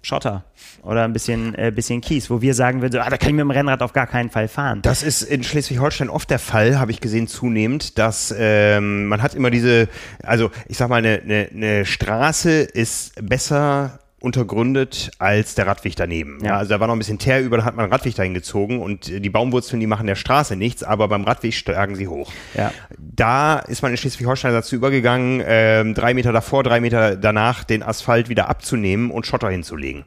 Schotter 0.03 0.45
oder 0.83 1.05
ein 1.05 1.13
bisschen, 1.13 1.55
äh, 1.55 1.73
bisschen 1.75 2.01
Kies, 2.01 2.29
wo 2.29 2.41
wir 2.41 2.55
sagen 2.55 2.83
würden, 2.83 2.93
so, 2.93 3.01
ah, 3.01 3.09
da 3.09 3.17
kann 3.17 3.31
ich 3.31 3.35
mit 3.35 3.43
dem 3.43 3.51
Rennrad 3.51 3.83
auf 3.83 3.93
gar 3.93 4.07
keinen 4.07 4.31
Fall 4.31 4.49
fahren. 4.49 4.83
Das 4.83 5.03
ist 5.03 5.23
in 5.23 5.45
Schleswig-Holstein 5.45 6.11
oft 6.11 6.29
der 6.29 6.41
Fall, 6.41 6.79
habe 6.79 6.91
ich 6.91 7.01
gesehen, 7.01 7.29
zunehmend, 7.29 7.99
dass 7.99 8.35
ähm, 8.37 9.07
man 9.07 9.23
hat 9.23 9.35
immer 9.35 9.51
diese, 9.51 9.89
also 10.23 10.51
ich 10.67 10.77
sag 10.77 10.89
mal, 10.89 10.97
eine, 10.97 11.21
eine, 11.23 11.49
eine 11.53 11.87
Straße 11.87 12.63
ist 12.63 13.15
besser 13.27 14.01
untergründet 14.23 15.11
als 15.19 15.55
der 15.55 15.67
Radweg 15.67 15.97
daneben. 15.97 16.39
Ja. 16.41 16.53
Ja. 16.53 16.57
also 16.59 16.71
da 16.71 16.81
war 16.81 16.87
noch 16.87 16.95
ein 16.95 16.99
bisschen 16.99 17.19
Teer 17.19 17.41
über, 17.41 17.59
da 17.59 17.65
hat 17.65 17.77
man 17.77 17.85
einen 17.85 17.93
Radweg 17.93 18.15
dahin 18.15 18.35
gezogen 18.35 18.81
und 18.81 19.09
äh, 19.09 19.21
die 19.21 19.31
Baumwurzeln, 19.31 19.81
die 19.81 19.87
machen 19.87 20.07
der 20.07 20.15
Straße 20.15 20.57
nichts, 20.57 20.83
aber 20.83 21.09
beim 21.09 21.25
Radweg 21.25 21.55
schlagen 21.55 21.95
sie 21.97 22.09
hoch. 22.09 22.33
Ja. 22.55 22.73
Da 22.99 23.59
ist 23.59 23.83
man 23.83 23.91
in 23.91 23.97
Schleswig-Holstein 23.97 24.53
dazu 24.53 24.77
übergegangen, 24.77 25.43
ähm, 25.45 25.95
drei 25.95 26.15
Meter 26.15 26.33
davor, 26.33 26.63
drei 26.63 26.81
Meter 26.81 27.17
danach 27.17 27.65
den 27.65 27.83
Asphalt 27.83 28.29
wieder 28.29 28.49
abzunehmen 28.49 29.11
und 29.11 29.27
Schotter 29.27 29.51
hinzulegen. 29.51 30.05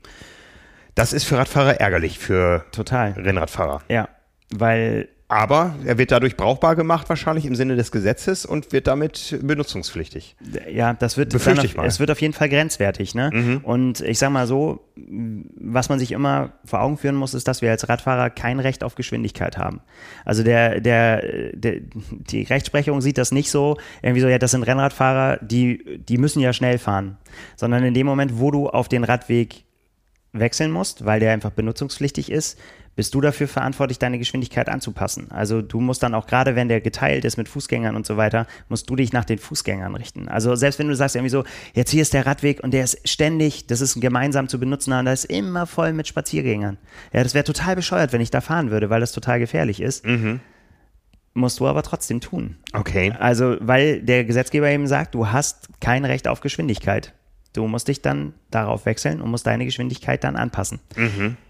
Das 0.96 1.12
ist 1.12 1.26
für 1.26 1.38
Radfahrer 1.38 1.82
ärgerlich, 1.82 2.20
für 2.20 2.66
Total. 2.72 3.12
Rennradfahrer. 3.12 3.82
Ja, 3.90 4.08
weil 4.50 5.10
Aber 5.28 5.74
er 5.84 5.98
wird 5.98 6.12
dadurch 6.12 6.38
brauchbar 6.38 6.76
gemacht, 6.76 7.10
wahrscheinlich 7.10 7.48
im 7.48 7.56
Sinne 7.56 7.76
des 7.76 7.92
Gesetzes 7.92 8.46
und 8.46 8.72
wird 8.72 8.86
damit 8.86 9.40
benutzungspflichtig. 9.42 10.36
Ja, 10.72 10.94
das 10.94 11.18
wird 11.18 11.34
dann 11.34 11.60
auf. 11.60 11.78
Mhm. 11.78 11.84
es 11.84 12.00
wird 12.00 12.12
auf 12.12 12.22
jeden 12.22 12.34
Fall 12.34 12.48
grenzwertig, 12.48 13.16
ne? 13.16 13.32
Und 13.64 14.02
ich 14.02 14.20
sag 14.20 14.30
mal 14.30 14.46
so, 14.46 14.88
was 14.96 15.90
man 15.90 15.98
sich 15.98 16.12
immer 16.12 16.52
vor 16.64 16.82
Augen 16.82 17.00
führen 17.00 17.16
muss, 17.16 17.34
ist, 17.34 17.48
dass 17.48 17.64
wir 17.64 17.72
als 17.72 17.90
Radfahrer 17.90 18.30
kein 18.30 18.60
Recht 18.60 18.84
auf 18.84 18.94
Geschwindigkeit 18.94 19.58
haben. 19.58 19.82
Also 20.26 20.44
der, 20.44 20.80
der, 20.80 21.52
der 21.54 21.82
die 22.10 22.44
Rechtsprechung 22.44 23.02
sieht 23.02 23.18
das 23.18 23.32
nicht 23.32 23.50
so, 23.50 23.78
irgendwie 24.04 24.22
so, 24.22 24.28
ja, 24.28 24.38
das 24.38 24.52
sind 24.52 24.62
Rennradfahrer, 24.62 25.40
die, 25.42 26.04
die 26.08 26.20
müssen 26.20 26.40
ja 26.40 26.54
schnell 26.54 26.78
fahren. 26.78 27.18
Sondern 27.56 27.84
in 27.84 27.96
dem 27.96 28.06
Moment, 28.06 28.40
wo 28.40 28.52
du 28.52 28.70
auf 28.70 28.90
den 28.90 29.04
Radweg 29.04 29.64
wechseln 30.34 30.72
musst, 30.72 31.06
weil 31.06 31.20
der 31.20 31.32
einfach 31.32 31.52
benutzungspflichtig 31.52 32.32
ist, 32.32 32.60
bist 32.96 33.14
du 33.14 33.22
dafür 33.22 33.48
verantwortlich, 33.48 34.00
deine 34.00 34.18
Geschwindigkeit 34.18 34.70
anzupassen. 34.70 35.30
Also 35.32 35.62
du 35.62 35.80
musst 35.80 36.04
dann 36.04 36.14
auch 36.14 36.28
gerade, 36.28 36.56
wenn 36.56 36.68
der 36.68 36.82
geteilt 36.82 37.26
ist 37.26 37.38
mit 37.38 37.50
Fußgängern 37.50 37.96
und 37.96 38.06
so 38.06 38.18
weiter, 38.18 38.48
musst 38.70 38.90
du 38.90 38.96
dich 38.96 39.12
nach 39.14 39.26
den 39.26 39.38
Fußgängern 39.38 39.96
richten. 39.96 40.28
Also 40.28 40.56
selbst 40.56 40.80
wenn 40.80 40.88
du 40.88 40.96
sagst 40.96 41.16
irgendwie 41.16 41.30
so, 41.30 41.44
jetzt 41.74 41.92
hier 41.92 42.02
ist 42.02 42.14
der 42.14 42.26
Radweg 42.26 42.64
und 42.64 42.74
der 42.74 42.84
ist 42.84 43.08
ständig, 43.08 43.68
das 43.68 43.82
ist 43.82 43.96
ein 43.96 44.02
gemeinsam 44.02 44.48
zu 44.48 44.60
benutzen, 44.60 44.94
und 44.94 45.06
da 45.06 45.14
ist 45.14 45.26
immer 45.26 45.68
voll 45.68 45.94
mit 45.94 46.08
Spaziergängern. 46.08 46.78
Ja, 47.12 47.24
das 47.24 47.34
wäre 47.34 47.44
total 47.44 47.76
bescheuert, 47.76 48.14
wenn 48.14 48.22
ich 48.22 48.32
da 48.32 48.42
fahren 48.42 48.72
würde, 48.72 48.90
weil 48.90 49.02
das 49.02 49.12
total 49.12 49.40
gefährlich 49.40 49.82
ist. 49.82 50.06
Musst 51.34 51.60
du 51.60 51.68
aber 51.68 51.84
trotzdem 51.84 52.22
tun. 52.22 52.56
Okay. 52.72 53.14
Also, 53.20 53.58
weil 53.60 54.02
der 54.02 54.24
Gesetzgeber 54.24 54.70
eben 54.70 54.88
sagt, 54.88 55.16
du 55.16 55.28
hast 55.28 55.68
kein 55.82 56.06
Recht 56.06 56.30
auf 56.30 56.40
Geschwindigkeit. 56.40 57.14
Du 57.56 57.68
musst 57.68 57.88
dich 57.88 58.02
dann 58.02 58.34
darauf 58.52 58.86
wechseln 58.86 59.22
und 59.22 59.32
musst 59.32 59.48
deine 59.48 59.66
Geschwindigkeit 59.66 60.24
dann 60.24 60.36
anpassen. 60.36 60.80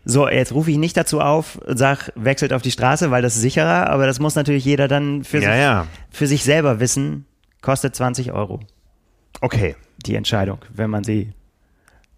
So, 0.05 0.27
jetzt 0.29 0.53
rufe 0.53 0.71
ich 0.71 0.77
nicht 0.77 0.95
dazu 0.97 1.19
auf 1.21 1.59
sag, 1.67 2.11
wechselt 2.15 2.53
auf 2.53 2.61
die 2.61 2.71
Straße, 2.71 3.09
weil 3.11 3.21
das 3.21 3.35
ist 3.35 3.41
sicherer, 3.41 3.89
aber 3.89 4.05
das 4.05 4.19
muss 4.19 4.35
natürlich 4.35 4.65
jeder 4.65 4.87
dann 4.87 5.23
für, 5.23 5.39
Ja, 5.41 5.51
sich, 5.51 5.59
ja. 5.61 5.87
für 6.11 6.27
sich 6.27 6.43
selber 6.43 6.79
wissen, 6.79 7.25
kostet 7.61 7.95
20 7.95 8.31
Euro 8.33 8.59
Okay. 9.41 9.75
die 10.05 10.15
Entscheidung, 10.15 10.59
wenn 10.73 10.89
man 10.89 11.03
sie 11.03 11.33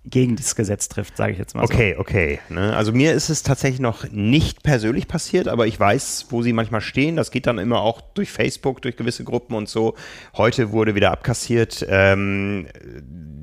gegen 0.09 0.35
das 0.35 0.55
Gesetz 0.55 0.87
trifft, 0.87 1.17
sage 1.17 1.33
ich 1.33 1.37
jetzt 1.37 1.55
mal 1.55 1.63
okay, 1.63 1.93
so. 1.95 2.01
Okay. 2.01 2.39
Ne? 2.49 2.75
Also 2.75 2.91
mir 2.91 3.13
ist 3.13 3.29
es 3.29 3.43
tatsächlich 3.43 3.79
noch 3.79 4.09
nicht 4.11 4.63
persönlich 4.63 5.07
passiert, 5.07 5.47
aber 5.47 5.67
ich 5.67 5.79
weiß, 5.79 6.27
wo 6.29 6.41
sie 6.41 6.53
manchmal 6.53 6.81
stehen. 6.81 7.15
Das 7.15 7.31
geht 7.31 7.47
dann 7.47 7.57
immer 7.57 7.81
auch 7.81 8.01
durch 8.01 8.31
Facebook, 8.31 8.81
durch 8.81 8.95
gewisse 8.95 9.23
Gruppen 9.23 9.55
und 9.55 9.67
so. 9.67 9.95
Heute 10.35 10.71
wurde 10.71 10.95
wieder 10.95 11.11
abkassiert. 11.11 11.85
Ähm, 11.89 12.67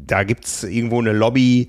da 0.07 0.25
gibt 0.25 0.47
es 0.47 0.65
irgendwo 0.65 1.01
eine 1.01 1.13
Lobby, 1.13 1.69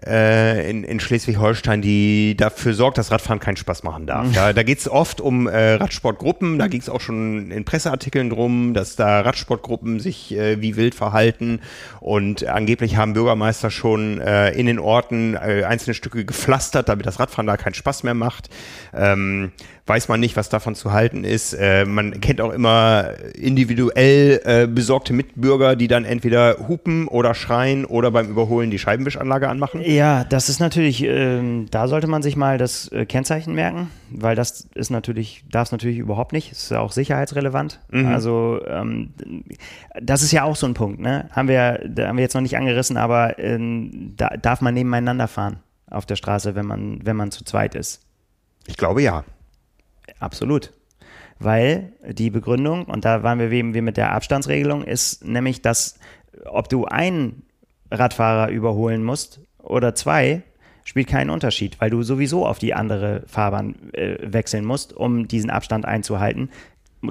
in, 0.00 0.84
in 0.84 1.00
Schleswig-Holstein, 1.00 1.82
die 1.82 2.36
dafür 2.36 2.72
sorgt, 2.72 2.98
dass 2.98 3.10
Radfahren 3.10 3.40
keinen 3.40 3.56
Spaß 3.56 3.82
machen 3.82 4.06
darf. 4.06 4.28
Mhm. 4.28 4.32
Ja, 4.32 4.52
da 4.52 4.62
geht 4.62 4.78
es 4.78 4.88
oft 4.88 5.20
um 5.20 5.46
äh, 5.46 5.72
Radsportgruppen, 5.72 6.58
da 6.58 6.68
ging 6.68 6.80
es 6.80 6.88
auch 6.88 7.00
schon 7.00 7.50
in 7.50 7.64
Presseartikeln 7.64 8.30
drum, 8.30 8.74
dass 8.74 8.96
da 8.96 9.20
Radsportgruppen 9.20 9.98
sich 10.00 10.34
äh, 10.34 10.60
wie 10.60 10.76
wild 10.76 10.94
verhalten 10.94 11.60
und 12.00 12.46
angeblich 12.46 12.96
haben 12.96 13.12
Bürgermeister 13.12 13.70
schon 13.70 14.20
äh, 14.20 14.50
in 14.52 14.66
den 14.66 14.78
Orten 14.78 15.34
äh, 15.34 15.64
einzelne 15.64 15.94
Stücke 15.94 16.24
gepflastert, 16.24 16.88
damit 16.88 17.06
das 17.06 17.18
Radfahren 17.18 17.46
da 17.46 17.56
keinen 17.56 17.74
Spaß 17.74 18.04
mehr 18.04 18.14
macht. 18.14 18.50
Ähm, 18.94 19.52
weiß 19.88 20.08
man 20.08 20.20
nicht, 20.20 20.36
was 20.36 20.48
davon 20.48 20.74
zu 20.74 20.92
halten 20.92 21.24
ist. 21.24 21.54
Äh, 21.54 21.84
man 21.84 22.20
kennt 22.20 22.40
auch 22.40 22.52
immer 22.52 23.10
individuell 23.34 24.40
äh, 24.44 24.66
besorgte 24.66 25.12
Mitbürger, 25.12 25.76
die 25.76 25.88
dann 25.88 26.04
entweder 26.04 26.68
hupen 26.68 27.08
oder 27.08 27.34
schreien 27.34 27.84
oder 27.84 28.10
beim 28.10 28.28
Überholen 28.28 28.70
die 28.70 28.78
Scheibenwischanlage 28.78 29.48
anmachen. 29.48 29.80
Ja, 29.82 30.24
das 30.24 30.48
ist 30.48 30.60
natürlich, 30.60 31.02
ähm, 31.04 31.66
da 31.70 31.88
sollte 31.88 32.06
man 32.06 32.22
sich 32.22 32.36
mal 32.36 32.58
das 32.58 32.88
äh, 32.88 33.06
Kennzeichen 33.06 33.54
merken, 33.54 33.90
weil 34.10 34.36
das 34.36 34.68
ist 34.74 34.90
natürlich, 34.90 35.44
darf 35.50 35.68
es 35.68 35.72
natürlich 35.72 35.98
überhaupt 35.98 36.32
nicht, 36.32 36.52
ist 36.52 36.70
ja 36.70 36.80
auch 36.80 36.92
sicherheitsrelevant. 36.92 37.80
Mhm. 37.90 38.06
Also 38.06 38.60
ähm, 38.66 39.14
das 40.00 40.22
ist 40.22 40.32
ja 40.32 40.44
auch 40.44 40.56
so 40.56 40.66
ein 40.66 40.74
Punkt, 40.74 41.00
ne? 41.00 41.28
Haben 41.32 41.48
wir, 41.48 41.80
da 41.88 42.08
haben 42.08 42.16
wir 42.16 42.22
jetzt 42.22 42.34
noch 42.34 42.42
nicht 42.42 42.56
angerissen, 42.56 42.96
aber 42.96 43.38
ähm, 43.38 44.14
da 44.16 44.28
darf 44.36 44.60
man 44.60 44.74
nebeneinander 44.74 45.28
fahren 45.28 45.60
auf 45.90 46.06
der 46.06 46.16
Straße, 46.16 46.54
wenn 46.54 46.66
man, 46.66 47.00
wenn 47.04 47.16
man 47.16 47.30
zu 47.30 47.44
zweit 47.44 47.74
ist. 47.74 48.02
Ich 48.66 48.76
glaube 48.76 49.02
ja. 49.02 49.24
Absolut. 50.18 50.72
Weil 51.38 51.92
die 52.08 52.30
Begründung, 52.30 52.84
und 52.84 53.04
da 53.04 53.22
waren 53.22 53.38
wir 53.38 53.50
eben 53.52 53.74
wie 53.74 53.80
mit 53.80 53.96
der 53.96 54.12
Abstandsregelung, 54.12 54.82
ist 54.82 55.24
nämlich, 55.24 55.62
dass 55.62 55.98
ob 56.46 56.68
du 56.68 56.84
einen 56.86 57.42
Radfahrer 57.90 58.50
überholen 58.50 59.04
musst 59.04 59.40
oder 59.58 59.94
zwei, 59.94 60.42
spielt 60.84 61.08
keinen 61.08 61.30
Unterschied, 61.30 61.80
weil 61.80 61.90
du 61.90 62.02
sowieso 62.02 62.46
auf 62.46 62.58
die 62.58 62.74
andere 62.74 63.22
Fahrbahn 63.26 63.92
äh, 63.92 64.16
wechseln 64.22 64.64
musst, 64.64 64.94
um 64.94 65.28
diesen 65.28 65.50
Abstand 65.50 65.84
einzuhalten. 65.84 66.50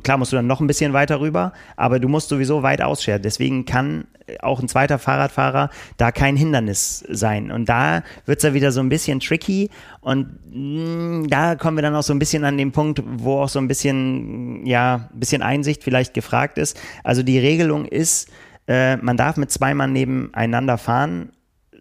Klar 0.03 0.17
musst 0.17 0.33
du 0.33 0.35
dann 0.35 0.47
noch 0.47 0.59
ein 0.59 0.67
bisschen 0.67 0.91
weiter 0.91 1.21
rüber, 1.21 1.53
aber 1.77 1.99
du 1.99 2.09
musst 2.09 2.27
sowieso 2.27 2.61
weit 2.61 2.81
ausscheren. 2.81 3.21
Deswegen 3.21 3.65
kann 3.65 4.05
auch 4.41 4.59
ein 4.59 4.67
zweiter 4.67 4.99
Fahrradfahrer 4.99 5.69
da 5.97 6.11
kein 6.11 6.35
Hindernis 6.35 7.05
sein. 7.09 7.51
Und 7.51 7.69
da 7.69 8.03
wird 8.25 8.39
es 8.39 8.43
ja 8.43 8.53
wieder 8.53 8.71
so 8.71 8.81
ein 8.81 8.89
bisschen 8.89 9.19
tricky. 9.19 9.69
Und 10.01 10.27
mh, 10.51 11.21
mm, 11.23 11.27
da 11.29 11.55
kommen 11.55 11.77
wir 11.77 11.81
dann 11.81 11.95
auch 11.95 12.03
so 12.03 12.13
ein 12.13 12.19
bisschen 12.19 12.43
an 12.43 12.57
den 12.57 12.71
Punkt, 12.71 13.01
wo 13.05 13.41
auch 13.41 13.49
so 13.49 13.59
ein 13.59 13.67
bisschen, 13.67 14.65
ja, 14.65 15.09
ein 15.13 15.19
bisschen 15.19 15.41
Einsicht 15.41 15.83
vielleicht 15.83 16.13
gefragt 16.13 16.57
ist. 16.57 16.79
Also 17.03 17.23
die 17.23 17.39
Regelung 17.39 17.85
ist, 17.85 18.29
äh, 18.67 18.97
man 18.97 19.15
darf 19.17 19.37
mit 19.37 19.51
zwei 19.51 19.73
Mann 19.73 19.93
nebeneinander 19.93 20.77
fahren, 20.77 21.31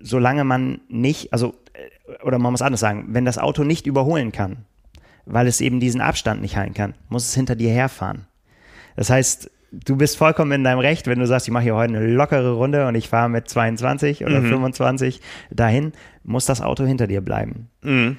solange 0.00 0.44
man 0.44 0.80
nicht, 0.88 1.32
also, 1.32 1.54
äh, 1.72 2.24
oder 2.24 2.38
man 2.38 2.52
muss 2.52 2.62
anders 2.62 2.80
sagen, 2.80 3.07
wenn 3.09 3.24
das 3.24 3.38
Auto 3.38 3.64
nicht 3.64 3.86
überholen 3.86 4.30
kann, 4.30 4.59
weil 5.27 5.47
es 5.47 5.61
eben 5.61 5.81
diesen 5.81 6.01
Abstand 6.01 6.41
nicht 6.41 6.57
halten 6.57 6.74
kann, 6.74 6.95
muss 7.09 7.29
es 7.29 7.35
hinter 7.35 7.57
dir 7.57 7.70
herfahren. 7.70 8.27
Das 8.97 9.11
heißt, 9.11 9.51
du 9.72 9.97
bist 9.97 10.16
vollkommen 10.16 10.53
in 10.53 10.64
deinem 10.64 10.79
Recht, 10.79 11.07
wenn 11.07 11.18
du 11.18 11.27
sagst, 11.27 11.47
ich 11.47 11.53
mache 11.53 11.64
hier 11.64 11.74
heute 11.74 11.95
eine 11.95 12.07
lockere 12.07 12.53
Runde 12.53 12.87
und 12.87 12.95
ich 12.95 13.09
fahre 13.09 13.29
mit 13.29 13.49
22 13.49 14.24
oder 14.24 14.41
mhm. 14.41 14.49
25 14.49 15.20
dahin, 15.51 15.93
muss 16.22 16.47
das 16.47 16.62
Auto 16.62 16.85
hinter 16.85 17.07
dir 17.07 17.20
bleiben. 17.20 17.68
Mhm. 17.83 18.16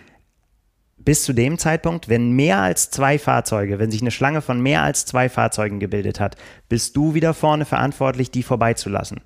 Bis 0.97 1.23
zu 1.23 1.31
dem 1.31 1.57
Zeitpunkt, 1.57 2.09
wenn 2.09 2.31
mehr 2.31 2.59
als 2.59 2.91
zwei 2.91 3.17
Fahrzeuge, 3.17 3.79
wenn 3.79 3.91
sich 3.91 4.01
eine 4.01 4.11
Schlange 4.11 4.41
von 4.41 4.59
mehr 4.59 4.81
als 4.81 5.05
zwei 5.05 5.29
Fahrzeugen 5.29 5.79
gebildet 5.79 6.19
hat, 6.19 6.35
bist 6.67 6.97
du 6.97 7.13
wieder 7.13 7.33
vorne 7.33 7.63
verantwortlich, 7.63 8.29
die 8.29 8.43
vorbeizulassen. 8.43 9.21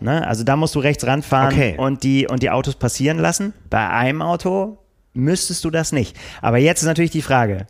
Ne? 0.00 0.26
Also 0.26 0.42
da 0.42 0.56
musst 0.56 0.74
du 0.74 0.80
rechts 0.80 1.06
ranfahren 1.06 1.52
okay. 1.52 1.74
und, 1.78 2.02
die, 2.02 2.26
und 2.26 2.42
die 2.42 2.50
Autos 2.50 2.74
passieren 2.74 3.18
lassen. 3.18 3.52
Bei 3.68 3.88
einem 3.90 4.22
Auto 4.22 4.79
müsstest 5.14 5.64
du 5.64 5.70
das 5.70 5.92
nicht. 5.92 6.16
Aber 6.40 6.58
jetzt 6.58 6.80
ist 6.80 6.86
natürlich 6.86 7.10
die 7.10 7.22
Frage, 7.22 7.66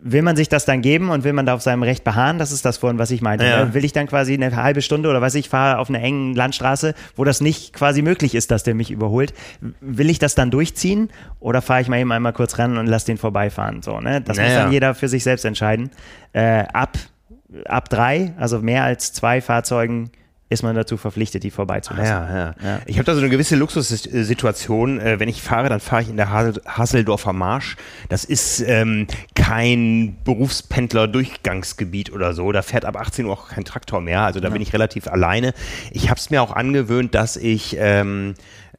will 0.00 0.22
man 0.22 0.36
sich 0.36 0.48
das 0.48 0.64
dann 0.64 0.82
geben 0.82 1.10
und 1.10 1.24
will 1.24 1.32
man 1.32 1.46
da 1.46 1.54
auf 1.54 1.62
seinem 1.62 1.82
Recht 1.82 2.04
beharren? 2.04 2.38
Das 2.38 2.52
ist 2.52 2.64
das 2.64 2.78
vorhin, 2.78 2.98
was 2.98 3.10
ich 3.10 3.22
meinte. 3.22 3.44
Ja. 3.44 3.64
Ne? 3.64 3.74
Will 3.74 3.84
ich 3.84 3.92
dann 3.92 4.06
quasi 4.06 4.34
eine 4.34 4.54
halbe 4.56 4.82
Stunde 4.82 5.08
oder 5.08 5.20
was 5.20 5.34
ich 5.34 5.48
fahre 5.48 5.78
auf 5.78 5.88
einer 5.88 6.00
engen 6.00 6.34
Landstraße, 6.34 6.94
wo 7.16 7.24
das 7.24 7.40
nicht 7.40 7.72
quasi 7.72 8.02
möglich 8.02 8.34
ist, 8.34 8.50
dass 8.50 8.62
der 8.62 8.74
mich 8.74 8.90
überholt? 8.90 9.34
Will 9.80 10.10
ich 10.10 10.18
das 10.18 10.34
dann 10.34 10.50
durchziehen 10.50 11.10
oder 11.40 11.62
fahre 11.62 11.80
ich 11.80 11.88
mal 11.88 11.98
eben 11.98 12.12
einmal 12.12 12.32
kurz 12.32 12.58
ran 12.58 12.76
und 12.78 12.86
lass 12.86 13.04
den 13.04 13.18
vorbeifahren? 13.18 13.82
So, 13.82 14.00
ne? 14.00 14.20
Das 14.20 14.36
naja. 14.36 14.48
muss 14.48 14.58
dann 14.58 14.72
jeder 14.72 14.94
für 14.94 15.08
sich 15.08 15.22
selbst 15.24 15.44
entscheiden. 15.44 15.90
Äh, 16.32 16.64
ab, 16.72 16.98
ab 17.66 17.88
drei, 17.88 18.32
also 18.38 18.60
mehr 18.60 18.84
als 18.84 19.12
zwei 19.12 19.40
Fahrzeugen, 19.40 20.10
ist 20.54 20.62
man 20.62 20.74
dazu 20.74 20.96
verpflichtet, 20.96 21.42
die 21.42 21.50
vorbeizulassen. 21.50 22.06
Ja, 22.06 22.36
ja. 22.36 22.54
ja. 22.62 22.80
Ich 22.86 22.96
habe 22.96 23.04
da 23.04 23.14
so 23.14 23.20
eine 23.20 23.28
gewisse 23.28 23.56
Luxussituation. 23.56 25.00
Äh, 25.00 25.20
wenn 25.20 25.28
ich 25.28 25.42
fahre, 25.42 25.68
dann 25.68 25.80
fahre 25.80 26.02
ich 26.02 26.08
in 26.08 26.16
der 26.16 26.30
Hasseldorfer 26.30 27.32
Marsch. 27.32 27.76
Das 28.08 28.24
ist 28.24 28.60
ähm, 28.66 29.06
kein 29.34 30.16
Berufspendler-Durchgangsgebiet 30.24 32.12
oder 32.12 32.32
so. 32.32 32.50
Da 32.52 32.62
fährt 32.62 32.84
ab 32.84 32.96
18 32.96 33.26
Uhr 33.26 33.32
auch 33.32 33.48
kein 33.48 33.64
Traktor 33.64 34.00
mehr. 34.00 34.22
Also 34.22 34.40
da 34.40 34.48
ja. 34.48 34.52
bin 34.52 34.62
ich 34.62 34.72
relativ 34.72 35.08
alleine. 35.08 35.52
Ich 35.90 36.08
habe 36.08 36.18
es 36.18 36.30
mir 36.30 36.42
auch 36.42 36.52
angewöhnt, 36.52 37.14
dass 37.14 37.36
ich 37.36 37.76
ähm, 37.78 38.34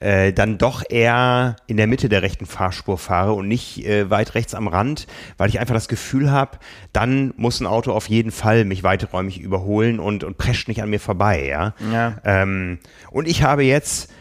äh, 0.06 0.34
dann 0.34 0.60
doch 0.60 0.84
eher 0.88 1.56
in 1.66 1.78
der 1.78 1.88
Mitte 1.88 2.10
der 2.10 2.22
rechten 2.22 2.45
Fahrspur 2.45 2.99
fahre 2.99 3.34
und 3.34 3.47
nicht 3.47 3.84
äh, 3.86 4.08
weit 4.12 4.36
rechts 4.36 4.53
am 4.53 4.68
Rand, 4.68 5.08
weil 5.38 5.49
ich 5.49 5.60
einfach 5.60 5.74
das 5.74 5.88
Gefühl 5.88 6.30
habe, 6.32 6.60
dann 6.93 7.34
muss 7.38 7.60
ein 7.60 7.66
Auto 7.66 7.91
auf 7.91 8.08
jeden 8.08 8.32
Fall 8.32 8.66
mich 8.66 8.84
weiträumig 8.84 9.39
überholen 9.39 9.99
und, 9.99 10.24
und 10.24 10.38
prescht 10.38 10.68
nicht 10.68 10.84
an 10.84 10.91
mir 10.91 10.99
vorbei. 10.99 11.47
Ja? 11.47 11.74
ja. 11.91 12.18
Ähm, 12.24 12.78
und 13.10 13.28
ich 13.28 13.41
habe 13.41 13.64
jetzt 13.64 14.14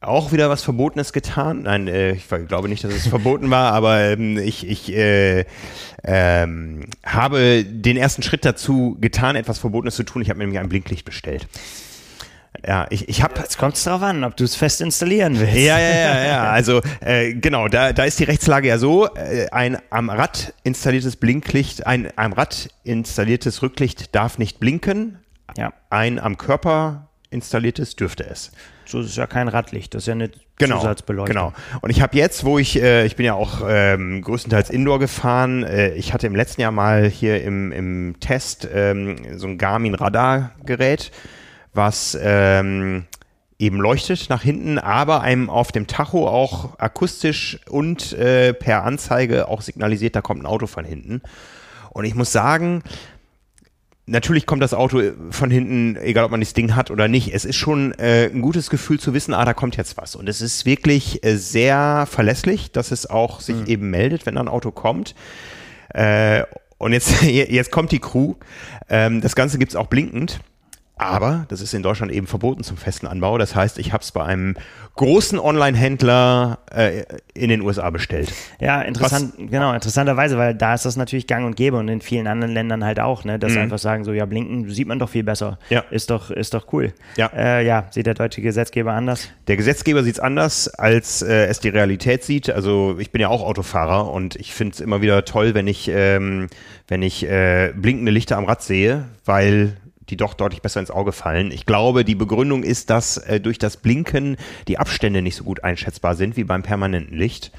auch 0.00 0.32
wieder 0.32 0.50
was 0.50 0.62
Verbotenes 0.62 1.12
getan. 1.12 1.62
Nein, 1.62 1.86
äh, 1.86 2.12
ich 2.14 2.26
glaube 2.48 2.68
nicht, 2.68 2.82
dass 2.82 2.92
es 2.92 3.06
verboten 3.06 3.50
war, 3.50 3.72
aber 3.72 4.00
ähm, 4.00 4.36
ich, 4.36 4.68
ich 4.68 4.92
äh, 4.92 5.44
ähm, 6.02 6.86
habe 7.06 7.64
den 7.64 7.96
ersten 7.96 8.24
Schritt 8.24 8.44
dazu 8.44 8.98
getan, 9.00 9.36
etwas 9.36 9.60
Verbotenes 9.60 9.94
zu 9.94 10.02
tun. 10.02 10.22
Ich 10.22 10.28
habe 10.28 10.38
mir 10.38 10.44
nämlich 10.44 10.60
ein 10.60 10.68
Blinklicht 10.68 11.04
bestellt. 11.04 11.46
Ja, 12.66 12.86
ich, 12.90 13.08
ich 13.08 13.22
habe. 13.22 13.34
Jetzt 13.40 13.58
kommt 13.58 13.74
es 13.74 13.84
darauf 13.84 14.02
an, 14.02 14.24
ob 14.24 14.36
du 14.36 14.44
es 14.44 14.54
fest 14.54 14.80
installieren 14.80 15.38
willst. 15.38 15.54
Ja, 15.54 15.78
ja, 15.78 15.94
ja, 15.94 16.24
ja. 16.24 16.50
Also 16.50 16.80
äh, 17.00 17.34
genau, 17.34 17.68
da, 17.68 17.92
da 17.92 18.04
ist 18.04 18.18
die 18.18 18.24
Rechtslage 18.24 18.68
ja 18.68 18.78
so: 18.78 19.06
äh, 19.14 19.48
ein 19.50 19.78
am 19.90 20.08
Rad 20.08 20.54
installiertes 20.62 21.16
Blinklicht, 21.16 21.86
ein 21.86 22.08
am 22.16 22.32
Rad 22.32 22.70
installiertes 22.84 23.62
Rücklicht 23.62 24.14
darf 24.14 24.38
nicht 24.38 24.60
blinken. 24.60 25.18
Ja. 25.56 25.72
Ein 25.90 26.18
am 26.18 26.38
Körper 26.38 27.08
installiertes 27.30 27.96
dürfte 27.96 28.24
es. 28.24 28.52
So 28.86 29.00
ist 29.00 29.16
ja 29.16 29.26
kein 29.26 29.48
Radlicht, 29.48 29.94
das 29.94 30.04
ist 30.04 30.06
ja 30.08 30.12
eine 30.12 30.30
genau, 30.56 30.78
Zusatzbeleuchtung. 30.78 31.34
Genau. 31.34 31.52
Und 31.80 31.90
ich 31.90 32.02
habe 32.02 32.16
jetzt, 32.16 32.44
wo 32.44 32.58
ich, 32.58 32.80
äh, 32.80 33.06
ich 33.06 33.16
bin 33.16 33.26
ja 33.26 33.34
auch 33.34 33.62
ähm, 33.66 34.22
größtenteils 34.22 34.70
Indoor 34.70 34.98
gefahren. 34.98 35.64
Äh, 35.64 35.94
ich 35.94 36.12
hatte 36.12 36.26
im 36.26 36.36
letzten 36.36 36.60
Jahr 36.60 36.70
mal 36.70 37.06
hier 37.06 37.42
im, 37.42 37.72
im 37.72 38.16
Test 38.20 38.68
ähm, 38.72 39.16
so 39.36 39.46
ein 39.46 39.58
Garmin 39.58 39.94
Radargerät 39.94 41.10
was 41.74 42.16
ähm, 42.20 43.04
eben 43.58 43.78
leuchtet 43.78 44.28
nach 44.30 44.42
hinten, 44.42 44.78
aber 44.78 45.20
einem 45.20 45.50
auf 45.50 45.72
dem 45.72 45.86
Tacho 45.86 46.28
auch 46.28 46.78
akustisch 46.78 47.58
und 47.68 48.12
äh, 48.12 48.52
per 48.52 48.84
Anzeige 48.84 49.48
auch 49.48 49.62
signalisiert, 49.62 50.16
da 50.16 50.22
kommt 50.22 50.42
ein 50.42 50.46
Auto 50.46 50.66
von 50.66 50.84
hinten. 50.84 51.22
Und 51.90 52.04
ich 52.04 52.14
muss 52.14 52.32
sagen, 52.32 52.82
natürlich 54.06 54.46
kommt 54.46 54.62
das 54.62 54.74
Auto 54.74 55.00
von 55.30 55.50
hinten, 55.50 55.96
egal 55.96 56.24
ob 56.24 56.30
man 56.30 56.40
das 56.40 56.52
Ding 56.52 56.74
hat 56.74 56.90
oder 56.90 57.08
nicht. 57.08 57.32
Es 57.32 57.44
ist 57.44 57.56
schon 57.56 57.92
äh, 57.92 58.26
ein 58.26 58.42
gutes 58.42 58.70
Gefühl 58.70 58.98
zu 58.98 59.14
wissen, 59.14 59.34
ah, 59.34 59.44
da 59.44 59.54
kommt 59.54 59.76
jetzt 59.76 59.96
was. 59.96 60.16
Und 60.16 60.28
es 60.28 60.40
ist 60.40 60.66
wirklich 60.66 61.24
äh, 61.24 61.36
sehr 61.36 62.06
verlässlich, 62.10 62.72
dass 62.72 62.90
es 62.90 63.08
auch 63.08 63.40
sich 63.40 63.56
mhm. 63.56 63.66
eben 63.66 63.90
meldet, 63.90 64.26
wenn 64.26 64.36
ein 64.36 64.48
Auto 64.48 64.72
kommt. 64.72 65.14
Äh, 65.90 66.42
und 66.78 66.92
jetzt, 66.92 67.22
jetzt 67.22 67.70
kommt 67.70 67.92
die 67.92 68.00
Crew. 68.00 68.34
Ähm, 68.88 69.20
das 69.20 69.36
Ganze 69.36 69.58
gibt's 69.58 69.76
auch 69.76 69.86
blinkend. 69.86 70.40
Aber 70.96 71.44
das 71.48 71.60
ist 71.60 71.74
in 71.74 71.82
Deutschland 71.82 72.12
eben 72.12 72.28
verboten 72.28 72.62
zum 72.62 72.76
festen 72.76 73.08
Anbau. 73.08 73.36
Das 73.36 73.56
heißt, 73.56 73.78
ich 73.78 73.92
habe 73.92 74.02
es 74.02 74.12
bei 74.12 74.24
einem 74.24 74.54
großen 74.94 75.40
Online-Händler 75.40 76.58
äh, 76.70 77.02
in 77.34 77.48
den 77.48 77.62
USA 77.62 77.90
bestellt. 77.90 78.32
Ja, 78.60 78.80
interessant, 78.80 79.34
Was? 79.36 79.50
genau, 79.50 79.74
interessanterweise, 79.74 80.38
weil 80.38 80.54
da 80.54 80.74
ist 80.74 80.84
das 80.84 80.96
natürlich 80.96 81.26
gang 81.26 81.46
und 81.46 81.56
gäbe 81.56 81.78
und 81.78 81.88
in 81.88 82.00
vielen 82.00 82.28
anderen 82.28 82.54
Ländern 82.54 82.84
halt 82.84 83.00
auch, 83.00 83.24
ne, 83.24 83.40
dass 83.40 83.52
mhm. 83.52 83.62
einfach 83.62 83.78
sagen, 83.78 84.04
so 84.04 84.12
ja, 84.12 84.24
blinken 84.24 84.70
sieht 84.70 84.86
man 84.86 85.00
doch 85.00 85.08
viel 85.08 85.24
besser. 85.24 85.58
Ja. 85.68 85.80
Ist 85.90 86.10
doch, 86.10 86.30
ist 86.30 86.54
doch 86.54 86.72
cool. 86.72 86.92
Ja. 87.16 87.26
Äh, 87.34 87.66
ja, 87.66 87.86
sieht 87.90 88.06
der 88.06 88.14
deutsche 88.14 88.40
Gesetzgeber 88.40 88.92
anders? 88.92 89.30
Der 89.48 89.56
Gesetzgeber 89.56 90.04
sieht 90.04 90.14
es 90.14 90.20
anders, 90.20 90.68
als 90.68 91.22
äh, 91.22 91.46
es 91.46 91.58
die 91.58 91.70
Realität 91.70 92.22
sieht. 92.22 92.50
Also 92.50 92.96
ich 93.00 93.10
bin 93.10 93.20
ja 93.20 93.28
auch 93.28 93.42
Autofahrer 93.42 94.12
und 94.12 94.36
ich 94.36 94.54
finde 94.54 94.74
es 94.74 94.80
immer 94.80 95.02
wieder 95.02 95.24
toll, 95.24 95.54
wenn 95.54 95.66
ich, 95.66 95.90
ähm, 95.92 96.46
wenn 96.86 97.02
ich 97.02 97.28
äh, 97.28 97.72
blinkende 97.74 98.12
Lichter 98.12 98.36
am 98.36 98.44
Rad 98.44 98.62
sehe, 98.62 99.06
weil 99.24 99.76
die 100.10 100.16
doch 100.16 100.34
deutlich 100.34 100.62
besser 100.62 100.80
ins 100.80 100.90
Auge 100.90 101.12
fallen. 101.12 101.50
Ich 101.50 101.66
glaube, 101.66 102.04
die 102.04 102.14
Begründung 102.14 102.62
ist, 102.62 102.90
dass 102.90 103.16
äh, 103.16 103.40
durch 103.40 103.58
das 103.58 103.76
Blinken 103.76 104.36
die 104.68 104.78
Abstände 104.78 105.22
nicht 105.22 105.36
so 105.36 105.44
gut 105.44 105.64
einschätzbar 105.64 106.14
sind 106.16 106.36
wie 106.36 106.44
beim 106.44 106.62
permanenten 106.62 107.16
Licht. 107.16 107.52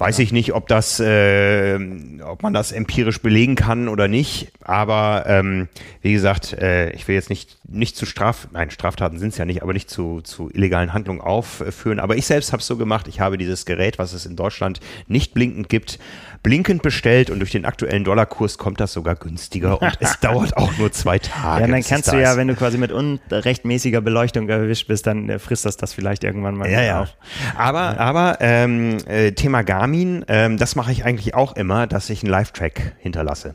Weiß 0.00 0.16
ja. 0.16 0.24
ich 0.24 0.32
nicht, 0.32 0.54
ob 0.54 0.66
das, 0.66 0.98
äh, 0.98 1.78
ob 2.24 2.42
man 2.42 2.54
das 2.54 2.72
empirisch 2.72 3.20
belegen 3.20 3.54
kann 3.54 3.86
oder 3.86 4.08
nicht. 4.08 4.50
Aber 4.62 5.24
ähm, 5.26 5.68
wie 6.00 6.14
gesagt, 6.14 6.54
äh, 6.54 6.90
ich 6.92 7.06
will 7.06 7.14
jetzt 7.14 7.28
nicht 7.28 7.58
nicht 7.68 7.96
zu 7.96 8.06
Straf, 8.06 8.48
nein 8.52 8.70
Straftaten 8.70 9.18
sind 9.18 9.28
es 9.28 9.38
ja 9.38 9.44
nicht, 9.44 9.62
aber 9.62 9.74
nicht 9.74 9.90
zu 9.90 10.22
zu 10.22 10.50
illegalen 10.50 10.94
Handlungen 10.94 11.20
aufführen. 11.20 12.00
Aber 12.00 12.16
ich 12.16 12.24
selbst 12.24 12.52
habe 12.52 12.62
es 12.62 12.66
so 12.66 12.78
gemacht. 12.78 13.08
Ich 13.08 13.20
habe 13.20 13.36
dieses 13.36 13.66
Gerät, 13.66 13.98
was 13.98 14.14
es 14.14 14.24
in 14.24 14.36
Deutschland 14.36 14.80
nicht 15.06 15.34
blinkend 15.34 15.68
gibt, 15.68 15.98
blinkend 16.42 16.82
bestellt 16.82 17.30
und 17.30 17.38
durch 17.38 17.50
den 17.50 17.64
aktuellen 17.64 18.04
Dollarkurs 18.04 18.58
kommt 18.58 18.80
das 18.80 18.92
sogar 18.92 19.14
günstiger 19.14 19.80
und 19.80 19.96
es 20.00 20.18
dauert 20.20 20.56
auch 20.56 20.76
nur 20.78 20.90
zwei 20.92 21.18
Tage. 21.18 21.62
Ja, 21.62 21.66
dann 21.68 21.82
kannst 21.82 22.12
du 22.12 22.20
ja, 22.20 22.36
wenn 22.36 22.48
du 22.48 22.54
quasi 22.54 22.78
mit 22.78 22.92
unrechtmäßiger 22.92 24.00
Beleuchtung 24.00 24.48
erwischt 24.48 24.88
bist, 24.88 25.06
dann 25.06 25.28
äh, 25.28 25.38
frisst 25.38 25.66
das 25.66 25.76
das 25.76 25.92
vielleicht 25.92 26.24
irgendwann 26.24 26.56
mal 26.56 26.70
ja, 26.70 26.82
ja. 26.82 27.00
auf. 27.02 27.16
Aber, 27.56 27.80
ja. 27.80 27.96
aber 27.98 28.38
ähm, 28.40 28.98
äh, 29.06 29.32
Thema 29.32 29.62
Garmin, 29.62 30.24
ähm, 30.28 30.56
das 30.56 30.76
mache 30.76 30.92
ich 30.92 31.04
eigentlich 31.04 31.34
auch 31.34 31.56
immer, 31.56 31.86
dass 31.86 32.08
ich 32.10 32.22
einen 32.22 32.30
Live-Track 32.30 32.96
hinterlasse. 32.98 33.54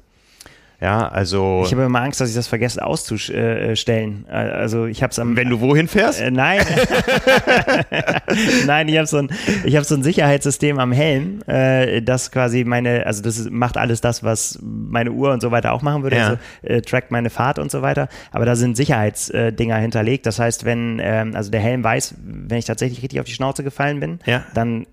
Ja, 0.81 1.07
also. 1.07 1.63
Ich 1.65 1.71
habe 1.71 1.83
immer 1.83 2.01
Angst, 2.01 2.19
dass 2.21 2.29
ich 2.29 2.35
das 2.35 2.47
vergesse 2.47 2.85
auszustellen. 2.85 4.25
Also 4.29 4.85
ich 4.85 5.01
habe 5.01 5.11
es 5.11 5.19
am. 5.19 5.35
Wenn 5.35 5.49
du 5.49 5.61
wohin 5.61 5.87
fährst? 5.87 6.21
Äh, 6.21 6.31
nein. 6.31 6.61
nein, 8.65 8.87
ich 8.87 8.97
habe 8.97 9.07
so 9.07 9.17
ein, 9.17 9.29
ich 9.63 9.75
habe 9.75 9.85
so 9.85 9.95
ein 9.95 10.03
Sicherheitssystem 10.03 10.79
am 10.79 10.91
Helm, 10.91 11.41
äh, 11.47 12.01
das 12.01 12.31
quasi 12.31 12.63
meine, 12.63 13.05
also 13.05 13.21
das 13.21 13.49
macht 13.49 13.77
alles 13.77 14.01
das, 14.01 14.23
was 14.23 14.59
meine 14.61 15.11
Uhr 15.11 15.31
und 15.31 15.41
so 15.41 15.51
weiter 15.51 15.73
auch 15.73 15.81
machen 15.81 16.03
würde. 16.03 16.17
Ja. 16.17 16.27
Also 16.27 16.37
äh, 16.63 16.81
trackt 16.81 17.11
meine 17.11 17.29
Fahrt 17.29 17.59
und 17.59 17.71
so 17.71 17.81
weiter. 17.81 18.07
Aber 18.31 18.45
da 18.45 18.55
sind 18.55 18.75
Sicherheitsdinger 18.77 19.77
hinterlegt. 19.77 20.25
Das 20.25 20.39
heißt, 20.39 20.65
wenn, 20.65 20.99
ähm, 21.01 21.35
also 21.35 21.51
der 21.51 21.61
Helm 21.61 21.83
weiß, 21.83 22.15
wenn 22.23 22.57
ich 22.57 22.65
tatsächlich 22.65 23.01
richtig 23.01 23.19
auf 23.19 23.25
die 23.25 23.33
Schnauze 23.33 23.63
gefallen 23.63 23.99
bin, 23.99 24.19
ja. 24.25 24.43
dann 24.53 24.85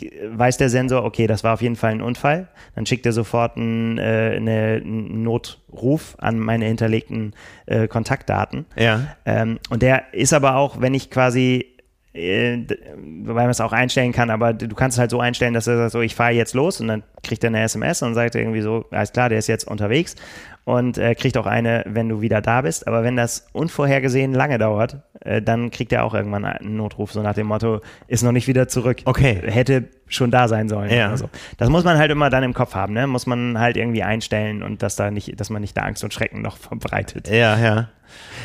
weiß 0.00 0.56
der 0.56 0.68
Sensor, 0.68 1.04
okay, 1.04 1.26
das 1.26 1.44
war 1.44 1.54
auf 1.54 1.62
jeden 1.62 1.76
Fall 1.76 1.92
ein 1.92 2.02
Unfall. 2.02 2.48
Dann 2.74 2.86
schickt 2.86 3.06
er 3.06 3.12
sofort 3.12 3.56
einen, 3.56 3.98
äh, 3.98 4.34
eine, 4.36 4.80
einen 4.84 5.22
Notruf 5.22 6.16
an 6.18 6.38
meine 6.38 6.66
hinterlegten 6.66 7.34
äh, 7.66 7.88
Kontaktdaten. 7.88 8.66
Ja. 8.76 9.16
Ähm, 9.24 9.58
und 9.70 9.82
der 9.82 10.12
ist 10.12 10.32
aber 10.32 10.56
auch, 10.56 10.80
wenn 10.80 10.94
ich 10.94 11.10
quasi 11.10 11.78
äh, 12.14 12.64
weil 12.96 13.34
man 13.34 13.50
es 13.50 13.60
auch 13.60 13.72
einstellen 13.72 14.12
kann, 14.12 14.30
aber 14.30 14.52
du 14.52 14.74
kannst 14.74 14.96
es 14.96 14.98
halt 14.98 15.10
so 15.10 15.20
einstellen, 15.20 15.54
dass 15.54 15.66
er 15.66 15.76
sagt, 15.76 15.92
so, 15.92 16.00
ich 16.00 16.14
fahre 16.14 16.32
jetzt 16.32 16.54
los 16.54 16.80
und 16.80 16.88
dann 16.88 17.02
kriegt 17.22 17.44
er 17.44 17.48
eine 17.48 17.62
SMS 17.62 18.02
und 18.02 18.14
sagt 18.14 18.34
irgendwie 18.34 18.60
so, 18.62 18.86
alles 18.90 19.12
klar, 19.12 19.28
der 19.28 19.38
ist 19.38 19.46
jetzt 19.46 19.68
unterwegs 19.68 20.16
und 20.64 20.98
äh, 20.98 21.14
kriegt 21.14 21.36
auch 21.36 21.46
eine, 21.46 21.84
wenn 21.86 22.08
du 22.08 22.20
wieder 22.20 22.40
da 22.40 22.62
bist. 22.62 22.86
Aber 22.86 23.02
wenn 23.02 23.16
das 23.16 23.46
unvorhergesehen 23.52 24.32
lange 24.32 24.58
dauert, 24.58 24.98
äh, 25.20 25.42
dann 25.42 25.70
kriegt 25.70 25.92
er 25.92 26.04
auch 26.04 26.14
irgendwann 26.14 26.44
einen 26.44 26.76
Notruf, 26.76 27.12
so 27.12 27.22
nach 27.22 27.34
dem 27.34 27.46
Motto, 27.46 27.80
ist 28.06 28.22
noch 28.22 28.32
nicht 28.32 28.48
wieder 28.48 28.68
zurück. 28.68 28.98
Okay. 29.04 29.40
Hätte 29.44 29.84
schon 30.08 30.30
da 30.30 30.48
sein 30.48 30.68
sollen. 30.68 30.90
Ja. 30.90 31.10
Also, 31.10 31.28
das 31.58 31.68
muss 31.68 31.84
man 31.84 31.98
halt 31.98 32.10
immer 32.10 32.30
dann 32.30 32.42
im 32.42 32.54
Kopf 32.54 32.74
haben, 32.74 32.94
ne? 32.94 33.06
Muss 33.06 33.26
man 33.26 33.58
halt 33.58 33.76
irgendwie 33.76 34.02
einstellen 34.02 34.62
und 34.62 34.82
dass 34.82 34.96
da 34.96 35.10
nicht, 35.10 35.38
dass 35.38 35.50
man 35.50 35.60
nicht 35.60 35.76
da 35.76 35.82
Angst 35.82 36.02
und 36.04 36.14
Schrecken 36.14 36.42
noch 36.42 36.56
verbreitet. 36.56 37.28
Ja, 37.28 37.58
ja. 37.58 37.88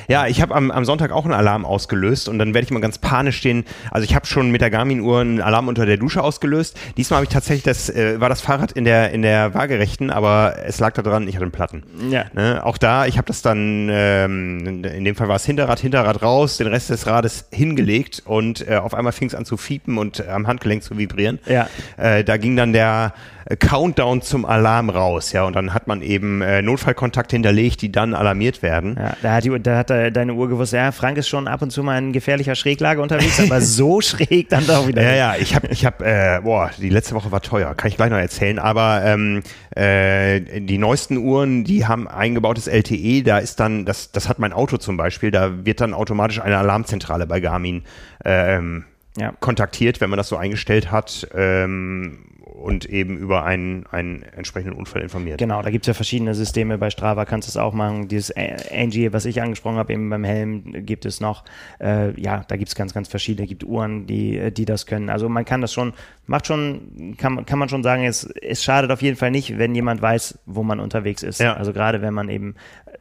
Ja, 0.07 0.27
ich 0.27 0.41
habe 0.41 0.53
am, 0.55 0.71
am 0.71 0.83
Sonntag 0.85 1.11
auch 1.11 1.23
einen 1.23 1.33
Alarm 1.33 1.65
ausgelöst 1.65 2.27
und 2.27 2.37
dann 2.37 2.53
werde 2.53 2.65
ich 2.65 2.71
mal 2.71 2.81
ganz 2.81 2.97
panisch 2.97 3.37
stehen. 3.37 3.63
Also 3.91 4.03
ich 4.03 4.15
habe 4.15 4.25
schon 4.25 4.51
mit 4.51 4.61
der 4.61 4.69
Garmin-Uhr 4.69 5.21
einen 5.21 5.41
Alarm 5.41 5.67
unter 5.67 5.85
der 5.85 5.97
Dusche 5.97 6.21
ausgelöst. 6.21 6.77
Diesmal 6.97 7.17
habe 7.17 7.25
ich 7.25 7.29
tatsächlich 7.29 7.63
das, 7.63 7.89
äh, 7.89 8.19
war 8.19 8.29
das 8.29 8.41
Fahrrad 8.41 8.73
in 8.73 8.83
der 8.83 9.11
in 9.11 9.21
der 9.21 9.53
Waagerechten, 9.53 10.09
aber 10.09 10.55
es 10.65 10.79
lag 10.79 10.93
da 10.93 11.01
dran, 11.01 11.27
ich 11.27 11.35
hatte 11.35 11.45
einen 11.45 11.51
Platten. 11.51 11.83
Ja. 12.09 12.25
Ne? 12.33 12.61
Auch 12.63 12.77
da, 12.77 13.05
ich 13.05 13.17
habe 13.17 13.27
das 13.27 13.41
dann, 13.41 13.87
ähm, 13.91 14.83
in 14.83 15.05
dem 15.05 15.15
Fall 15.15 15.27
war 15.27 15.37
es 15.37 15.45
Hinterrad, 15.45 15.79
Hinterrad 15.79 16.21
raus, 16.21 16.57
den 16.63 16.73
Rest 16.73 16.89
des 16.89 17.07
Rades 17.07 17.45
hingelegt 17.51 18.23
und 18.25 18.67
äh, 18.67 18.75
auf 18.75 18.93
einmal 18.93 19.13
fing 19.13 19.27
es 19.27 19.35
an 19.35 19.45
zu 19.45 19.57
fiepen 19.57 19.97
und 19.97 20.19
äh, 20.19 20.29
am 20.29 20.47
Handgelenk 20.47 20.83
zu 20.83 20.97
vibrieren. 20.97 21.39
Ja. 21.45 21.67
Äh, 21.97 22.23
da 22.23 22.37
ging 22.37 22.55
dann 22.55 22.73
der 22.73 23.13
Countdown 23.59 24.21
zum 24.21 24.45
Alarm 24.45 24.89
raus, 24.89 25.33
ja, 25.33 25.43
und 25.43 25.53
dann 25.55 25.73
hat 25.73 25.87
man 25.87 26.01
eben 26.01 26.41
äh, 26.41 26.61
Notfallkontakte 26.61 27.35
hinterlegt, 27.35 27.81
die 27.81 27.91
dann 27.91 28.13
alarmiert 28.13 28.61
werden. 28.61 28.95
Ja, 28.97 29.17
da 29.21 29.33
hat, 29.33 29.43
die, 29.43 29.59
da 29.61 29.77
hat 29.77 29.89
deine 29.89 30.33
Uhr 30.33 30.47
gewusst, 30.47 30.71
ja, 30.73 30.91
Frank 30.91 31.17
ist 31.17 31.27
schon 31.27 31.47
ab 31.47 31.61
und 31.61 31.71
zu 31.71 31.83
mal 31.83 31.97
in 31.97 32.13
gefährlicher 32.13 32.55
Schräglage 32.55 33.01
unterwegs, 33.01 33.41
aber 33.41 33.59
so 33.61 33.99
schräg 33.99 34.47
dann 34.49 34.65
doch 34.65 34.87
wieder. 34.87 35.01
Ja, 35.01 35.15
ja, 35.15 35.35
ich 35.37 35.55
habe, 35.55 35.67
ich 35.67 35.85
habe, 35.85 36.05
äh, 36.05 36.39
boah, 36.41 36.71
die 36.77 36.89
letzte 36.89 37.15
Woche 37.15 37.31
war 37.31 37.41
teuer, 37.41 37.75
kann 37.75 37.89
ich 37.89 37.97
gleich 37.97 38.09
noch 38.09 38.17
erzählen, 38.17 38.59
aber 38.59 39.01
ähm, 39.03 39.43
äh, 39.75 40.61
die 40.61 40.77
neuesten 40.77 41.17
Uhren, 41.17 41.65
die 41.65 41.85
haben 41.85 42.07
eingebautes 42.07 42.67
LTE, 42.67 43.23
da 43.23 43.39
ist 43.39 43.59
dann, 43.59 43.85
das, 43.85 44.11
das 44.11 44.29
hat 44.29 44.39
mein 44.39 44.53
Auto 44.53 44.77
zum 44.77 44.95
Beispiel, 44.95 45.31
da 45.31 45.65
wird 45.65 45.81
dann 45.81 45.93
automatisch 45.93 46.39
eine 46.39 46.52
Alarmzentrale 46.57 47.27
bei 47.27 47.39
Garmin 47.39 47.83
ähm, 48.25 48.85
ja. 49.17 49.33
kontaktiert, 49.39 50.01
wenn 50.01 50.09
man 50.09 50.17
das 50.17 50.27
so 50.27 50.37
eingestellt 50.37 50.91
hat. 50.91 51.27
Ähm, 51.33 52.25
und 52.63 52.85
eben 52.85 53.17
über 53.17 53.43
einen, 53.43 53.85
einen 53.87 54.23
entsprechenden 54.23 54.77
Unfall 54.77 55.01
informiert. 55.01 55.37
Genau, 55.37 55.61
da 55.61 55.69
gibt 55.69 55.83
es 55.83 55.87
ja 55.87 55.93
verschiedene 55.93 56.33
Systeme. 56.33 56.77
Bei 56.77 56.89
Strava 56.89 57.25
kannst 57.25 57.49
du 57.49 57.51
es 57.51 57.57
auch 57.57 57.73
machen. 57.73 58.07
Dieses 58.07 58.33
Angie, 58.71 59.11
was 59.11 59.25
ich 59.25 59.41
angesprochen 59.41 59.75
habe, 59.75 59.91
eben 59.91 60.09
beim 60.09 60.23
Helm 60.23 60.85
gibt 60.85 61.05
es 61.05 61.19
noch. 61.19 61.43
Äh, 61.81 62.17
ja, 62.19 62.45
da 62.47 62.55
gibt 62.55 62.69
es 62.69 62.75
ganz, 62.75 62.93
ganz 62.93 63.09
verschiedene. 63.09 63.47
gibt 63.47 63.65
Uhren, 63.65 64.07
die, 64.07 64.51
die 64.51 64.63
das 64.63 64.85
können. 64.85 65.09
Also 65.09 65.27
man 65.27 65.43
kann 65.43 65.59
das 65.59 65.73
schon, 65.73 65.91
macht 66.25 66.47
schon, 66.47 67.15
kann, 67.17 67.45
kann 67.45 67.59
man 67.59 67.67
schon 67.67 67.83
sagen, 67.83 68.05
es, 68.05 68.23
es 68.41 68.63
schadet 68.63 68.91
auf 68.91 69.01
jeden 69.01 69.17
Fall 69.17 69.31
nicht, 69.31 69.57
wenn 69.57 69.75
jemand 69.75 70.01
weiß, 70.01 70.39
wo 70.45 70.63
man 70.63 70.79
unterwegs 70.79 71.21
ist. 71.21 71.41
Ja. 71.41 71.55
Also 71.55 71.73
gerade 71.73 72.01
wenn 72.01 72.13
man 72.13 72.29
eben, 72.29 72.55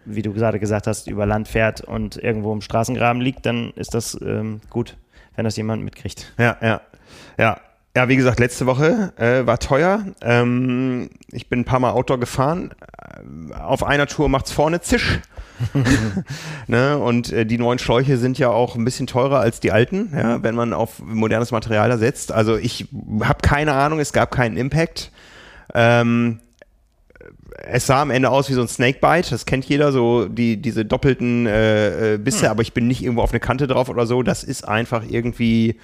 wie 0.04 0.22
du 0.22 0.32
gerade 0.32 0.58
gesagt 0.58 0.88
hast, 0.88 1.06
über 1.06 1.24
Land 1.24 1.46
fährt 1.46 1.82
und 1.82 2.16
irgendwo 2.16 2.52
im 2.52 2.62
Straßengraben 2.62 3.22
liegt, 3.22 3.46
dann 3.46 3.70
ist 3.76 3.94
das 3.94 4.20
ähm, 4.20 4.60
gut, 4.70 4.96
wenn 5.36 5.44
das 5.44 5.56
jemand 5.56 5.84
mitkriegt. 5.84 6.34
Ja, 6.36 6.56
ja. 6.60 6.80
Ja, 7.38 7.60
ja, 7.94 8.08
wie 8.08 8.16
gesagt, 8.16 8.40
letzte 8.40 8.66
Woche 8.66 9.12
äh, 9.16 9.46
war 9.46 9.58
teuer. 9.58 10.06
Ähm, 10.22 11.10
ich 11.30 11.48
bin 11.48 11.60
ein 11.60 11.64
paar 11.64 11.80
Mal 11.80 11.90
Outdoor 11.90 12.18
gefahren. 12.18 12.74
Auf 13.58 13.84
einer 13.84 14.06
Tour 14.06 14.28
macht's 14.30 14.50
vorne 14.50 14.80
Zisch. 14.80 15.20
ne? 16.66 16.98
Und 16.98 17.32
äh, 17.32 17.44
die 17.44 17.58
neuen 17.58 17.78
Schläuche 17.78 18.16
sind 18.16 18.38
ja 18.38 18.48
auch 18.48 18.76
ein 18.76 18.84
bisschen 18.84 19.06
teurer 19.06 19.40
als 19.40 19.60
die 19.60 19.72
alten, 19.72 20.10
ja, 20.16 20.42
wenn 20.42 20.54
man 20.54 20.72
auf 20.72 21.00
modernes 21.00 21.50
Material 21.52 21.88
da 21.90 21.98
setzt. 21.98 22.32
Also 22.32 22.56
ich 22.56 22.88
habe 23.20 23.40
keine 23.42 23.74
Ahnung, 23.74 24.00
es 24.00 24.14
gab 24.14 24.30
keinen 24.30 24.56
Impact. 24.56 25.10
Ähm, 25.74 26.40
es 27.64 27.86
sah 27.86 28.00
am 28.00 28.10
Ende 28.10 28.30
aus 28.30 28.48
wie 28.48 28.54
so 28.54 28.62
ein 28.62 28.68
Snakebite, 28.68 29.30
das 29.30 29.44
kennt 29.44 29.66
jeder, 29.66 29.92
so 29.92 30.26
die, 30.26 30.56
diese 30.56 30.84
doppelten 30.84 31.46
äh, 31.46 32.14
äh 32.14 32.18
Bisse, 32.18 32.46
hm. 32.46 32.50
aber 32.50 32.62
ich 32.62 32.72
bin 32.72 32.88
nicht 32.88 33.02
irgendwo 33.02 33.22
auf 33.22 33.30
eine 33.30 33.40
Kante 33.40 33.66
drauf 33.66 33.90
oder 33.90 34.06
so. 34.06 34.22
Das 34.22 34.42
ist 34.42 34.66
einfach 34.66 35.04
irgendwie, 35.06 35.78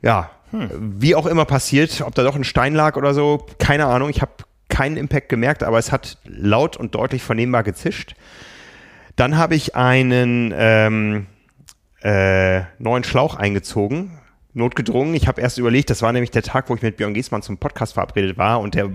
ja, 0.00 0.30
Wie 0.52 1.14
auch 1.14 1.26
immer 1.26 1.44
passiert, 1.44 2.00
ob 2.00 2.14
da 2.14 2.22
doch 2.22 2.34
ein 2.34 2.44
Stein 2.44 2.74
lag 2.74 2.96
oder 2.96 3.14
so, 3.14 3.46
keine 3.58 3.86
Ahnung. 3.86 4.10
Ich 4.10 4.20
habe 4.20 4.32
keinen 4.68 4.96
Impact 4.96 5.28
gemerkt, 5.28 5.62
aber 5.62 5.78
es 5.78 5.92
hat 5.92 6.18
laut 6.24 6.76
und 6.76 6.94
deutlich 6.94 7.22
vernehmbar 7.22 7.62
gezischt. 7.62 8.14
Dann 9.16 9.36
habe 9.36 9.54
ich 9.54 9.76
einen 9.76 10.54
ähm, 10.56 11.26
äh, 12.02 12.62
neuen 12.78 13.04
Schlauch 13.04 13.34
eingezogen, 13.34 14.19
notgedrungen. 14.52 15.14
Ich 15.14 15.28
habe 15.28 15.40
erst 15.40 15.58
überlegt, 15.58 15.90
das 15.90 16.02
war 16.02 16.12
nämlich 16.12 16.30
der 16.30 16.42
Tag, 16.42 16.68
wo 16.68 16.74
ich 16.74 16.82
mit 16.82 16.96
Björn 16.96 17.14
Giesmann 17.14 17.42
zum 17.42 17.58
Podcast 17.58 17.94
verabredet 17.94 18.36
war 18.36 18.60
und 18.60 18.74
der 18.74 18.90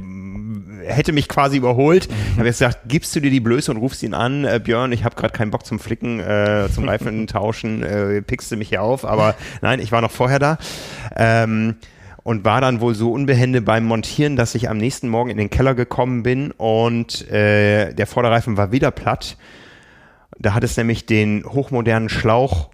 hätte 0.86 1.14
mich 1.14 1.28
quasi 1.28 1.58
überholt. 1.58 2.10
Mhm. 2.10 2.38
habe 2.38 2.48
jetzt 2.48 2.60
gesagt, 2.60 2.80
gibst 2.88 3.16
du 3.16 3.20
dir 3.20 3.32
die 3.32 3.40
Blöße 3.40 3.72
und 3.72 3.78
rufst 3.78 4.04
ihn 4.04 4.14
an, 4.14 4.46
äh, 4.46 4.60
Björn, 4.64 4.92
ich 4.92 5.04
habe 5.04 5.16
gerade 5.16 5.34
keinen 5.34 5.52
Bock 5.52 5.66
zum 5.66 5.80
Flicken, 5.80 6.20
äh, 6.20 6.68
zum 6.74 6.88
Reifen 6.88 7.28
tauschen, 7.28 7.84
äh, 7.84 8.22
pickst 8.22 8.52
du 8.52 8.58
mich 8.58 8.70
hier 8.70 8.82
auf, 8.82 9.06
aber 9.06 9.36
nein, 9.62 9.80
ich 9.80 9.92
war 9.92 10.02
noch 10.02 10.12
vorher 10.12 10.40
da. 10.40 10.58
Ähm, 11.16 11.76
und 12.24 12.44
war 12.44 12.60
dann 12.60 12.82
wohl 12.82 12.96
so 12.96 13.12
unbehende 13.12 13.62
beim 13.62 13.86
Montieren, 13.86 14.36
dass 14.36 14.56
ich 14.56 14.68
am 14.68 14.78
nächsten 14.78 15.10
Morgen 15.10 15.30
in 15.30 15.38
den 15.38 15.52
Keller 15.52 15.76
gekommen 15.76 16.24
bin 16.24 16.52
und 16.52 17.30
äh, 17.30 17.94
der 17.94 18.08
Vorderreifen 18.08 18.58
war 18.58 18.72
wieder 18.72 18.90
platt. 18.90 19.38
Da 20.40 20.56
hat 20.56 20.64
es 20.64 20.76
nämlich 20.76 21.06
den 21.06 21.46
hochmodernen 21.46 22.10
Schlauch 22.10 22.72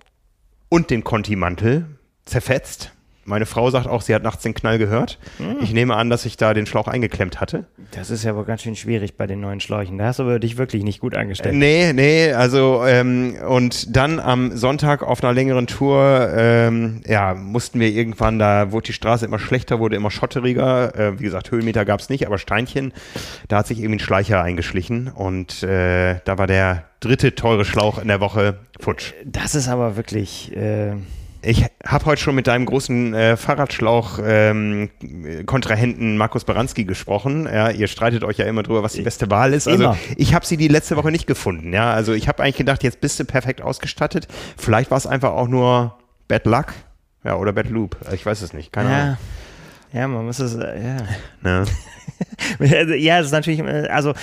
und 0.69 0.89
den 0.89 1.03
Conti-Mantel 1.03 1.85
zerfetzt. 2.25 2.91
Meine 3.23 3.45
Frau 3.45 3.69
sagt 3.69 3.85
auch, 3.85 4.01
sie 4.01 4.15
hat 4.15 4.23
nachts 4.23 4.41
den 4.41 4.55
Knall 4.55 4.79
gehört. 4.79 5.19
Hm. 5.37 5.57
Ich 5.61 5.73
nehme 5.73 5.95
an, 5.95 6.09
dass 6.09 6.25
ich 6.25 6.37
da 6.37 6.55
den 6.55 6.65
Schlauch 6.65 6.87
eingeklemmt 6.87 7.39
hatte. 7.39 7.65
Das 7.91 8.09
ist 8.09 8.23
ja 8.23 8.35
wohl 8.35 8.45
ganz 8.45 8.63
schön 8.63 8.75
schwierig 8.75 9.15
bei 9.15 9.27
den 9.27 9.39
neuen 9.39 9.59
Schläuchen. 9.59 9.99
Da 9.99 10.05
hast 10.05 10.17
du 10.17 10.23
aber 10.23 10.39
dich 10.39 10.57
wirklich 10.57 10.83
nicht 10.83 11.01
gut 11.01 11.15
angestellt. 11.15 11.53
Äh, 11.53 11.57
nee, 11.57 11.93
nee, 11.93 12.33
also 12.33 12.83
ähm, 12.83 13.35
und 13.47 13.95
dann 13.95 14.19
am 14.19 14.57
Sonntag 14.57 15.03
auf 15.03 15.23
einer 15.23 15.33
längeren 15.33 15.67
Tour, 15.67 16.31
ähm, 16.35 17.01
ja, 17.05 17.35
mussten 17.35 17.79
wir 17.79 17.89
irgendwann, 17.89 18.39
da 18.39 18.71
wurde 18.71 18.87
die 18.87 18.93
Straße 18.93 19.25
immer 19.25 19.39
schlechter, 19.39 19.79
wurde 19.79 19.97
immer 19.97 20.09
schotteriger. 20.09 20.95
Äh, 20.95 21.19
wie 21.19 21.23
gesagt, 21.23 21.51
Höhenmeter 21.51 21.85
gab 21.85 21.99
es 21.99 22.09
nicht, 22.09 22.25
aber 22.25 22.39
Steinchen. 22.39 22.91
Da 23.47 23.57
hat 23.57 23.67
sich 23.67 23.77
irgendwie 23.77 23.97
ein 23.97 23.99
Schleicher 23.99 24.41
eingeschlichen 24.41 25.09
und 25.09 25.61
äh, 25.61 26.19
da 26.25 26.39
war 26.39 26.47
der 26.47 26.85
dritte 27.01 27.35
teure 27.35 27.65
Schlauch 27.65 27.99
in 27.99 28.07
der 28.07 28.19
Woche 28.19 28.57
futsch. 28.79 29.13
Das 29.25 29.53
ist 29.53 29.69
aber 29.69 29.95
wirklich... 29.95 30.55
Äh 30.55 30.95
Ich 31.43 31.65
habe 31.83 32.05
heute 32.05 32.21
schon 32.21 32.35
mit 32.35 32.45
deinem 32.45 32.67
großen 32.67 33.15
äh, 33.15 33.35
Fahrradschlauch-Kontrahenten 33.35 36.03
ähm, 36.03 36.17
Markus 36.17 36.43
Baranski 36.43 36.85
gesprochen. 36.85 37.49
Ja, 37.51 37.71
ihr 37.71 37.87
streitet 37.87 38.23
euch 38.23 38.37
ja 38.37 38.45
immer 38.45 38.61
drüber, 38.61 38.83
was 38.83 38.93
die 38.93 39.01
beste 39.01 39.31
Wahl 39.31 39.53
ist. 39.53 39.67
Also 39.67 39.83
immer. 39.83 39.97
ich 40.17 40.35
habe 40.35 40.45
sie 40.45 40.57
die 40.57 40.67
letzte 40.67 40.97
Woche 40.97 41.09
nicht 41.09 41.25
gefunden. 41.25 41.73
Ja, 41.73 41.93
also 41.93 42.13
ich 42.13 42.27
habe 42.27 42.43
eigentlich 42.43 42.57
gedacht, 42.57 42.83
jetzt 42.83 43.01
bist 43.01 43.19
du 43.19 43.25
perfekt 43.25 43.59
ausgestattet. 43.61 44.27
Vielleicht 44.55 44.91
war 44.91 44.99
es 44.99 45.07
einfach 45.07 45.31
auch 45.31 45.47
nur 45.47 45.97
Bad 46.27 46.45
Luck. 46.45 46.73
Ja, 47.23 47.37
oder 47.37 47.53
Bad 47.53 47.69
Loop. 47.69 47.97
Ich 48.13 48.25
weiß 48.25 48.41
es 48.41 48.53
nicht. 48.53 48.71
Keine 48.71 48.89
ja. 48.89 49.01
Ahnung. 49.01 49.17
Ja, 49.93 50.07
man 50.07 50.25
muss 50.25 50.39
es, 50.39 50.55
äh, 50.55 50.83
ja. 50.83 50.97
Ne? 51.41 51.65
ja, 52.97 53.19
es 53.19 53.27
ist 53.27 53.31
natürlich, 53.31 53.59
äh, 53.59 53.87
also 53.87 54.13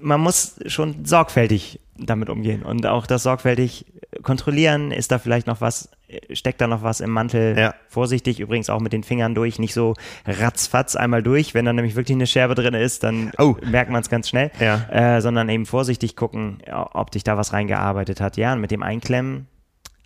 man 0.00 0.20
muss 0.20 0.60
schon 0.66 1.04
sorgfältig 1.04 1.80
damit 1.96 2.28
umgehen 2.28 2.62
und 2.62 2.86
auch 2.86 3.06
das 3.06 3.22
sorgfältig 3.22 3.86
kontrollieren. 4.22 4.90
Ist 4.90 5.12
da 5.12 5.18
vielleicht 5.18 5.46
noch 5.46 5.60
was, 5.60 5.90
steckt 6.32 6.60
da 6.60 6.66
noch 6.66 6.82
was 6.82 7.00
im 7.00 7.10
Mantel? 7.10 7.58
Ja. 7.58 7.74
Vorsichtig, 7.88 8.40
übrigens 8.40 8.70
auch 8.70 8.80
mit 8.80 8.92
den 8.92 9.02
Fingern 9.02 9.34
durch, 9.34 9.58
nicht 9.58 9.74
so 9.74 9.94
ratzfatz 10.26 10.96
einmal 10.96 11.22
durch. 11.22 11.54
Wenn 11.54 11.64
da 11.64 11.72
nämlich 11.72 11.96
wirklich 11.96 12.16
eine 12.16 12.26
Scherbe 12.26 12.54
drin 12.54 12.74
ist, 12.74 13.02
dann 13.02 13.32
oh. 13.38 13.56
merkt 13.64 13.90
man 13.90 14.00
es 14.00 14.10
ganz 14.10 14.28
schnell. 14.28 14.50
Ja. 14.60 15.16
Äh, 15.16 15.20
sondern 15.20 15.48
eben 15.48 15.66
vorsichtig 15.66 16.16
gucken, 16.16 16.58
ob 16.70 17.10
dich 17.10 17.24
da 17.24 17.36
was 17.36 17.52
reingearbeitet 17.52 18.20
hat. 18.20 18.36
Ja, 18.36 18.52
und 18.52 18.60
mit 18.60 18.70
dem 18.70 18.82
Einklemmen 18.82 19.46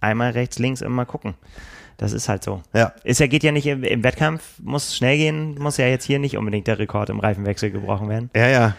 einmal 0.00 0.30
rechts, 0.32 0.58
links 0.58 0.80
immer 0.80 1.06
gucken. 1.06 1.34
Das 1.96 2.12
ist 2.12 2.28
halt 2.28 2.42
so. 2.42 2.62
Ja. 2.72 2.92
Ist 3.04 3.20
ja, 3.20 3.26
geht 3.26 3.44
ja 3.44 3.52
nicht 3.52 3.66
im, 3.66 3.84
im 3.84 4.02
Wettkampf, 4.02 4.42
muss 4.62 4.96
schnell 4.96 5.16
gehen, 5.16 5.56
muss 5.58 5.76
ja 5.76 5.86
jetzt 5.86 6.04
hier 6.04 6.18
nicht 6.18 6.36
unbedingt 6.36 6.66
der 6.66 6.78
Rekord 6.78 7.08
im 7.10 7.20
Reifenwechsel 7.20 7.70
gebrochen 7.70 8.08
werden. 8.08 8.30
Ja, 8.34 8.48
ja. 8.48 8.74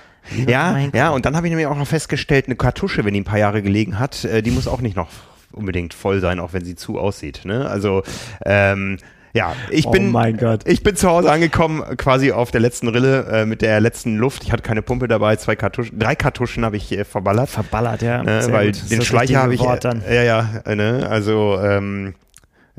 Ja, 0.48 0.80
ja, 0.92 1.10
und 1.12 1.26
dann 1.26 1.36
habe 1.36 1.46
ich 1.46 1.52
nämlich 1.52 1.68
auch 1.68 1.78
noch 1.78 1.86
festgestellt, 1.86 2.48
eine 2.48 2.56
Kartusche, 2.56 3.06
wenn 3.06 3.14
die 3.14 3.22
ein 3.22 3.26
paar 3.26 3.38
Jahre 3.38 3.62
gelegen 3.62 4.00
hat, 4.00 4.24
äh, 4.26 4.42
die 4.42 4.50
muss 4.50 4.68
auch 4.68 4.82
nicht 4.82 4.96
noch 4.96 5.10
unbedingt 5.56 5.94
voll 5.94 6.20
sein, 6.20 6.40
auch 6.40 6.54
wenn 6.54 6.66
sie 6.66 6.76
zu 6.76 7.00
aussieht. 7.00 7.42
Ne? 7.46 7.68
Also 7.68 8.04
ähm, 8.46 8.98
ja, 9.36 9.54
ich 9.70 9.90
bin, 9.90 10.16
oh 10.16 10.58
ich 10.64 10.82
bin 10.82 10.96
zu 10.96 11.10
Hause 11.10 11.30
angekommen, 11.30 11.84
quasi 11.98 12.32
auf 12.32 12.52
der 12.52 12.62
letzten 12.62 12.88
Rille 12.88 13.26
äh, 13.26 13.46
mit 13.46 13.62
der 13.62 13.82
letzten 13.82 14.16
Luft. 14.16 14.44
Ich 14.46 14.54
hatte 14.54 14.64
keine 14.64 14.82
Pumpe 14.82 15.10
dabei, 15.10 15.36
zwei 15.36 15.58
Kartuschen, 15.58 16.00
drei 16.00 16.16
Kartuschen 16.16 16.64
habe 16.64 16.78
ich 16.78 16.90
äh, 16.94 17.04
verballert. 17.04 17.50
Verballert, 17.50 18.02
ja. 18.02 18.24
Ne, 18.24 18.48
weil 18.52 18.72
den 18.72 19.02
Schleicher 19.02 19.42
habe 19.42 19.54
ich. 19.54 19.62
Äh, 19.62 20.16
ja, 20.16 20.24
ja, 20.24 20.76
ne, 20.76 21.06
also 21.10 21.60
ähm, 21.62 22.16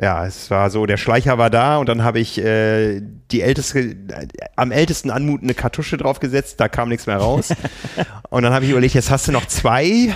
ja, 0.01 0.27
es 0.27 0.51
war 0.51 0.71
so, 0.71 0.85
der 0.87 0.97
Schleicher 0.97 1.37
war 1.37 1.51
da 1.51 1.79
und 1.79 1.89
dann 1.89 2.05
habe 2.05 2.21
ich 2.21 2.39
äh, 2.39 3.03
die 3.31 3.43
älteste, 3.43 3.81
äh, 3.81 4.27
am 4.55 4.71
ältesten 4.71 5.11
anmutende 5.11 5.53
Kartusche 5.53 5.99
draufgesetzt, 5.99 6.59
da 6.59 6.69
kam 6.69 6.89
nichts 6.89 7.07
mehr 7.07 7.19
raus. 7.19 7.51
und 8.31 8.43
dann 8.43 8.55
habe 8.55 8.65
ich 8.65 8.71
überlegt, 8.71 8.95
jetzt 8.95 9.11
hast 9.11 9.29
du 9.29 9.33
noch 9.33 9.47
zwei. 9.47 10.15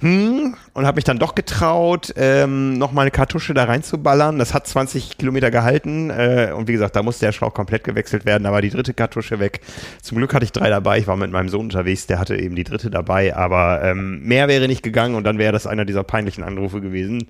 Hm, 0.00 0.54
und 0.74 0.86
habe 0.86 0.94
mich 0.94 1.04
dann 1.04 1.18
doch 1.18 1.34
getraut, 1.34 2.14
ähm, 2.16 2.78
noch 2.78 2.92
mal 2.92 3.00
eine 3.00 3.10
Kartusche 3.10 3.52
da 3.52 3.64
reinzuballern. 3.64 4.38
Das 4.38 4.54
hat 4.54 4.68
20 4.68 5.18
Kilometer 5.18 5.50
gehalten 5.50 6.10
äh, 6.10 6.52
und 6.56 6.68
wie 6.68 6.72
gesagt, 6.72 6.94
da 6.94 7.02
musste 7.02 7.26
der 7.26 7.32
Schlauch 7.32 7.52
komplett 7.52 7.82
gewechselt 7.82 8.24
werden. 8.24 8.44
Da 8.44 8.52
war 8.52 8.62
die 8.62 8.70
dritte 8.70 8.94
Kartusche 8.94 9.40
weg. 9.40 9.60
Zum 10.00 10.18
Glück 10.18 10.34
hatte 10.34 10.44
ich 10.44 10.52
drei 10.52 10.70
dabei. 10.70 10.98
Ich 11.00 11.08
war 11.08 11.16
mit 11.16 11.32
meinem 11.32 11.48
Sohn 11.48 11.62
unterwegs, 11.62 12.06
der 12.06 12.20
hatte 12.20 12.36
eben 12.36 12.54
die 12.54 12.62
dritte 12.62 12.90
dabei. 12.90 13.34
Aber 13.34 13.82
ähm, 13.82 14.22
mehr 14.22 14.46
wäre 14.46 14.68
nicht 14.68 14.84
gegangen 14.84 15.16
und 15.16 15.24
dann 15.24 15.38
wäre 15.38 15.52
das 15.52 15.66
einer 15.66 15.84
dieser 15.84 16.04
peinlichen 16.04 16.44
Anrufe 16.44 16.80
gewesen. 16.80 17.26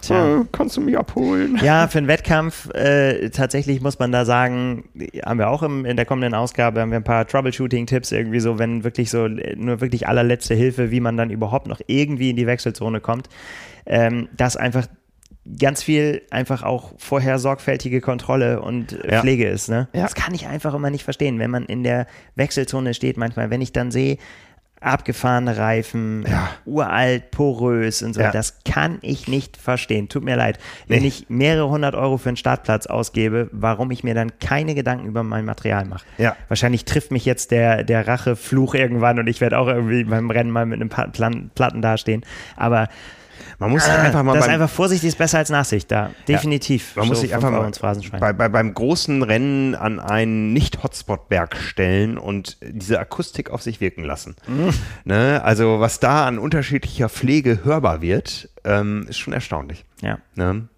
Tja. 0.00 0.40
Äh, 0.40 0.44
kannst 0.52 0.76
du 0.76 0.80
mich 0.80 0.96
abholen? 0.98 1.58
Ja, 1.62 1.88
für 1.88 1.98
einen 1.98 2.08
Wettkampf 2.08 2.68
äh, 2.74 3.30
tatsächlich 3.30 3.80
muss 3.80 3.98
man 3.98 4.12
da 4.12 4.24
sagen, 4.24 4.84
haben 5.24 5.38
wir 5.38 5.48
auch 5.48 5.62
im, 5.62 5.84
in 5.84 5.96
der 5.96 6.06
kommenden 6.06 6.34
Ausgabe 6.34 6.80
haben 6.80 6.90
wir 6.90 6.96
ein 6.96 7.04
paar 7.04 7.26
Troubleshooting-Tipps 7.26 8.12
irgendwie 8.12 8.40
so, 8.40 8.58
wenn 8.58 8.84
wirklich 8.84 9.10
so 9.10 9.28
nur 9.28 9.80
wirklich 9.80 10.08
allerletzte 10.08 10.54
Hilfe, 10.54 10.90
wie 10.90 11.00
man 11.00 11.16
dann 11.16 11.30
überhaupt 11.30 11.66
noch 11.66 11.80
irgendwie 11.86 12.30
in 12.30 12.36
die 12.36 12.46
Wechselzone 12.46 13.00
kommt. 13.00 13.28
Ähm, 13.86 14.28
dass 14.36 14.56
einfach 14.56 14.86
ganz 15.58 15.82
viel 15.82 16.22
einfach 16.30 16.62
auch 16.62 16.92
vorher 16.96 17.38
sorgfältige 17.38 18.00
Kontrolle 18.00 18.62
und 18.62 18.92
ja. 18.92 19.20
Pflege 19.20 19.48
ist. 19.48 19.68
Ne? 19.68 19.88
Ja. 19.92 20.02
Das 20.02 20.14
kann 20.14 20.34
ich 20.34 20.46
einfach 20.46 20.74
immer 20.74 20.90
nicht 20.90 21.04
verstehen, 21.04 21.38
wenn 21.38 21.50
man 21.50 21.66
in 21.66 21.82
der 21.82 22.06
Wechselzone 22.34 22.94
steht. 22.94 23.16
Manchmal, 23.16 23.50
wenn 23.50 23.60
ich 23.60 23.72
dann 23.72 23.90
sehe, 23.90 24.16
abgefahrene 24.84 25.56
Reifen, 25.56 26.24
ja. 26.28 26.50
uralt, 26.64 27.30
porös 27.30 28.02
und 28.02 28.14
so. 28.14 28.20
Ja. 28.20 28.30
Das 28.30 28.62
kann 28.64 28.98
ich 29.02 29.28
nicht 29.28 29.56
verstehen. 29.56 30.08
Tut 30.08 30.24
mir 30.24 30.36
leid. 30.36 30.58
Nee. 30.86 30.96
Wenn 30.96 31.04
ich 31.04 31.26
mehrere 31.28 31.68
hundert 31.68 31.94
Euro 31.94 32.18
für 32.18 32.28
einen 32.28 32.36
Startplatz 32.36 32.86
ausgebe, 32.86 33.48
warum 33.52 33.90
ich 33.90 34.04
mir 34.04 34.14
dann 34.14 34.38
keine 34.38 34.74
Gedanken 34.74 35.06
über 35.06 35.22
mein 35.22 35.44
Material 35.44 35.84
mache. 35.84 36.04
Ja. 36.18 36.36
Wahrscheinlich 36.48 36.84
trifft 36.84 37.10
mich 37.10 37.24
jetzt 37.24 37.50
der, 37.50 37.84
der 37.84 38.06
Rachefluch 38.06 38.74
irgendwann 38.74 39.18
und 39.18 39.26
ich 39.26 39.40
werde 39.40 39.58
auch 39.58 39.68
irgendwie 39.68 40.04
beim 40.04 40.30
Rennen 40.30 40.50
mal 40.50 40.66
mit 40.66 40.80
einem 40.80 40.90
Platten 41.54 41.82
dastehen. 41.82 42.24
Aber 42.56 42.88
man 43.58 43.70
muss 43.70 43.84
sich 43.84 43.92
einfach 43.92 44.22
mal. 44.22 44.34
Das 44.34 44.46
ist 44.46 44.52
einfach 44.52 44.70
Vorsicht 44.70 45.04
ist 45.04 45.18
besser 45.18 45.38
als 45.38 45.50
Nachsicht 45.50 45.90
da. 45.90 46.10
Definitiv. 46.28 46.94
Ja, 46.94 47.02
man 47.02 47.08
muss 47.08 47.20
sich 47.20 47.34
einfach 47.34 47.50
mal 47.50 47.70
bei, 48.20 48.32
bei, 48.32 48.48
beim 48.48 48.74
großen 48.74 49.22
Rennen 49.22 49.74
an 49.74 50.00
einen 50.00 50.52
Nicht-Hotspot-Berg 50.52 51.56
stellen 51.56 52.18
und 52.18 52.58
diese 52.62 52.98
Akustik 52.98 53.50
auf 53.50 53.62
sich 53.62 53.80
wirken 53.80 54.04
lassen. 54.04 54.36
Mhm. 54.46 54.70
Ne? 55.04 55.40
Also, 55.44 55.80
was 55.80 56.00
da 56.00 56.26
an 56.26 56.38
unterschiedlicher 56.38 57.08
Pflege 57.08 57.64
hörbar 57.64 58.00
wird, 58.00 58.48
ähm, 58.64 59.06
ist 59.08 59.18
schon 59.18 59.32
erstaunlich. 59.32 59.84
Ja. 60.00 60.18
Ne? 60.34 60.68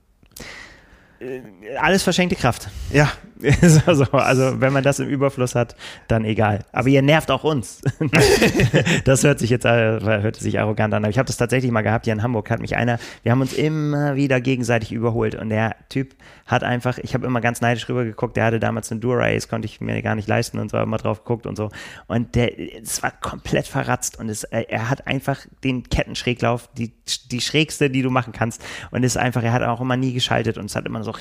Äh, 1.20 1.40
alles 1.80 2.02
verschenkte 2.02 2.36
Kraft. 2.36 2.68
Ja. 2.92 3.10
also, 3.86 4.04
also, 4.12 4.60
wenn 4.60 4.72
man 4.72 4.82
das 4.82 4.98
im 4.98 5.08
Überfluss 5.08 5.54
hat, 5.54 5.76
dann 6.08 6.24
egal. 6.24 6.64
Aber 6.72 6.88
ihr 6.88 7.02
nervt 7.02 7.30
auch 7.30 7.44
uns. 7.44 7.82
das 9.04 9.24
hört 9.24 9.38
sich 9.38 9.50
jetzt 9.50 9.64
äh, 9.64 10.00
hört 10.00 10.36
sich 10.36 10.58
arrogant 10.58 10.94
an. 10.94 11.04
Aber 11.04 11.10
ich 11.10 11.18
habe 11.18 11.26
das 11.26 11.36
tatsächlich 11.36 11.70
mal 11.70 11.82
gehabt. 11.82 12.04
Hier 12.06 12.14
in 12.14 12.22
Hamburg 12.22 12.50
hat 12.50 12.60
mich 12.60 12.76
einer, 12.76 12.98
wir 13.22 13.32
haben 13.32 13.40
uns 13.40 13.52
immer 13.52 14.16
wieder 14.16 14.40
gegenseitig 14.40 14.92
überholt. 14.92 15.34
Und 15.34 15.50
der 15.50 15.76
Typ 15.88 16.14
hat 16.46 16.62
einfach, 16.62 16.98
ich 16.98 17.14
habe 17.14 17.26
immer 17.26 17.40
ganz 17.40 17.60
neidisch 17.60 17.88
rüber 17.88 18.04
geguckt, 18.04 18.36
der 18.36 18.44
hatte 18.44 18.60
damals 18.60 18.90
eine 18.90 19.00
Dura-Ace, 19.00 19.48
konnte 19.48 19.66
ich 19.66 19.80
mir 19.80 20.00
gar 20.02 20.14
nicht 20.14 20.28
leisten 20.28 20.58
und 20.58 20.70
so, 20.70 20.78
immer 20.78 20.96
drauf 20.96 21.24
geguckt 21.24 21.46
und 21.46 21.56
so. 21.56 21.70
Und 22.06 22.34
der, 22.34 22.58
es 22.80 23.02
war 23.02 23.10
komplett 23.10 23.66
verratzt 23.66 24.18
und 24.18 24.28
es, 24.28 24.44
äh, 24.44 24.64
er 24.68 24.88
hat 24.88 25.06
einfach 25.06 25.40
den 25.64 25.88
Kettenschräglauf, 25.88 26.68
die, 26.76 26.92
die 27.30 27.40
schrägste, 27.40 27.90
die 27.90 28.02
du 28.02 28.10
machen 28.10 28.32
kannst. 28.32 28.64
Und 28.90 29.02
ist 29.02 29.16
einfach, 29.16 29.42
er 29.42 29.52
hat 29.52 29.62
auch 29.62 29.80
immer 29.80 29.96
nie 29.96 30.12
geschaltet 30.12 30.56
und 30.58 30.66
es 30.66 30.76
hat 30.76 30.86
immer 30.86 31.02
so. 31.02 31.12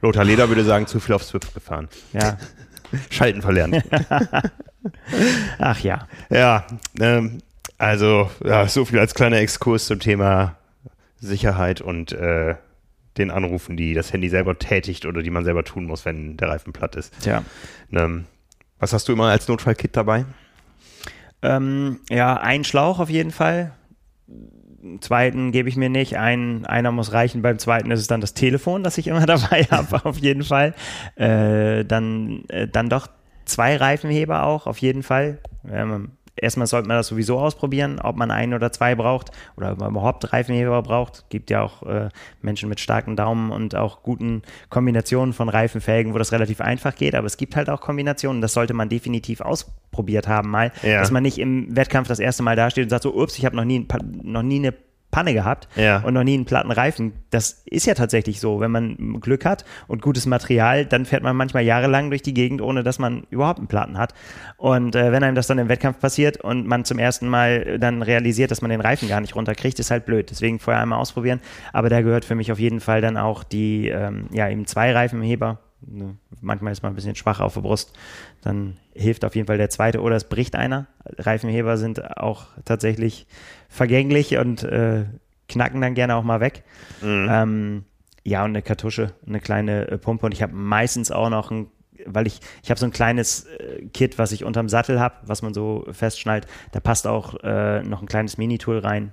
Lothar 0.00 0.24
Leder 0.24 0.48
würde 0.48 0.64
sagen, 0.64 0.86
zu 0.86 1.00
viel 1.00 1.14
auf 1.14 1.22
Swift 1.22 1.54
gefahren. 1.54 1.88
Ja. 2.12 2.38
Schalten 3.10 3.40
verlernt. 3.40 3.82
Ach 5.58 5.78
ja. 5.80 6.08
Ja, 6.30 6.66
ähm, 7.00 7.38
also 7.78 8.30
ja, 8.44 8.66
so 8.68 8.84
viel 8.84 8.98
als 8.98 9.14
kleiner 9.14 9.38
Exkurs 9.38 9.86
zum 9.86 10.00
Thema 10.00 10.56
Sicherheit 11.18 11.80
und 11.80 12.12
äh, 12.12 12.56
den 13.16 13.30
Anrufen, 13.30 13.76
die 13.76 13.94
das 13.94 14.12
Handy 14.12 14.28
selber 14.28 14.58
tätigt 14.58 15.06
oder 15.06 15.22
die 15.22 15.30
man 15.30 15.44
selber 15.44 15.64
tun 15.64 15.84
muss, 15.84 16.04
wenn 16.04 16.36
der 16.36 16.48
Reifen 16.48 16.72
platt 16.72 16.96
ist. 16.96 17.12
Tja. 17.20 17.44
Ähm, 17.92 18.24
was 18.78 18.92
hast 18.92 19.08
du 19.08 19.12
immer 19.12 19.28
als 19.28 19.48
Notfallkit 19.48 19.96
dabei? 19.96 20.24
Ähm, 21.42 22.00
ja, 22.08 22.36
ein 22.36 22.64
Schlauch 22.64 22.98
auf 22.98 23.10
jeden 23.10 23.30
Fall 23.30 23.72
zweiten 25.00 25.52
gebe 25.52 25.68
ich 25.68 25.76
mir 25.76 25.88
nicht. 25.88 26.16
Ein, 26.16 26.66
einer 26.66 26.92
muss 26.92 27.12
reichen. 27.12 27.42
Beim 27.42 27.58
zweiten 27.58 27.90
ist 27.90 28.00
es 28.00 28.06
dann 28.06 28.20
das 28.20 28.34
Telefon, 28.34 28.82
das 28.82 28.98
ich 28.98 29.06
immer 29.06 29.26
dabei 29.26 29.64
habe, 29.70 30.04
auf 30.04 30.18
jeden 30.18 30.42
Fall. 30.42 30.74
Äh, 31.16 31.84
dann, 31.84 32.44
äh, 32.48 32.68
dann 32.68 32.88
doch 32.88 33.08
zwei 33.44 33.76
Reifenheber 33.76 34.44
auch, 34.44 34.66
auf 34.66 34.78
jeden 34.78 35.02
Fall. 35.02 35.38
Ähm, 35.70 36.12
erstmal 36.36 36.66
sollte 36.66 36.88
man 36.88 36.96
das 36.96 37.08
sowieso 37.08 37.38
ausprobieren, 37.38 38.00
ob 38.00 38.16
man 38.16 38.30
einen 38.30 38.54
oder 38.54 38.72
zwei 38.72 38.94
braucht 38.94 39.30
oder 39.56 39.72
ob 39.72 39.78
man 39.78 39.90
überhaupt 39.90 40.32
Reifenheber 40.32 40.82
braucht. 40.82 41.28
Gibt 41.28 41.50
ja 41.50 41.62
auch 41.62 41.82
äh, 41.82 42.08
Menschen 42.40 42.68
mit 42.68 42.80
starken 42.80 43.16
Daumen 43.16 43.50
und 43.50 43.74
auch 43.74 44.02
guten 44.02 44.42
Kombinationen 44.68 45.32
von 45.32 45.48
Reifenfelgen, 45.48 46.14
wo 46.14 46.18
das 46.18 46.32
relativ 46.32 46.60
einfach 46.60 46.94
geht. 46.94 47.14
Aber 47.14 47.26
es 47.26 47.36
gibt 47.36 47.56
halt 47.56 47.68
auch 47.68 47.80
Kombinationen, 47.80 48.40
das 48.40 48.54
sollte 48.54 48.74
man 48.74 48.88
definitiv 48.88 49.40
ausprobiert 49.40 50.28
haben 50.28 50.50
mal, 50.50 50.72
ja. 50.82 51.00
dass 51.00 51.10
man 51.10 51.22
nicht 51.22 51.38
im 51.38 51.74
Wettkampf 51.76 52.08
das 52.08 52.18
erste 52.18 52.42
Mal 52.42 52.56
dasteht 52.56 52.84
und 52.84 52.90
sagt 52.90 53.02
so, 53.02 53.14
ups, 53.14 53.38
ich 53.38 53.44
habe 53.44 53.56
noch 53.56 53.64
nie, 53.64 53.86
noch 54.22 54.42
nie 54.42 54.56
eine 54.58 54.74
Panne 55.12 55.34
gehabt 55.34 55.68
ja. 55.76 55.98
und 55.98 56.14
noch 56.14 56.24
nie 56.24 56.34
einen 56.34 56.46
platten 56.46 56.72
Reifen. 56.72 57.12
Das 57.30 57.62
ist 57.66 57.86
ja 57.86 57.94
tatsächlich 57.94 58.40
so. 58.40 58.60
Wenn 58.60 58.70
man 58.70 59.20
Glück 59.20 59.44
hat 59.44 59.64
und 59.86 60.02
gutes 60.02 60.26
Material, 60.26 60.86
dann 60.86 61.04
fährt 61.04 61.22
man 61.22 61.36
manchmal 61.36 61.62
jahrelang 61.62 62.08
durch 62.08 62.22
die 62.22 62.34
Gegend, 62.34 62.62
ohne 62.62 62.82
dass 62.82 62.98
man 62.98 63.24
überhaupt 63.30 63.58
einen 63.58 63.68
Platten 63.68 63.98
hat. 63.98 64.14
Und 64.56 64.96
äh, 64.96 65.12
wenn 65.12 65.22
einem 65.22 65.36
das 65.36 65.46
dann 65.46 65.58
im 65.58 65.68
Wettkampf 65.68 66.00
passiert 66.00 66.38
und 66.38 66.66
man 66.66 66.84
zum 66.84 66.98
ersten 66.98 67.28
Mal 67.28 67.78
dann 67.78 68.02
realisiert, 68.02 68.50
dass 68.50 68.62
man 68.62 68.70
den 68.70 68.80
Reifen 68.80 69.06
gar 69.06 69.20
nicht 69.20 69.36
runterkriegt, 69.36 69.78
ist 69.78 69.90
halt 69.90 70.06
blöd. 70.06 70.30
Deswegen 70.30 70.58
vorher 70.58 70.82
einmal 70.82 70.98
ausprobieren. 70.98 71.40
Aber 71.74 71.90
da 71.90 72.00
gehört 72.00 72.24
für 72.24 72.34
mich 72.34 72.50
auf 72.50 72.58
jeden 72.58 72.80
Fall 72.80 73.02
dann 73.02 73.18
auch 73.18 73.44
die, 73.44 73.88
ähm, 73.88 74.28
ja, 74.32 74.48
eben 74.48 74.66
zwei 74.66 74.92
Reifenheber 74.92 75.58
Ne, 75.86 76.16
manchmal 76.40 76.72
ist 76.72 76.82
man 76.82 76.92
ein 76.92 76.94
bisschen 76.94 77.16
schwach 77.16 77.40
auf 77.40 77.54
der 77.54 77.62
Brust, 77.62 77.92
dann 78.42 78.76
hilft 78.94 79.24
auf 79.24 79.34
jeden 79.34 79.46
Fall 79.46 79.58
der 79.58 79.70
zweite 79.70 80.00
oder 80.00 80.16
es 80.16 80.24
bricht 80.24 80.54
einer. 80.54 80.86
Reifenheber 81.04 81.76
sind 81.76 82.18
auch 82.18 82.46
tatsächlich 82.64 83.26
vergänglich 83.68 84.36
und 84.36 84.62
äh, 84.62 85.04
knacken 85.48 85.80
dann 85.80 85.94
gerne 85.94 86.16
auch 86.16 86.22
mal 86.22 86.40
weg. 86.40 86.62
Mhm. 87.00 87.28
Ähm, 87.30 87.84
ja, 88.24 88.44
und 88.44 88.50
eine 88.50 88.62
Kartusche, 88.62 89.12
eine 89.26 89.40
kleine 89.40 89.88
äh, 89.88 89.98
Pumpe 89.98 90.26
und 90.26 90.32
ich 90.32 90.42
habe 90.42 90.54
meistens 90.54 91.10
auch 91.10 91.30
noch 91.30 91.50
ein 91.50 91.68
weil 92.06 92.26
ich, 92.26 92.40
ich 92.62 92.70
habe 92.70 92.80
so 92.80 92.86
ein 92.86 92.92
kleines 92.92 93.44
äh, 93.44 93.86
Kit, 93.92 94.18
was 94.18 94.32
ich 94.32 94.44
unterm 94.44 94.68
Sattel 94.68 94.98
habe, 95.00 95.16
was 95.22 95.42
man 95.42 95.54
so 95.54 95.86
festschnallt. 95.90 96.46
Da 96.72 96.80
passt 96.80 97.06
auch 97.06 97.34
äh, 97.42 97.82
noch 97.82 98.02
ein 98.02 98.08
kleines 98.08 98.38
Minitool 98.38 98.78
rein. 98.78 99.12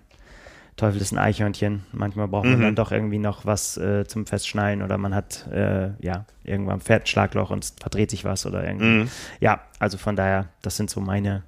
Teufel 0.79 1.01
ist 1.01 1.11
ein 1.11 1.17
Eichhörnchen. 1.17 1.83
Manchmal 1.91 2.27
braucht 2.27 2.45
man 2.45 2.57
mhm. 2.57 2.63
dann 2.63 2.75
doch 2.75 2.91
irgendwie 2.91 3.19
noch 3.19 3.45
was 3.45 3.77
äh, 3.77 4.05
zum 4.07 4.25
Festschnallen 4.25 4.81
oder 4.81 4.97
man 4.97 5.13
hat 5.13 5.47
äh, 5.51 5.89
ja 5.99 6.25
irgendwann 6.43 6.79
fährt 6.79 7.03
ein 7.03 7.07
Schlagloch 7.07 7.49
und 7.49 7.73
verdreht 7.79 8.09
sich 8.09 8.23
was 8.23 8.45
oder 8.45 8.65
irgendwie. 8.65 9.03
Mhm. 9.03 9.09
Ja, 9.39 9.61
also 9.77 9.97
von 9.97 10.15
daher, 10.15 10.47
das 10.61 10.77
sind 10.77 10.89
so 10.89 11.01
meine, 11.01 11.43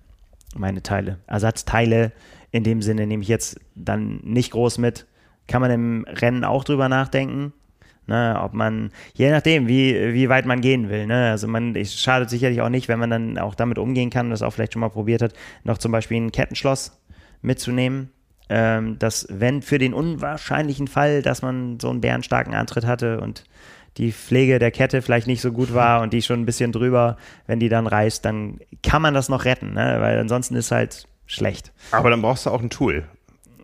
meine 0.55 0.83
Teile. 0.83 1.17
Ersatzteile 1.27 2.11
in 2.51 2.63
dem 2.63 2.81
Sinne 2.81 3.07
nehme 3.07 3.23
ich 3.23 3.29
jetzt 3.29 3.59
dann 3.73 4.19
nicht 4.23 4.51
groß 4.51 4.77
mit. 4.77 5.05
Kann 5.47 5.61
man 5.61 5.71
im 5.71 6.05
Rennen 6.07 6.43
auch 6.43 6.63
drüber 6.63 6.89
nachdenken. 6.89 7.53
Ne, 8.07 8.37
ob 8.43 8.53
man, 8.53 8.91
je 9.13 9.29
nachdem, 9.29 9.67
wie, 9.67 10.13
wie 10.13 10.27
weit 10.27 10.45
man 10.45 10.59
gehen 10.59 10.89
will. 10.89 11.05
Ne? 11.07 11.29
Also 11.29 11.47
man, 11.47 11.75
es 11.75 11.97
schadet 11.97 12.29
sicherlich 12.29 12.59
auch 12.59 12.67
nicht, 12.67 12.89
wenn 12.89 12.99
man 12.99 13.09
dann 13.09 13.37
auch 13.37 13.55
damit 13.55 13.77
umgehen 13.77 14.09
kann, 14.09 14.31
das 14.31 14.41
auch 14.41 14.51
vielleicht 14.51 14.73
schon 14.73 14.81
mal 14.81 14.89
probiert 14.89 15.21
hat, 15.21 15.33
noch 15.63 15.77
zum 15.77 15.91
Beispiel 15.91 16.17
ein 16.17 16.31
Kettenschloss 16.31 16.99
mitzunehmen. 17.41 18.09
Ähm, 18.53 18.99
dass, 18.99 19.27
wenn 19.29 19.61
für 19.61 19.77
den 19.77 19.93
unwahrscheinlichen 19.93 20.89
Fall, 20.89 21.21
dass 21.21 21.41
man 21.41 21.79
so 21.79 21.89
einen 21.89 22.01
bärenstarken 22.01 22.53
Antritt 22.53 22.85
hatte 22.85 23.21
und 23.21 23.45
die 23.95 24.11
Pflege 24.11 24.59
der 24.59 24.71
Kette 24.71 25.01
vielleicht 25.01 25.25
nicht 25.27 25.39
so 25.39 25.53
gut 25.53 25.73
war 25.73 26.01
und 26.01 26.11
die 26.11 26.21
schon 26.21 26.41
ein 26.41 26.45
bisschen 26.45 26.73
drüber, 26.73 27.15
wenn 27.47 27.61
die 27.61 27.69
dann 27.69 27.87
reißt, 27.87 28.25
dann 28.25 28.59
kann 28.83 29.01
man 29.01 29.13
das 29.13 29.29
noch 29.29 29.45
retten, 29.45 29.73
ne? 29.73 29.97
weil 30.01 30.19
ansonsten 30.19 30.55
ist 30.55 30.71
halt 30.71 31.07
schlecht. 31.27 31.71
Aber 31.91 32.09
dann 32.09 32.21
brauchst 32.21 32.45
du 32.45 32.49
auch 32.49 32.61
ein 32.61 32.69
Tool. 32.69 33.05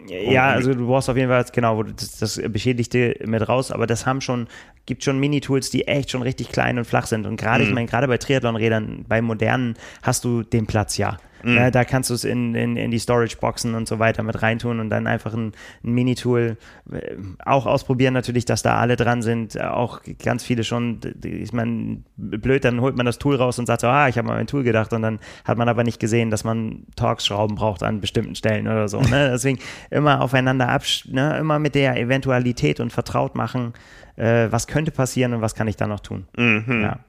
Ja, 0.08 0.48
also 0.48 0.74
du 0.74 0.88
brauchst 0.88 1.10
auf 1.10 1.18
jeden 1.18 1.30
Fall, 1.30 1.44
genau, 1.52 1.84
das, 1.84 2.18
das 2.18 2.42
Beschädigte 2.48 3.16
mit 3.26 3.50
raus, 3.50 3.72
aber 3.72 3.88
das 3.88 4.06
haben 4.06 4.22
schon, 4.22 4.48
gibt 4.88 5.04
schon 5.04 5.20
Mini-Tools, 5.20 5.70
die 5.70 5.88
echt 5.88 6.10
schon 6.10 6.24
richtig 6.24 6.50
klein 6.50 6.80
und 6.80 6.86
flach 6.86 7.06
sind. 7.06 7.28
Und 7.28 7.38
gerade, 7.38 7.64
mhm. 7.64 7.70
ich 7.70 7.76
meine, 7.76 7.88
gerade 7.88 8.08
bei 8.08 8.18
Triathlon-Rädern, 8.18 9.06
bei 9.08 9.22
modernen 9.22 9.76
hast 10.02 10.26
du 10.26 10.42
den 10.42 10.66
Platz 10.66 10.98
ja. 10.98 11.18
Mhm. 11.44 11.56
Ja, 11.56 11.72
da 11.72 11.86
kannst 11.86 12.10
du 12.10 12.14
es 12.14 12.24
in, 12.24 12.56
in, 12.56 12.78
in 12.78 12.90
die 12.90 13.00
Storage-Boxen 13.00 13.76
und 13.76 13.88
so 13.88 14.00
weiter 14.00 14.24
mit 14.24 14.42
reintun 14.42 14.80
und 14.80 14.90
dann 14.90 15.08
einfach 15.08 15.34
ein, 15.34 15.52
ein 15.84 15.92
Mini-Tool 15.92 16.58
äh, 16.92 17.16
auch 17.46 17.66
ausprobieren, 17.66 18.14
natürlich, 18.14 18.46
dass 18.46 18.64
da 18.64 18.78
alle 18.78 18.96
dran 18.96 19.22
sind. 19.22 19.60
Auch 19.62 20.02
ganz 20.24 20.44
viele 20.44 20.64
schon, 20.64 21.00
ich 21.24 21.54
meine, 21.54 22.02
blöd, 22.16 22.66
dann 22.66 22.82
holt 22.82 22.96
man 22.96 23.06
das 23.06 23.20
Tool 23.20 23.36
raus 23.36 23.60
und 23.60 23.66
sagt 23.66 23.82
so, 23.82 23.88
ah, 23.88 24.08
ich 24.08 24.18
habe 24.18 24.28
mal 24.28 24.38
ein 24.38 24.48
Tool 24.48 24.64
gedacht 24.64 24.94
und 24.94 25.02
dann 25.02 25.20
hat 25.46 25.58
man 25.58 25.70
aber 25.70 25.84
nicht 25.84 26.00
gesehen, 26.00 26.32
dass 26.32 26.44
man 26.44 26.86
Torx-Schrauben 26.96 27.56
braucht 27.56 27.84
an 27.84 28.02
bestimmten 28.02 28.36
Stellen 28.36 28.68
oder 28.68 28.88
so. 28.88 29.00
Ne? 29.00 29.30
Deswegen 29.34 29.60
immer 29.92 30.22
aufeinander 30.22 30.70
absch, 30.70 31.08
ne? 31.08 31.38
immer 31.38 31.60
mit 31.60 31.76
der 31.76 31.98
Eventualität 31.98 32.80
und 32.80 32.92
vertraut 32.92 33.36
machen, 33.36 33.74
äh, 34.18 34.52
was 34.52 34.68
könnte 34.68 34.92
passieren 34.92 35.34
und 35.34 35.42
was 35.42 35.56
kann 35.56 35.68
ich 35.68 35.78
da 35.78 35.88
noch 35.88 36.02
tun. 36.02 36.28
Mhm. 36.38 36.82
Ja. 36.82 37.00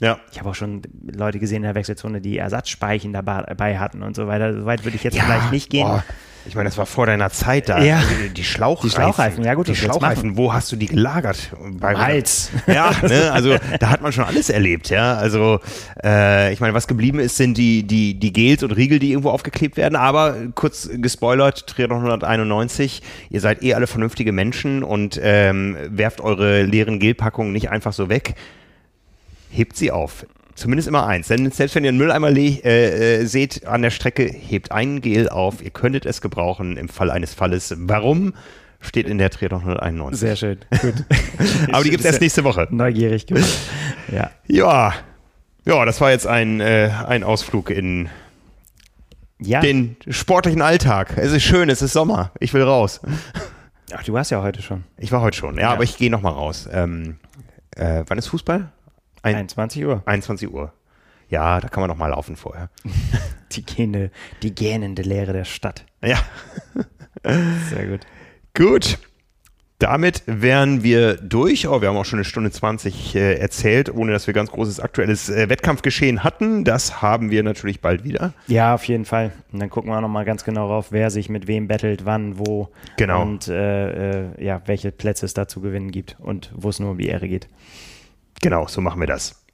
Ja. 0.00 0.18
Ich 0.32 0.38
habe 0.38 0.50
auch 0.50 0.54
schon 0.54 0.82
Leute 1.02 1.38
gesehen 1.38 1.58
in 1.58 1.62
der 1.62 1.74
Wechselzone, 1.74 2.20
die 2.20 2.38
Ersatzspeichen 2.38 3.12
dabei 3.12 3.78
hatten 3.78 4.02
und 4.02 4.16
so 4.16 4.26
weiter. 4.26 4.54
So 4.58 4.66
weit 4.66 4.84
würde 4.84 4.96
ich 4.96 5.04
jetzt 5.04 5.16
ja, 5.16 5.24
vielleicht 5.24 5.52
nicht 5.52 5.70
gehen. 5.70 5.86
Boah. 5.86 6.04
Ich 6.46 6.54
meine, 6.54 6.68
das 6.68 6.76
war 6.76 6.84
vor 6.84 7.06
deiner 7.06 7.30
Zeit 7.30 7.70
da. 7.70 7.82
Ja. 7.82 8.02
Die 8.36 8.44
Schlauchreifen. 8.44 8.90
Die 8.90 8.94
Schlauchreifen, 8.94 9.44
ja 9.44 9.54
gut. 9.54 9.68
Die 9.68 9.74
Schlauchreifen, 9.74 10.36
wo 10.36 10.52
hast 10.52 10.70
du 10.70 10.76
die 10.76 10.86
gelagert? 10.86 11.50
Bei 11.80 11.94
Hals. 11.94 12.50
Ja, 12.66 12.92
ne? 13.02 13.32
also 13.32 13.56
da 13.80 13.88
hat 13.88 14.02
man 14.02 14.12
schon 14.12 14.24
alles 14.24 14.50
erlebt, 14.50 14.90
ja. 14.90 15.14
Also 15.14 15.60
äh, 16.02 16.52
ich 16.52 16.60
meine, 16.60 16.74
was 16.74 16.86
geblieben 16.86 17.18
ist, 17.18 17.36
sind 17.36 17.56
die, 17.56 17.84
die, 17.84 18.18
die 18.18 18.32
Gels 18.32 18.62
und 18.62 18.72
Riegel, 18.72 18.98
die 18.98 19.12
irgendwo 19.12 19.30
aufgeklebt 19.30 19.78
werden. 19.78 19.96
Aber 19.96 20.36
kurz 20.54 20.90
gespoilert, 20.92 21.66
Triathlon 21.66 21.98
191, 22.00 23.00
ihr 23.30 23.40
seid 23.40 23.62
eh 23.62 23.72
alle 23.72 23.86
vernünftige 23.86 24.32
Menschen 24.32 24.82
und 24.82 25.18
ähm, 25.22 25.78
werft 25.88 26.20
eure 26.20 26.62
leeren 26.62 26.98
Gelpackungen 26.98 27.52
nicht 27.52 27.70
einfach 27.70 27.94
so 27.94 28.10
weg 28.10 28.34
hebt 29.54 29.76
sie 29.76 29.90
auf. 29.90 30.26
Zumindest 30.54 30.86
immer 30.86 31.06
eins. 31.06 31.28
Denn 31.28 31.50
selbst 31.50 31.74
wenn 31.74 31.84
ihr 31.84 31.88
einen 31.88 31.98
Mülleimer 31.98 32.30
äh, 32.30 33.22
äh, 33.22 33.26
seht 33.26 33.66
an 33.66 33.82
der 33.82 33.90
Strecke, 33.90 34.24
hebt 34.24 34.70
ein 34.70 35.00
Gel 35.00 35.28
auf. 35.28 35.62
Ihr 35.62 35.70
könntet 35.70 36.06
es 36.06 36.20
gebrauchen 36.20 36.76
im 36.76 36.88
Fall 36.88 37.10
eines 37.10 37.34
Falles. 37.34 37.74
Warum? 37.76 38.34
Steht 38.80 39.08
in 39.08 39.18
der 39.18 39.30
Triathlon 39.30 39.60
191. 39.60 40.20
Sehr 40.20 40.36
schön. 40.36 40.58
Gut. 40.80 40.94
Aber 41.72 41.82
die 41.82 41.90
gibt 41.90 42.00
es 42.00 42.06
erst 42.06 42.20
nächste 42.20 42.44
Woche. 42.44 42.68
Neugierig. 42.70 43.26
Gut. 43.26 43.42
Ja. 44.12 44.30
Ja. 44.46 44.94
Ja, 45.64 45.84
das 45.86 46.00
war 46.00 46.10
jetzt 46.10 46.26
ein, 46.26 46.60
äh, 46.60 46.90
ein 47.06 47.24
Ausflug 47.24 47.70
in 47.70 48.10
ja. 49.40 49.60
den 49.60 49.96
sportlichen 50.08 50.62
Alltag. 50.62 51.14
Es 51.16 51.32
ist 51.32 51.42
schön, 51.42 51.70
es 51.70 51.80
ist 51.80 51.94
Sommer. 51.94 52.30
Ich 52.38 52.52
will 52.52 52.62
raus. 52.62 53.00
Ach, 53.92 54.04
du 54.04 54.12
warst 54.12 54.30
ja 54.30 54.42
heute 54.42 54.60
schon. 54.60 54.84
Ich 54.98 55.10
war 55.10 55.22
heute 55.22 55.36
schon, 55.36 55.56
ja, 55.56 55.62
ja. 55.62 55.72
aber 55.72 55.82
ich 55.82 55.96
gehe 55.96 56.10
nochmal 56.10 56.34
raus. 56.34 56.68
Ähm, 56.70 57.16
äh, 57.76 58.04
wann 58.06 58.18
ist 58.18 58.26
Fußball? 58.26 58.70
Ein, 59.24 59.36
21 59.36 59.84
Uhr. 59.84 60.02
21 60.04 60.52
Uhr. 60.52 60.72
Ja, 61.30 61.58
da 61.58 61.68
kann 61.68 61.80
man 61.80 61.88
noch 61.88 61.96
mal 61.96 62.08
laufen 62.08 62.36
vorher. 62.36 62.68
die, 63.52 63.64
gähne, 63.64 64.10
die 64.42 64.54
gähnende 64.54 65.02
Leere 65.02 65.32
der 65.32 65.44
Stadt. 65.44 65.86
Ja. 66.04 66.18
Sehr 67.70 67.86
gut. 67.86 68.00
Gut. 68.52 68.98
Damit 69.78 70.22
wären 70.26 70.82
wir 70.82 71.16
durch. 71.16 71.66
Oh, 71.66 71.80
wir 71.80 71.88
haben 71.88 71.96
auch 71.96 72.04
schon 72.04 72.18
eine 72.18 72.24
Stunde 72.24 72.50
20 72.50 73.16
äh, 73.16 73.34
erzählt, 73.34 73.92
ohne 73.92 74.12
dass 74.12 74.26
wir 74.26 74.34
ganz 74.34 74.50
großes 74.50 74.78
aktuelles 74.78 75.30
äh, 75.30 75.48
Wettkampfgeschehen 75.48 76.22
hatten. 76.22 76.64
Das 76.64 77.00
haben 77.02 77.30
wir 77.30 77.42
natürlich 77.42 77.80
bald 77.80 78.04
wieder. 78.04 78.34
Ja, 78.46 78.74
auf 78.74 78.84
jeden 78.84 79.06
Fall. 79.06 79.32
Und 79.52 79.60
dann 79.60 79.70
gucken 79.70 79.90
wir 79.90 79.96
auch 79.96 80.02
nochmal 80.02 80.26
ganz 80.26 80.44
genau 80.44 80.68
drauf, 80.68 80.88
wer 80.90 81.10
sich 81.10 81.30
mit 81.30 81.46
wem 81.46 81.66
battelt, 81.66 82.04
wann, 82.04 82.38
wo. 82.38 82.68
Genau. 82.98 83.22
Und 83.22 83.48
äh, 83.48 84.20
äh, 84.20 84.44
ja, 84.44 84.60
welche 84.66 84.92
Plätze 84.92 85.24
es 85.26 85.32
da 85.32 85.48
zu 85.48 85.62
gewinnen 85.62 85.90
gibt 85.90 86.16
und 86.20 86.52
wo 86.54 86.68
es 86.68 86.78
nur 86.78 86.90
um 86.90 86.98
die 86.98 87.08
Ehre 87.08 87.26
geht. 87.26 87.48
Genau, 88.40 88.66
so 88.66 88.80
machen 88.80 89.00
wir 89.00 89.06
das. 89.06 89.44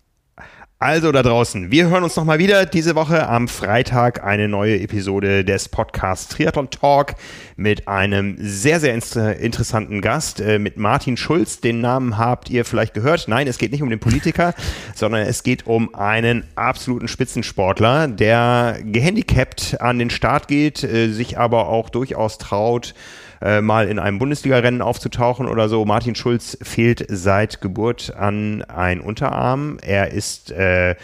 Also 0.83 1.13
da 1.13 1.23
draußen, 1.23 1.71
wir 1.71 1.91
hören 1.91 2.05
uns 2.05 2.17
nochmal 2.17 2.39
wieder 2.39 2.65
diese 2.65 2.95
Woche 2.95 3.29
am 3.29 3.49
Freitag 3.49 4.25
eine 4.25 4.49
neue 4.49 4.81
Episode 4.81 5.45
des 5.45 5.69
Podcasts 5.69 6.29
Triathlon 6.29 6.71
Talk 6.71 7.17
mit 7.57 7.87
einem 7.87 8.37
sehr, 8.39 8.81
sehr 8.81 8.95
interessanten 8.95 10.01
Gast, 10.01 10.41
äh, 10.41 10.59
mit 10.59 10.79
Martin 10.79 11.19
Schulz. 11.19 11.61
Den 11.61 11.83
Namen 11.83 12.17
habt 12.17 12.49
ihr 12.49 12.65
vielleicht 12.65 12.95
gehört. 12.95 13.29
Nein, 13.29 13.47
es 13.47 13.59
geht 13.59 13.73
nicht 13.73 13.83
um 13.83 13.91
den 13.91 14.01
Politiker, 14.01 14.55
sondern 14.95 15.27
es 15.27 15.43
geht 15.43 15.67
um 15.67 15.95
einen 15.95 16.45
absoluten 16.55 17.09
Spitzensportler, 17.09 18.09
der 18.09 18.79
gehandicapt 18.83 19.83
an 19.83 19.99
den 19.99 20.09
Start 20.09 20.49
geht, 20.49 20.83
äh, 20.83 21.11
sich 21.11 21.37
aber 21.37 21.69
auch 21.69 21.91
durchaus 21.91 22.39
traut, 22.39 22.95
äh, 23.41 23.61
mal 23.61 23.89
in 23.89 23.99
einem 23.99 24.19
Bundesliga-Rennen 24.19 24.83
aufzutauchen 24.83 25.47
oder 25.47 25.69
so. 25.69 25.85
Martin 25.85 26.15
Schulz 26.15 26.59
fehlt 26.63 27.05
seit 27.09 27.61
Geburt 27.61 28.15
an 28.17 28.63
ein 28.63 29.01
Unterarm. 29.01 29.79
Er 29.83 30.13
ist 30.13 30.51
äh, 30.51 30.95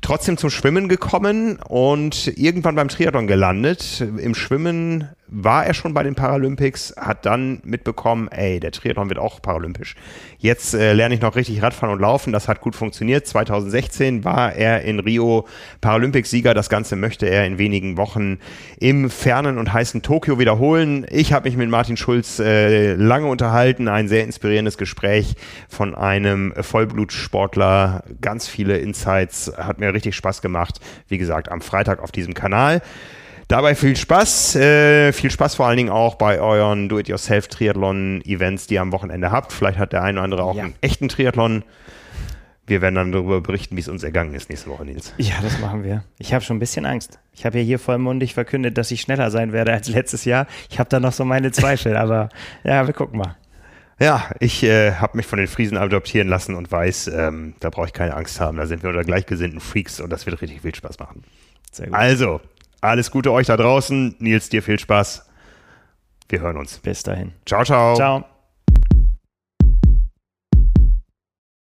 trotzdem 0.00 0.36
zum 0.36 0.50
Schwimmen 0.50 0.88
gekommen 0.88 1.58
und 1.68 2.26
irgendwann 2.38 2.74
beim 2.74 2.88
Triathlon 2.88 3.26
gelandet. 3.26 4.00
Im 4.00 4.34
Schwimmen 4.34 5.08
war 5.32 5.64
er 5.64 5.72
schon 5.72 5.94
bei 5.94 6.02
den 6.02 6.14
Paralympics, 6.14 6.94
hat 6.96 7.24
dann 7.24 7.60
mitbekommen, 7.64 8.28
ey, 8.28 8.60
der 8.60 8.70
Triathlon 8.70 9.08
wird 9.08 9.18
auch 9.18 9.40
paralympisch. 9.40 9.96
Jetzt 10.38 10.74
äh, 10.74 10.92
lerne 10.92 11.14
ich 11.14 11.22
noch 11.22 11.36
richtig 11.36 11.62
Radfahren 11.62 11.94
und 11.94 12.00
Laufen, 12.00 12.32
das 12.32 12.48
hat 12.48 12.60
gut 12.60 12.76
funktioniert. 12.76 13.26
2016 13.26 14.24
war 14.24 14.54
er 14.54 14.82
in 14.82 15.00
Rio 15.00 15.46
Paralympicsieger, 15.80 16.52
das 16.52 16.68
Ganze 16.68 16.96
möchte 16.96 17.26
er 17.26 17.46
in 17.46 17.56
wenigen 17.56 17.96
Wochen 17.96 18.38
im 18.78 19.08
fernen 19.08 19.56
und 19.56 19.72
heißen 19.72 20.02
Tokio 20.02 20.38
wiederholen. 20.38 21.06
Ich 21.10 21.32
habe 21.32 21.48
mich 21.48 21.56
mit 21.56 21.70
Martin 21.70 21.96
Schulz 21.96 22.38
äh, 22.38 22.94
lange 22.94 23.26
unterhalten, 23.26 23.88
ein 23.88 24.08
sehr 24.08 24.24
inspirierendes 24.24 24.76
Gespräch 24.76 25.34
von 25.68 25.94
einem 25.94 26.52
Vollblutsportler, 26.60 28.04
ganz 28.20 28.48
viele 28.48 28.76
Insights, 28.78 29.52
hat 29.56 29.78
mir 29.78 29.94
richtig 29.94 30.14
Spaß 30.14 30.42
gemacht. 30.42 30.80
Wie 31.08 31.18
gesagt, 31.18 31.50
am 31.50 31.62
Freitag 31.62 32.02
auf 32.02 32.12
diesem 32.12 32.34
Kanal. 32.34 32.82
Dabei 33.52 33.74
viel 33.74 33.96
Spaß. 33.96 34.56
Äh, 34.56 35.12
viel 35.12 35.30
Spaß 35.30 35.56
vor 35.56 35.66
allen 35.66 35.76
Dingen 35.76 35.90
auch 35.90 36.14
bei 36.14 36.40
euren 36.40 36.88
Do-it-yourself-Triathlon-Events, 36.88 38.66
die 38.66 38.76
ihr 38.76 38.80
am 38.80 38.92
Wochenende 38.92 39.30
habt. 39.30 39.52
Vielleicht 39.52 39.76
hat 39.76 39.92
der 39.92 40.02
eine 40.02 40.20
oder 40.20 40.24
andere 40.24 40.44
auch 40.44 40.56
ja. 40.56 40.62
einen 40.62 40.74
echten 40.80 41.10
Triathlon. 41.10 41.62
Wir 42.66 42.80
werden 42.80 42.94
dann 42.94 43.12
darüber 43.12 43.42
berichten, 43.42 43.76
wie 43.76 43.80
es 43.80 43.88
uns 43.88 44.04
ergangen 44.04 44.32
ist 44.32 44.48
nächste 44.48 44.70
Woche, 44.70 44.86
Nils. 44.86 45.12
Ja, 45.18 45.34
das 45.42 45.60
machen 45.60 45.84
wir. 45.84 46.02
Ich 46.16 46.32
habe 46.32 46.42
schon 46.42 46.56
ein 46.56 46.60
bisschen 46.60 46.86
Angst. 46.86 47.18
Ich 47.34 47.44
habe 47.44 47.58
ja 47.58 47.64
hier 47.64 47.78
vollmundig 47.78 48.32
verkündet, 48.32 48.78
dass 48.78 48.90
ich 48.90 49.02
schneller 49.02 49.30
sein 49.30 49.52
werde 49.52 49.74
als 49.74 49.86
letztes 49.90 50.24
Jahr. 50.24 50.46
Ich 50.70 50.78
habe 50.78 50.88
da 50.88 50.98
noch 50.98 51.12
so 51.12 51.26
meine 51.26 51.52
Zweifel, 51.52 51.94
aber 51.98 52.30
ja, 52.64 52.86
wir 52.86 52.94
gucken 52.94 53.18
mal. 53.18 53.36
Ja, 54.00 54.30
ich 54.40 54.62
äh, 54.62 54.92
habe 54.92 55.18
mich 55.18 55.26
von 55.26 55.38
den 55.38 55.46
Friesen 55.46 55.76
adoptieren 55.76 56.28
lassen 56.28 56.54
und 56.54 56.72
weiß, 56.72 57.08
ähm, 57.08 57.52
da 57.60 57.68
brauche 57.68 57.88
ich 57.88 57.92
keine 57.92 58.16
Angst 58.16 58.40
haben. 58.40 58.56
Da 58.56 58.66
sind 58.66 58.82
wir 58.82 58.88
unter 58.88 59.04
gleichgesinnten 59.04 59.60
Freaks 59.60 60.00
und 60.00 60.08
das 60.08 60.24
wird 60.24 60.40
richtig 60.40 60.62
viel 60.62 60.74
Spaß 60.74 60.98
machen. 60.98 61.22
Sehr 61.70 61.86
gut. 61.86 61.94
Also, 61.94 62.40
alles 62.82 63.10
Gute 63.10 63.32
euch 63.32 63.46
da 63.46 63.56
draußen. 63.56 64.16
Nils, 64.18 64.48
dir 64.50 64.62
viel 64.62 64.78
Spaß. 64.78 65.28
Wir 66.28 66.40
hören 66.40 66.56
uns. 66.56 66.78
Bis 66.78 67.02
dahin. 67.02 67.32
Ciao, 67.46 67.64
ciao. 67.64 67.94
Ciao. 67.94 68.31